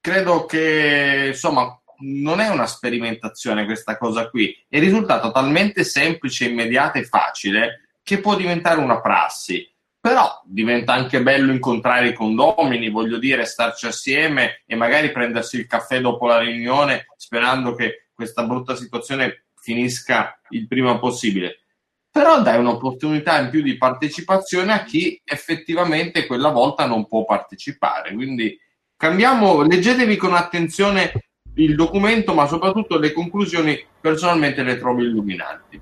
credo 0.00 0.44
che 0.46 1.26
insomma 1.28 1.80
non 1.98 2.40
è 2.40 2.48
una 2.48 2.66
sperimentazione 2.66 3.64
questa 3.64 3.96
cosa 3.96 4.28
qui, 4.28 4.54
è 4.68 4.78
risultato 4.78 5.32
talmente 5.32 5.82
semplice, 5.82 6.44
immediata 6.44 6.98
e 6.98 7.04
facile 7.04 7.88
che 8.02 8.20
può 8.20 8.36
diventare 8.36 8.80
una 8.80 9.00
prassi 9.00 9.68
però 10.06 10.40
diventa 10.44 10.92
anche 10.92 11.20
bello 11.20 11.50
incontrare 11.50 12.10
i 12.10 12.12
condomini, 12.12 12.90
voglio 12.90 13.18
dire, 13.18 13.44
starci 13.44 13.86
assieme 13.86 14.62
e 14.64 14.76
magari 14.76 15.10
prendersi 15.10 15.56
il 15.56 15.66
caffè 15.66 16.00
dopo 16.00 16.28
la 16.28 16.38
riunione 16.38 17.06
sperando 17.16 17.74
che 17.74 18.10
questa 18.14 18.44
brutta 18.44 18.76
situazione 18.76 19.46
finisca 19.56 20.40
il 20.50 20.68
prima 20.68 21.00
possibile. 21.00 21.62
Però 22.08 22.40
dai 22.40 22.56
un'opportunità 22.56 23.40
in 23.40 23.50
più 23.50 23.62
di 23.62 23.76
partecipazione 23.76 24.72
a 24.72 24.84
chi 24.84 25.20
effettivamente 25.24 26.24
quella 26.28 26.50
volta 26.50 26.86
non 26.86 27.08
può 27.08 27.24
partecipare. 27.24 28.14
Quindi 28.14 28.56
cambiamo, 28.96 29.62
leggetevi 29.62 30.14
con 30.14 30.34
attenzione 30.34 31.30
il 31.56 31.74
documento, 31.74 32.32
ma 32.32 32.46
soprattutto 32.46 32.96
le 32.96 33.10
conclusioni 33.10 33.84
personalmente 34.00 34.62
le 34.62 34.78
trovo 34.78 35.02
illuminanti. 35.02 35.80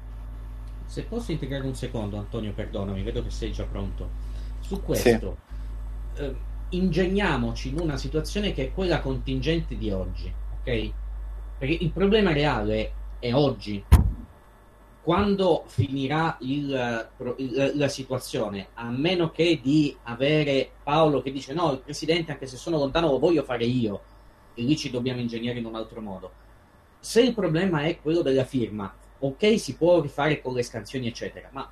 Se 0.87 1.03
posso 1.05 1.33
integrare 1.33 1.67
un 1.67 1.75
secondo, 1.75 2.17
Antonio, 2.19 2.53
perdonami, 2.53 3.03
vedo 3.03 3.23
che 3.23 3.31
sei 3.31 3.53
già 3.53 3.65
pronto. 3.65 4.09
Su 4.61 4.83
questo, 4.83 5.37
sì. 6.15 6.23
eh, 6.23 6.35
ingegniamoci 6.71 7.69
in 7.69 7.81
una 7.81 7.97
situazione 7.97 8.53
che 8.53 8.67
è 8.67 8.73
quella 8.73 9.01
contingente 9.01 9.77
di 9.77 9.91
oggi, 9.91 10.33
ok? 10.61 10.93
Perché 11.59 11.79
il 11.81 11.91
problema 11.91 12.33
reale 12.33 12.93
è 13.19 13.33
oggi. 13.33 13.85
Quando 15.03 15.65
finirà 15.67 16.39
il, 16.41 17.09
il, 17.37 17.73
la 17.75 17.89
situazione, 17.89 18.69
a 18.73 18.89
meno 18.89 19.31
che 19.31 19.61
di 19.63 19.95
avere 20.05 20.71
Paolo 20.83 21.21
che 21.21 21.31
dice 21.31 21.53
no, 21.53 21.73
il 21.73 21.81
presidente, 21.81 22.33
anche 22.33 22.47
se 22.47 22.57
sono 22.57 22.79
lontano, 22.79 23.11
lo 23.11 23.19
voglio 23.19 23.43
fare 23.43 23.67
io, 23.67 24.01
e 24.55 24.63
lì 24.63 24.77
ci 24.79 24.91
dobbiamo 24.91 25.21
ingegnere 25.21 25.59
in 25.59 25.67
un 25.67 25.75
altro 25.75 26.01
modo. 26.01 26.33
Se 27.01 27.21
il 27.21 27.35
problema 27.35 27.83
è 27.83 28.01
quello 28.01 28.23
della 28.23 28.45
firma, 28.45 28.95
ok, 29.27 29.59
si 29.59 29.77
può 29.77 30.01
rifare 30.01 30.41
con 30.41 30.55
le 30.55 30.63
scansioni, 30.63 31.09
eccetera, 31.09 31.49
ma 31.53 31.71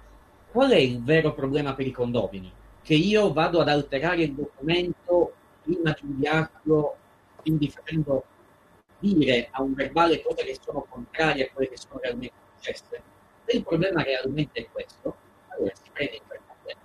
qual 0.51 0.71
è 0.71 0.77
il 0.77 1.03
vero 1.03 1.33
problema 1.33 1.75
per 1.75 1.87
i 1.87 1.91
condomini? 1.91 2.53
che 2.83 2.95
io 2.95 3.33
vado 3.33 3.61
ad 3.61 3.69
alterare 3.69 4.23
il 4.23 4.35
documento 4.35 5.35
prima 5.63 5.93
di 5.93 6.09
inviarlo, 6.09 6.97
quindi 7.37 7.71
facendo 7.71 8.25
dire 8.99 9.49
a 9.53 9.63
un 9.63 9.73
verbale 9.75 10.21
cose 10.21 10.45
che 10.45 10.59
sono 10.61 10.85
contrarie 10.89 11.47
a 11.47 11.53
quelle 11.53 11.71
che 11.71 11.77
sono 11.77 12.01
realmente 12.01 12.35
successe. 12.57 13.03
Se 13.45 13.57
il 13.57 13.63
problema 13.65 14.03
realmente 14.03 14.61
è 14.61 14.69
questo, 14.71 15.17
allora 15.49 15.73
si 15.75 15.91
prende 15.93 16.17
il 16.17 16.23
verbale. 16.27 16.77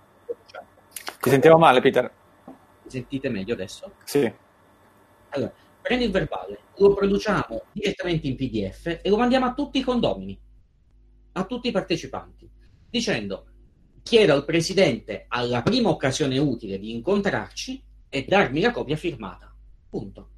Ti 1.20 1.30
sentiamo 1.30 1.58
male, 1.58 1.80
Peter? 1.80 2.12
Mi 2.82 2.90
sentite 2.90 3.28
meglio 3.28 3.54
adesso? 3.54 3.92
Sì. 4.04 4.32
Allora, 5.30 5.52
prendi 5.82 6.04
il 6.04 6.10
verbale, 6.12 6.58
lo 6.76 6.94
produciamo 6.94 7.62
direttamente 7.72 8.28
in 8.28 8.36
PDF 8.36 9.00
e 9.02 9.08
lo 9.08 9.16
mandiamo 9.16 9.46
a 9.46 9.52
tutti 9.52 9.78
i 9.78 9.82
condomini, 9.82 10.38
a 11.32 11.44
tutti 11.44 11.68
i 11.68 11.72
partecipanti, 11.72 12.48
dicendo 12.90 13.46
chiedo 14.02 14.32
al 14.32 14.44
presidente 14.44 15.26
alla 15.28 15.62
prima 15.62 15.90
occasione 15.90 16.38
utile 16.38 16.78
di 16.78 16.92
incontrarci 16.92 17.82
e 18.08 18.24
darmi 18.26 18.60
la 18.60 18.70
copia 18.70 18.96
firmata. 18.96 19.54
Punto. 19.90 20.30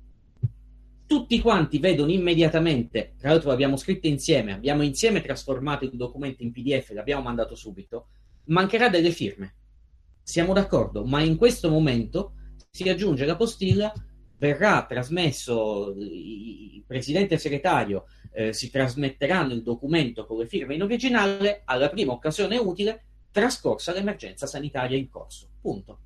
Tutti 1.06 1.40
quanti 1.40 1.78
vedono 1.78 2.10
immediatamente, 2.10 3.14
tra 3.16 3.30
l'altro 3.30 3.50
l'abbiamo 3.50 3.76
scritto 3.76 4.06
insieme, 4.06 4.52
abbiamo 4.52 4.82
insieme 4.82 5.20
trasformato 5.20 5.84
il 5.84 5.92
documento 5.94 6.42
in 6.42 6.52
PDF, 6.52 6.90
l'abbiamo 6.90 7.22
mandato 7.22 7.54
subito, 7.54 8.08
mancherà 8.46 8.88
delle 8.88 9.10
firme. 9.10 9.54
Siamo 10.22 10.52
d'accordo, 10.52 11.04
ma 11.04 11.22
in 11.22 11.36
questo 11.36 11.68
momento 11.70 12.32
si 12.70 12.88
aggiunge 12.88 13.24
la 13.24 13.36
postilla, 13.36 13.92
verrà 14.38 14.84
trasmesso 14.86 15.94
il 15.96 16.82
presidente 16.86 17.38
segretario, 17.38 18.06
eh, 18.32 18.52
si 18.52 18.70
trasmetteranno 18.70 19.52
il 19.52 19.62
documento 19.62 20.27
con 20.27 20.39
le 20.39 20.47
firme 20.47 20.74
in 20.74 20.82
originale 20.82 21.62
alla 21.65 21.89
prima 21.89 22.12
occasione 22.12 22.57
utile 22.57 23.05
trascorsa 23.31 23.93
l'emergenza 23.93 24.47
sanitaria 24.47 24.97
in 24.97 25.09
corso. 25.09 25.48
Punto. 25.61 25.98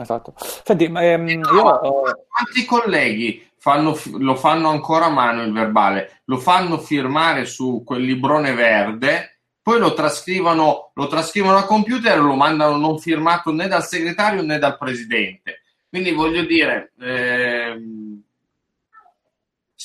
Esatto. 0.00 0.34
Senti, 0.64 0.84
ehm, 0.84 1.28
io... 1.28 1.78
Quanti 1.78 2.64
colleghi 2.66 3.48
fanno, 3.56 3.98
lo 4.18 4.34
fanno 4.36 4.68
ancora 4.68 5.06
a 5.06 5.10
mano 5.10 5.42
il 5.42 5.52
verbale? 5.52 6.20
Lo 6.24 6.38
fanno 6.38 6.78
firmare 6.78 7.44
su 7.44 7.82
quel 7.84 8.02
librone 8.02 8.52
verde, 8.52 9.40
poi 9.62 9.78
lo 9.78 9.92
trascrivono, 9.94 10.92
lo 10.94 11.06
trascrivono 11.08 11.58
a 11.58 11.64
computer 11.64 12.16
e 12.16 12.20
lo 12.20 12.34
mandano 12.34 12.76
non 12.76 12.98
firmato 12.98 13.52
né 13.52 13.68
dal 13.68 13.84
segretario 13.84 14.42
né 14.42 14.58
dal 14.58 14.78
presidente. 14.78 15.62
Quindi 15.88 16.12
voglio 16.12 16.42
dire, 16.44 16.92
ehm, 17.00 18.22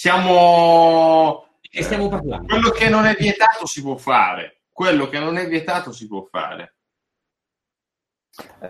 siamo... 0.03 1.47
E 1.75 1.81
stiamo 1.81 2.09
parlando. 2.09 2.45
Quello 2.45 2.69
che 2.69 2.89
non 2.89 3.05
è 3.05 3.15
vietato 3.15 3.65
si 3.65 3.81
può 3.81 3.95
fare 3.95 4.57
quello 4.73 5.07
che 5.07 5.19
non 5.19 5.38
è 5.38 5.47
vietato 5.47 5.93
si 5.93 6.07
può 6.07 6.27
fare. 6.30 6.75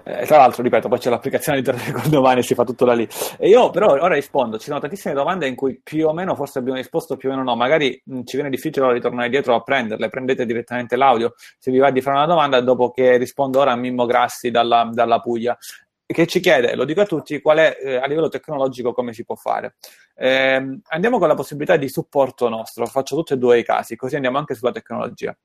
Eh, 0.03 0.25
tra 0.25 0.37
l'altro, 0.37 0.61
ripeto, 0.61 0.89
poi 0.89 0.99
c'è 0.99 1.09
l'applicazione 1.09 1.61
di 1.61 1.63
Terra 1.63 2.05
domani 2.09 2.41
e 2.41 2.43
si 2.43 2.53
fa 2.53 2.65
tutto 2.65 2.83
da 2.83 2.93
lì. 2.93 3.07
E 3.39 3.47
io 3.47 3.69
però 3.69 3.93
ora 3.93 4.13
rispondo, 4.13 4.59
ci 4.59 4.65
sono 4.65 4.79
tantissime 4.79 5.13
domande 5.13 5.47
in 5.47 5.55
cui 5.55 5.79
più 5.81 6.07
o 6.07 6.13
meno 6.13 6.35
forse 6.35 6.59
abbiamo 6.59 6.77
risposto, 6.77 7.15
più 7.15 7.29
o 7.29 7.31
meno 7.31 7.43
no, 7.43 7.55
magari 7.55 7.99
mh, 8.03 8.23
ci 8.25 8.35
viene 8.35 8.49
difficile 8.49 8.85
ora 8.85 8.93
ritornare 8.93 9.29
dietro 9.29 9.55
a 9.55 9.61
prenderle, 9.61 10.09
prendete 10.09 10.45
direttamente 10.45 10.97
l'audio 10.97 11.33
se 11.57 11.71
vi 11.71 11.77
va 11.77 11.91
di 11.91 12.01
fare 12.01 12.17
una 12.17 12.25
domanda 12.25 12.59
dopo 12.59 12.91
che 12.91 13.15
rispondo 13.15 13.61
ora 13.61 13.71
a 13.71 13.77
Mimmo 13.77 14.05
Grassi 14.05 14.51
dalla, 14.51 14.89
dalla 14.91 15.21
Puglia 15.21 15.57
che 16.05 16.27
ci 16.27 16.41
chiede, 16.41 16.75
lo 16.75 16.85
dico 16.85 17.01
a 17.01 17.05
tutti, 17.05 17.41
qual 17.41 17.57
è 17.57 17.77
eh, 17.81 17.95
a 17.95 18.05
livello 18.05 18.29
tecnologico 18.29 18.93
come 18.93 19.13
si 19.13 19.23
può 19.23 19.35
fare. 19.35 19.75
Eh, 20.15 20.79
andiamo 20.89 21.19
con 21.19 21.27
la 21.27 21.35
possibilità 21.35 21.75
di 21.75 21.89
supporto 21.89 22.49
nostro, 22.49 22.85
faccio 22.85 23.15
tutti 23.15 23.33
e 23.33 23.37
due 23.37 23.59
i 23.59 23.63
casi, 23.63 23.95
così 23.95 24.15
andiamo 24.15 24.37
anche 24.37 24.55
sulla 24.55 24.71
tecnologia 24.71 25.35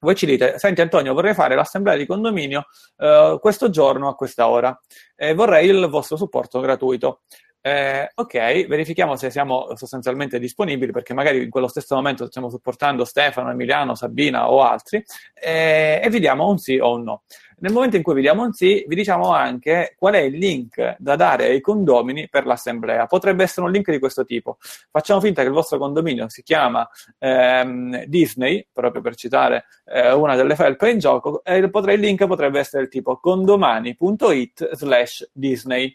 voi 0.00 0.14
ci 0.14 0.26
dite, 0.26 0.58
senti 0.58 0.80
Antonio, 0.80 1.12
vorrei 1.12 1.34
fare 1.34 1.54
l'assemblea 1.54 1.96
di 1.96 2.06
condominio 2.06 2.66
eh, 2.96 3.38
questo 3.40 3.68
giorno 3.70 4.08
a 4.08 4.14
questa 4.14 4.48
ora 4.48 4.78
e 5.14 5.34
vorrei 5.34 5.68
il 5.68 5.86
vostro 5.88 6.16
supporto 6.16 6.60
gratuito. 6.60 7.20
Eh, 7.62 8.10
ok, 8.14 8.66
verifichiamo 8.66 9.16
se 9.16 9.30
siamo 9.30 9.76
sostanzialmente 9.76 10.38
disponibili 10.38 10.92
perché 10.92 11.12
magari 11.12 11.42
in 11.42 11.50
quello 11.50 11.68
stesso 11.68 11.94
momento 11.94 12.26
stiamo 12.26 12.48
supportando 12.48 13.04
Stefano, 13.04 13.50
Emiliano, 13.50 13.94
Sabina 13.94 14.50
o 14.50 14.62
altri 14.62 15.04
eh, 15.34 16.00
e 16.02 16.08
vi 16.08 16.20
diamo 16.20 16.48
un 16.48 16.56
sì 16.56 16.78
o 16.78 16.94
un 16.94 17.02
no. 17.02 17.22
Nel 17.60 17.72
momento 17.72 17.96
in 17.96 18.02
cui 18.02 18.14
vi 18.14 18.22
diamo 18.22 18.42
un 18.42 18.52
sì, 18.52 18.84
vi 18.86 18.94
diciamo 18.94 19.32
anche 19.32 19.94
qual 19.98 20.14
è 20.14 20.20
il 20.20 20.36
link 20.36 20.96
da 20.98 21.16
dare 21.16 21.46
ai 21.46 21.60
condomini 21.60 22.28
per 22.28 22.46
l'assemblea. 22.46 23.06
Potrebbe 23.06 23.42
essere 23.42 23.66
un 23.66 23.72
link 23.72 23.90
di 23.90 23.98
questo 23.98 24.24
tipo. 24.24 24.56
Facciamo 24.90 25.20
finta 25.20 25.42
che 25.42 25.48
il 25.48 25.54
vostro 25.54 25.78
condominio 25.78 26.28
si 26.28 26.42
chiama 26.42 26.88
ehm, 27.18 28.04
Disney, 28.04 28.66
proprio 28.72 29.02
per 29.02 29.14
citare 29.14 29.66
eh, 29.84 30.12
una 30.12 30.36
delle 30.36 30.56
felpe 30.56 30.90
in 30.90 30.98
gioco, 30.98 31.42
e 31.44 31.56
il 31.58 31.70
link 32.00 32.26
potrebbe 32.26 32.58
essere 32.58 32.84
il 32.84 32.88
tipo 32.88 33.18
condomani.it 33.18 34.74
slash 34.74 35.30
Disney 35.32 35.94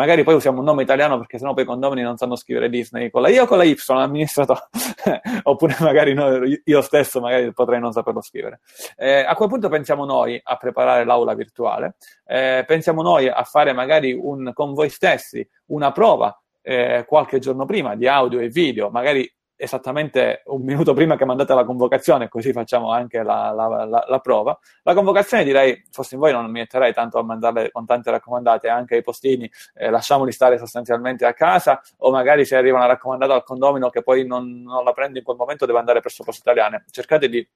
magari 0.00 0.24
poi 0.24 0.32
usiamo 0.32 0.60
un 0.60 0.64
nome 0.64 0.82
italiano 0.82 1.18
perché 1.18 1.36
sennò 1.36 1.52
poi 1.52 1.64
i 1.64 1.66
condomini 1.66 2.00
non 2.00 2.16
sanno 2.16 2.34
scrivere 2.34 2.70
Disney. 2.70 3.10
Con 3.10 3.20
la 3.20 3.28
I 3.28 3.38
o 3.38 3.44
con 3.46 3.58
la 3.58 3.64
Y, 3.64 3.76
amministratore, 3.88 4.68
oppure 5.44 5.76
magari 5.80 6.14
no, 6.14 6.40
io 6.64 6.80
stesso 6.80 7.20
magari 7.20 7.52
potrei 7.52 7.80
non 7.80 7.92
saperlo 7.92 8.22
scrivere. 8.22 8.60
Eh, 8.96 9.20
a 9.20 9.34
quel 9.34 9.50
punto 9.50 9.68
pensiamo 9.68 10.06
noi 10.06 10.40
a 10.42 10.56
preparare 10.56 11.04
l'aula 11.04 11.34
virtuale, 11.34 11.96
eh, 12.24 12.64
pensiamo 12.66 13.02
noi 13.02 13.28
a 13.28 13.44
fare 13.44 13.74
magari 13.74 14.14
un, 14.14 14.52
con 14.54 14.72
voi 14.72 14.88
stessi 14.88 15.46
una 15.66 15.92
prova 15.92 16.34
eh, 16.62 17.04
qualche 17.06 17.38
giorno 17.38 17.66
prima 17.66 17.94
di 17.94 18.08
audio 18.08 18.40
e 18.40 18.48
video, 18.48 18.88
magari 18.88 19.30
esattamente 19.60 20.42
un 20.46 20.62
minuto 20.62 20.94
prima 20.94 21.16
che 21.16 21.26
mandate 21.26 21.54
la 21.54 21.64
convocazione, 21.64 22.28
così 22.28 22.52
facciamo 22.52 22.90
anche 22.90 23.22
la, 23.22 23.50
la, 23.50 23.84
la, 23.84 24.04
la, 24.08 24.18
prova. 24.20 24.58
La 24.82 24.94
convocazione 24.94 25.44
direi, 25.44 25.84
fossi 25.90 26.14
in 26.14 26.20
voi 26.20 26.32
non 26.32 26.46
mi 26.46 26.60
metterei 26.60 26.94
tanto 26.94 27.18
a 27.18 27.22
mandarle 27.22 27.70
con 27.70 27.84
tante 27.84 28.10
raccomandate 28.10 28.68
anche 28.68 28.96
ai 28.96 29.02
postini, 29.02 29.50
eh, 29.74 29.90
lasciamoli 29.90 30.32
stare 30.32 30.58
sostanzialmente 30.58 31.26
a 31.26 31.34
casa 31.34 31.80
o 31.98 32.10
magari 32.10 32.44
se 32.46 32.56
arriva 32.56 32.78
una 32.78 32.86
raccomandata 32.86 33.34
al 33.34 33.44
condomino 33.44 33.90
che 33.90 34.02
poi 34.02 34.26
non, 34.26 34.62
non 34.62 34.82
la 34.82 34.92
prende 34.92 35.18
in 35.18 35.24
quel 35.24 35.36
momento 35.36 35.66
deve 35.66 35.78
andare 35.78 36.00
presso 36.00 36.24
Poste 36.24 36.40
Italiane. 36.40 36.84
Cercate 36.90 37.28
di 37.28 37.46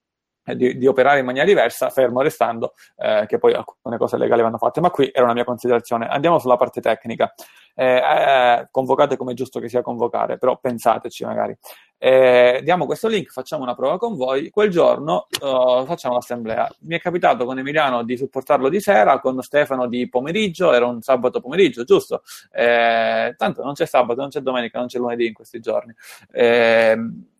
di, 0.52 0.76
di, 0.76 0.86
operare 0.86 1.20
in 1.20 1.24
maniera 1.24 1.46
diversa, 1.46 1.90
fermo 1.90 2.20
restando 2.20 2.74
eh, 2.96 3.24
che 3.26 3.38
poi 3.38 3.54
alcune 3.54 3.96
cose 3.96 4.18
legali 4.18 4.42
vanno 4.42 4.58
fatte. 4.58 4.80
Ma 4.80 4.90
qui 4.90 5.10
era 5.12 5.24
una 5.24 5.34
mia 5.34 5.44
considerazione. 5.44 6.06
Andiamo 6.06 6.38
sulla 6.38 6.56
parte 6.56 6.80
tecnica. 6.80 7.32
Eh, 7.76 7.96
eh, 7.96 8.68
convocate 8.70 9.16
come 9.16 9.32
è 9.32 9.34
giusto 9.34 9.58
che 9.58 9.68
sia 9.68 9.82
convocare, 9.82 10.38
però 10.38 10.58
pensateci 10.58 11.24
magari. 11.24 11.56
Eh, 11.98 12.60
diamo 12.62 12.84
questo 12.84 13.08
link, 13.08 13.30
facciamo 13.30 13.62
una 13.62 13.74
prova 13.74 13.96
con 13.96 14.14
voi. 14.14 14.50
Quel 14.50 14.68
giorno 14.68 15.26
uh, 15.40 15.86
facciamo 15.86 16.14
l'assemblea. 16.14 16.70
Mi 16.80 16.96
è 16.96 17.00
capitato 17.00 17.46
con 17.46 17.58
Emiliano 17.58 18.02
di 18.02 18.16
supportarlo 18.18 18.68
di 18.68 18.78
sera, 18.78 19.20
con 19.20 19.40
Stefano 19.40 19.86
di 19.86 20.06
pomeriggio, 20.08 20.72
era 20.72 20.84
un 20.84 21.00
sabato 21.00 21.40
pomeriggio, 21.40 21.84
giusto? 21.84 22.22
Eh, 22.52 23.34
tanto 23.38 23.62
non 23.62 23.72
c'è 23.72 23.86
sabato, 23.86 24.20
non 24.20 24.28
c'è 24.28 24.40
domenica, 24.40 24.78
non 24.78 24.88
c'è 24.88 24.98
lunedì 24.98 25.26
in 25.28 25.32
questi 25.32 25.60
giorni. 25.60 25.94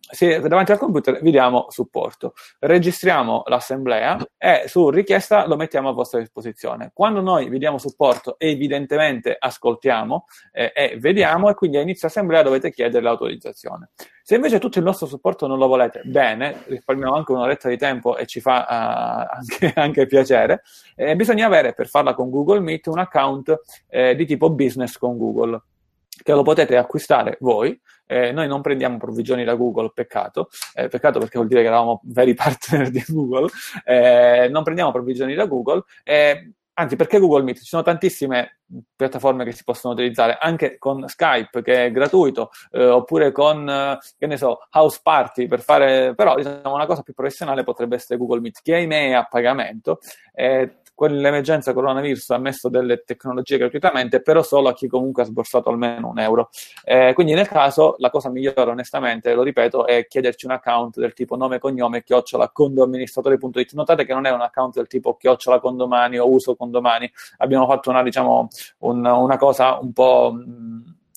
Se 0.07 0.39
davanti 0.39 0.71
al 0.71 0.77
computer 0.77 1.19
vi 1.21 1.31
diamo 1.31 1.65
supporto. 1.69 2.33
Registriamo 2.59 3.43
l'assemblea 3.47 4.17
e 4.37 4.65
su 4.67 4.89
richiesta 4.89 5.47
lo 5.47 5.55
mettiamo 5.55 5.89
a 5.89 5.93
vostra 5.93 6.19
disposizione. 6.19 6.91
Quando 6.93 7.21
noi 7.21 7.49
vi 7.49 7.57
diamo 7.57 7.79
supporto, 7.79 8.35
evidentemente 8.37 9.35
ascoltiamo 9.37 10.25
eh, 10.51 10.71
e 10.75 10.97
vediamo 10.99 11.49
e 11.49 11.55
quindi 11.55 11.77
a 11.77 11.81
inizio 11.81 12.07
assemblea 12.07 12.43
dovete 12.43 12.71
chiedere 12.71 13.03
l'autorizzazione. 13.03 13.89
Se 14.21 14.35
invece 14.35 14.59
tutto 14.59 14.77
il 14.77 14.85
nostro 14.85 15.07
supporto 15.07 15.47
non 15.47 15.57
lo 15.57 15.67
volete, 15.67 16.01
bene, 16.03 16.63
risparmiamo 16.65 17.15
anche 17.15 17.31
un'oretta 17.31 17.67
di 17.67 17.77
tempo 17.77 18.15
e 18.15 18.27
ci 18.27 18.41
fa 18.41 18.65
uh, 18.67 19.35
anche, 19.37 19.73
anche, 19.75 20.05
piacere, 20.05 20.61
eh, 20.95 21.15
bisogna 21.15 21.47
avere 21.47 21.73
per 21.73 21.87
farla 21.87 22.13
con 22.13 22.29
Google 22.29 22.59
Meet 22.59 22.87
un 22.87 22.99
account 22.99 23.59
eh, 23.87 24.15
di 24.15 24.25
tipo 24.25 24.51
business 24.51 24.97
con 24.97 25.17
Google 25.17 25.61
che 26.23 26.31
lo 26.31 26.43
potete 26.43 26.77
acquistare 26.77 27.37
voi. 27.39 27.79
Eh, 28.07 28.31
noi 28.31 28.47
non 28.47 28.61
prendiamo 28.61 28.97
provvigioni 28.97 29.43
da 29.43 29.55
Google, 29.55 29.91
peccato, 29.93 30.49
eh, 30.75 30.87
peccato 30.87 31.17
perché 31.19 31.37
vuol 31.37 31.47
dire 31.47 31.61
che 31.61 31.67
eravamo 31.67 32.01
veri 32.05 32.33
partner 32.35 32.89
di 32.91 33.03
Google, 33.07 33.49
eh, 33.83 34.47
non 34.51 34.63
prendiamo 34.63 34.91
provvigioni 34.91 35.33
da 35.33 35.45
Google, 35.45 35.83
eh, 36.03 36.51
anzi 36.73 36.95
perché 36.95 37.19
Google 37.19 37.43
Meet? 37.43 37.57
Ci 37.57 37.65
sono 37.65 37.81
tantissime 37.81 38.59
piattaforme 38.95 39.43
che 39.43 39.53
si 39.53 39.63
possono 39.63 39.93
utilizzare, 39.93 40.37
anche 40.39 40.77
con 40.77 41.07
Skype 41.07 41.61
che 41.61 41.85
è 41.85 41.91
gratuito, 41.91 42.51
eh, 42.71 42.85
oppure 42.85 43.31
con, 43.31 43.67
eh, 43.67 43.97
che 44.17 44.27
ne 44.27 44.37
so, 44.37 44.59
House 44.71 44.99
Party 45.01 45.47
per 45.47 45.61
fare, 45.61 46.13
però 46.15 46.35
diciamo 46.35 46.73
una 46.73 46.85
cosa 46.85 47.01
più 47.01 47.13
professionale 47.13 47.63
potrebbe 47.63 47.95
essere 47.95 48.19
Google 48.19 48.41
Meet, 48.41 48.59
che 48.61 48.75
ahimè 48.75 49.09
è 49.09 49.13
a 49.13 49.25
pagamento 49.25 49.99
quell'emergenza 50.95 51.73
coronavirus 51.73 52.29
ha 52.31 52.37
messo 52.37 52.69
delle 52.69 53.03
tecnologie 53.03 53.57
gratuitamente, 53.57 54.21
però 54.21 54.41
solo 54.41 54.69
a 54.69 54.73
chi 54.73 54.87
comunque 54.87 55.23
ha 55.23 55.25
sborsato 55.25 55.69
almeno 55.69 56.09
un 56.09 56.19
euro. 56.19 56.49
Eh, 56.83 57.11
quindi 57.13 57.33
nel 57.33 57.47
caso 57.47 57.95
la 57.99 58.09
cosa 58.09 58.29
migliore, 58.29 58.71
onestamente, 58.71 59.33
lo 59.33 59.43
ripeto, 59.43 59.85
è 59.85 60.07
chiederci 60.07 60.45
un 60.45 60.53
account 60.53 60.97
del 60.97 61.13
tipo 61.13 61.35
nome 61.35 61.59
cognome 61.59 62.01
chiocciola 62.01 62.49
condoamministratore.it. 62.49 63.73
Notate 63.73 64.05
che 64.05 64.13
non 64.13 64.25
è 64.25 64.31
un 64.31 64.41
account 64.41 64.75
del 64.75 64.87
tipo 64.87 65.15
chiocciola 65.17 65.59
condomani 65.59 66.17
o 66.17 66.29
uso 66.29 66.55
condomani. 66.55 67.11
Abbiamo 67.37 67.67
fatto 67.67 67.89
una, 67.89 68.01
diciamo, 68.01 68.47
un, 68.79 69.05
una 69.05 69.37
cosa 69.37 69.77
un 69.79 69.91
po'. 69.91 70.33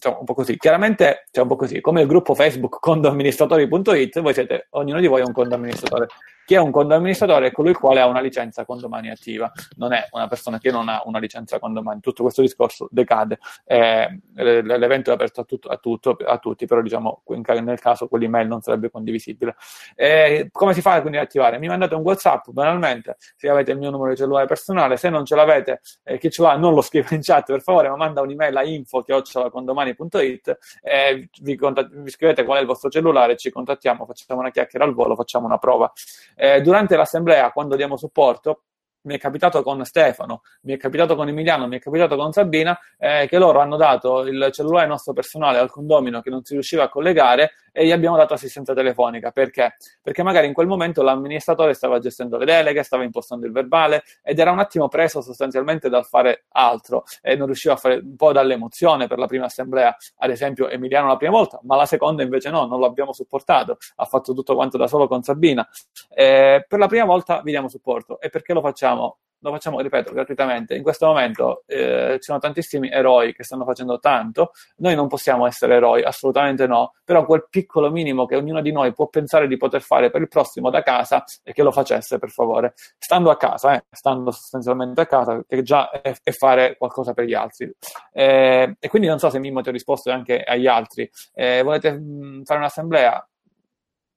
Insomma, 0.01 0.19
un 0.19 0.25
po' 0.25 0.35
così. 0.35 0.57
Chiaramente, 0.57 1.27
cioè 1.31 1.43
un 1.43 1.49
po' 1.49 1.57
così, 1.57 1.81
come 1.81 2.03
il 2.03 2.07
gruppo 2.07 2.35
Facebook 2.35 2.79
condoamministratori.it, 2.81 4.21
voi 4.21 4.35
siete, 4.35 4.67
ognuno 4.71 5.01
di 5.01 5.07
voi 5.07 5.23
è 5.23 5.25
un 5.25 5.33
condoamministratore 5.33 6.07
Chi 6.49 6.55
è 6.55 6.59
un 6.59 6.70
condoamministratore 6.70 7.49
è 7.49 7.53
colui 7.53 7.73
il 7.73 7.77
quale 7.77 8.01
ha 8.01 8.07
una 8.07 8.23
licenza 8.23 8.65
condomani 8.65 9.11
attiva, 9.11 9.53
non 9.77 9.93
è 9.93 10.09
una 10.12 10.29
persona 10.29 10.59
che 10.59 10.70
non 10.70 10.89
ha 10.89 11.03
una 11.05 11.19
licenza 11.19 11.59
condomani. 11.59 12.01
Tutto 12.01 12.23
questo 12.23 12.41
discorso 12.41 12.89
decade. 12.91 13.39
Eh, 13.66 14.19
l'evento 14.33 15.11
è 15.11 15.12
aperto 15.12 15.43
a, 15.43 15.45
tutto, 15.45 15.69
a, 15.69 15.77
tutto, 15.77 16.16
a 16.25 16.39
tutti, 16.39 16.65
però 16.65 16.81
diciamo 16.81 17.23
nel 17.61 17.79
caso 17.79 18.09
quell'email 18.09 18.49
non 18.49 18.62
sarebbe 18.62 18.91
condivisibile. 18.91 19.57
Eh, 19.95 20.49
come 20.51 20.73
si 20.73 20.81
fa 20.81 21.03
quindi 21.03 21.19
ad 21.19 21.25
attivare? 21.25 21.59
Mi 21.59 21.69
mandate 21.69 21.95
un 21.95 22.01
WhatsApp, 22.01 22.49
banalmente, 22.49 23.19
se 23.37 23.51
avete 23.51 23.73
il 23.73 23.77
mio 23.77 23.91
numero 23.91 24.12
di 24.12 24.16
cellulare 24.16 24.47
personale, 24.47 24.97
se 24.97 25.11
non 25.11 25.27
ce 25.27 25.35
l'avete, 25.35 25.83
eh, 26.03 26.16
chi 26.16 26.31
ce 26.31 26.41
l'ha 26.41 26.57
non 26.57 26.73
lo 26.73 26.81
scrive 26.81 27.15
in 27.15 27.20
chat 27.20 27.45
per 27.45 27.61
favore, 27.61 27.91
ma 27.91 27.97
manda 27.97 28.23
un'email 28.23 28.57
a 28.57 28.65
info.condomani.it 28.65 30.59
eh, 30.81 31.29
vi, 31.43 31.57
contat- 31.57 31.95
vi 31.95 32.09
scrivete 32.09 32.43
qual 32.45 32.57
è 32.57 32.61
il 32.62 32.66
vostro 32.66 32.89
cellulare, 32.89 33.37
ci 33.37 33.51
contattiamo, 33.51 34.07
facciamo 34.07 34.41
una 34.41 34.51
chiacchiera 34.51 34.87
al 34.87 34.95
volo, 34.95 35.15
facciamo 35.15 35.45
una 35.45 35.59
prova. 35.59 35.93
Eh, 36.40 36.60
durante 36.60 36.94
l'assemblea, 36.94 37.51
quando 37.51 37.74
diamo 37.74 37.97
supporto, 37.97 38.62
mi 39.09 39.14
è 39.14 39.18
capitato 39.18 39.62
con 39.62 39.82
Stefano, 39.85 40.43
mi 40.62 40.74
è 40.74 40.76
capitato 40.76 41.16
con 41.16 41.26
Emiliano, 41.28 41.66
mi 41.66 41.78
è 41.78 41.80
capitato 41.80 42.14
con 42.14 42.30
Sabina, 42.30 42.78
eh, 42.98 43.26
che 43.26 43.39
loro 43.39 43.60
hanno 43.60 43.76
dato 43.76 44.20
il 44.20 44.51
cellulare 44.52 44.86
nostro 44.86 45.14
personale 45.14 45.59
al 45.59 45.70
condomino 45.70 46.20
che 46.20 46.28
non 46.28 46.44
si 46.44 46.52
riusciva 46.52 46.85
a 46.85 46.89
collegare 46.89 47.52
e 47.72 47.86
gli 47.86 47.93
abbiamo 47.93 48.16
dato 48.16 48.35
assistenza 48.35 48.74
telefonica. 48.74 49.30
Perché? 49.30 49.76
Perché 50.02 50.22
magari 50.22 50.47
in 50.47 50.52
quel 50.52 50.66
momento 50.66 51.02
l'amministratore 51.02 51.72
stava 51.74 51.98
gestendo 52.01 52.36
le 52.36 52.44
deleghe, 52.44 52.82
stava 52.82 53.05
impostando 53.05 53.47
il 53.47 53.52
verbale 53.52 54.02
ed 54.22 54.39
era 54.39 54.51
un 54.51 54.59
attimo 54.59 54.89
preso 54.89 55.22
sostanzialmente 55.22 55.89
dal 55.89 56.05
fare 56.05 56.44
altro 56.51 57.05
e 57.22 57.36
non 57.36 57.47
riusciva 57.47 57.74
a 57.74 57.76
fare 57.76 57.97
un 57.97 58.16
po' 58.16 58.32
dall'emozione 58.32 59.06
per 59.06 59.18
la 59.18 59.26
prima 59.26 59.47
assemblea. 59.47 59.97
Ad 60.18 60.30
esempio 60.30 60.68
Emiliano 60.68 61.06
la 61.06 61.16
prima 61.16 61.32
volta, 61.32 61.60
ma 61.62 61.76
la 61.76 61.86
seconda 61.86 62.22
invece 62.22 62.51
no, 62.51 62.66
non 62.66 62.80
l'abbiamo 62.80 63.12
supportato, 63.12 63.78
ha 63.97 64.05
fatto 64.05 64.35
tutto 64.35 64.55
quanto 64.55 64.76
da 64.76 64.86
solo 64.86 65.06
con 65.06 65.22
Sabina. 65.22 65.66
Eh, 66.09 66.64
per 66.66 66.78
la 66.78 66.89
prima 66.89 67.05
volta 67.05 67.40
vi 67.43 67.52
diamo 67.52 67.68
supporto 67.68 68.20
e 68.20 68.28
perché 68.28 68.52
lo 68.52 68.60
facciamo? 68.60 68.98
Facciamo, 68.99 69.19
lo 69.41 69.53
facciamo, 69.53 69.81
ripeto, 69.81 70.12
gratuitamente. 70.12 70.75
In 70.75 70.83
questo 70.83 71.07
momento 71.07 71.62
eh, 71.66 72.15
ci 72.15 72.25
sono 72.25 72.39
tantissimi 72.39 72.91
eroi 72.91 73.33
che 73.35 73.45
stanno 73.45 73.65
facendo 73.65 73.99
tanto. 74.01 74.51
Noi 74.79 74.97
non 74.97 75.07
possiamo 75.07 75.47
essere 75.47 75.77
eroi, 75.77 76.03
assolutamente 76.03 76.66
no, 76.66 76.95
però 77.05 77.25
quel 77.25 77.47
piccolo 77.49 77.91
minimo 77.91 78.27
che 78.27 78.35
ognuno 78.35 78.61
di 78.61 78.73
noi 78.73 78.93
può 78.93 79.07
pensare 79.09 79.47
di 79.47 79.57
poter 79.57 79.81
fare 79.81 80.11
per 80.11 80.20
il 80.23 80.29
prossimo 80.29 80.70
da 80.70 80.83
casa 80.83 81.23
e 81.45 81.53
che 81.53 81.62
lo 81.62 81.70
facesse, 81.70 82.19
per 82.19 82.31
favore. 82.31 82.75
Stando 82.99 83.31
a 83.31 83.37
casa, 83.37 83.75
eh, 83.75 83.85
stando 83.91 84.33
sostanzialmente 84.33 85.01
a 85.03 85.07
casa, 85.07 85.43
che 85.47 85.62
già 85.62 85.91
è, 85.91 86.15
è 86.23 86.31
fare 86.33 86.77
qualcosa 86.77 87.15
per 87.15 87.25
gli 87.25 87.35
altri. 87.35 87.73
Eh, 88.12 88.77
e 88.79 88.89
quindi 88.89 89.07
non 89.07 89.19
so 89.19 89.31
se 89.31 89.39
Mimmo 89.39 89.61
ti 89.61 89.69
ha 89.69 89.73
risposto 89.73 90.11
anche 90.11 90.43
agli 90.43 90.66
altri. 90.66 91.09
Eh, 91.33 91.62
volete 91.62 91.93
mh, 91.93 92.43
fare 92.45 92.59
un'assemblea? 92.59 93.29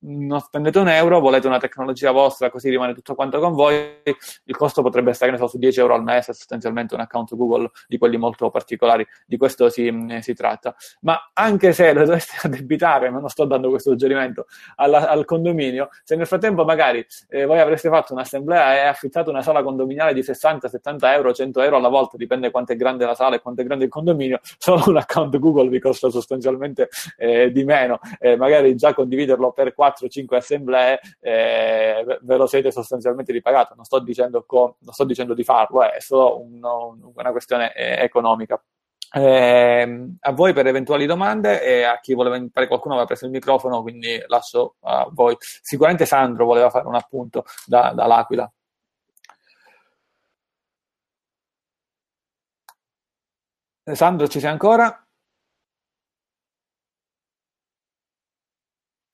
Non 0.04 0.40
spendete 0.40 0.80
un 0.80 0.88
euro, 0.88 1.20
volete 1.20 1.48
una 1.48 1.60
tecnologia 1.60 2.12
vostra 2.12 2.50
così 2.50 2.70
rimane 2.70 2.94
tutto 2.94 3.14
quanto 3.14 3.40
con 3.40 3.54
voi, 3.54 4.02
il 4.04 4.56
costo 4.56 4.82
potrebbe 4.82 5.14
ne 5.20 5.38
so, 5.38 5.48
su 5.48 5.58
10 5.58 5.80
euro 5.80 5.94
al 5.94 6.04
mese, 6.04 6.34
sostanzialmente 6.34 6.96
un 6.96 7.02
account 7.02 7.36
Google 7.36 7.70
di 7.88 7.98
quelli 7.98 8.18
molto 8.18 8.50
particolari, 8.50 9.06
di 9.26 9.38
questo 9.38 9.70
si, 9.70 9.94
si 10.22 10.34
tratta. 10.34 10.76
Ma 11.02 11.32
anche 11.34 11.74
se 11.74 11.94
lo 11.94 12.06
doveste 12.06 12.36
addebitare, 12.48 13.10
ma 13.10 13.20
non 13.20 13.30
sto 13.30 13.46
dando 13.46 13.70
questo 13.70 13.92
suggerimento, 13.92 14.48
alla, 14.76 15.08
al 15.08 15.26
condominio, 15.26 15.90
se 16.04 16.16
nel 16.16 16.26
frattempo 16.26 16.64
magari 16.64 17.06
eh, 17.30 17.46
voi 17.46 17.60
avreste 17.60 17.90
fatto 17.90 18.14
un'assemblea 18.14 18.76
e 18.76 18.80
affittato 18.88 19.30
una 19.30 19.42
sala 19.42 19.62
condominiale 19.62 20.14
di 20.14 20.24
60, 20.24 20.68
70 20.68 21.14
euro, 21.14 21.34
100 21.34 21.62
euro 21.62 21.76
alla 21.78 21.90
volta, 21.90 22.18
dipende 22.18 22.50
quanto 22.50 22.72
è 22.72 22.76
grande 22.76 23.06
la 23.06 23.16
sala 23.16 23.36
e 23.36 23.40
quanto 23.40 23.62
è 23.62 23.64
grande 23.64 23.86
il 23.86 23.92
condominio, 23.92 24.40
solo 24.58 24.84
un 24.88 24.98
account 24.98 25.38
Google 25.38 25.70
vi 25.70 25.80
costa 25.80 26.10
sostanzialmente 26.10 26.90
eh, 27.18 27.52
di 27.52 27.64
meno, 27.64 28.00
eh, 28.20 28.36
magari 28.36 28.76
già 28.76 28.94
condividerlo 28.94 29.52
per 29.52 29.74
4 29.74 29.91
4-5 29.92 30.36
assemblee 30.36 31.00
eh, 31.20 32.20
ve 32.22 32.36
lo 32.38 32.48
siete 32.48 32.72
sostanzialmente 32.72 33.32
ripagato. 33.32 33.76
Non 33.76 33.86
sto 33.86 34.00
dicendo, 34.00 34.44
co- 34.46 34.78
non 34.80 34.94
sto 34.94 35.04
dicendo 35.04 35.34
di 35.34 35.44
farlo, 35.44 35.84
eh, 35.84 35.92
è 35.92 36.00
solo 36.00 36.40
un, 36.42 36.60
una 37.16 37.32
questione 37.32 37.74
eh, 37.74 38.04
economica. 38.04 38.62
Eh, 39.14 40.08
a 40.20 40.32
voi 40.32 40.54
per 40.54 40.68
eventuali 40.68 41.06
domande 41.06 41.62
e 41.62 41.84
a 41.84 42.00
chi 42.00 42.14
voleva 42.14 42.38
fare 42.52 42.68
qualcuno 42.68 42.94
aveva 42.94 43.08
preso 43.08 43.26
il 43.26 43.32
microfono 43.32 43.82
quindi 43.82 44.24
lascio 44.28 44.76
a 44.84 45.06
voi 45.12 45.36
sicuramente 45.40 46.06
Sandro 46.06 46.46
voleva 46.46 46.70
fare 46.70 46.88
un 46.88 46.96
appunto 46.96 47.44
da, 47.66 47.92
dall'Aquila 47.94 48.50
Sandro 53.94 54.28
ci 54.28 54.40
sei 54.40 54.50
ancora? 54.50 55.06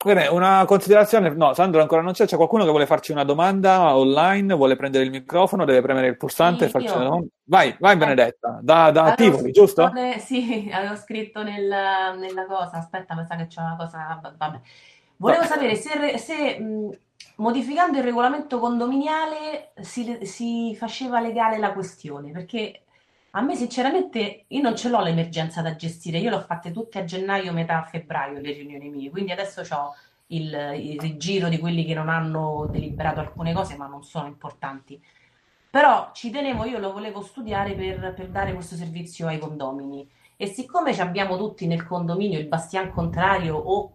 Bene, 0.06 0.28
una 0.28 0.64
considerazione, 0.66 1.30
no, 1.32 1.54
Sandro 1.56 1.82
ancora 1.82 2.02
non 2.02 2.14
c'è, 2.14 2.26
c'è 2.26 2.36
qualcuno 2.36 2.64
che 2.64 2.70
vuole 2.70 2.86
farci 2.86 3.12
una 3.12 3.24
domanda 3.24 3.98
online, 3.98 4.54
vuole 4.54 4.76
prendere 4.76 5.04
il 5.04 5.10
microfono, 5.10 5.66
deve 5.66 5.82
premere 5.82 6.06
il 6.06 6.18
pulsante 6.18 6.66
e 6.66 6.70
farci 6.70 6.94
una 6.94 7.04
domanda. 7.04 7.28
Vai, 7.46 7.76
vai. 7.80 7.98
Benedetta, 7.98 8.60
da, 8.62 8.92
da 8.92 9.16
Tivoli, 9.16 9.52
giusto? 9.52 9.90
Ne, 9.90 10.20
sì, 10.20 10.70
avevo 10.72 10.96
scritto 10.96 11.42
nel, 11.42 11.68
nella 11.68 12.46
cosa, 12.46 12.78
aspetta, 12.78 13.16
mi 13.16 13.26
sa 13.26 13.36
che 13.38 13.48
c'è 13.48 13.60
una 13.60 13.76
cosa, 13.76 14.20
vabbè. 14.38 14.60
Volevo 15.18 15.42
no. 15.42 15.48
sapere 15.48 15.76
se, 15.76 16.18
se 16.20 16.60
mh, 16.60 16.98
modificando 17.38 17.98
il 17.98 18.04
regolamento 18.04 18.60
condominiale 18.60 19.72
si, 19.82 20.20
si 20.22 20.76
faceva 20.76 21.20
legale 21.20 21.58
la 21.58 21.74
questione, 21.74 22.32
perché 22.32 22.84
a 23.38 23.42
me 23.42 23.56
sinceramente 23.56 24.46
io 24.48 24.62
non 24.62 24.76
ce 24.76 24.90
l'ho 24.90 25.00
l'emergenza 25.02 25.62
da 25.62 25.76
gestire, 25.76 26.18
io 26.18 26.32
l'ho 26.32 26.42
fatte 26.42 26.72
tutte 26.72 26.98
a 26.98 27.04
gennaio, 27.04 27.54
metà 27.54 27.84
febbraio 27.84 28.40
le 28.40 28.52
riunioni 28.52 28.90
mie, 28.90 29.12
quindi 29.12 29.32
adesso 29.32 29.62
ho 29.76 29.94
il, 30.28 30.46
il 30.76 31.00
rigiro 31.00 31.48
di 31.48 31.60
quelli 31.60 31.86
che 31.86 31.94
non 31.94 32.10
hanno 32.10 32.68
deliberato 32.72 33.20
alcune 33.20 33.54
cose 33.54 33.78
ma 33.78 33.86
non 33.86 34.04
sono 34.04 34.26
importanti. 34.26 35.00
Però 35.70 36.10
ci 36.14 36.32
tenevo, 36.32 36.66
io 36.66 36.80
lo 36.80 36.92
volevo 36.92 37.22
studiare 37.22 37.74
per, 37.76 38.14
per 38.16 38.30
dare 38.30 38.54
questo 38.54 38.76
servizio 38.76 39.28
ai 39.28 39.38
condomini. 39.38 40.10
E 40.36 40.48
siccome 40.48 40.98
abbiamo 41.00 41.38
tutti 41.38 41.68
nel 41.68 41.86
condominio 41.86 42.40
il 42.40 42.48
bastian 42.48 42.92
contrario 42.92 43.56
o 43.56 43.94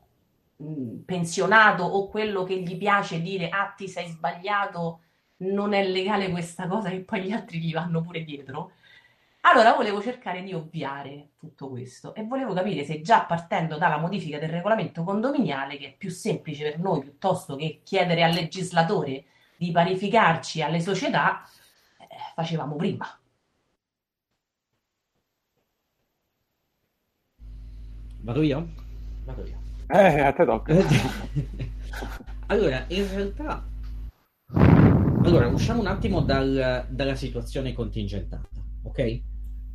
mh, 0.57 0.99
pensionato 1.05 1.83
o 1.83 2.09
quello 2.09 2.45
che 2.45 2.61
gli 2.61 2.77
piace 2.77 3.21
dire 3.21 3.49
ah 3.49 3.75
ti 3.77 3.89
sei 3.89 4.09
sbagliato, 4.09 5.01
non 5.39 5.73
è 5.73 5.85
legale 5.85 6.31
questa 6.31 6.69
cosa 6.69 6.91
e 6.91 7.01
poi 7.01 7.23
gli 7.23 7.33
altri 7.33 7.59
gli 7.59 7.73
vanno 7.73 8.03
pure 8.03 8.23
dietro, 8.23 8.73
allora 9.45 9.75
volevo 9.75 10.01
cercare 10.01 10.43
di 10.43 10.53
ovviare 10.55 11.31
tutto 11.37 11.69
questo 11.69 12.15
e 12.15 12.25
volevo 12.25 12.53
capire 12.55 12.85
se 12.85 13.01
già 13.01 13.25
partendo 13.25 13.77
dalla 13.77 13.99
modifica 13.99 14.39
del 14.39 14.49
regolamento 14.49 15.03
condominiale, 15.03 15.77
che 15.79 15.87
è 15.89 15.95
più 15.97 16.11
semplice 16.11 16.63
per 16.63 16.79
noi 16.79 17.01
piuttosto 17.01 17.57
che 17.57 17.81
chiedere 17.83 18.23
al 18.23 18.33
legislatore 18.33 19.25
di 19.57 19.73
parificarci 19.73 20.63
alle 20.63 20.81
società, 20.81 21.43
eh, 21.99 22.07
facevamo 22.35 22.77
prima. 22.77 23.07
Vado 28.21 28.43
io? 28.43 28.69
Vado 29.25 29.45
io. 29.45 29.61
Eh, 29.89 30.21
a 30.21 30.33
te 30.33 30.45
tocca. 30.45 30.73
allora, 32.47 32.85
in 32.89 33.09
realtà... 33.13 33.67
Allora, 35.25 35.49
usciamo 35.49 35.81
un 35.81 35.89
attimo 35.89 36.21
dal, 36.21 36.87
dalla 36.89 37.15
situazione 37.17 37.73
contingentata, 37.73 38.49
ok? 38.85 39.31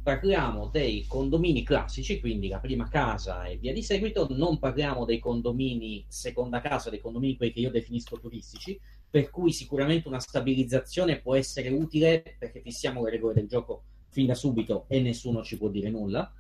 Parliamo 0.07 0.67
dei 0.67 1.05
condomini 1.05 1.63
classici, 1.63 2.21
quindi 2.21 2.47
la 2.47 2.61
prima 2.61 2.88
casa 2.88 3.43
e 3.43 3.57
via 3.57 3.73
di 3.73 3.84
seguito, 3.84 4.25
non 4.29 4.57
parliamo 4.57 5.03
dei 5.03 5.19
condomini 5.19 6.05
seconda 6.07 6.61
casa, 6.61 6.89
dei 6.89 7.01
condomini 7.01 7.35
quelli 7.35 7.51
che 7.51 7.59
io 7.59 7.71
definisco 7.71 8.17
turistici, 8.17 8.79
per 9.09 9.29
cui 9.29 9.51
sicuramente 9.51 10.07
una 10.07 10.21
stabilizzazione 10.21 11.19
può 11.19 11.35
essere 11.35 11.67
utile 11.67 12.38
perché 12.39 12.61
fissiamo 12.61 13.03
le 13.03 13.09
regole 13.09 13.34
del 13.34 13.49
gioco 13.49 13.84
fin 14.07 14.27
da 14.27 14.34
subito 14.34 14.85
e 14.88 15.01
nessuno 15.01 15.43
ci 15.43 15.57
può 15.57 15.67
dire 15.67 15.89
nulla. 15.89 16.31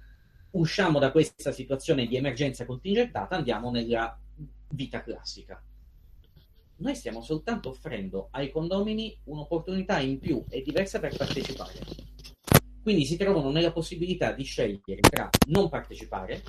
Usciamo 0.51 0.97
da 0.97 1.11
questa 1.11 1.51
situazione 1.51 2.07
di 2.07 2.15
emergenza 2.15 2.65
contingentata, 2.65 3.35
andiamo 3.35 3.69
nella 3.69 4.17
vita 4.69 5.03
classica. 5.03 5.61
Noi 6.77 6.95
stiamo 6.95 7.21
soltanto 7.21 7.67
offrendo 7.67 8.29
ai 8.31 8.49
condomini 8.49 9.19
un'opportunità 9.25 9.99
in 9.99 10.19
più 10.19 10.41
e 10.47 10.61
diversa 10.61 11.01
per 11.01 11.17
partecipare 11.17 12.06
quindi 12.87 13.03
si 13.03 13.17
trovano 13.17 13.51
nella 13.51 13.73
possibilità 13.73 14.31
di 14.31 14.45
scegliere 14.45 15.01
tra 15.01 15.29
non 15.47 15.67
partecipare, 15.67 16.41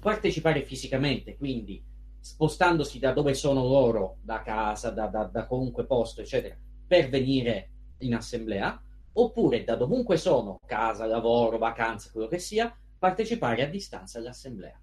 partecipare 0.00 0.64
fisicamente, 0.64 1.36
quindi 1.36 1.84
spostandosi 2.18 2.98
da 2.98 3.12
dove 3.12 3.34
sono 3.34 3.64
loro, 3.64 4.16
da 4.22 4.40
casa, 4.40 4.88
da, 4.88 5.08
da, 5.08 5.24
da 5.24 5.46
qualunque 5.46 5.84
posto, 5.84 6.22
eccetera, 6.22 6.56
per 6.86 7.10
venire 7.10 7.72
in 7.98 8.14
assemblea, 8.14 8.82
oppure 9.12 9.62
da 9.62 9.76
dovunque 9.76 10.16
sono, 10.16 10.60
casa, 10.64 11.04
lavoro, 11.04 11.58
vacanza, 11.58 12.08
quello 12.10 12.26
che 12.26 12.38
sia, 12.38 12.74
partecipare 12.98 13.62
a 13.62 13.68
distanza 13.68 14.18
all'assemblea. 14.18 14.80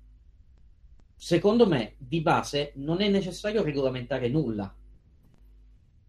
Secondo 1.16 1.66
me, 1.66 1.96
di 1.98 2.22
base, 2.22 2.74
non 2.76 3.02
è 3.02 3.10
necessario 3.10 3.64
regolamentare 3.64 4.30
nulla, 4.30 4.72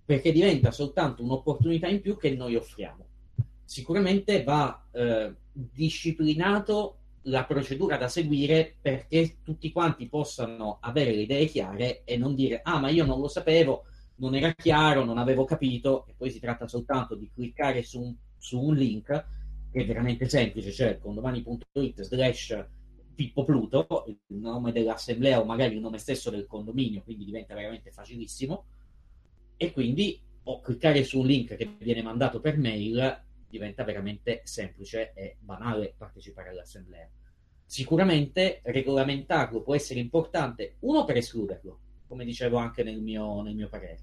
perché 0.05 0.31
diventa 0.31 0.70
soltanto 0.73 1.23
un'opportunità 1.23 1.86
in 1.86 2.03
più 2.03 2.19
che 2.19 2.36
noi 2.36 2.55
offriamo 2.55 3.07
sicuramente 3.69 4.43
va 4.43 4.89
eh, 4.93 5.35
disciplinato 5.53 6.95
la 7.23 7.45
procedura 7.45 7.99
da 7.99 8.09
seguire 8.09 8.77
perché 8.81 9.39
tutti 9.43 9.70
quanti 9.70 10.09
possano 10.09 10.78
avere 10.81 11.12
le 11.12 11.23
idee 11.23 11.47
chiare 11.47 12.03
e 12.05 12.16
non 12.16 12.35
dire 12.35 12.61
ah 12.62 12.78
ma 12.78 12.89
io 12.89 13.05
non 13.05 13.20
lo 13.20 13.28
sapevo 13.28 13.85
non 14.19 14.35
era 14.35 14.53
chiaro, 14.53 15.05
non 15.05 15.19
avevo 15.19 15.45
capito, 15.45 16.07
e 16.07 16.15
poi 16.16 16.31
si 16.31 16.40
tratta 16.40 16.66
soltanto 16.66 17.15
di 17.15 17.31
cliccare 17.32 17.82
su 17.82 18.01
un, 18.01 18.15
su 18.36 18.61
un 18.61 18.74
link 18.74 19.07
che 19.70 19.81
è 19.81 19.86
veramente 19.86 20.28
semplice, 20.28 20.73
cioè 20.73 20.99
condomani.it 20.99 22.03
slash 22.03 22.66
Pippo 23.15 23.45
Pluto, 23.45 24.05
il 24.07 24.39
nome 24.39 24.73
dell'assemblea 24.73 25.40
o 25.40 25.45
magari 25.45 25.74
il 25.74 25.81
nome 25.81 25.99
stesso 25.99 26.31
del 26.31 26.47
condominio, 26.47 27.03
quindi 27.03 27.24
diventa 27.24 27.55
veramente 27.55 27.90
facilissimo. 27.90 28.65
E 29.57 29.73
quindi 29.73 30.20
o 30.45 30.61
cliccare 30.61 31.05
su 31.05 31.20
un 31.20 31.27
link 31.27 31.57
che 31.57 31.77
viene 31.78 32.03
mandato 32.03 32.40
per 32.40 32.57
mail 32.57 33.27
diventa 33.48 33.84
veramente 33.84 34.42
semplice 34.44 35.12
e 35.14 35.36
banale 35.40 35.94
partecipare 35.96 36.50
all'assemblea. 36.50 37.08
Sicuramente 37.64 38.60
regolamentarlo 38.62 39.62
può 39.62 39.74
essere 39.74 40.00
importante, 40.00 40.76
uno 40.80 41.04
per 41.04 41.16
escluderlo, 41.16 41.80
come 42.06 42.24
dicevo 42.24 42.56
anche 42.56 42.82
nel 42.82 43.00
mio, 43.00 43.42
nel 43.42 43.54
mio 43.54 43.68
parere, 43.68 43.98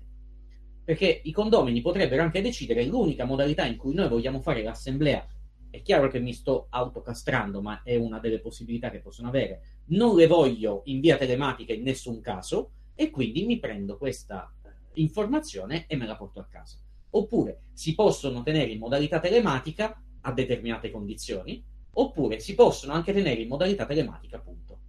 perché 0.84 1.22
i 1.24 1.32
condomini 1.32 1.82
potrebbero 1.82 2.22
anche 2.22 2.42
decidere 2.42 2.86
l'unica 2.86 3.26
modalità 3.26 3.66
in 3.66 3.78
cui 3.78 3.96
noi 3.96 4.08
vogliamo 4.08 4.40
fare 4.40 4.62
l'assemblea. 4.62 5.28
È 5.72 5.82
chiaro 5.82 6.08
che 6.08 6.20
mi 6.20 6.32
sto 6.32 6.68
autocastrando, 6.70 7.62
ma 7.62 7.82
è 7.82 7.96
una 7.96 8.20
delle 8.20 8.40
possibilità 8.40 8.92
che 8.92 9.00
possono 9.00 9.28
avere. 9.28 9.62
Non 9.86 10.16
le 10.16 10.28
voglio 10.28 10.84
in 10.86 11.00
via 11.00 11.18
telematica 11.18 11.74
in 11.74 11.82
nessun 11.82 12.22
caso 12.22 12.72
e 12.94 13.10
quindi 13.10 13.46
mi 13.46 13.60
prendo 13.60 13.98
questa 13.98 14.54
eh, 14.64 14.70
informazione 15.02 15.86
e 15.88 15.96
me 15.96 16.06
la 16.06 16.16
porto 16.16 16.40
a 16.40 16.46
casa. 16.46 16.85
Oppure 17.16 17.62
si 17.74 17.96
possono 17.96 18.44
tenere 18.44 18.72
in 18.72 18.80
modalità 18.80 19.20
telematica 19.20 19.98
a 20.22 20.32
determinate 20.34 20.92
condizioni, 20.92 21.64
oppure 21.94 22.40
si 22.40 22.56
possono 22.56 22.94
anche 22.94 23.14
tenere 23.14 23.42
in 23.42 23.48
modalità 23.48 23.86
telematica, 23.86 24.38
appunto. 24.38 24.80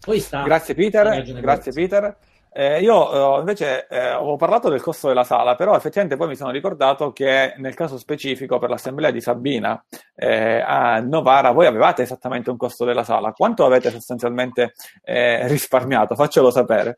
Poi 0.00 0.20
sta 0.20 0.44
grazie 0.44 0.74
Peter, 0.74 1.22
grazie 1.40 1.72
Peter. 1.72 2.16
Eh, 2.58 2.80
io 2.80 3.36
eh, 3.36 3.40
invece 3.40 3.86
eh, 3.86 4.14
ho 4.14 4.36
parlato 4.36 4.70
del 4.70 4.80
costo 4.80 5.08
della 5.08 5.24
sala, 5.24 5.56
però 5.56 5.76
effettivamente 5.76 6.16
poi 6.16 6.28
mi 6.28 6.36
sono 6.36 6.50
ricordato 6.50 7.12
che 7.12 7.52
nel 7.58 7.74
caso 7.74 7.98
specifico 7.98 8.58
per 8.58 8.70
l'assemblea 8.70 9.10
di 9.10 9.20
Sabina 9.20 9.84
eh, 10.14 10.60
a 10.60 11.00
Novara 11.00 11.50
voi 11.50 11.66
avevate 11.66 12.00
esattamente 12.00 12.48
un 12.48 12.56
costo 12.56 12.86
della 12.86 13.04
sala. 13.04 13.32
Quanto 13.32 13.66
avete 13.66 13.90
sostanzialmente 13.90 14.72
eh, 15.04 15.46
risparmiato? 15.48 16.14
Faccelo 16.14 16.50
sapere. 16.50 16.96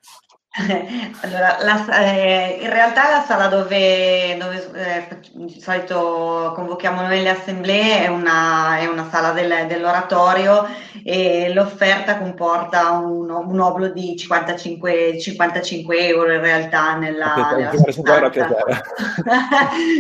Allora, 1.21 1.59
la, 1.63 2.01
eh, 2.01 2.59
in 2.61 2.71
realtà 2.71 3.11
la 3.11 3.25
sala 3.27 3.47
dove, 3.47 4.37
dove 4.39 4.71
eh, 4.75 5.19
di 5.33 5.61
solito 5.61 6.53
convochiamo 6.55 7.03
noi 7.03 7.23
le 7.23 7.31
assemblee 7.31 8.05
è 8.05 8.09
una, 8.09 8.79
è 8.79 8.87
una 8.87 9.09
sala 9.11 9.33
del, 9.33 9.67
dell'oratorio 9.69 10.67
e 11.05 11.53
l'offerta 11.55 12.19
comporta 12.19 12.91
un, 12.91 13.31
un 13.31 13.61
obolo 13.61 13.89
di 13.89 14.17
55, 14.17 15.19
55 15.19 16.07
euro 16.07 16.33
in 16.33 16.41
realtà 16.41 16.97
nella, 16.97 17.35
nella 17.57 17.71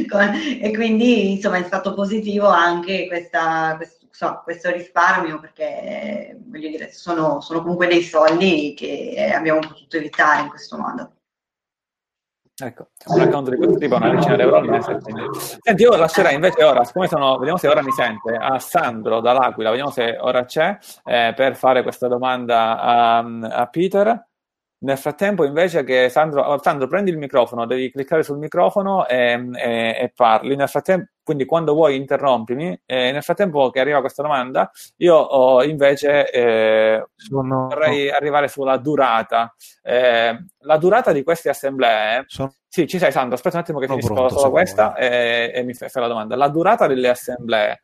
e 0.61 0.73
quindi 0.75 1.33
insomma 1.33 1.59
è 1.59 1.65
stato 1.65 1.95
positivo 1.95 2.49
anche 2.49 3.07
questa, 3.07 3.75
questa 3.77 3.98
so, 4.19 4.41
questo 4.43 4.73
risparmio 4.73 5.39
perché 5.39 6.37
voglio 6.45 6.69
dire, 6.71 6.91
sono, 6.91 7.41
sono 7.41 7.63
comunque 7.63 7.87
dei 7.87 8.03
soldi 8.03 8.75
che 8.77 9.31
abbiamo 9.33 9.61
potuto 9.61 9.97
evitare 9.97 10.43
in 10.43 10.49
questo 10.49 10.77
modo. 10.77 11.13
Ecco, 12.61 12.89
un 13.07 13.21
account 13.21 13.51
di 13.51 13.57
questo 13.57 13.79
tipo 13.79 13.95
una 13.95 14.11
decina 14.11 14.35
di 14.35 14.43
euro 14.43 14.57
al 14.57 14.69
mese. 14.69 14.99
Senti, 15.61 15.83
io 15.83 15.95
lascerei 15.95 16.35
invece 16.35 16.65
ora, 16.65 16.83
siccome 16.83 17.07
sono, 17.07 17.37
vediamo 17.37 17.59
se 17.59 17.69
ora 17.69 17.81
mi 17.81 17.93
sente, 17.93 18.35
a 18.35 18.59
Sandro 18.59 19.21
dall'Aquila, 19.21 19.71
vediamo 19.71 19.93
se 19.93 20.17
ora 20.19 20.45
c'è, 20.45 20.77
eh, 21.05 21.33
per 21.37 21.55
fare 21.55 21.85
questa 21.85 22.09
domanda 22.09 22.81
a, 22.81 23.19
a 23.19 23.67
Peter. 23.69 24.28
Nel 24.81 24.97
frattempo, 24.97 25.45
invece 25.45 25.83
che 25.83 26.09
Sandro, 26.09 26.43
oh, 26.43 26.63
Sandro, 26.63 26.87
prendi 26.87 27.11
il 27.11 27.19
microfono, 27.19 27.67
devi 27.67 27.91
cliccare 27.91 28.23
sul 28.23 28.39
microfono 28.39 29.09
e, 29.09 29.51
e, 29.55 29.97
e 30.01 30.13
parli. 30.15 30.55
Nel 30.55 30.69
frattempo, 30.69 31.11
quindi 31.25 31.47
quando 31.47 31.75
vuoi 31.75 31.97
interrompimi. 31.97 32.81
E 32.87 33.11
nel 33.11 33.23
frattempo 33.25 33.71
che 33.71 33.81
arriva 33.81 34.01
questa 34.01 34.23
domanda, 34.23 34.71
io 34.99 35.17
oh, 35.17 35.65
invece 35.65 36.31
eh, 36.31 37.07
Sono... 37.17 37.67
vorrei 37.69 38.09
arrivare 38.09 38.47
sulla 38.47 38.77
durata. 38.77 39.53
Eh, 39.83 40.45
la 40.61 40.77
durata 40.77 41.11
di 41.11 41.25
queste 41.25 41.49
assemblee. 41.49 42.25
Sono... 42.29 42.55
Sì, 42.69 42.87
ci 42.87 42.99
sei 42.99 43.11
Sandro, 43.11 43.35
aspetta 43.35 43.57
un 43.57 43.63
attimo 43.63 43.79
che 43.81 43.87
Sono 43.87 43.99
finisco 43.99 44.15
pronto, 44.15 44.39
solo 44.39 44.51
questa 44.53 44.95
e, 44.95 45.51
e 45.55 45.63
mi 45.65 45.75
fai 45.75 45.89
la 45.93 46.07
domanda. 46.07 46.37
La 46.37 46.49
durata 46.49 46.87
delle 46.87 47.09
assemblee 47.09 47.81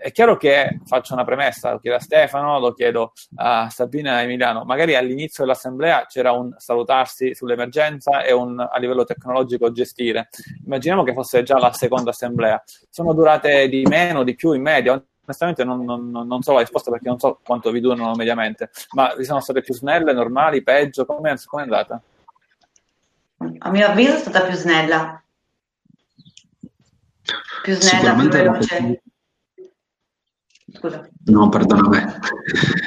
è 0.00 0.12
chiaro 0.12 0.36
che 0.36 0.78
faccio 0.84 1.12
una 1.12 1.24
premessa, 1.24 1.72
lo 1.72 1.80
chiedo 1.80 1.96
a 1.96 2.00
Stefano, 2.00 2.60
lo 2.60 2.72
chiedo 2.72 3.14
a 3.34 3.68
Sabina 3.68 4.20
e 4.20 4.24
Emiliano. 4.24 4.62
Magari 4.62 4.94
all'inizio 4.94 5.42
dell'assemblea 5.42 6.06
c'era 6.06 6.30
un 6.30 6.54
salutarsi 6.56 7.34
sull'emergenza 7.34 8.22
e 8.22 8.32
un 8.32 8.60
a 8.60 8.78
livello 8.78 9.02
tecnologico 9.02 9.72
gestire. 9.72 10.28
Immaginiamo 10.64 11.02
che 11.02 11.12
fosse 11.12 11.42
già 11.42 11.58
la 11.58 11.72
seconda 11.72 12.10
assemblea. 12.10 12.62
Sono 12.88 13.12
durate 13.12 13.68
di 13.68 13.82
meno, 13.88 14.22
di 14.22 14.36
più 14.36 14.52
in 14.52 14.62
media? 14.62 15.02
Onestamente 15.24 15.64
non, 15.64 15.84
non, 15.84 16.10
non 16.10 16.42
so 16.42 16.52
la 16.52 16.60
risposta 16.60 16.92
perché 16.92 17.08
non 17.08 17.18
so 17.18 17.40
quanto 17.42 17.72
vi 17.72 17.80
durano 17.80 18.14
mediamente, 18.14 18.70
ma 18.92 19.12
vi 19.16 19.24
sono 19.24 19.40
state 19.40 19.62
più 19.62 19.74
snelle, 19.74 20.12
normali, 20.12 20.62
peggio? 20.62 21.06
Come 21.06 21.32
è 21.32 21.36
andata? 21.54 22.00
A 23.58 23.70
mio 23.70 23.86
avviso 23.86 24.14
è 24.14 24.18
stata 24.18 24.42
più 24.42 24.54
snella. 24.54 25.20
Più 27.62 27.74
snella, 27.74 28.14
più 28.14 28.28
veloce. 28.28 29.02
Scusa. 30.78 31.08
No, 31.24 31.48
perdona 31.48 31.88
me. 31.88 32.18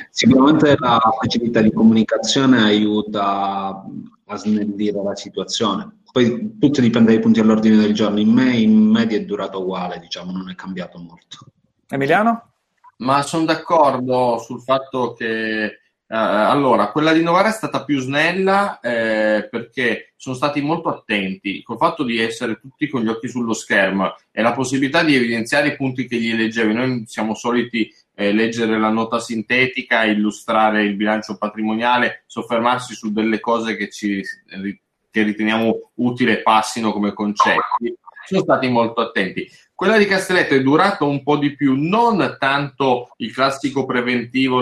Sicuramente 0.09 0.77
la 0.79 0.99
facilità 1.19 1.61
di 1.61 1.73
comunicazione 1.73 2.61
aiuta 2.63 3.83
a 4.25 4.35
snellire 4.37 5.03
la 5.03 5.15
situazione. 5.15 5.99
Poi 6.09 6.57
tutto 6.57 6.79
dipende 6.79 7.11
dai 7.11 7.21
punti 7.21 7.41
all'ordine 7.41 7.75
del 7.75 7.93
giorno. 7.93 8.19
In 8.19 8.29
me, 8.29 8.55
in 8.55 8.77
media 8.77 9.17
è 9.17 9.25
durato 9.25 9.61
uguale, 9.61 9.99
diciamo, 9.99 10.31
non 10.31 10.49
è 10.49 10.55
cambiato 10.55 10.99
molto. 10.99 11.45
Emiliano? 11.89 12.51
Ma 12.97 13.23
sono 13.23 13.43
d'accordo 13.43 14.37
sul 14.37 14.61
fatto 14.61 15.13
che 15.13 15.80
allora, 16.17 16.91
quella 16.91 17.13
di 17.13 17.23
Novara 17.23 17.47
è 17.47 17.53
stata 17.53 17.85
più 17.85 17.99
snella 17.99 18.79
eh, 18.81 19.47
perché 19.49 20.13
sono 20.17 20.35
stati 20.35 20.59
molto 20.61 20.89
attenti 20.89 21.63
col 21.63 21.77
fatto 21.77 22.03
di 22.03 22.19
essere 22.19 22.59
tutti 22.59 22.89
con 22.89 23.01
gli 23.01 23.07
occhi 23.07 23.29
sullo 23.29 23.53
schermo 23.53 24.15
e 24.29 24.41
la 24.41 24.51
possibilità 24.51 25.03
di 25.03 25.15
evidenziare 25.15 25.69
i 25.69 25.75
punti 25.77 26.07
che 26.07 26.17
gli 26.17 26.33
leggevi. 26.33 26.73
Noi 26.73 27.03
siamo 27.07 27.33
soliti 27.33 27.89
eh, 28.13 28.33
leggere 28.33 28.77
la 28.77 28.89
nota 28.89 29.19
sintetica, 29.19 30.03
illustrare 30.03 30.83
il 30.83 30.95
bilancio 30.95 31.37
patrimoniale, 31.37 32.23
soffermarsi 32.25 32.93
su 32.93 33.13
delle 33.13 33.39
cose 33.39 33.77
che, 33.77 33.89
ci, 33.89 34.21
che 35.09 35.23
riteniamo 35.23 35.91
utile 35.95 36.39
e 36.39 36.41
passino 36.41 36.91
come 36.91 37.13
concetti. 37.13 37.95
Sono 38.25 38.41
stati 38.41 38.67
molto 38.67 38.99
attenti. 38.99 39.49
Quella 39.81 39.97
di 39.97 40.05
Castelletto 40.05 40.53
è 40.53 40.61
durata 40.61 41.05
un 41.05 41.23
po' 41.23 41.37
di 41.37 41.55
più, 41.55 41.73
non 41.75 42.35
tanto 42.37 43.15
il 43.17 43.33
classico 43.33 43.83
preventivo 43.83 44.61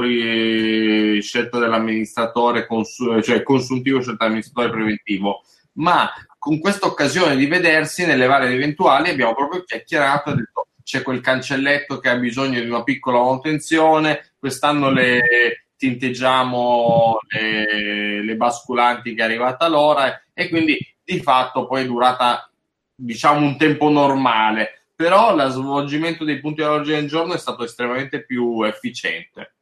scelto 1.20 1.60
dall'amministratore, 1.60 2.66
consu- 2.66 3.20
cioè 3.20 3.44
consuntivo 3.44 4.00
scelto 4.00 4.16
dall'amministratore 4.20 4.70
preventivo, 4.70 5.44
ma 5.74 6.10
con 6.38 6.58
questa 6.60 6.88
occasione 6.88 7.36
di 7.36 7.48
vedersi 7.48 8.06
nelle 8.06 8.28
varie 8.28 8.54
eventuali 8.54 9.10
abbiamo 9.10 9.36
proprio 9.36 9.64
chiacchierato 9.66 10.30
e 10.30 10.36
detto 10.36 10.68
c'è 10.82 11.02
quel 11.02 11.20
cancelletto 11.20 12.00
che 12.00 12.08
ha 12.08 12.16
bisogno 12.16 12.62
di 12.62 12.70
una 12.70 12.84
piccola 12.84 13.20
manutenzione, 13.20 14.36
quest'anno 14.40 14.90
le 14.90 15.66
tinteggiamo 15.76 17.20
le, 17.28 18.24
le 18.24 18.36
basculanti 18.38 19.14
che 19.16 19.22
è 19.22 19.26
arrivata 19.26 19.68
l'ora 19.68 20.24
e 20.34 20.48
quindi 20.48 20.78
di 21.04 21.20
fatto 21.20 21.68
poi 21.68 21.82
è 21.82 21.86
durata 21.86 22.50
diciamo 22.96 23.46
un 23.46 23.58
tempo 23.58 23.90
normale 23.90 24.76
però 25.00 25.34
lo 25.34 25.48
svolgimento 25.48 26.26
dei 26.26 26.42
punti 26.42 26.62
all'ordine 26.62 27.00
del 27.00 27.08
giorno 27.08 27.34
è 27.34 27.38
stato 27.38 27.64
estremamente 27.64 28.26
più 28.26 28.62
efficiente. 28.64 29.56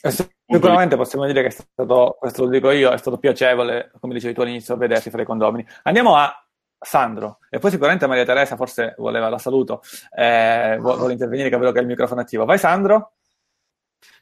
Eh, 0.00 0.12
sicuramente 0.46 0.94
possiamo 0.94 1.26
dire 1.26 1.42
che 1.42 1.48
è 1.48 1.50
stato, 1.50 2.16
questo 2.16 2.44
lo 2.44 2.48
dico 2.48 2.70
io, 2.70 2.92
è 2.92 2.96
stato 2.96 3.18
piacevole, 3.18 3.90
come 3.98 4.14
dicevi 4.14 4.34
tu 4.34 4.42
all'inizio, 4.42 4.76
vedersi 4.76 5.10
fra 5.10 5.20
i 5.20 5.24
condomini. 5.24 5.66
Andiamo 5.82 6.14
a 6.14 6.32
Sandro, 6.78 7.40
e 7.50 7.58
poi 7.58 7.72
sicuramente 7.72 8.06
Maria 8.06 8.24
Teresa 8.24 8.54
forse 8.54 8.94
voleva, 8.98 9.28
la 9.28 9.38
saluto, 9.38 9.82
eh, 10.16 10.76
vuole 10.78 11.12
intervenire, 11.12 11.50
capito 11.50 11.72
che 11.72 11.78
è 11.78 11.82
il 11.82 11.88
microfono 11.88 12.20
attivo. 12.20 12.44
Vai 12.44 12.58
Sandro? 12.58 13.14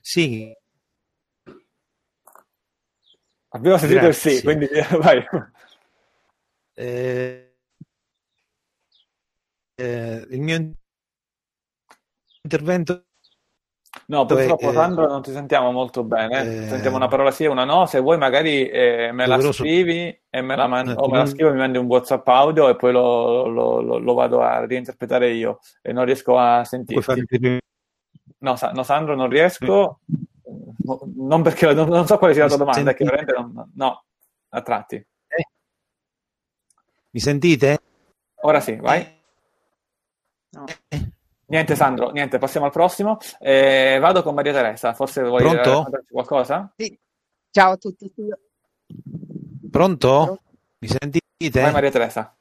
Sì. 0.00 0.56
Abbiamo 3.48 3.76
sentito 3.76 4.00
Grazie. 4.00 4.30
il 4.30 4.36
sì, 4.38 4.42
quindi 4.42 4.68
vai. 5.02 5.22
Eh, 6.72 7.45
eh, 9.76 10.26
il 10.30 10.40
mio 10.40 10.72
intervento 12.42 13.04
No, 14.08 14.24
purtroppo, 14.26 14.70
eh, 14.70 14.72
Sandro, 14.74 15.06
non 15.06 15.22
ti 15.22 15.32
sentiamo 15.32 15.72
molto 15.72 16.04
bene. 16.04 16.64
Eh, 16.64 16.68
sentiamo 16.68 16.96
una 16.96 17.08
parola 17.08 17.30
sì 17.30 17.44
e 17.44 17.48
una 17.48 17.64
no. 17.64 17.86
Se 17.86 17.98
vuoi, 17.98 18.18
magari 18.18 18.68
eh, 18.68 19.10
me 19.12 19.26
la 19.26 19.40
scrivi 19.40 20.16
e 20.28 20.40
me 20.42 20.54
la 20.54 20.66
man- 20.66 20.94
o 20.96 21.08
me 21.08 21.18
la 21.18 21.26
scrivo 21.26 21.48
e 21.48 21.52
mi 21.52 21.58
mandi 21.58 21.78
un 21.78 21.86
WhatsApp 21.86 22.26
audio 22.28 22.68
e 22.68 22.76
poi 22.76 22.92
lo, 22.92 23.46
lo, 23.46 23.80
lo, 23.80 23.98
lo 23.98 24.14
vado 24.14 24.42
a 24.42 24.64
reinterpretare 24.64 25.32
io 25.32 25.58
e 25.82 25.92
non 25.92 26.04
riesco 26.04 26.38
a 26.38 26.62
sentirti. 26.64 27.26
No, 28.38 28.56
no, 28.72 28.82
Sandro, 28.82 29.16
non 29.16 29.28
riesco. 29.28 30.00
Non 31.16 31.42
perché 31.42 31.72
non, 31.72 31.88
non 31.88 32.06
so 32.06 32.18
quale 32.18 32.34
sia 32.34 32.42
la 32.42 32.48
tua 32.48 32.58
domanda, 32.58 32.94
che 32.94 33.04
veramente 33.04 33.32
non, 33.32 33.72
no, 33.74 34.04
a 34.50 34.62
tratti. 34.62 35.04
Mi 37.10 37.20
sentite? 37.20 37.78
Ora 38.42 38.60
sì, 38.60 38.76
vai. 38.76 39.15
No. 40.50 40.64
Niente 41.48 41.76
Sandro, 41.76 42.10
niente, 42.10 42.38
passiamo 42.38 42.66
al 42.66 42.72
prossimo. 42.72 43.18
Eh, 43.38 43.98
vado 44.00 44.22
con 44.22 44.34
Maria 44.34 44.52
Teresa, 44.52 44.94
forse 44.94 45.22
vuoi 45.22 45.42
Pronto? 45.42 45.70
raccontarci 45.70 46.12
qualcosa? 46.12 46.72
Sì. 46.76 46.98
Ciao 47.50 47.72
a 47.72 47.76
tutti. 47.76 48.12
Pronto? 49.70 50.40
Mi 50.78 50.88
sentite? 50.88 51.60
Vai 51.60 51.72
Maria 51.72 51.90
Teresa. 51.90 52.36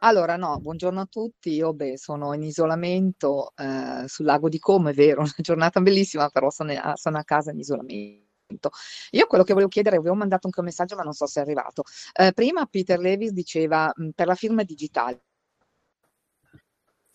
Allora, 0.00 0.36
no, 0.36 0.58
buongiorno 0.60 1.00
a 1.00 1.06
tutti. 1.06 1.50
Io 1.50 1.72
beh, 1.72 1.98
sono 1.98 2.32
in 2.34 2.42
isolamento 2.42 3.52
eh, 3.56 4.06
sul 4.06 4.26
lago 4.26 4.48
di 4.48 4.58
Como, 4.58 4.88
è 4.88 4.92
vero, 4.92 5.20
una 5.22 5.32
giornata 5.36 5.80
bellissima, 5.80 6.28
però 6.28 6.50
sono 6.50 6.72
a, 6.72 6.94
sono 6.96 7.18
a 7.18 7.24
casa 7.24 7.50
in 7.50 7.58
isolamento. 7.58 8.70
Io 9.10 9.26
quello 9.26 9.44
che 9.44 9.52
volevo 9.52 9.70
chiedere, 9.70 9.96
avevo 9.96 10.14
mandato 10.14 10.46
anche 10.46 10.60
un 10.60 10.66
messaggio, 10.66 10.96
ma 10.96 11.02
non 11.02 11.12
so 11.12 11.26
se 11.26 11.40
è 11.40 11.42
arrivato. 11.42 11.82
Eh, 12.12 12.32
prima 12.32 12.66
Peter 12.66 12.98
Levis 12.98 13.30
diceva 13.32 13.92
mh, 13.94 14.10
per 14.14 14.26
la 14.26 14.34
firma 14.34 14.62
digitale, 14.62 15.24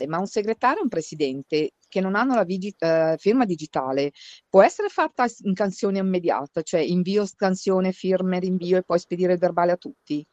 ma 0.07 0.17
un 0.19 0.25
segretario 0.27 0.79
e 0.79 0.83
un 0.83 0.89
presidente 0.89 1.71
che 1.87 2.01
non 2.01 2.15
hanno 2.15 2.33
la 2.35 2.43
vigi- 2.43 2.73
eh, 2.79 3.15
firma 3.19 3.45
digitale 3.45 4.11
può 4.49 4.63
essere 4.63 4.89
fatta 4.89 5.25
in 5.43 5.53
canzone 5.53 5.99
immediata, 5.99 6.61
cioè 6.63 6.81
invio, 6.81 7.25
scansione, 7.25 7.91
firme, 7.91 8.39
rinvio 8.39 8.77
e 8.77 8.83
poi 8.83 8.99
spedire 8.99 9.33
il 9.33 9.39
verbale 9.39 9.71
a 9.73 9.77
tutti? 9.77 10.25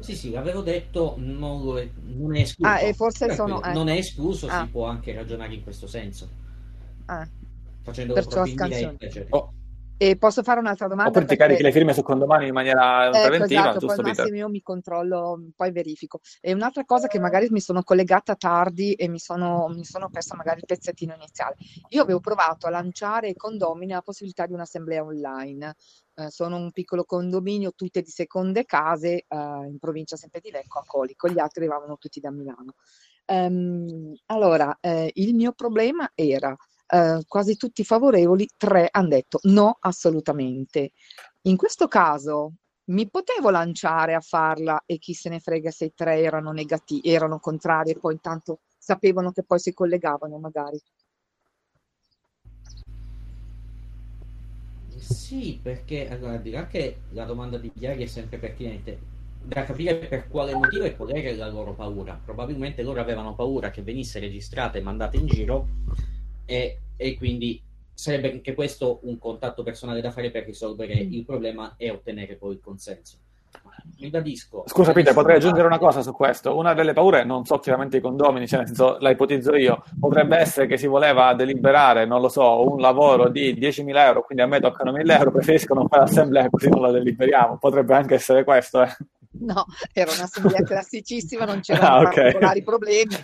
Sì, 0.00 0.14
sì, 0.14 0.30
l'avevo 0.30 0.60
detto, 0.62 1.14
non, 1.18 1.62
lo 1.62 1.78
è, 1.78 1.88
non 2.02 2.36
è 2.36 2.40
escluso. 2.40 2.70
Ah, 2.70 2.80
e 2.80 2.92
forse 2.92 3.30
sono... 3.34 3.58
Tranquillo, 3.60 3.78
Non 3.84 3.88
è 3.88 3.98
escluso, 3.98 4.46
Ah. 4.48 4.62
si 4.64 4.70
può 4.70 4.84
anche 4.86 5.12
ragionare 5.14 5.54
in 5.54 5.62
questo 5.62 5.86
senso, 5.86 6.28
Ah, 7.06 7.28
facendolo 7.82 8.14
perciò 8.20 8.42
proprio 8.42 8.52
in 8.52 8.58
scansione. 8.58 8.96
diretta. 8.98 9.06
eccetera. 9.06 9.36
Oh, 9.36 9.52
E 9.98 10.16
posso 10.18 10.42
fare 10.42 10.60
un'altra 10.60 10.88
domanda? 10.88 11.08
oppure 11.08 11.24
ti 11.24 11.36
Perché- 11.36 11.42
carichi 11.44 11.62
le 11.62 11.72
firme 11.72 11.94
su 11.94 12.02
condomani 12.02 12.48
in 12.48 12.52
maniera 12.52 13.06
Ecco, 13.06 13.28
preventiva, 13.28 13.60
esatto, 13.60 13.78
poi 13.78 13.80
giusto 13.80 14.00
al 14.00 14.06
Peter? 14.06 14.16
massimo 14.18 14.36
io 14.36 14.48
mi 14.50 14.60
controllo, 14.60 15.46
poi 15.56 15.72
verifico. 15.72 16.20
E 16.42 16.52
un'altra 16.52 16.84
cosa 16.84 17.06
che 17.06 17.18
magari 17.18 17.48
mi 17.50 17.60
sono 17.60 17.82
collegata 17.82 18.34
tardi 18.36 18.92
e 18.92 19.08
mi 19.08 19.18
sono, 19.18 19.68
mi 19.68 19.84
sono 19.84 20.10
persa 20.10 20.36
magari 20.36 20.58
il 20.58 20.66
pezzettino 20.66 21.14
iniziale. 21.14 21.54
Io 21.90 22.02
avevo 22.02 22.20
provato 22.20 22.66
a 22.66 22.70
lanciare 22.70 23.28
ai 23.28 23.34
condomini 23.36 23.92
la 23.92 24.02
possibilità 24.02 24.44
di 24.44 24.52
un'assemblea 24.52 25.02
online. 25.02 25.74
Eh, 26.14 26.30
sono 26.30 26.56
un 26.56 26.70
piccolo 26.72 27.04
condominio, 27.04 27.72
tutte 27.74 28.02
di 28.02 28.10
seconde 28.10 28.64
case, 28.66 29.24
eh, 29.26 29.36
in 29.36 29.78
provincia 29.80 30.16
sempre 30.16 30.40
di 30.40 30.50
Lecco, 30.50 30.78
a 30.78 30.84
Colico, 30.84 31.26
gli 31.28 31.38
altri 31.38 31.60
arrivavano 31.62 31.96
tutti 31.96 32.20
da 32.20 32.30
Milano. 32.30 32.74
Ehm, 33.24 34.12
allora, 34.26 34.76
eh, 34.80 35.10
il 35.14 35.34
mio 35.34 35.52
problema 35.52 36.10
era 36.14 36.54
eh, 36.86 37.22
quasi 37.26 37.56
tutti 37.56 37.84
favorevoli, 37.84 38.48
tre 38.56 38.88
hanno 38.90 39.08
detto 39.08 39.38
no, 39.44 39.76
assolutamente. 39.80 40.92
In 41.42 41.56
questo 41.56 41.88
caso 41.88 42.54
mi 42.86 43.08
potevo 43.08 43.50
lanciare 43.50 44.14
a 44.14 44.20
farla 44.20 44.82
e 44.86 44.98
chi 44.98 45.12
se 45.12 45.28
ne 45.28 45.40
frega 45.40 45.70
se 45.70 45.86
i 45.86 45.92
tre 45.94 46.20
erano 46.20 46.52
negativi, 46.52 47.10
erano 47.10 47.38
contrari 47.38 47.90
e 47.90 47.98
poi 47.98 48.14
intanto 48.14 48.60
sapevano 48.78 49.32
che 49.32 49.42
poi 49.42 49.58
si 49.58 49.72
collegavano 49.72 50.38
magari. 50.38 50.80
Sì, 54.98 55.58
perché 55.62 56.08
allora, 56.08 56.32
al 56.32 56.42
di 56.42 56.50
là 56.50 56.66
che 56.66 57.02
la 57.10 57.24
domanda 57.24 57.58
di 57.58 57.70
Chiari 57.72 58.02
è 58.02 58.06
sempre 58.06 58.38
pertinente, 58.38 58.98
da 59.42 59.64
capire 59.64 59.96
per 59.96 60.28
quale 60.28 60.54
motivo 60.54 60.84
e 60.84 60.96
qual 60.96 61.10
era 61.10 61.36
la 61.36 61.48
loro 61.48 61.74
paura. 61.74 62.18
Probabilmente 62.24 62.82
loro 62.82 63.00
avevano 63.00 63.34
paura 63.34 63.70
che 63.70 63.82
venisse 63.82 64.18
registrata 64.18 64.78
e 64.78 64.82
mandata 64.82 65.16
in 65.16 65.26
giro 65.26 65.68
e, 66.46 66.80
e 66.96 67.16
quindi 67.16 67.62
sarebbe 67.92 68.30
anche 68.30 68.54
questo 68.54 69.00
un 69.02 69.18
contatto 69.18 69.62
personale 69.62 70.00
da 70.00 70.10
fare 70.10 70.30
per 70.30 70.44
risolvere 70.44 70.94
il 70.94 71.24
problema 71.24 71.74
e 71.76 71.90
ottenere 71.90 72.36
poi 72.36 72.54
il 72.54 72.60
consenso. 72.60 73.18
Ribadisco. 73.98 74.64
Scusa 74.66 74.92
Peter, 74.92 75.14
potrei 75.14 75.36
aggiungere 75.36 75.66
una 75.66 75.78
cosa 75.78 76.02
su 76.02 76.12
questo. 76.12 76.56
Una 76.56 76.74
delle 76.74 76.92
paure, 76.92 77.24
non 77.24 77.44
so 77.46 77.58
chiaramente 77.58 77.96
i 77.96 78.00
condomini, 78.00 78.46
cioè 78.46 78.58
nel 78.60 78.68
senso, 78.68 78.98
la 79.00 79.10
ipotizzo 79.10 79.54
io, 79.54 79.82
potrebbe 79.98 80.36
essere 80.36 80.66
che 80.66 80.76
si 80.76 80.86
voleva 80.86 81.32
deliberare, 81.34 82.04
non 82.04 82.20
lo 82.20 82.28
so, 82.28 82.70
un 82.70 82.80
lavoro 82.80 83.28
di 83.28 83.54
10.000 83.54 83.96
euro, 83.96 84.22
quindi 84.22 84.44
a 84.44 84.46
me 84.46 84.60
toccano 84.60 84.92
1.000 84.92 85.10
euro, 85.18 85.30
preferisco 85.30 85.74
non 85.74 85.88
fare 85.88 86.02
l'assemblea 86.02 86.50
così 86.50 86.68
non 86.68 86.82
la 86.82 86.90
deliberiamo. 86.90 87.56
Potrebbe 87.58 87.94
anche 87.94 88.14
essere 88.14 88.44
questo, 88.44 88.82
eh. 88.82 88.88
No, 89.40 89.64
era 89.92 90.12
un'assemblea 90.12 90.62
classicissima, 90.62 91.44
non 91.44 91.60
c'erano 91.62 91.86
Ah, 91.86 92.00
ok. 92.00 92.14
particolari 92.14 92.62
problemi. 92.62 93.16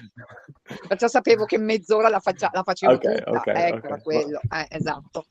Perciò 0.88 1.08
sapevo 1.08 1.44
che 1.44 1.58
mezz'ora 1.58 2.08
la, 2.08 2.20
faccia- 2.20 2.50
la 2.52 2.62
facevo 2.62 2.92
Ok, 2.94 3.00
tutta. 3.00 3.30
ok, 3.30 3.46
ecco, 3.46 3.76
ok. 3.76 3.84
era 3.84 4.00
quello. 4.00 4.40
Eh, 4.40 4.66
esatto. 4.70 5.26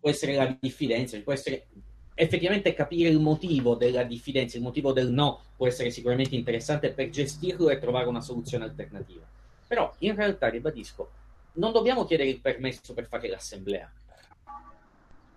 Può 0.00 0.10
essere 0.10 0.34
la 0.34 0.56
diffidenza, 0.58 1.18
può 1.20 1.32
essere 1.32 1.66
effettivamente 2.14 2.74
capire 2.74 3.08
il 3.08 3.18
motivo 3.18 3.74
della 3.76 4.02
diffidenza, 4.02 4.56
il 4.58 4.62
motivo 4.62 4.92
del 4.92 5.10
no 5.10 5.40
può 5.56 5.66
essere 5.66 5.90
sicuramente 5.90 6.34
interessante 6.34 6.92
per 6.92 7.08
gestirlo 7.08 7.70
e 7.70 7.78
trovare 7.78 8.08
una 8.08 8.20
soluzione 8.20 8.64
alternativa. 8.64 9.24
Però 9.66 9.94
in 9.98 10.14
realtà, 10.14 10.48
ribadisco, 10.48 11.10
non 11.54 11.72
dobbiamo 11.72 12.04
chiedere 12.04 12.28
il 12.28 12.40
permesso 12.40 12.92
per 12.92 13.06
fare 13.06 13.28
l'assemblea. 13.28 13.90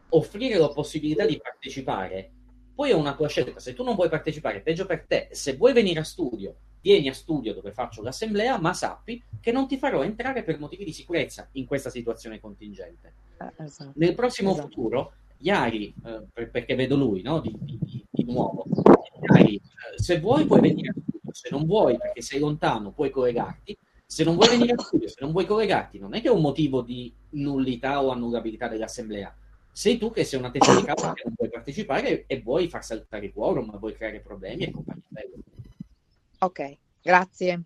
Offrire 0.10 0.58
la 0.58 0.70
possibilità 0.70 1.26
di 1.26 1.40
partecipare, 1.42 2.32
poi 2.74 2.90
è 2.92 2.94
una 2.94 3.16
tua 3.16 3.28
scelta. 3.28 3.60
Se 3.60 3.74
tu 3.74 3.84
non 3.84 3.96
vuoi 3.96 4.10
partecipare, 4.10 4.62
peggio 4.62 4.86
per 4.86 5.06
te. 5.06 5.30
Se 5.32 5.56
vuoi 5.56 5.74
venire 5.74 6.00
a 6.00 6.04
studio, 6.04 6.56
vieni 6.82 7.08
a 7.10 7.14
studio 7.14 7.54
dove 7.54 7.72
faccio 7.72 8.02
l'assemblea, 8.02 8.60
ma 8.60 8.74
sappi 8.74 9.24
che 9.40 9.52
non 9.52 9.68
ti 9.68 9.78
farò 9.78 10.04
entrare 10.04 10.44
per 10.44 10.60
motivi 10.60 10.84
di 10.84 10.92
sicurezza 10.94 11.48
in 11.54 11.66
questa 11.66 11.90
situazione 11.90 12.40
contingente. 12.40 13.14
Eh, 13.40 13.64
esatto. 13.64 13.92
Nel 13.96 14.16
prossimo 14.16 14.52
Esatto. 14.52 14.68
futuro, 14.68 15.14
Iari, 15.40 15.94
eh, 16.06 16.22
per- 16.32 16.50
perché 16.50 16.76
vedo 16.76 16.96
lui 16.96 17.22
no? 17.22 17.40
di, 17.40 17.56
di- 17.60 17.80
di- 17.82 18.06
di 18.10 18.24
nuovo, 18.24 18.66
Iari, 19.34 19.56
eh, 19.56 19.62
se 20.02 20.20
vuoi 20.20 20.46
puoi 20.46 20.62
venire 20.62 20.90
a 20.90 20.94
studio, 20.94 21.32
se 21.32 21.50
non 21.52 21.66
vuoi 21.66 21.98
perché 21.98 22.22
sei 22.22 22.40
lontano 22.40 22.92
puoi 22.92 23.10
collegarti, 23.10 23.78
se 24.06 24.24
non 24.24 24.36
vuoi 24.36 24.50
venire 24.50 24.74
a 24.74 24.82
studio, 24.82 25.08
se 25.08 25.18
non 25.20 25.32
vuoi 25.32 25.46
collegarti, 25.46 25.98
non 26.00 26.14
è 26.14 26.22
che 26.22 26.28
è 26.28 26.32
un 26.32 26.42
motivo 26.42 26.82
di 26.82 27.14
nullità 27.32 28.04
o 28.04 28.12
annullabilità 28.12 28.68
dell'assemblea. 28.68 29.36
Sei 29.76 29.98
tu 29.98 30.12
che 30.12 30.24
sei 30.24 30.38
una 30.38 30.52
testa 30.52 30.76
di 30.76 30.84
causa 30.84 31.14
che 31.14 31.24
non 31.26 31.34
vuoi 31.36 31.50
partecipare 31.50 32.26
e 32.28 32.42
vuoi 32.42 32.70
far 32.70 32.86
saltare 32.86 33.26
il 33.26 33.34
quorum, 33.34 33.76
vuoi 33.80 33.96
creare 33.96 34.20
problemi 34.20 34.66
e 34.66 34.72
compagnia 34.72 35.04
bella. 35.08 35.36
Ok, 36.40 36.78
grazie. 37.02 37.64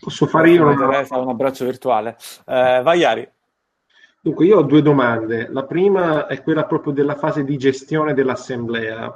Posso 0.00 0.26
fare 0.26 0.50
io 0.50 0.66
una... 0.66 1.06
Un 1.10 1.28
abbraccio 1.28 1.66
virtuale. 1.66 2.16
Eh, 2.46 2.80
vai 2.82 3.00
Iari. 3.00 3.30
Dunque, 4.22 4.46
io 4.46 4.58
ho 4.58 4.62
due 4.62 4.80
domande. 4.80 5.48
La 5.50 5.64
prima 5.64 6.26
è 6.26 6.42
quella 6.42 6.64
proprio 6.64 6.94
della 6.94 7.16
fase 7.16 7.44
di 7.44 7.58
gestione 7.58 8.14
dell'assemblea. 8.14 9.14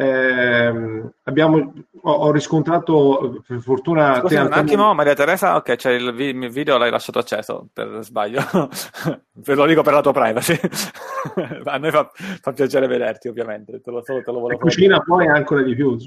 Ehm, 0.00 1.10
abbiamo, 1.24 1.72
ho, 2.02 2.10
ho 2.12 2.30
riscontrato, 2.30 3.42
per 3.44 3.58
fortuna, 3.60 4.12
te, 4.14 4.20
Scusa 4.20 4.34
un 4.36 4.40
Antonio- 4.46 4.62
attimo, 4.64 4.94
Maria 4.94 5.14
Teresa, 5.14 5.56
ok, 5.56 5.74
c'è 5.74 5.90
il, 5.90 6.12
vi- 6.14 6.28
il 6.36 6.48
video, 6.50 6.78
l'hai 6.78 6.90
lasciato 6.90 7.18
acceso 7.18 7.66
per 7.72 7.98
sbaglio. 8.02 8.40
Ve 9.32 9.54
lo 9.54 9.66
dico 9.66 9.82
per 9.82 9.92
la 9.94 10.00
tua 10.00 10.12
privacy. 10.12 10.54
A 11.64 11.78
noi 11.78 11.90
fa, 11.90 12.08
fa 12.14 12.52
piacere 12.52 12.86
vederti, 12.86 13.26
ovviamente. 13.28 13.80
Te 13.80 13.90
lo, 13.90 14.02
solo 14.04 14.20
te 14.20 14.26
lo 14.30 14.34
la 14.34 14.40
volevo 14.40 14.60
cucina 14.60 15.00
poi 15.00 15.26
ancora 15.26 15.62
di 15.62 15.74
più. 15.74 15.96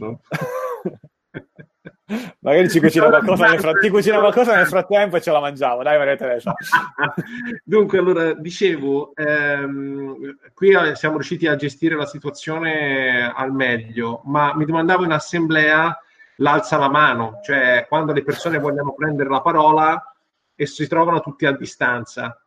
Magari 2.40 2.70
ci 2.70 2.80
cucina 2.80 3.08
qualcosa 3.08 3.48
nel 3.48 3.60
frattempo, 3.60 3.80
ti 3.80 3.90
cucina 3.90 4.20
qualcosa 4.20 4.56
nel 4.56 4.68
frattempo 4.68 5.16
e 5.18 5.22
ce 5.22 5.32
la 5.32 5.40
mangiamo. 5.40 5.84
Dai, 5.84 5.98
Maria 5.98 6.16
Teresa. 6.16 6.54
Dunque, 7.64 7.98
allora, 7.98 8.34
dicevo, 8.34 9.14
ehm, 9.16 10.38
qui 10.54 10.70
eh, 10.72 10.96
siamo 10.96 11.16
riusciti 11.16 11.48
a 11.48 11.56
gestire 11.56 11.96
la 11.96 12.06
situazione 12.06 13.32
al 13.34 13.54
meglio, 13.54 14.22
ma 14.26 14.56
mi 14.56 14.66
domandavo 14.66 15.04
in 15.04 15.12
assemblea 15.12 15.98
l'alza 16.38 16.78
la 16.78 16.90
mano, 16.90 17.40
cioè 17.44 17.86
quando 17.88 18.14
le 18.14 18.24
persone 18.24 18.58
vogliono 18.58 18.94
prendere 18.94 19.30
la 19.30 19.42
parola 19.42 20.16
e 20.56 20.66
si 20.66 20.88
trovano 20.88 21.22
tutti 21.22 21.46
a 21.46 21.56
distanza. 21.56 22.40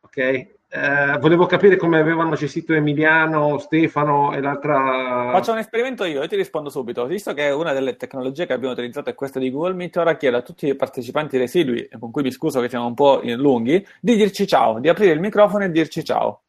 Ok? 0.00 0.60
Eh, 0.74 1.18
volevo 1.18 1.44
capire 1.44 1.76
come 1.76 2.00
avevano 2.00 2.34
gestito 2.34 2.72
Emiliano, 2.72 3.58
Stefano 3.58 4.32
e 4.32 4.40
l'altra... 4.40 5.28
Faccio 5.30 5.52
un 5.52 5.58
esperimento 5.58 6.04
io 6.04 6.22
e 6.22 6.28
ti 6.28 6.34
rispondo 6.34 6.70
subito. 6.70 7.04
Visto 7.04 7.34
che 7.34 7.50
una 7.50 7.74
delle 7.74 7.96
tecnologie 7.96 8.46
che 8.46 8.54
abbiamo 8.54 8.72
utilizzato 8.72 9.10
è 9.10 9.14
questa 9.14 9.38
di 9.38 9.50
Google 9.50 9.74
Meet, 9.74 9.98
ora 9.98 10.16
chiedo 10.16 10.38
a 10.38 10.40
tutti 10.40 10.66
i 10.68 10.74
partecipanti 10.74 11.36
residui, 11.36 11.90
con 11.98 12.10
cui 12.10 12.22
mi 12.22 12.30
scuso 12.30 12.62
che 12.62 12.70
siamo 12.70 12.86
un 12.86 12.94
po' 12.94 13.20
in- 13.22 13.36
lunghi, 13.36 13.86
di 14.00 14.16
dirci 14.16 14.46
ciao, 14.46 14.78
di 14.78 14.88
aprire 14.88 15.12
il 15.12 15.20
microfono 15.20 15.64
e 15.64 15.70
dirci 15.70 16.02
ciao. 16.02 16.40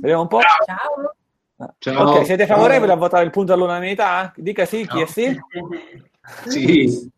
Vediamo 0.00 0.22
un 0.22 0.28
po'. 0.28 0.40
Ciao. 0.40 1.14
Ciao. 1.78 2.10
Ok, 2.10 2.24
siete 2.24 2.46
favorevoli 2.46 2.90
a 2.90 2.96
votare 2.96 3.22
il 3.24 3.30
punto 3.30 3.52
all'unanimità? 3.52 4.32
Dica 4.34 4.64
sì, 4.64 4.84
chi 4.88 5.00
è 5.00 5.06
sì? 5.06 5.40
Sì. 6.48 7.08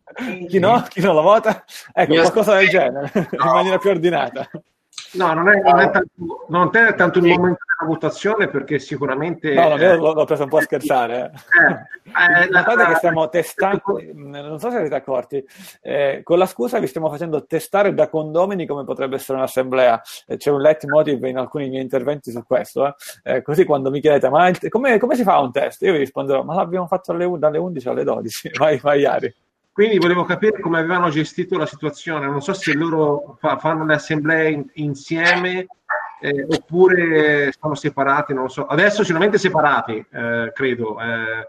Chi 0.47 0.59
no? 0.59 0.85
Chi 0.87 1.01
non 1.01 1.15
lo 1.15 1.23
vota? 1.23 1.65
Ecco, 1.91 2.11
Mi 2.11 2.19
qualcosa 2.19 2.57
del 2.57 2.69
genere, 2.69 3.11
in 3.15 3.39
maniera 3.39 3.79
più 3.79 3.89
ordinata. 3.89 4.47
No, 5.13 5.33
non 5.33 5.47
è, 5.49 5.61
non 5.61 5.79
è 5.79 5.89
tanto, 5.91 6.45
non 6.49 6.69
è 6.73 6.95
tanto 6.95 7.19
il 7.19 7.25
momento 7.25 7.59
della 7.77 7.89
votazione 7.89 8.49
perché 8.49 8.79
sicuramente... 8.79 9.53
No, 9.53 9.69
no, 9.69 9.75
eh, 9.77 9.95
l'ho, 9.95 10.13
l'ho 10.13 10.25
preso 10.25 10.43
un 10.43 10.49
po' 10.49 10.57
a 10.57 10.61
scherzare. 10.61 11.31
eh, 11.53 12.43
eh, 12.43 12.49
la 12.51 12.63
cosa 12.65 12.83
è 12.83 12.87
che 12.89 12.95
stiamo 12.95 13.27
testando, 13.29 13.81
non 14.13 14.59
so 14.59 14.69
se 14.69 14.77
avete 14.77 14.95
accorti, 14.95 15.43
eh, 15.81 16.19
con 16.23 16.37
la 16.37 16.45
scusa 16.45 16.79
vi 16.79 16.87
stiamo 16.87 17.09
facendo 17.09 17.45
testare 17.45 17.93
da 17.93 18.09
condomini 18.09 18.65
come 18.65 18.83
potrebbe 18.83 19.15
essere 19.15 19.37
un'assemblea. 19.37 20.01
Eh, 20.27 20.35
c'è 20.37 20.51
un 20.51 20.59
leitmotiv 20.59 21.23
in 21.23 21.37
alcuni 21.37 21.69
miei 21.69 21.81
interventi 21.83 22.31
su 22.31 22.43
questo. 22.45 22.85
eh. 22.87 22.95
Eh, 23.23 23.41
così 23.41 23.63
quando 23.63 23.89
mi 23.89 24.01
chiedete, 24.01 24.29
ma 24.29 24.49
il- 24.49 24.69
come, 24.69 24.97
come 24.97 25.15
si 25.15 25.23
fa 25.23 25.39
un 25.39 25.51
test? 25.51 25.81
Io 25.83 25.93
vi 25.93 25.99
risponderò, 25.99 26.43
ma 26.43 26.55
l'abbiamo 26.55 26.87
fatto 26.87 27.11
alle 27.11 27.29
dalle 27.37 27.57
11 27.57 27.87
alle 27.87 28.03
12. 28.03 28.51
Vai, 28.57 28.77
vai, 28.79 29.05
Ari. 29.05 29.33
Quindi 29.75 29.97
volevo 29.97 30.23
capire 30.23 30.61
come 30.61 30.79
avevano 30.79 31.09
gestito 31.09 31.57
la 31.57 31.65
situazione. 31.65 32.27
Non 32.27 32.41
so 32.41 32.53
se 32.53 32.71
loro 32.73 33.35
fa- 33.41 33.57
fanno 33.57 33.83
le 33.85 33.95
assemblee 33.95 34.49
in- 34.51 34.69
insieme 34.75 35.67
eh, 36.21 36.45
oppure 36.49 37.51
sono 37.59 37.75
separati, 37.75 38.33
non 38.33 38.43
lo 38.43 38.47
so. 38.49 38.67
Adesso 38.67 39.01
sicuramente 39.03 39.37
separati, 39.37 39.97
eh, 40.13 40.51
credo. 40.53 40.97
Eh, 41.01 41.47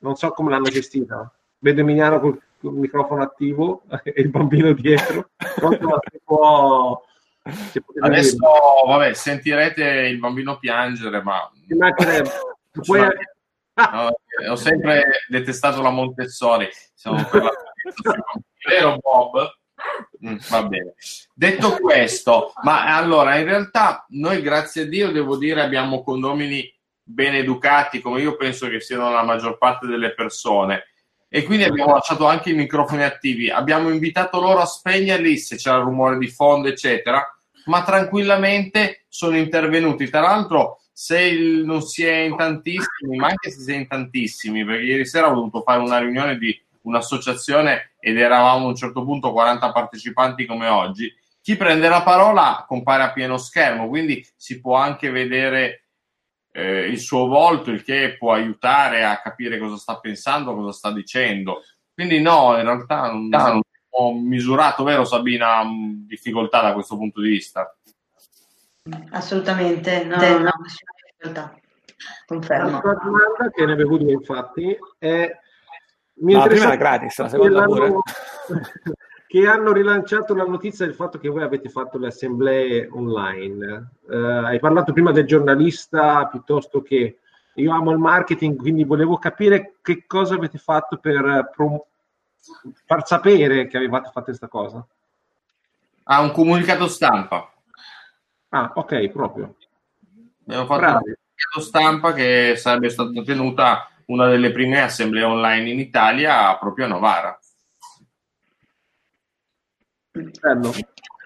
non 0.00 0.16
so 0.16 0.32
come 0.32 0.50
l'hanno 0.50 0.68
gestita. 0.68 1.32
Vedo 1.60 1.80
Emiliano 1.80 2.20
col, 2.20 2.38
col 2.60 2.74
microfono 2.74 3.22
attivo 3.22 3.84
e 4.04 4.12
il 4.20 4.28
bambino 4.28 4.70
dietro. 4.74 5.30
Pronto, 5.54 5.98
può... 6.24 7.02
Adesso, 8.02 8.36
vabbè, 8.86 9.14
sentirete 9.14 9.82
il 9.82 10.18
bambino 10.18 10.58
piangere, 10.58 11.22
ma. 11.22 11.50
Poi- 12.86 13.08
No, 13.74 14.10
ho 14.50 14.56
sempre 14.56 15.24
detestato 15.28 15.80
la 15.80 15.88
Montessori. 15.88 16.68
Siamo 16.92 17.24
per 17.24 17.42
la... 17.42 17.50
Vero 18.68 18.98
Bob? 18.98 19.60
Mm, 20.26 20.36
va 20.48 20.62
bene. 20.64 20.94
Detto 21.34 21.76
questo, 21.78 22.52
ma 22.62 22.96
allora 22.96 23.36
in 23.36 23.44
realtà 23.44 24.06
noi 24.10 24.40
grazie 24.42 24.82
a 24.82 24.86
Dio 24.86 25.10
devo 25.10 25.36
dire 25.36 25.60
abbiamo 25.60 26.02
condomini 26.02 26.72
ben 27.04 27.34
educati 27.34 28.00
come 28.00 28.20
io 28.20 28.36
penso 28.36 28.68
che 28.68 28.80
siano 28.80 29.10
la 29.10 29.24
maggior 29.24 29.58
parte 29.58 29.86
delle 29.86 30.14
persone 30.14 30.84
e 31.34 31.44
quindi 31.44 31.64
abbiamo 31.64 31.94
lasciato 31.94 32.26
anche 32.26 32.50
i 32.50 32.54
microfoni 32.54 33.02
attivi. 33.02 33.48
Abbiamo 33.48 33.88
invitato 33.88 34.38
loro 34.38 34.60
a 34.60 34.66
spegnerli 34.66 35.38
se 35.38 35.56
c'era 35.56 35.78
rumore 35.78 36.18
di 36.18 36.28
fondo, 36.28 36.68
eccetera, 36.68 37.24
ma 37.64 37.82
tranquillamente 37.82 39.06
sono 39.08 39.38
intervenuti. 39.38 40.10
Tra 40.10 40.20
l'altro, 40.20 40.82
se 40.92 41.32
non 41.64 41.80
si 41.80 42.04
è 42.04 42.16
in 42.16 42.36
tantissimi, 42.36 43.16
ma 43.16 43.28
anche 43.28 43.50
se 43.50 43.60
si 43.60 43.72
è 43.72 43.76
in 43.76 43.88
tantissimi, 43.88 44.62
perché 44.62 44.82
ieri 44.82 45.06
sera 45.06 45.30
ho 45.30 45.34
dovuto 45.34 45.62
fare 45.62 45.80
una 45.80 45.98
riunione 45.98 46.36
di 46.36 46.54
un'associazione 46.82 47.94
ed 47.98 48.18
eravamo 48.18 48.66
a 48.66 48.68
un 48.68 48.76
certo 48.76 49.04
punto 49.04 49.32
40 49.32 49.72
partecipanti 49.72 50.46
come 50.46 50.68
oggi. 50.68 51.12
Chi 51.40 51.56
prende 51.56 51.88
la 51.88 52.02
parola 52.02 52.64
compare 52.66 53.02
a 53.02 53.12
pieno 53.12 53.36
schermo, 53.36 53.88
quindi 53.88 54.24
si 54.36 54.60
può 54.60 54.76
anche 54.76 55.10
vedere 55.10 55.88
eh, 56.52 56.86
il 56.86 56.98
suo 56.98 57.26
volto, 57.26 57.70
il 57.70 57.82
che 57.82 58.16
può 58.18 58.32
aiutare 58.32 59.04
a 59.04 59.20
capire 59.20 59.58
cosa 59.58 59.76
sta 59.76 59.98
pensando, 59.98 60.54
cosa 60.54 60.72
sta 60.72 60.92
dicendo. 60.92 61.62
Quindi 61.94 62.20
no, 62.20 62.56
in 62.56 62.64
realtà 62.64 63.10
non, 63.10 63.28
non 63.28 63.60
ho 63.94 64.14
misurato, 64.14 64.84
vero 64.84 65.04
Sabina, 65.04 65.62
mh, 65.64 66.06
difficoltà 66.06 66.62
da 66.62 66.72
questo 66.72 66.96
punto 66.96 67.20
di 67.20 67.28
vista. 67.30 67.74
Assolutamente, 69.10 70.04
no, 70.04 70.16
no, 70.16 70.38
no. 70.38 70.52
nessuna 70.62 70.92
difficoltà. 71.04 71.56
Confermo. 72.26 72.70
L'altra 72.70 72.94
domanda 72.94 73.50
che 73.52 73.64
ne 73.64 73.72
avevo 73.72 73.96
due 73.96 74.12
infatti 74.12 74.76
è 74.98 75.30
mi 76.14 76.34
No, 76.34 76.46
prima 76.46 76.66
era 76.66 76.76
gratis, 76.76 77.18
la 77.18 77.28
seconda 77.28 77.60
che 77.60 77.66
pure. 77.66 77.92
che 79.32 79.46
hanno 79.46 79.72
rilanciato 79.72 80.34
la 80.34 80.44
notizia 80.44 80.84
del 80.84 80.94
fatto 80.94 81.18
che 81.18 81.30
voi 81.30 81.42
avete 81.42 81.70
fatto 81.70 81.96
le 81.96 82.08
assemblee 82.08 82.86
online. 82.90 83.92
Eh, 84.10 84.16
hai 84.16 84.58
parlato 84.60 84.92
prima 84.92 85.10
del 85.10 85.24
giornalista 85.24 86.26
piuttosto 86.26 86.82
che 86.82 87.18
io 87.54 87.72
amo 87.72 87.92
il 87.92 87.98
marketing, 87.98 88.58
quindi 88.58 88.84
volevo 88.84 89.16
capire 89.16 89.76
che 89.80 90.04
cosa 90.06 90.34
avete 90.34 90.58
fatto 90.58 90.98
per 90.98 91.50
prom- 91.54 91.82
far 92.84 93.06
sapere 93.06 93.66
che 93.68 93.76
avevate 93.78 94.10
fatto 94.12 94.26
questa 94.26 94.48
cosa. 94.48 94.86
Ha 96.04 96.20
un 96.20 96.30
comunicato 96.32 96.86
stampa. 96.86 97.50
Ah, 98.50 98.72
ok, 98.74 99.08
proprio. 99.08 99.54
Abbiamo 100.44 100.66
fatto 100.66 100.80
Bravi. 100.80 100.94
un 101.08 101.14
comunicato 101.14 101.60
stampa 101.60 102.12
che 102.12 102.54
sarebbe 102.56 102.90
stata 102.90 103.22
tenuta 103.22 103.88
una 104.06 104.28
delle 104.28 104.50
prime 104.50 104.82
assemblee 104.82 105.22
online 105.22 105.70
in 105.70 105.78
Italia 105.78 106.56
proprio 106.56 106.86
a 106.86 106.88
Novara. 106.88 107.40
Bello, 110.12 110.72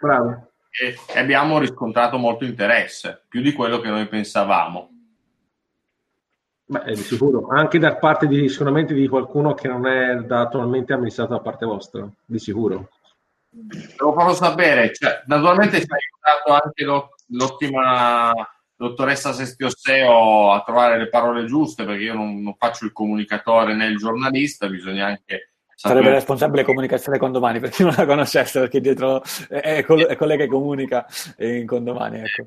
bravo. 0.01 0.51
E, 0.70 0.97
abbiamo 1.19 1.59
riscontrato 1.59 2.19
molto 2.19 2.44
interesse, 2.44 3.24
più 3.28 3.40
di 3.40 3.53
quello 3.53 3.81
che 3.81 3.89
noi 3.89 4.07
pensavamo. 4.07 4.90
Beh, 6.69 6.94
di 6.94 6.97
sicuro, 6.97 7.47
anche 7.48 7.78
da 7.78 7.97
parte 7.97 8.27
di 8.27 8.48
sicuramente 8.48 8.93
di 8.93 9.07
qualcuno 9.09 9.55
che 9.55 9.69
non 9.69 9.86
è 9.86 10.16
da 10.16 10.40
attualmente 10.40 10.93
amministrato 10.93 11.32
da 11.32 11.40
parte 11.40 11.65
vostra, 11.65 12.09
di 12.24 12.39
sicuro. 12.39 12.90
Devo 13.48 14.12
farlo 14.12 14.35
sapere, 14.35 14.93
cioè, 14.93 15.23
naturalmente 15.27 15.81
ci 15.81 15.86
ha 15.89 15.97
aiutato 15.97 16.65
anche 16.65 16.85
lo- 16.85 17.15
l'ottima 17.28 18.32
dottoressa 18.77 19.32
Sestiosseo 19.32 20.53
a 20.53 20.62
trovare 20.62 20.98
le 20.98 21.09
parole 21.09 21.47
giuste, 21.47 21.85
perché 21.85 22.05
io 22.05 22.15
non, 22.15 22.43
non 22.43 22.55
faccio 22.57 22.85
il 22.85 22.93
comunicatore 22.93 23.74
né 23.74 23.86
il 23.86 23.97
giornalista, 23.97 24.69
bisogna 24.69 25.07
anche 25.07 25.51
Sarebbe 25.78 26.01
sapere 26.01 26.15
responsabile 26.15 26.65
comunicazione 26.65 27.19
condomani, 27.19 27.61
per 27.61 27.69
chi 27.69 27.82
non 27.82 27.93
la 27.94 28.07
conoscesse, 28.07 28.61
perché 28.61 28.81
dietro 28.81 29.23
è, 29.48 29.85
col- 29.85 30.07
è 30.07 30.16
collega 30.16 30.44
che 30.44 30.51
comunica 30.51 31.07
in 31.36 31.66
condomani. 31.66 32.20
Ecco. 32.20 32.44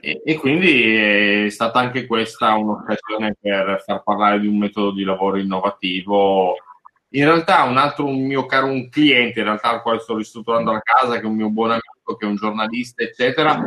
E, 0.00 0.22
e 0.24 0.34
quindi 0.36 0.96
è 0.96 1.50
stata 1.50 1.80
anche 1.80 2.06
questa 2.06 2.54
un'occasione 2.54 3.36
per 3.38 3.82
far 3.84 4.02
parlare 4.02 4.40
di 4.40 4.46
un 4.46 4.56
metodo 4.56 4.92
di 4.92 5.04
lavoro 5.04 5.36
innovativo. 5.36 6.56
In 7.10 7.24
realtà 7.26 7.64
un 7.64 7.76
altro 7.76 8.06
un 8.06 8.24
mio 8.24 8.46
caro 8.46 8.66
un 8.66 8.88
cliente, 8.88 9.40
in 9.40 9.44
realtà 9.44 9.70
al 9.70 9.82
quale 9.82 9.98
sto 9.98 10.16
ristrutturando 10.16 10.72
la 10.72 10.80
casa, 10.80 11.16
che 11.16 11.22
è 11.22 11.26
un 11.26 11.36
mio 11.36 11.50
buon 11.50 11.72
amico, 11.72 12.16
che 12.16 12.24
è 12.24 12.28
un 12.28 12.36
giornalista, 12.36 13.02
eccetera, 13.02 13.62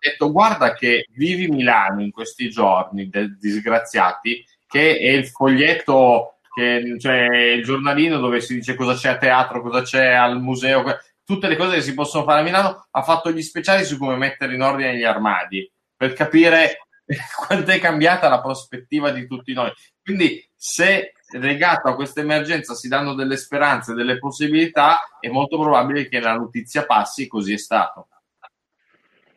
detto 0.00 0.32
guarda 0.32 0.74
che 0.74 1.06
vivi 1.12 1.48
Milano 1.48 2.02
in 2.02 2.10
questi 2.10 2.48
giorni, 2.48 3.08
de- 3.08 3.36
disgraziati, 3.38 4.44
che 4.66 4.98
è 4.98 5.10
il 5.10 5.26
foglietto, 5.26 6.38
che, 6.54 6.96
cioè 6.98 7.52
il 7.54 7.62
giornalino 7.62 8.18
dove 8.18 8.40
si 8.40 8.54
dice 8.54 8.74
cosa 8.74 8.94
c'è 8.94 9.10
a 9.10 9.18
teatro, 9.18 9.62
cosa 9.62 9.82
c'è 9.82 10.12
al 10.12 10.40
museo, 10.40 10.84
tutte 11.24 11.48
le 11.48 11.56
cose 11.56 11.76
che 11.76 11.82
si 11.82 11.94
possono 11.94 12.24
fare 12.24 12.40
a 12.40 12.42
Milano, 12.42 12.86
ha 12.90 13.02
fatto 13.02 13.30
gli 13.30 13.42
speciali 13.42 13.84
su 13.84 13.98
come 13.98 14.16
mettere 14.16 14.54
in 14.54 14.62
ordine 14.62 14.96
gli 14.96 15.04
armadi 15.04 15.70
per 15.96 16.12
capire 16.14 16.86
quanto 17.46 17.70
è 17.70 17.78
cambiata 17.78 18.28
la 18.28 18.40
prospettiva 18.40 19.10
di 19.10 19.26
tutti 19.26 19.52
noi. 19.52 19.72
Quindi, 20.02 20.44
se 20.56 21.12
legato 21.32 21.88
a 21.88 21.94
questa 21.94 22.20
emergenza 22.20 22.74
si 22.74 22.88
danno 22.88 23.14
delle 23.14 23.36
speranze, 23.36 23.94
delle 23.94 24.18
possibilità, 24.18 24.98
è 25.20 25.28
molto 25.28 25.58
probabile 25.58 26.08
che 26.08 26.20
la 26.20 26.34
notizia 26.34 26.84
passi, 26.84 27.26
così 27.26 27.52
è 27.52 27.58
stato. 27.58 28.08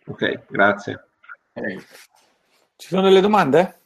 Ok, 0.08 0.44
grazie. 0.50 1.06
Eh, 1.54 1.78
Ci 2.76 2.88
sono 2.88 3.02
delle 3.04 3.22
domande? 3.22 3.80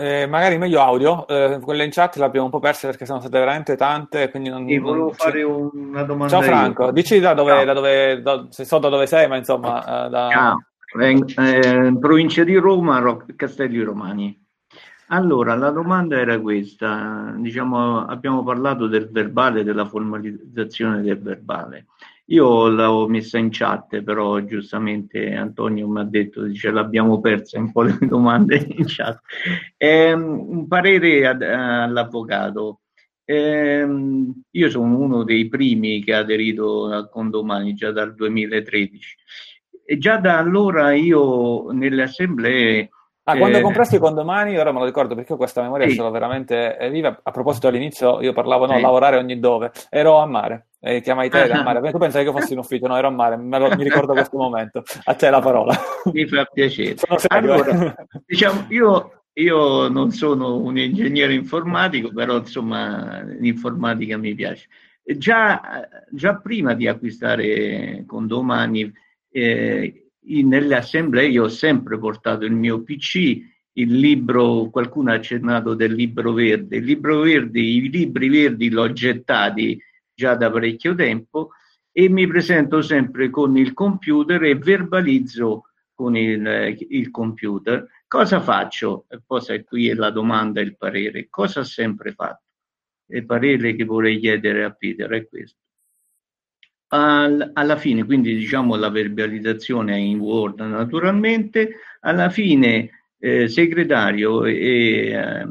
Eh, 0.00 0.26
magari 0.26 0.58
meglio 0.58 0.80
audio, 0.80 1.26
eh, 1.26 1.58
quelle 1.60 1.84
in 1.84 1.90
chat 1.90 2.16
le 2.16 2.24
abbiamo 2.24 2.46
un 2.46 2.52
po' 2.52 2.60
perse 2.60 2.86
perché 2.86 3.04
sono 3.04 3.18
state 3.20 3.36
veramente 3.38 3.74
tante. 3.76 4.30
Quindi 4.30 4.48
non, 4.48 4.66
Sì, 4.66 4.74
non- 4.74 4.82
volevo 4.84 5.10
sì. 5.12 5.16
fare 5.18 5.42
una 5.42 6.02
domanda 6.04 6.34
Ciao 6.34 6.40
io. 6.44 6.46
Franco, 6.46 6.90
dici 6.92 7.18
da 7.18 7.34
dove, 7.34 7.64
da 7.64 7.72
dove 7.72 8.22
da- 8.22 8.46
se 8.50 8.64
so 8.64 8.78
da 8.78 8.88
dove 8.88 9.06
sei, 9.06 9.26
ma 9.26 9.36
insomma, 9.36 10.06
eh, 10.06 10.08
da- 10.10 10.50
Ah, 10.50 10.56
in, 11.00 11.24
eh, 11.36 11.86
in 11.86 11.98
provincia 11.98 12.44
di 12.44 12.54
Roma, 12.56 12.98
Ro- 13.00 13.24
Castelli 13.34 13.82
Romani. 13.82 14.46
Allora, 15.08 15.54
la 15.56 15.70
domanda 15.70 16.16
era 16.18 16.38
questa, 16.38 17.32
diciamo, 17.36 18.04
abbiamo 18.04 18.44
parlato 18.44 18.86
del 18.86 19.08
verbale, 19.10 19.64
della 19.64 19.86
formalizzazione 19.86 21.00
del 21.00 21.18
verbale. 21.20 21.86
Io 22.30 22.68
l'avevo 22.68 23.08
messa 23.08 23.38
in 23.38 23.48
chat, 23.50 24.02
però 24.02 24.38
giustamente 24.40 25.34
Antonio 25.34 25.88
mi 25.88 26.00
ha 26.00 26.04
detto, 26.04 26.42
dice, 26.42 26.70
l'abbiamo 26.70 27.20
persa 27.20 27.58
un 27.58 27.72
po' 27.72 27.82
le 27.82 27.96
domande 28.06 28.56
in 28.56 28.84
chat. 28.86 29.20
Ehm, 29.78 30.22
un 30.22 30.68
parere 30.68 31.26
ad- 31.26 31.42
all'avvocato. 31.42 32.80
Ehm, 33.24 34.42
io 34.50 34.70
sono 34.70 34.98
uno 34.98 35.22
dei 35.22 35.48
primi 35.48 36.02
che 36.02 36.14
ha 36.14 36.18
aderito 36.18 36.86
a 36.86 37.08
Condomani 37.08 37.74
già 37.74 37.92
dal 37.92 38.14
2013 38.14 39.16
e 39.84 39.98
già 39.98 40.18
da 40.18 40.38
allora 40.38 40.92
io 40.92 41.70
nelle 41.72 42.02
assemblee 42.02 42.90
Ah, 43.30 43.36
quando 43.36 43.58
eh, 43.58 43.60
comprasti 43.60 43.96
i 43.96 43.98
condomani, 43.98 44.56
ora 44.56 44.72
me 44.72 44.78
lo 44.78 44.84
ricordo 44.86 45.14
perché 45.14 45.34
ho 45.34 45.36
questa 45.36 45.60
memoria 45.60 45.86
Sì. 45.88 45.94
ce 45.96 46.00
l'ho 46.02 46.10
veramente 46.10 46.78
eh, 46.78 46.88
viva. 46.90 47.20
A 47.22 47.30
proposito, 47.30 47.68
all'inizio 47.68 48.20
io 48.22 48.32
parlavo 48.32 48.64
no, 48.66 48.76
Sì. 48.76 48.80
lavorare 48.80 49.16
ogni 49.18 49.38
dove, 49.38 49.70
ero 49.90 50.18
a 50.18 50.26
mare, 50.26 50.68
e 50.80 51.00
chiamai 51.02 51.28
te 51.28 51.42
Ah. 51.50 51.58
a 51.60 51.62
mare. 51.62 51.90
Tu 51.90 51.98
pensavi 51.98 52.24
che 52.24 52.30
io 52.30 52.36
fossi 52.38 52.52
in 52.54 52.58
ufficio? 52.60 52.86
No, 52.86 52.96
ero 52.96 53.08
a 53.08 53.10
mare, 53.10 53.36
me 53.36 53.58
lo- 53.58 53.68
mi 53.76 53.82
ricordo 53.84 54.12
questo 54.14 54.36
momento. 54.38 54.82
A 55.04 55.14
te 55.14 55.28
la 55.28 55.40
parola. 55.40 55.76
mi 56.12 56.26
fa 56.26 56.44
piacere. 56.50 56.96
Allora, 57.28 57.94
eh. 57.94 57.94
diciamo, 58.26 58.64
io, 58.68 59.22
io 59.34 59.88
non 59.88 60.10
sono 60.10 60.56
un 60.56 60.78
ingegnere 60.78 61.34
informatico, 61.34 62.10
però 62.12 62.38
insomma 62.38 63.20
l'informatica 63.22 64.16
mi 64.16 64.34
piace. 64.34 64.68
Già, 65.04 65.86
già 66.10 66.34
prima 66.36 66.72
di 66.74 66.86
acquistare 66.88 68.04
Condomani 68.06 68.90
eh, 69.30 70.07
nelle 70.42 70.76
assemblee 70.76 71.28
io 71.28 71.44
ho 71.44 71.48
sempre 71.48 71.98
portato 71.98 72.44
il 72.44 72.52
mio 72.52 72.82
PC, 72.82 73.40
il 73.72 73.98
libro, 73.98 74.68
qualcuno 74.70 75.10
ha 75.10 75.14
accennato 75.14 75.74
del 75.74 75.92
libro 75.92 76.32
verde, 76.32 76.76
il 76.76 76.84
libro 76.84 77.20
verde, 77.20 77.60
i 77.60 77.88
libri 77.88 78.28
verdi 78.28 78.70
l'ho 78.70 78.92
gettati 78.92 79.80
già 80.12 80.34
da 80.34 80.50
parecchio 80.50 80.94
tempo 80.94 81.50
e 81.92 82.08
mi 82.08 82.26
presento 82.26 82.82
sempre 82.82 83.30
con 83.30 83.56
il 83.56 83.72
computer 83.72 84.42
e 84.42 84.56
verbalizzo 84.56 85.64
con 85.94 86.16
il, 86.16 86.76
il 86.90 87.10
computer. 87.10 87.86
Cosa 88.06 88.40
faccio? 88.40 89.06
Sai, 89.40 89.64
qui 89.64 89.88
è 89.88 89.94
la 89.94 90.10
domanda 90.10 90.60
il 90.60 90.76
parere. 90.76 91.28
Cosa 91.28 91.60
ho 91.60 91.64
sempre 91.64 92.12
fatto? 92.12 92.44
Il 93.10 93.26
parere 93.26 93.74
che 93.74 93.84
vorrei 93.84 94.18
chiedere 94.18 94.64
a 94.64 94.70
Peter 94.70 95.10
è 95.10 95.26
questo. 95.26 95.58
Al- 96.90 97.50
alla 97.52 97.76
fine, 97.76 98.04
quindi 98.04 98.34
diciamo 98.34 98.74
la 98.76 98.88
verbalizzazione 98.88 99.94
è 99.94 99.98
in 99.98 100.20
Word 100.20 100.60
naturalmente, 100.60 101.74
alla 102.00 102.30
fine 102.30 102.90
eh, 103.18 103.48
segretario 103.48 104.44
e, 104.44 104.54
eh, 104.54 105.48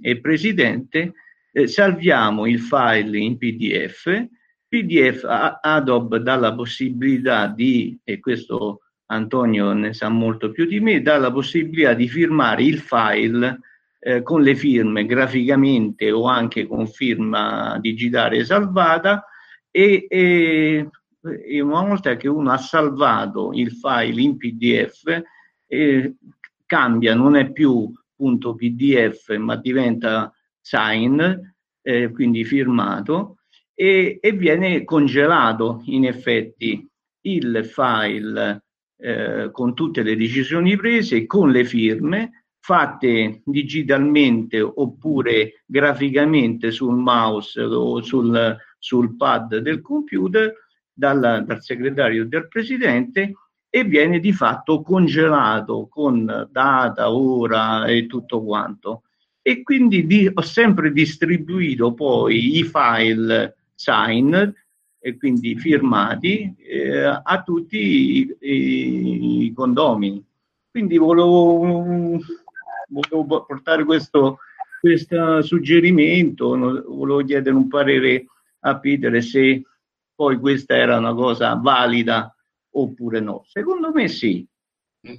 e 0.00 0.20
presidente 0.20 1.12
eh, 1.52 1.66
salviamo 1.66 2.46
il 2.46 2.60
file 2.60 3.18
in 3.18 3.38
PDF, 3.38 4.26
PDF 4.66 5.24
Adobe 5.60 6.22
dà 6.22 6.36
la 6.36 6.54
possibilità 6.54 7.46
di, 7.48 7.98
e 8.04 8.20
questo 8.20 8.82
Antonio 9.06 9.72
ne 9.72 9.92
sa 9.92 10.08
molto 10.08 10.52
più 10.52 10.64
di 10.66 10.80
me, 10.80 11.02
dà 11.02 11.18
la 11.18 11.32
possibilità 11.32 11.94
di 11.94 12.08
firmare 12.08 12.62
il 12.62 12.78
file 12.78 13.60
eh, 13.98 14.22
con 14.22 14.42
le 14.42 14.54
firme 14.54 15.06
graficamente 15.06 16.10
o 16.10 16.26
anche 16.26 16.66
con 16.66 16.86
firma 16.86 17.78
digitale 17.80 18.44
salvata 18.44 19.24
e, 19.70 20.06
e, 20.08 20.90
una 21.60 21.82
volta 21.82 22.16
che 22.16 22.28
uno 22.28 22.50
ha 22.50 22.58
salvato 22.58 23.50
il 23.52 23.72
file 23.72 24.20
in 24.20 24.36
PDF 24.36 25.22
eh, 25.66 26.14
cambia, 26.66 27.14
non 27.14 27.36
è 27.36 27.50
più 27.52 27.92
punto 28.14 28.54
PDF 28.54 29.36
ma 29.36 29.56
diventa 29.56 30.32
sign, 30.60 31.20
eh, 31.82 32.10
quindi 32.10 32.44
firmato 32.44 33.38
e, 33.74 34.18
e 34.20 34.32
viene 34.32 34.84
congelato 34.84 35.82
in 35.86 36.06
effetti 36.06 36.86
il 37.22 37.64
file 37.64 38.64
eh, 38.98 39.48
con 39.52 39.74
tutte 39.74 40.02
le 40.02 40.16
decisioni 40.16 40.76
prese, 40.76 41.26
con 41.26 41.50
le 41.50 41.64
firme 41.64 42.44
fatte 42.60 43.40
digitalmente 43.44 44.60
oppure 44.60 45.62
graficamente 45.64 46.70
sul 46.70 46.94
mouse 46.94 47.62
o 47.62 48.02
sul, 48.02 48.56
sul 48.80 49.14
pad 49.14 49.58
del 49.58 49.80
computer 49.80 50.52
dal, 50.92 51.44
dal 51.46 51.62
segretario 51.62 52.26
del 52.26 52.48
presidente 52.48 53.34
e 53.70 53.84
viene 53.84 54.18
di 54.18 54.32
fatto 54.32 54.82
congelato 54.82 55.86
con 55.88 56.48
data, 56.50 57.12
ora 57.12 57.86
e 57.86 58.06
tutto 58.06 58.42
quanto. 58.42 59.04
E 59.40 59.62
quindi 59.62 60.06
di, 60.06 60.28
ho 60.32 60.42
sempre 60.42 60.92
distribuito 60.92 61.94
poi 61.94 62.58
i 62.58 62.64
file 62.64 63.56
signed 63.74 64.52
e 64.98 65.16
quindi 65.16 65.56
firmati 65.56 66.54
eh, 66.58 67.04
a 67.04 67.42
tutti 67.44 67.78
i, 68.18 68.36
i, 68.40 69.44
i 69.44 69.52
condomini. 69.54 70.22
Quindi 70.70 70.98
volevo, 70.98 72.20
volevo 72.88 73.44
portare 73.44 73.84
questo, 73.84 74.38
questo 74.80 75.42
suggerimento, 75.42 76.48
volevo 76.88 77.24
chiedere 77.24 77.56
un 77.56 77.68
parere 77.68 78.26
a 78.60 78.78
Peter 78.78 79.22
se 79.22 79.62
poi 80.14 80.38
questa 80.38 80.76
era 80.76 80.98
una 80.98 81.14
cosa 81.14 81.54
valida 81.54 82.34
oppure 82.72 83.20
no. 83.20 83.44
Secondo 83.46 83.92
me 83.92 84.08
sì. 84.08 84.46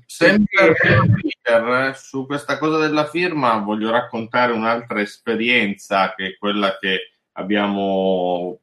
Sempre 0.05 0.75
Peter, 0.75 1.67
eh, 1.89 1.93
su 1.95 2.27
questa 2.27 2.59
cosa 2.59 2.77
della 2.77 3.05
firma 3.05 3.57
voglio 3.57 3.89
raccontare 3.89 4.51
un'altra 4.51 5.01
esperienza 5.01 6.13
che 6.13 6.27
è 6.27 6.37
quella 6.37 6.77
che 6.79 7.13
abbiamo 7.33 8.59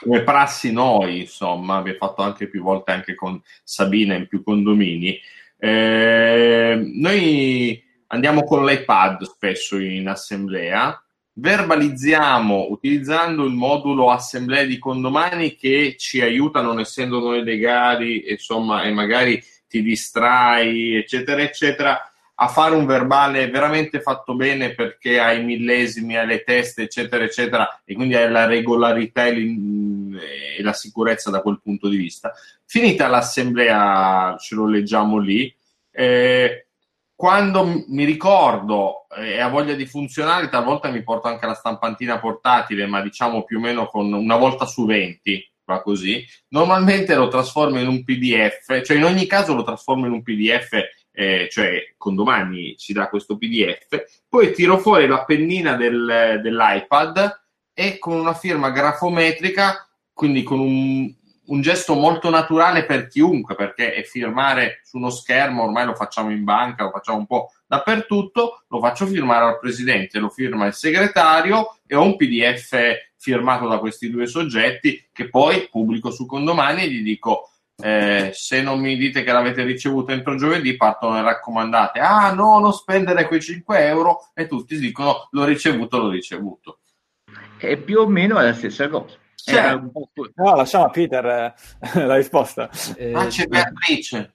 come 0.00 0.22
prassi 0.22 0.72
noi, 0.72 1.20
insomma, 1.20 1.76
abbiamo 1.76 1.98
fatto 1.98 2.22
anche 2.22 2.48
più 2.48 2.62
volte 2.62 2.92
anche 2.92 3.14
con 3.14 3.40
Sabina 3.62 4.14
in 4.14 4.26
più 4.28 4.42
condomini. 4.42 5.18
Eh, 5.58 6.80
noi 6.94 7.82
andiamo 8.06 8.44
con 8.44 8.64
l'iPad 8.64 9.22
spesso 9.24 9.78
in 9.78 10.08
assemblea, 10.08 11.02
verbalizziamo 11.40 12.66
utilizzando 12.68 13.44
il 13.46 13.54
modulo 13.54 14.10
assemblea 14.10 14.64
di 14.64 14.78
condomani 14.78 15.56
che 15.56 15.96
ci 15.98 16.20
aiuta, 16.20 16.60
non 16.60 16.78
essendo 16.78 17.18
noi 17.18 17.42
legali, 17.42 18.30
insomma, 18.30 18.82
e 18.82 18.92
magari 18.92 19.42
ti 19.66 19.82
distrai, 19.82 20.96
eccetera, 20.96 21.40
eccetera, 21.40 22.12
a 22.34 22.48
fare 22.48 22.74
un 22.74 22.84
verbale 22.84 23.48
veramente 23.48 24.00
fatto 24.00 24.34
bene 24.34 24.74
perché 24.74 25.18
hai 25.18 25.42
millesimi, 25.42 26.16
hai 26.16 26.26
le 26.26 26.42
teste, 26.42 26.82
eccetera, 26.82 27.24
eccetera, 27.24 27.80
e 27.84 27.94
quindi 27.94 28.14
hai 28.14 28.30
la 28.30 28.44
regolarità 28.44 29.26
e, 29.26 29.56
e 30.58 30.62
la 30.62 30.72
sicurezza 30.74 31.30
da 31.30 31.40
quel 31.40 31.60
punto 31.62 31.88
di 31.88 31.96
vista. 31.96 32.32
Finita 32.66 33.08
l'assemblea, 33.08 34.36
ce 34.38 34.54
lo 34.54 34.66
leggiamo 34.66 35.18
lì. 35.18 35.54
Eh, 35.90 36.66
quando 37.20 37.84
mi 37.88 38.04
ricordo 38.04 39.06
e 39.14 39.32
eh, 39.32 39.42
ho 39.42 39.50
voglia 39.50 39.74
di 39.74 39.84
funzionare, 39.84 40.48
talvolta 40.48 40.88
mi 40.88 41.02
porto 41.02 41.28
anche 41.28 41.44
la 41.44 41.52
stampantina 41.52 42.18
portatile, 42.18 42.86
ma 42.86 43.02
diciamo 43.02 43.44
più 43.44 43.58
o 43.58 43.60
meno 43.60 43.84
con 43.88 44.10
una 44.10 44.36
volta 44.36 44.64
su 44.64 44.86
20, 44.86 45.52
va 45.66 45.82
così. 45.82 46.24
Normalmente 46.48 47.14
lo 47.14 47.28
trasformo 47.28 47.78
in 47.78 47.88
un 47.88 48.04
PDF, 48.04 48.80
cioè 48.80 48.96
in 48.96 49.04
ogni 49.04 49.26
caso 49.26 49.54
lo 49.54 49.64
trasformo 49.64 50.06
in 50.06 50.12
un 50.12 50.22
PDF 50.22 50.70
eh, 51.12 51.46
cioè 51.50 51.92
Condomani 51.98 52.74
ci 52.78 52.94
dà 52.94 53.10
questo 53.10 53.36
PDF, 53.36 54.22
poi 54.26 54.54
tiro 54.54 54.78
fuori 54.78 55.06
la 55.06 55.22
pennina 55.26 55.74
del, 55.76 56.40
dell'iPad 56.42 57.38
e 57.74 57.98
con 57.98 58.18
una 58.18 58.32
firma 58.32 58.70
grafometrica, 58.70 59.86
quindi 60.14 60.42
con 60.42 60.58
un, 60.58 61.14
un, 61.50 61.60
gesto 61.60 61.94
molto 61.94 62.30
naturale 62.30 62.84
per 62.84 63.06
chiunque, 63.06 63.54
perché 63.54 64.02
firmare 64.04 64.80
su 64.84 64.96
uno 64.96 65.10
schermo 65.10 65.64
ormai 65.64 65.86
lo 65.86 65.94
facciamo 65.94 66.30
in 66.30 66.44
banca, 66.44 66.84
lo 66.84 66.90
facciamo 66.90 67.18
un 67.18 67.26
po' 67.26 67.52
dappertutto, 67.66 68.64
lo 68.68 68.80
faccio 68.80 69.06
firmare 69.06 69.44
al 69.44 69.58
presidente, 69.58 70.18
lo 70.18 70.28
firma 70.28 70.66
il 70.66 70.74
segretario 70.74 71.78
e 71.86 71.94
ho 71.94 72.02
un 72.02 72.16
PDF 72.16 72.76
firmato 73.16 73.68
da 73.68 73.78
questi 73.78 74.10
due 74.10 74.26
soggetti 74.26 75.08
che 75.12 75.28
poi 75.28 75.68
pubblico 75.70 76.10
su 76.10 76.26
Condomani 76.26 76.82
e 76.82 76.90
gli 76.90 77.02
dico 77.02 77.50
eh, 77.82 78.30
se 78.34 78.62
non 78.62 78.78
mi 78.78 78.96
dite 78.96 79.22
che 79.22 79.32
l'avete 79.32 79.62
ricevuto 79.64 80.12
entro 80.12 80.36
giovedì, 80.36 80.76
partono 80.76 81.14
le 81.14 81.22
raccomandate. 81.22 81.98
Ah, 81.98 82.32
no, 82.32 82.58
non 82.58 82.72
spendere 82.72 83.26
quei 83.26 83.40
5 83.40 83.86
euro. 83.86 84.30
E 84.34 84.46
tutti 84.46 84.78
dicono: 84.78 85.28
l'ho 85.30 85.44
ricevuto, 85.44 85.98
l'ho 85.98 86.10
ricevuto. 86.10 86.78
E 87.58 87.76
più 87.76 88.00
o 88.00 88.06
meno 88.06 88.38
è 88.38 88.44
la 88.44 88.54
stessa 88.54 88.88
cosa. 88.88 89.16
Cioè, 89.44 89.74
no, 89.74 90.54
lasciamo 90.54 90.84
a 90.84 90.90
Peter 90.90 91.24
eh, 91.24 91.54
la 92.06 92.16
risposta. 92.16 92.68
Eh, 92.96 93.12
ah, 93.12 93.26
c'è 93.26 93.46
Beatrice 93.46 94.34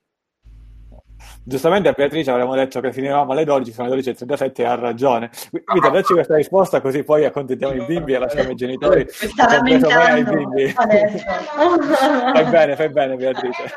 giustamente 1.43 1.89
a 1.89 1.93
Beatrice 1.93 2.31
avremmo 2.31 2.55
detto 2.55 2.79
che 2.79 2.91
finivamo 2.91 3.31
alle 3.31 3.43
12, 3.43 3.71
sono 3.71 3.93
le 3.93 4.01
12.37 4.01 4.51
e 4.55 4.63
ha 4.65 4.75
ragione. 4.75 5.29
Quindi 5.49 5.89
dacci 5.91 6.13
questa 6.13 6.35
risposta 6.35 6.81
così 6.81 7.03
poi 7.03 7.25
accontentiamo 7.25 7.73
i 7.73 7.85
bimbi 7.85 8.13
e 8.13 8.19
lasciamo 8.19 8.51
i 8.51 8.55
genitori. 8.55 9.05
ai 9.37 10.23
bimbi. 10.23 10.67
fai 10.75 12.45
bene, 12.49 12.75
fai 12.75 12.89
bene 12.89 13.15
Beatrice. 13.15 13.73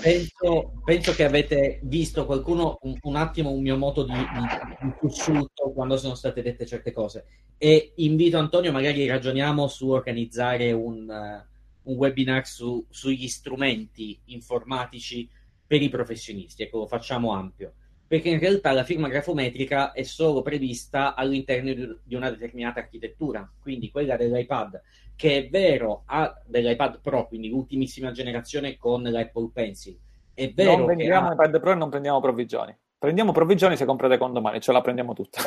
Penso, 0.00 0.72
penso 0.84 1.12
che 1.12 1.24
avete 1.24 1.80
visto 1.82 2.26
qualcuno 2.26 2.78
un, 2.82 2.96
un 3.00 3.16
attimo 3.16 3.50
un 3.50 3.62
mio 3.62 3.76
modo 3.76 4.04
di, 4.04 4.12
di, 4.12 4.86
di 4.86 4.92
sussulto 5.00 5.72
quando 5.72 5.96
sono 5.96 6.14
state 6.14 6.42
dette 6.42 6.66
certe 6.66 6.92
cose 6.92 7.24
e 7.58 7.92
invito 7.96 8.38
Antonio 8.38 8.70
magari 8.70 9.06
ragioniamo 9.06 9.66
su 9.66 9.88
organizzare 9.88 10.72
un, 10.72 11.08
uh, 11.08 11.90
un 11.90 11.96
webinar 11.96 12.46
su, 12.46 12.84
sugli 12.90 13.28
strumenti 13.28 14.18
informatici 14.26 15.28
per 15.66 15.82
i 15.82 15.88
professionisti, 15.88 16.62
ecco, 16.62 16.78
lo 16.78 16.86
facciamo 16.86 17.32
ampio, 17.32 17.74
perché 18.06 18.28
in 18.28 18.38
realtà 18.38 18.70
la 18.72 18.84
firma 18.84 19.08
grafometrica 19.08 19.92
è 19.92 20.02
solo 20.02 20.42
prevista 20.42 21.14
all'interno 21.14 21.98
di 22.02 22.14
una 22.14 22.30
determinata 22.30 22.80
architettura, 22.80 23.50
quindi 23.60 23.90
quella 23.90 24.16
dell'iPad, 24.16 24.80
che 25.16 25.36
è 25.38 25.48
vero 25.48 26.02
ha 26.06 26.32
dell'iPad 26.46 27.00
Pro, 27.00 27.26
quindi 27.26 27.48
l'ultimissima 27.48 28.12
generazione 28.12 28.76
con 28.76 29.02
l'Apple 29.02 29.50
Pencil. 29.52 29.98
È 30.32 30.52
vero 30.54 30.76
non 30.76 30.86
vendiamo 30.86 31.30
ha... 31.30 31.32
iPad 31.32 31.58
Pro 31.60 31.72
e 31.72 31.74
non 31.74 31.88
prendiamo 31.88 32.20
provvigioni. 32.20 32.76
Prendiamo 32.98 33.32
provvigioni 33.32 33.76
se 33.76 33.84
comprate 33.84 34.16
condomani, 34.18 34.60
ce 34.60 34.72
la 34.72 34.80
prendiamo 34.80 35.12
tutta. 35.12 35.40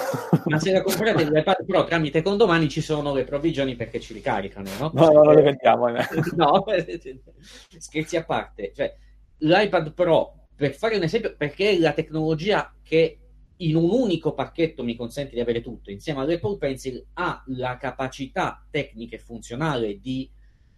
Ma 0.45 0.59
se 0.59 0.71
la 0.71 0.81
comprate 0.81 1.25
l'iPad 1.31 1.65
Pro 1.65 1.83
tramite 1.85 2.21
condomani 2.21 2.67
ci 2.67 2.81
sono 2.81 3.13
le 3.13 3.23
provvigioni 3.23 3.75
perché 3.75 3.99
ci 3.99 4.13
ricaricano, 4.13 4.69
no? 4.79 4.91
No, 4.93 5.11
non 5.11 5.33
le 5.33 5.41
vendiamo. 5.41 5.87
no, 6.35 6.65
scherzi 7.77 8.17
a 8.17 8.23
parte. 8.23 8.71
Cioè, 8.75 8.95
l'iPad 9.39 9.93
Pro, 9.93 10.47
per 10.55 10.73
fare 10.73 10.97
un 10.97 11.03
esempio, 11.03 11.35
perché 11.35 11.71
è 11.71 11.79
la 11.79 11.93
tecnologia 11.93 12.73
che 12.83 13.19
in 13.61 13.75
un 13.75 13.89
unico 13.89 14.33
pacchetto 14.33 14.83
mi 14.83 14.95
consente 14.95 15.35
di 15.35 15.41
avere 15.41 15.61
tutto, 15.61 15.91
insieme 15.91 16.21
all'Apple 16.21 16.57
Pencil, 16.57 17.05
ha 17.13 17.43
la 17.47 17.77
capacità 17.77 18.65
tecnica 18.69 19.15
e 19.15 19.19
funzionale 19.19 19.99
di 19.99 20.29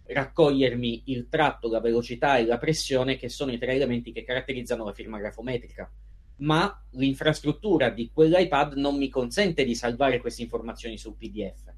raccogliermi 0.03 1.03
il 1.05 1.27
tratto, 1.29 1.69
la 1.69 1.79
velocità 1.79 2.37
e 2.37 2.45
la 2.45 2.57
pressione, 2.57 3.17
che 3.17 3.29
sono 3.29 3.51
i 3.51 3.57
tre 3.57 3.73
elementi 3.73 4.11
che 4.11 4.23
caratterizzano 4.23 4.83
la 4.83 4.93
firma 4.93 5.19
grafometrica. 5.19 5.91
Ma 6.37 6.83
l'infrastruttura 6.91 7.89
di 7.89 8.09
quell'iPad 8.11 8.73
non 8.73 8.97
mi 8.97 9.09
consente 9.09 9.63
di 9.63 9.75
salvare 9.75 10.19
queste 10.19 10.41
informazioni 10.41 10.97
sul 10.97 11.15
PDF, 11.15 11.71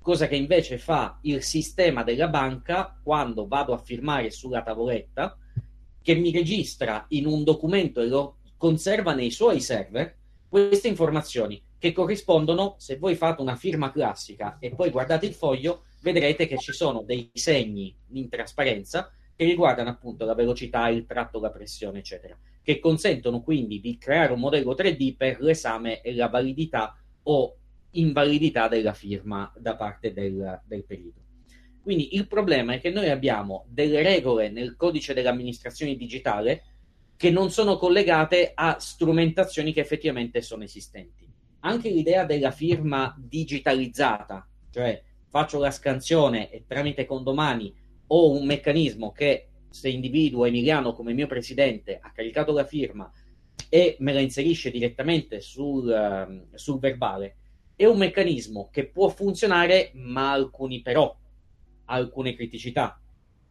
cosa 0.00 0.28
che 0.28 0.36
invece 0.36 0.78
fa 0.78 1.18
il 1.22 1.42
sistema 1.42 2.04
della 2.04 2.28
banca 2.28 2.96
quando 3.02 3.48
vado 3.48 3.72
a 3.72 3.78
firmare 3.78 4.30
sulla 4.30 4.62
tavoletta, 4.62 5.36
che 6.04 6.14
mi 6.14 6.30
registra 6.30 7.06
in 7.08 7.24
un 7.24 7.44
documento 7.44 8.02
e 8.02 8.06
lo 8.06 8.36
conserva 8.58 9.14
nei 9.14 9.30
suoi 9.30 9.62
server 9.62 10.14
queste 10.46 10.86
informazioni 10.86 11.60
che 11.78 11.92
corrispondono, 11.92 12.74
se 12.76 12.98
voi 12.98 13.14
fate 13.14 13.40
una 13.40 13.56
firma 13.56 13.90
classica 13.90 14.58
e 14.60 14.74
poi 14.74 14.90
guardate 14.90 15.24
il 15.24 15.32
foglio, 15.32 15.84
vedrete 16.02 16.46
che 16.46 16.58
ci 16.58 16.72
sono 16.72 17.00
dei 17.00 17.30
segni 17.32 17.96
in 18.12 18.28
trasparenza 18.28 19.10
che 19.34 19.46
riguardano 19.46 19.88
appunto 19.88 20.26
la 20.26 20.34
velocità, 20.34 20.88
il 20.88 21.06
tratto, 21.06 21.40
la 21.40 21.50
pressione, 21.50 22.00
eccetera, 22.00 22.36
che 22.62 22.78
consentono 22.80 23.40
quindi 23.40 23.80
di 23.80 23.96
creare 23.96 24.34
un 24.34 24.40
modello 24.40 24.74
3D 24.74 25.16
per 25.16 25.40
l'esame 25.40 26.02
e 26.02 26.14
la 26.14 26.28
validità 26.28 26.96
o 27.22 27.56
invalidità 27.92 28.68
della 28.68 28.92
firma 28.92 29.50
da 29.56 29.74
parte 29.74 30.12
del, 30.12 30.60
del 30.66 30.84
perito. 30.84 31.23
Quindi 31.84 32.14
il 32.16 32.26
problema 32.26 32.72
è 32.72 32.80
che 32.80 32.88
noi 32.88 33.10
abbiamo 33.10 33.66
delle 33.68 34.02
regole 34.02 34.48
nel 34.48 34.74
codice 34.74 35.12
dell'amministrazione 35.12 35.96
digitale 35.96 36.62
che 37.14 37.30
non 37.30 37.50
sono 37.50 37.76
collegate 37.76 38.52
a 38.54 38.78
strumentazioni 38.80 39.74
che 39.74 39.80
effettivamente 39.80 40.40
sono 40.40 40.64
esistenti. 40.64 41.30
Anche 41.60 41.90
l'idea 41.90 42.24
della 42.24 42.52
firma 42.52 43.14
digitalizzata, 43.18 44.48
cioè 44.70 45.02
faccio 45.28 45.58
la 45.58 45.70
scansione 45.70 46.50
e 46.50 46.64
tramite 46.66 47.04
condomani 47.04 47.74
ho 48.06 48.30
un 48.30 48.46
meccanismo 48.46 49.12
che 49.12 49.48
se 49.68 49.90
individuo 49.90 50.46
Emiliano 50.46 50.94
come 50.94 51.12
mio 51.12 51.26
presidente 51.26 51.98
ha 52.00 52.12
caricato 52.12 52.52
la 52.52 52.64
firma 52.64 53.12
e 53.68 53.96
me 53.98 54.14
la 54.14 54.20
inserisce 54.20 54.70
direttamente 54.70 55.42
sul, 55.42 55.84
uh, 55.86 56.56
sul 56.56 56.78
verbale, 56.78 57.36
è 57.76 57.84
un 57.84 57.98
meccanismo 57.98 58.70
che 58.72 58.86
può 58.86 59.08
funzionare, 59.08 59.90
ma 59.94 60.32
alcuni 60.32 60.80
però, 60.80 61.14
alcune 61.86 62.34
criticità. 62.34 63.00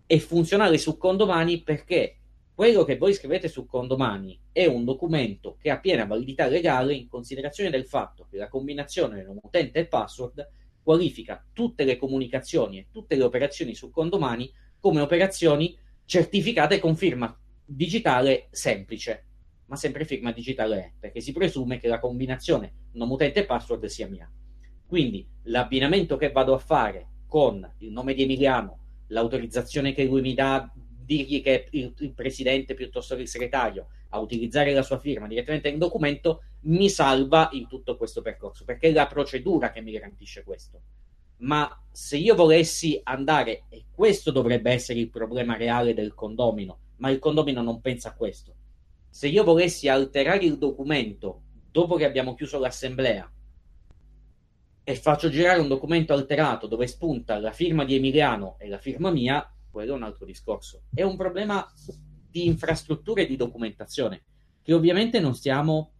È 0.05 0.17
funzionale 0.17 0.77
su 0.77 0.97
condomani 0.97 1.61
perché 1.61 2.17
quello 2.53 2.83
che 2.83 2.97
voi 2.97 3.13
scrivete 3.13 3.47
su 3.47 3.65
condomani 3.65 4.39
è 4.51 4.65
un 4.65 4.85
documento 4.85 5.57
che 5.59 5.71
ha 5.71 5.79
piena 5.79 6.05
validità 6.05 6.45
legale 6.45 6.93
in 6.93 7.07
considerazione 7.07 7.71
del 7.71 7.87
fatto 7.87 8.27
che 8.29 8.37
la 8.37 8.47
combinazione 8.47 9.23
nome 9.23 9.39
utente 9.41 9.79
e 9.79 9.87
password 9.87 10.47
qualifica 10.83 11.43
tutte 11.51 11.83
le 11.83 11.97
comunicazioni 11.97 12.77
e 12.77 12.87
tutte 12.91 13.15
le 13.15 13.23
operazioni 13.23 13.73
su 13.73 13.89
condomani 13.89 14.51
come 14.79 15.01
operazioni 15.01 15.75
certificate 16.05 16.77
con 16.77 16.95
firma 16.95 17.35
digitale 17.65 18.49
semplice, 18.51 19.25
ma 19.65 19.75
sempre 19.75 20.05
firma 20.05 20.31
digitale 20.31 20.77
è, 20.77 20.91
perché 20.99 21.21
si 21.21 21.31
presume 21.31 21.79
che 21.79 21.87
la 21.87 21.99
combinazione 21.99 22.89
nome 22.91 23.13
utente 23.13 23.39
e 23.39 23.45
password 23.45 23.85
sia 23.85 24.07
mia. 24.07 24.31
Quindi 24.85 25.27
l'abbinamento 25.43 26.17
che 26.17 26.31
vado 26.31 26.53
a 26.53 26.59
fare 26.59 27.12
con 27.33 27.67
il 27.79 27.91
nome 27.91 28.13
di 28.13 28.21
Emiliano, 28.21 28.77
l'autorizzazione 29.07 29.91
che 29.91 30.03
lui 30.03 30.21
mi 30.21 30.35
dà, 30.35 30.71
dirgli 30.75 31.41
che 31.41 31.63
è 31.63 31.67
il, 31.71 31.91
il 31.97 32.13
presidente 32.13 32.75
piuttosto 32.75 33.15
che 33.15 33.23
il 33.23 33.27
segretario, 33.27 33.87
a 34.09 34.19
utilizzare 34.19 34.71
la 34.71 34.83
sua 34.83 34.99
firma 34.99 35.25
direttamente 35.25 35.71
nel 35.71 35.79
documento 35.79 36.43
mi 36.65 36.91
salva 36.91 37.49
in 37.53 37.67
tutto 37.67 37.97
questo 37.97 38.21
percorso, 38.21 38.65
perché 38.65 38.89
è 38.89 38.91
la 38.91 39.07
procedura 39.07 39.71
che 39.71 39.81
mi 39.81 39.93
garantisce 39.93 40.43
questo. 40.43 40.79
Ma 41.37 41.67
se 41.91 42.17
io 42.17 42.35
volessi 42.35 43.01
andare, 43.01 43.63
e 43.69 43.85
questo 43.89 44.29
dovrebbe 44.29 44.71
essere 44.71 44.99
il 44.99 45.09
problema 45.09 45.57
reale 45.57 45.95
del 45.95 46.13
condomino, 46.13 46.77
ma 46.97 47.09
il 47.09 47.17
condomino 47.17 47.63
non 47.63 47.81
pensa 47.81 48.09
a 48.09 48.13
questo. 48.13 48.53
Se 49.09 49.27
io 49.27 49.43
volessi 49.43 49.89
alterare 49.89 50.45
il 50.45 50.59
documento 50.59 51.41
dopo 51.71 51.95
che 51.95 52.05
abbiamo 52.05 52.35
chiuso 52.35 52.59
l'assemblea 52.59 53.27
e 54.83 54.95
faccio 54.95 55.29
girare 55.29 55.59
un 55.59 55.67
documento 55.67 56.13
alterato 56.13 56.67
dove 56.67 56.87
spunta 56.87 57.39
la 57.39 57.51
firma 57.51 57.85
di 57.85 57.95
Emiliano 57.95 58.55
e 58.59 58.67
la 58.67 58.77
firma 58.77 59.11
mia, 59.11 59.49
quello 59.71 59.93
è 59.93 59.95
un 59.95 60.03
altro 60.03 60.25
discorso. 60.25 60.83
È 60.93 61.03
un 61.03 61.15
problema 61.15 61.65
di 62.29 62.45
infrastrutture 62.45 63.25
di 63.25 63.35
documentazione 63.35 64.23
che 64.61 64.73
ovviamente 64.73 65.19
non 65.19 65.35
stiamo, 65.35 65.91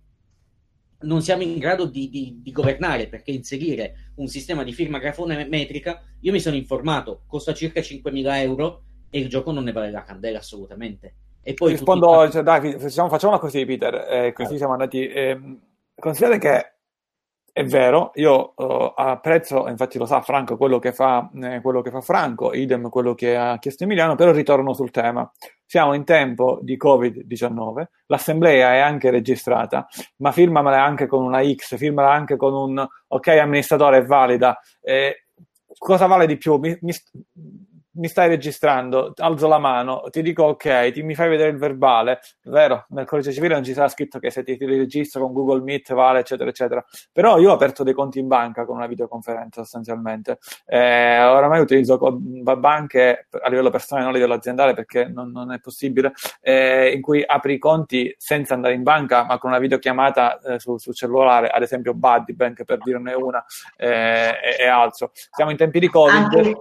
non 1.01 1.22
siamo 1.22 1.43
in 1.43 1.57
grado 1.60 1.85
di, 1.85 2.10
di, 2.10 2.39
di, 2.41 2.51
governare 2.51 3.07
perché 3.07 3.31
inserire 3.31 4.11
un 4.15 4.27
sistema 4.27 4.64
di 4.64 4.73
firma 4.73 4.99
grafometrica, 4.99 6.01
io 6.19 6.31
mi 6.31 6.39
sono 6.39 6.55
informato, 6.55 7.23
costa 7.27 7.53
circa 7.53 7.81
5.000 7.81 8.35
euro 8.41 8.84
e 9.10 9.19
il 9.19 9.30
gioco 9.30 9.51
non 9.51 9.64
ne 9.64 9.72
vale 9.72 9.91
la 9.91 10.03
candela 10.03 10.39
assolutamente. 10.39 11.15
E 11.41 11.53
poi 11.53 11.72
rispondo, 11.72 12.22
tutti... 12.22 12.31
cioè, 12.31 12.43
dai, 12.43 12.80
facciamo, 12.80 13.10
facciamo 13.10 13.38
così, 13.38 13.65
Peter, 13.65 13.93
eh, 14.10 14.34
così 14.34 14.57
siamo 14.57 14.72
andati. 14.72 15.05
Eh, 15.05 15.39
considerate 15.93 16.39
che 16.39 16.73
è 17.56 17.64
vero, 17.66 18.12
io 18.16 18.54
uh, 18.56 18.94
apprezzo, 18.96 19.70
infatti 19.70 20.00
lo 20.00 20.08
sa 20.08 20.22
Franco, 20.22 20.58
quello 20.58 20.80
che, 20.80 20.92
fa, 20.92 21.30
eh, 21.36 21.62
quello 21.62 21.84
che 21.84 21.92
fa 21.92 22.02
Franco, 22.02 22.52
idem 22.52 22.90
quello 22.90 23.14
che 23.14 23.36
ha 23.36 23.60
chiesto 23.60 23.84
Emiliano, 23.84 24.16
però 24.16 24.32
ritorno 24.32 24.74
sul 24.74 24.90
tema. 24.90 25.32
Siamo 25.64 25.94
in 25.94 26.04
tempo 26.04 26.58
di 26.64 26.78
Covid-19, 26.84 27.84
l'assemblea 28.08 28.74
è 28.74 28.80
anche 28.80 29.12
registrata, 29.12 29.88
ma 30.18 30.32
firmamela 30.32 30.84
anche 30.84 31.06
con 31.06 31.24
una 31.24 31.44
X, 31.44 31.78
firmala 31.78 32.12
anche 32.12 32.38
con 32.38 32.56
un 32.56 32.88
ok 33.08 33.28
amministratore 33.28 34.00
è 34.00 34.04
valida. 34.04 34.60
Eh, 34.82 35.28
cosa 35.78 36.08
vale 36.08 36.26
di 36.26 36.38
più? 36.38 36.56
Mi, 36.58 36.76
mi, 36.82 36.94
mi 37.95 38.07
stai 38.07 38.28
registrando, 38.28 39.14
alzo 39.18 39.48
la 39.48 39.60
mano, 39.60 40.03
ti 40.10 40.22
dico 40.22 40.44
ok, 40.44 40.91
ti, 40.91 41.03
mi 41.03 41.15
fai 41.15 41.30
vedere 41.30 41.49
il 41.49 41.57
verbale, 41.57 42.22
vero, 42.44 42.86
nel 42.90 43.06
codice 43.06 43.32
civile 43.32 43.53
non 43.53 43.64
ci 43.64 43.74
sarà 43.74 43.88
scritto 43.88 44.20
che 44.20 44.32
se 44.32 44.44
ti, 44.44 44.57
ti 44.57 44.65
registro 44.65 45.22
con 45.22 45.34
Google 45.34 45.61
Meet 45.61 45.94
vale, 45.94 46.20
eccetera, 46.20 46.49
eccetera, 46.49 46.84
però 47.11 47.38
io 47.38 47.52
ho 47.52 47.53
aperto 47.53 47.84
dei 47.84 47.94
conti 47.94 48.20
in 48.20 48.28
banca 48.28 48.65
con 48.65 48.78
una 48.78 48.88
videoconferenza 48.88 49.61
sostanzialmente, 49.61 50.40
eh, 50.65 51.24
oramai 51.24 51.60
utilizzo 51.60 51.99
banche 52.57 53.28
a 53.30 53.49
livello 53.49 53.70
personale, 53.70 54.06
non 54.06 54.14
a 54.14 54.18
livello 54.18 54.38
aziendale 54.38 54.74
perché 54.74 55.06
non, 55.06 55.32
non 55.32 55.52
è 55.52 55.60
possibile, 55.60 56.14
eh, 56.41 56.91
in 56.91 57.02
cui 57.02 57.24
apri 57.26 57.53
i 57.53 57.60
conti 57.60 58.14
senza 58.18 58.53
andare 58.56 58.74
in 58.74 58.84
banca 58.84 59.24
ma 59.26 59.38
con 59.38 59.52
una 59.52 59.60
videochiamata 59.60 60.40
eh, 60.40 60.60
sul, 60.60 60.80
sul 60.80 60.95
cellulare, 60.95 61.48
ad 61.48 61.61
esempio 61.61 61.94
Buddy 61.94 62.34
Bank 62.34 62.64
per 62.64 62.80
dirne 62.80 63.14
una 63.14 63.44
eh, 63.78 63.88
e, 63.88 64.64
e 64.64 64.68
altro. 64.68 65.11
Siamo 65.14 65.52
in 65.52 65.57
tempi 65.57 65.80
di 65.80 65.90
Covid. 65.90 66.14
Anche 66.14 66.56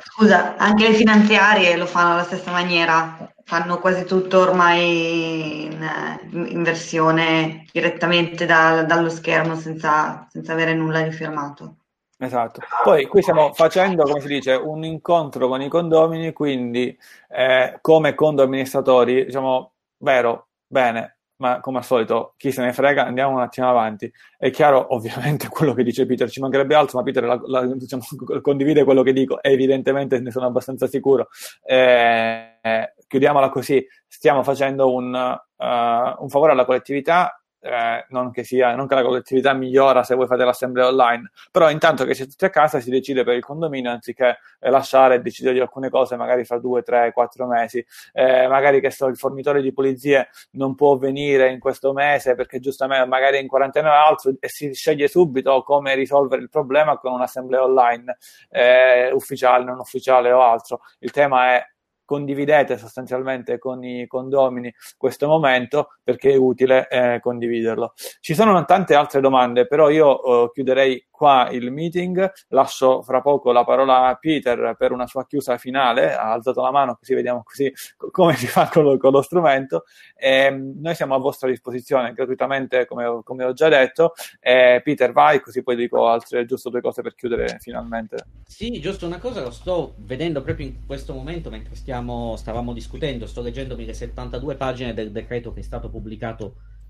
Scusa, 0.00 0.56
anche 0.56 0.88
le 0.88 0.94
finanziarie 0.94 1.76
lo 1.76 1.86
fanno 1.86 2.12
alla 2.12 2.24
stessa 2.24 2.50
maniera, 2.50 3.32
fanno 3.44 3.78
quasi 3.78 4.04
tutto 4.04 4.40
ormai 4.40 5.64
in, 5.64 6.48
in 6.50 6.62
versione 6.62 7.64
direttamente 7.72 8.44
da, 8.44 8.82
dallo 8.82 9.08
schermo 9.08 9.56
senza, 9.56 10.26
senza 10.30 10.52
avere 10.52 10.74
nulla 10.74 11.00
di 11.00 11.10
firmato. 11.10 11.76
Esatto. 12.18 12.60
Poi 12.82 13.06
qui 13.06 13.22
stiamo 13.22 13.52
facendo, 13.54 14.02
come 14.02 14.20
si 14.20 14.26
dice, 14.26 14.52
un 14.52 14.84
incontro 14.84 15.48
con 15.48 15.62
i 15.62 15.68
condomini, 15.68 16.32
quindi 16.32 16.96
eh, 17.28 17.78
come 17.80 18.14
amministratori, 18.42 19.24
diciamo, 19.24 19.72
vero, 19.98 20.48
bene, 20.66 21.17
ma 21.38 21.60
come 21.60 21.78
al 21.78 21.84
solito, 21.84 22.34
chi 22.36 22.52
se 22.52 22.62
ne 22.62 22.72
frega, 22.72 23.04
andiamo 23.04 23.34
un 23.34 23.40
attimo 23.40 23.68
avanti. 23.68 24.10
È 24.36 24.50
chiaro, 24.50 24.86
ovviamente, 24.94 25.48
quello 25.48 25.74
che 25.74 25.82
dice 25.82 26.06
Peter, 26.06 26.28
ci 26.30 26.40
mancherebbe 26.40 26.74
altro, 26.74 26.98
ma 26.98 27.04
Peter 27.04 27.24
la, 27.24 27.40
la, 27.46 27.66
diciamo, 27.66 28.02
condivide 28.42 28.84
quello 28.84 29.02
che 29.02 29.12
dico, 29.12 29.42
e 29.42 29.52
evidentemente 29.52 30.20
ne 30.20 30.30
sono 30.30 30.46
abbastanza 30.46 30.86
sicuro. 30.86 31.28
Eh, 31.64 32.94
chiudiamola 33.06 33.48
così, 33.48 33.84
stiamo 34.06 34.42
facendo 34.42 34.92
un, 34.92 35.14
uh, 35.14 36.22
un 36.22 36.28
favore 36.28 36.52
alla 36.52 36.64
collettività 36.64 37.40
eh, 37.60 38.06
non, 38.10 38.30
che 38.30 38.44
sia, 38.44 38.74
non 38.74 38.86
che 38.86 38.94
la 38.94 39.02
collettività 39.02 39.52
migliora 39.52 40.02
se 40.02 40.14
voi 40.14 40.26
fate 40.26 40.44
l'assemblea 40.44 40.86
online, 40.86 41.30
però 41.50 41.70
intanto 41.70 42.04
che 42.04 42.14
siete 42.14 42.30
tutti 42.30 42.44
a 42.44 42.50
casa 42.50 42.80
si 42.80 42.90
decide 42.90 43.24
per 43.24 43.34
il 43.34 43.44
condominio 43.44 43.90
anziché 43.90 44.38
eh, 44.60 44.70
lasciare 44.70 45.16
e 45.16 45.20
decidere 45.20 45.54
di 45.54 45.60
alcune 45.60 45.90
cose 45.90 46.16
magari 46.16 46.44
fra 46.44 46.58
due, 46.58 46.82
tre, 46.82 47.12
quattro 47.12 47.46
mesi, 47.46 47.84
eh, 48.12 48.46
magari 48.48 48.80
che 48.80 48.90
so, 48.90 49.06
il 49.06 49.16
fornitore 49.16 49.62
di 49.62 49.72
pulizie 49.72 50.28
non 50.52 50.74
può 50.74 50.96
venire 50.96 51.50
in 51.50 51.58
questo 51.58 51.92
mese 51.92 52.34
perché 52.34 52.60
giustamente 52.60 53.06
magari 53.06 53.38
è 53.38 53.40
in 53.40 53.48
quarantena 53.48 53.90
o 53.90 54.06
altro 54.06 54.32
e 54.38 54.48
si 54.48 54.72
sceglie 54.74 55.08
subito 55.08 55.62
come 55.62 55.94
risolvere 55.94 56.42
il 56.42 56.48
problema 56.48 56.98
con 56.98 57.12
un'assemblea 57.12 57.62
online 57.62 58.16
eh, 58.50 59.10
ufficiale, 59.12 59.64
non 59.64 59.78
ufficiale 59.78 60.30
o 60.32 60.42
altro. 60.42 60.80
Il 61.00 61.10
tema 61.10 61.54
è 61.54 61.66
condividete 62.08 62.78
sostanzialmente 62.78 63.58
con 63.58 63.84
i 63.84 64.06
condomini 64.06 64.74
questo 64.96 65.28
momento 65.28 65.97
perché 66.08 66.30
è 66.30 66.36
utile 66.36 66.88
eh, 66.88 67.20
condividerlo. 67.20 67.92
Ci 68.20 68.32
sono 68.32 68.64
tante 68.64 68.94
altre 68.94 69.20
domande, 69.20 69.66
però 69.66 69.90
io 69.90 70.46
eh, 70.46 70.50
chiuderei 70.54 71.06
qua 71.10 71.50
il 71.50 71.70
meeting. 71.70 72.32
Lascio 72.48 73.02
fra 73.02 73.20
poco 73.20 73.52
la 73.52 73.62
parola 73.62 74.06
a 74.06 74.14
Peter 74.14 74.74
per 74.78 74.92
una 74.92 75.06
sua 75.06 75.26
chiusa 75.26 75.58
finale. 75.58 76.14
Ha 76.14 76.32
alzato 76.32 76.62
la 76.62 76.70
mano 76.70 76.96
così 76.98 77.12
vediamo 77.12 77.42
così 77.42 77.70
come 78.10 78.36
si 78.36 78.46
fa 78.46 78.70
con 78.72 78.84
lo, 78.84 78.96
con 78.96 79.12
lo 79.12 79.20
strumento. 79.20 79.84
E, 80.16 80.48
noi 80.48 80.94
siamo 80.94 81.14
a 81.14 81.18
vostra 81.18 81.46
disposizione 81.50 82.14
gratuitamente, 82.14 82.86
come, 82.86 83.20
come 83.22 83.44
ho 83.44 83.52
già 83.52 83.68
detto. 83.68 84.14
E, 84.40 84.80
Peter, 84.82 85.12
vai, 85.12 85.42
così 85.42 85.62
poi 85.62 85.76
dico 85.76 86.08
altre 86.08 86.46
giusto 86.46 86.70
due 86.70 86.80
cose 86.80 87.02
per 87.02 87.14
chiudere 87.14 87.58
finalmente. 87.60 88.16
Sì, 88.46 88.80
giusto 88.80 89.04
una 89.04 89.18
cosa, 89.18 89.42
lo 89.42 89.50
sto 89.50 89.92
vedendo 89.98 90.40
proprio 90.40 90.64
in 90.64 90.86
questo 90.86 91.12
momento 91.12 91.50
mentre 91.50 91.74
stiamo, 91.74 92.34
stavamo 92.36 92.72
discutendo. 92.72 93.26
Sto 93.26 93.42
leggendomi 93.42 93.84
le 93.84 93.92
72 93.92 94.54
pagine 94.54 94.94
del 94.94 95.12
decreto 95.12 95.52
che 95.52 95.60
è 95.60 95.62
stato 95.62 95.90
pubblicato 95.90 95.96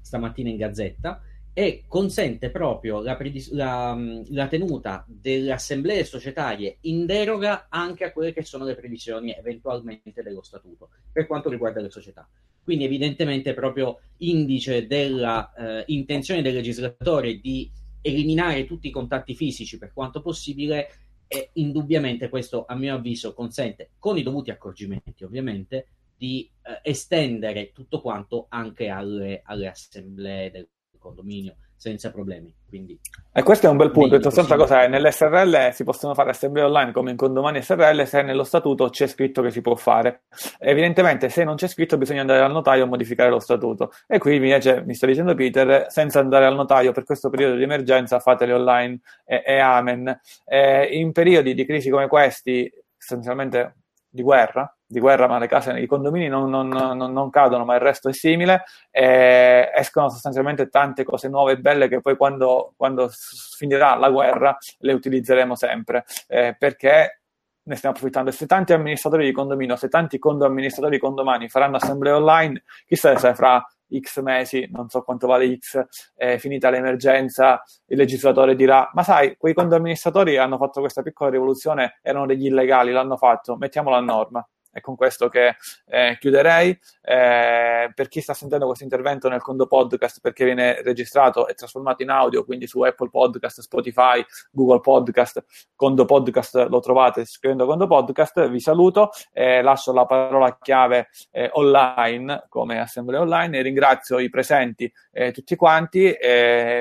stamattina 0.00 0.48
in 0.48 0.56
Gazzetta 0.56 1.22
e 1.52 1.84
consente 1.88 2.50
proprio 2.50 3.00
la, 3.00 3.16
predis- 3.16 3.50
la, 3.50 3.98
la, 4.28 4.46
tenuta 4.46 5.04
delle 5.08 5.50
assemblee 5.50 6.04
societarie 6.04 6.76
in 6.82 7.04
deroga 7.04 7.66
anche 7.68 8.04
a 8.04 8.12
quelle 8.12 8.32
che 8.32 8.44
sono 8.44 8.64
le 8.64 8.76
previsioni 8.76 9.34
eventualmente 9.36 10.22
dello 10.22 10.42
statuto 10.42 10.90
per 11.10 11.26
quanto 11.26 11.50
riguarda 11.50 11.80
le 11.80 11.90
società. 11.90 12.28
Quindi 12.62 12.84
evidentemente 12.84 13.54
proprio 13.54 13.98
indice 14.18 14.86
della 14.86 15.84
eh, 15.84 16.42
del 16.42 16.54
legislatore 16.54 17.40
di 17.40 17.68
eliminare 18.02 18.64
tutti 18.64 18.86
i 18.86 18.92
contatti 18.92 19.34
fisici 19.34 19.78
per 19.78 19.92
quanto 19.92 20.20
possibile 20.20 20.88
e 21.26 21.50
indubbiamente 21.54 22.28
questo 22.28 22.64
a 22.66 22.74
mio 22.74 22.94
avviso 22.94 23.34
consente, 23.34 23.90
con 23.98 24.16
i 24.16 24.22
dovuti 24.22 24.50
accorgimenti 24.50 25.24
ovviamente, 25.24 25.88
di 26.18 26.50
eh, 26.62 26.80
estendere 26.82 27.70
tutto 27.72 28.00
quanto 28.00 28.46
anche 28.48 28.88
alle, 28.88 29.40
alle 29.44 29.68
assemblee 29.68 30.50
del 30.50 30.68
condominio 30.98 31.56
senza 31.78 32.10
problemi. 32.10 32.52
Quindi, 32.68 32.98
e 33.32 33.42
questo 33.44 33.66
è 33.66 33.70
un 33.70 33.76
bel 33.76 33.92
punto. 33.92 34.16
In 34.16 34.22
sostanza, 34.22 34.56
cosa 34.56 34.82
è? 34.82 34.88
Nell'SRL 34.88 35.72
si 35.72 35.84
possono 35.84 36.12
fare 36.12 36.30
assemblee 36.30 36.64
online 36.64 36.90
come 36.90 37.12
in 37.12 37.16
condomani 37.16 37.62
SRL 37.62 38.04
se 38.04 38.22
nello 38.22 38.42
statuto 38.42 38.90
c'è 38.90 39.06
scritto 39.06 39.40
che 39.40 39.50
si 39.50 39.60
può 39.60 39.76
fare. 39.76 40.24
Evidentemente, 40.58 41.28
se 41.28 41.44
non 41.44 41.54
c'è 41.54 41.68
scritto, 41.68 41.96
bisogna 41.96 42.22
andare 42.22 42.42
al 42.42 42.50
notaio 42.50 42.82
a 42.82 42.86
modificare 42.86 43.30
lo 43.30 43.38
statuto. 43.38 43.92
E 44.08 44.18
qui 44.18 44.34
invece 44.34 44.82
mi 44.84 44.94
sta 44.94 45.06
dicendo 45.06 45.34
Peter: 45.34 45.86
senza 45.88 46.18
andare 46.18 46.46
al 46.46 46.56
notaio 46.56 46.90
per 46.92 47.04
questo 47.04 47.30
periodo 47.30 47.54
di 47.54 47.62
emergenza, 47.62 48.18
fateli 48.18 48.52
online 48.52 48.98
e, 49.24 49.42
e 49.46 49.58
amen. 49.58 50.20
E 50.44 50.88
in 50.92 51.12
periodi 51.12 51.54
di 51.54 51.64
crisi 51.64 51.90
come 51.90 52.08
questi, 52.08 52.70
essenzialmente 52.98 53.76
di 54.10 54.22
guerra, 54.22 54.77
di 54.88 55.00
guerra, 55.00 55.26
ma 55.28 55.38
le 55.38 55.46
case, 55.46 55.78
i 55.78 55.86
condomini 55.86 56.28
non, 56.28 56.48
non, 56.48 56.68
non, 56.68 57.12
non 57.12 57.30
cadono, 57.30 57.64
ma 57.64 57.74
il 57.74 57.80
resto 57.80 58.08
è 58.08 58.12
simile, 58.12 58.64
e 58.90 59.70
escono 59.74 60.08
sostanzialmente 60.08 60.68
tante 60.68 61.04
cose 61.04 61.28
nuove 61.28 61.52
e 61.52 61.58
belle 61.58 61.88
che 61.88 62.00
poi 62.00 62.16
quando, 62.16 62.72
quando 62.76 63.10
finirà 63.56 63.94
la 63.96 64.08
guerra 64.08 64.56
le 64.78 64.92
utilizzeremo 64.94 65.54
sempre, 65.54 66.04
eh, 66.26 66.56
perché 66.58 67.20
ne 67.62 67.76
stiamo 67.76 67.94
approfittando. 67.94 68.30
E 68.30 68.32
se 68.32 68.46
tanti 68.46 68.72
amministratori 68.72 69.26
di 69.26 69.32
condominio, 69.32 69.76
se 69.76 69.88
tanti 69.88 70.18
condo 70.18 70.46
amministratori 70.46 70.96
di 70.96 71.02
condomani 71.02 71.50
faranno 71.50 71.76
assemblee 71.76 72.12
online, 72.12 72.62
chissà 72.86 73.16
se 73.18 73.34
fra 73.34 73.62
X 73.94 74.20
mesi, 74.20 74.68
non 74.72 74.88
so 74.88 75.02
quanto 75.02 75.26
vale 75.26 75.54
X, 75.58 75.84
è 76.14 76.38
finita 76.38 76.70
l'emergenza, 76.70 77.62
il 77.86 77.98
legislatore 77.98 78.56
dirà, 78.56 78.90
ma 78.94 79.02
sai, 79.02 79.36
quei 79.36 79.52
condo 79.52 79.76
amministratori 79.76 80.38
hanno 80.38 80.56
fatto 80.56 80.80
questa 80.80 81.02
piccola 81.02 81.30
rivoluzione, 81.30 81.98
erano 82.02 82.24
degli 82.24 82.46
illegali, 82.46 82.90
l'hanno 82.90 83.18
fatto, 83.18 83.56
mettiamolo 83.56 83.96
a 83.96 84.00
norma. 84.00 84.48
È 84.78 84.80
con 84.80 84.94
questo 84.96 85.28
che 85.28 85.56
eh, 85.86 86.16
chiuderei. 86.18 86.78
Eh, 87.02 87.90
per 87.94 88.08
chi 88.08 88.20
sta 88.20 88.32
sentendo 88.32 88.66
questo 88.66 88.84
intervento 88.84 89.28
nel 89.28 89.42
Condo 89.42 89.66
Podcast, 89.66 90.20
perché 90.20 90.44
viene 90.44 90.82
registrato 90.82 91.48
e 91.48 91.54
trasformato 91.54 92.02
in 92.02 92.10
audio, 92.10 92.44
quindi 92.44 92.66
su 92.66 92.80
Apple 92.82 93.10
Podcast, 93.10 93.60
Spotify, 93.60 94.24
Google 94.50 94.80
Podcast, 94.80 95.44
Condo 95.74 96.04
Podcast 96.04 96.66
lo 96.68 96.80
trovate 96.80 97.24
scrivendo 97.24 97.66
Condo 97.66 97.86
Podcast. 97.86 98.48
Vi 98.48 98.60
saluto, 98.60 99.10
eh, 99.32 99.62
lascio 99.62 99.92
la 99.92 100.06
parola 100.06 100.58
chiave 100.60 101.08
eh, 101.30 101.50
online 101.54 102.46
come 102.48 102.78
assemblea 102.78 103.20
online 103.20 103.58
e 103.58 103.62
ringrazio 103.62 104.18
i 104.18 104.28
presenti 104.28 104.90
eh, 105.10 105.32
tutti 105.32 105.56
quanti. 105.56 106.16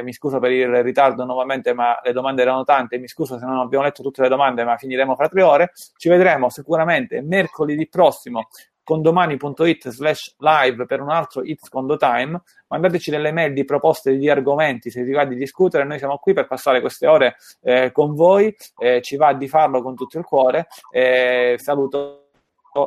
mi 0.03 0.13
scuso 0.13 0.39
per 0.39 0.51
il 0.51 0.83
ritardo 0.83 1.25
nuovamente, 1.25 1.73
ma 1.73 1.99
le 2.03 2.11
domande 2.11 2.43
erano 2.43 2.63
tante. 2.63 2.99
Mi 2.99 3.07
scuso 3.07 3.39
se 3.39 3.45
non 3.45 3.57
abbiamo 3.57 3.83
letto 3.83 4.03
tutte 4.03 4.21
le 4.21 4.29
domande, 4.29 4.63
ma 4.63 4.77
finiremo 4.77 5.15
fra 5.15 5.27
tre 5.27 5.41
ore. 5.41 5.71
Ci 5.95 6.09
vedremo 6.09 6.49
sicuramente 6.49 7.21
mercoledì 7.21 7.86
prossimo 7.89 8.47
con 8.87 9.01
domani.it 9.01 9.89
slash 9.89 10.35
live 10.37 10.85
per 10.85 11.01
un 11.01 11.09
altro 11.09 11.43
It's 11.43 11.67
Condo 11.67 11.97
Time. 11.97 12.41
Mandateci 12.67 13.11
delle 13.11 13.33
mail 13.33 13.51
di 13.51 13.65
proposte 13.65 14.15
di 14.15 14.29
argomenti 14.29 14.89
se 14.89 15.03
vi 15.03 15.11
va 15.11 15.25
di 15.25 15.35
discutere. 15.35 15.83
Noi 15.83 15.97
siamo 15.97 16.17
qui 16.19 16.31
per 16.31 16.47
passare 16.47 16.79
queste 16.79 17.05
ore 17.05 17.35
eh, 17.63 17.91
con 17.91 18.15
voi. 18.15 18.55
Eh, 18.77 19.01
ci 19.01 19.17
va 19.17 19.33
di 19.33 19.49
farlo 19.49 19.81
con 19.81 19.93
tutto 19.93 20.17
il 20.17 20.23
cuore. 20.23 20.67
Eh, 20.89 21.57
saluto 21.59 22.29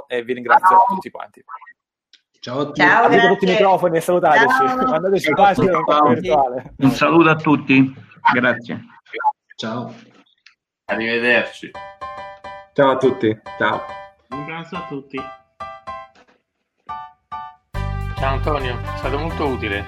e 0.07 0.23
vi 0.23 0.33
ringrazio 0.33 0.69
Ciao. 0.69 0.85
tutti 0.89 1.11
quanti. 1.11 1.45
Ciao 2.39 2.61
a 2.61 2.65
tutti. 2.65 2.81
Ciao, 2.81 3.05
Aprite 3.05 3.29
tutti 3.29 3.45
i 3.45 3.49
microfoni 3.49 3.97
e 3.99 4.01
salutateci. 4.01 4.63
Mandateci 4.89 5.33
pagine 5.33 5.73
virtuale. 6.15 6.75
Un 6.79 6.91
saluto 6.93 7.29
a 7.29 7.37
tutti. 7.37 7.95
Grazie. 8.33 8.85
Ciao. 9.55 9.95
Arrivederci. 10.87 11.71
Ciao 12.73 12.91
a 12.93 12.97
tutti. 12.97 13.39
Ciao. 13.59 14.00
Un 14.31 14.45
grazie 14.45 14.77
a 14.77 14.87
tutti. 14.89 15.19
Ciao 18.17 18.35
Antonio, 18.35 18.79
è 18.79 18.99
stato 18.99 19.19
molto 19.19 19.47
utile. 19.47 19.85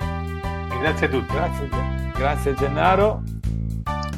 Grazie 0.81 1.07
a 1.07 1.09
tutti. 1.09 1.33
Grazie, 1.33 1.69
grazie 2.15 2.55
Gennaro. 2.55 3.23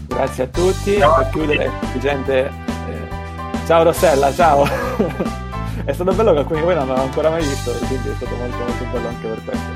Grazie 0.07 0.45
a 0.45 0.47
tutti. 0.47 0.97
Ciao 0.97 1.17
per 1.17 1.29
chiudere, 1.31 1.71
gente. 1.99 2.47
Eh, 2.47 3.67
ciao 3.67 3.83
Rossella, 3.83 4.33
ciao. 4.33 4.65
è 5.85 5.93
stato 5.93 6.15
bello 6.15 6.33
che 6.33 6.39
alcuni 6.39 6.61
di 6.61 6.65
voi 6.65 6.75
non 6.75 6.89
l'hanno 6.89 7.03
ancora 7.03 7.29
mai 7.29 7.43
visto, 7.43 7.73
quindi 7.87 8.09
è 8.09 8.15
stato 8.15 8.35
molto 8.37 8.57
molto 8.57 8.85
bello 8.93 9.09
anche 9.09 9.29
per 9.29 9.45
questo. 9.45 9.73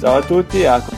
Ciao 0.00 0.16
a 0.16 0.22
tutti. 0.22 0.64
A... 0.64 0.97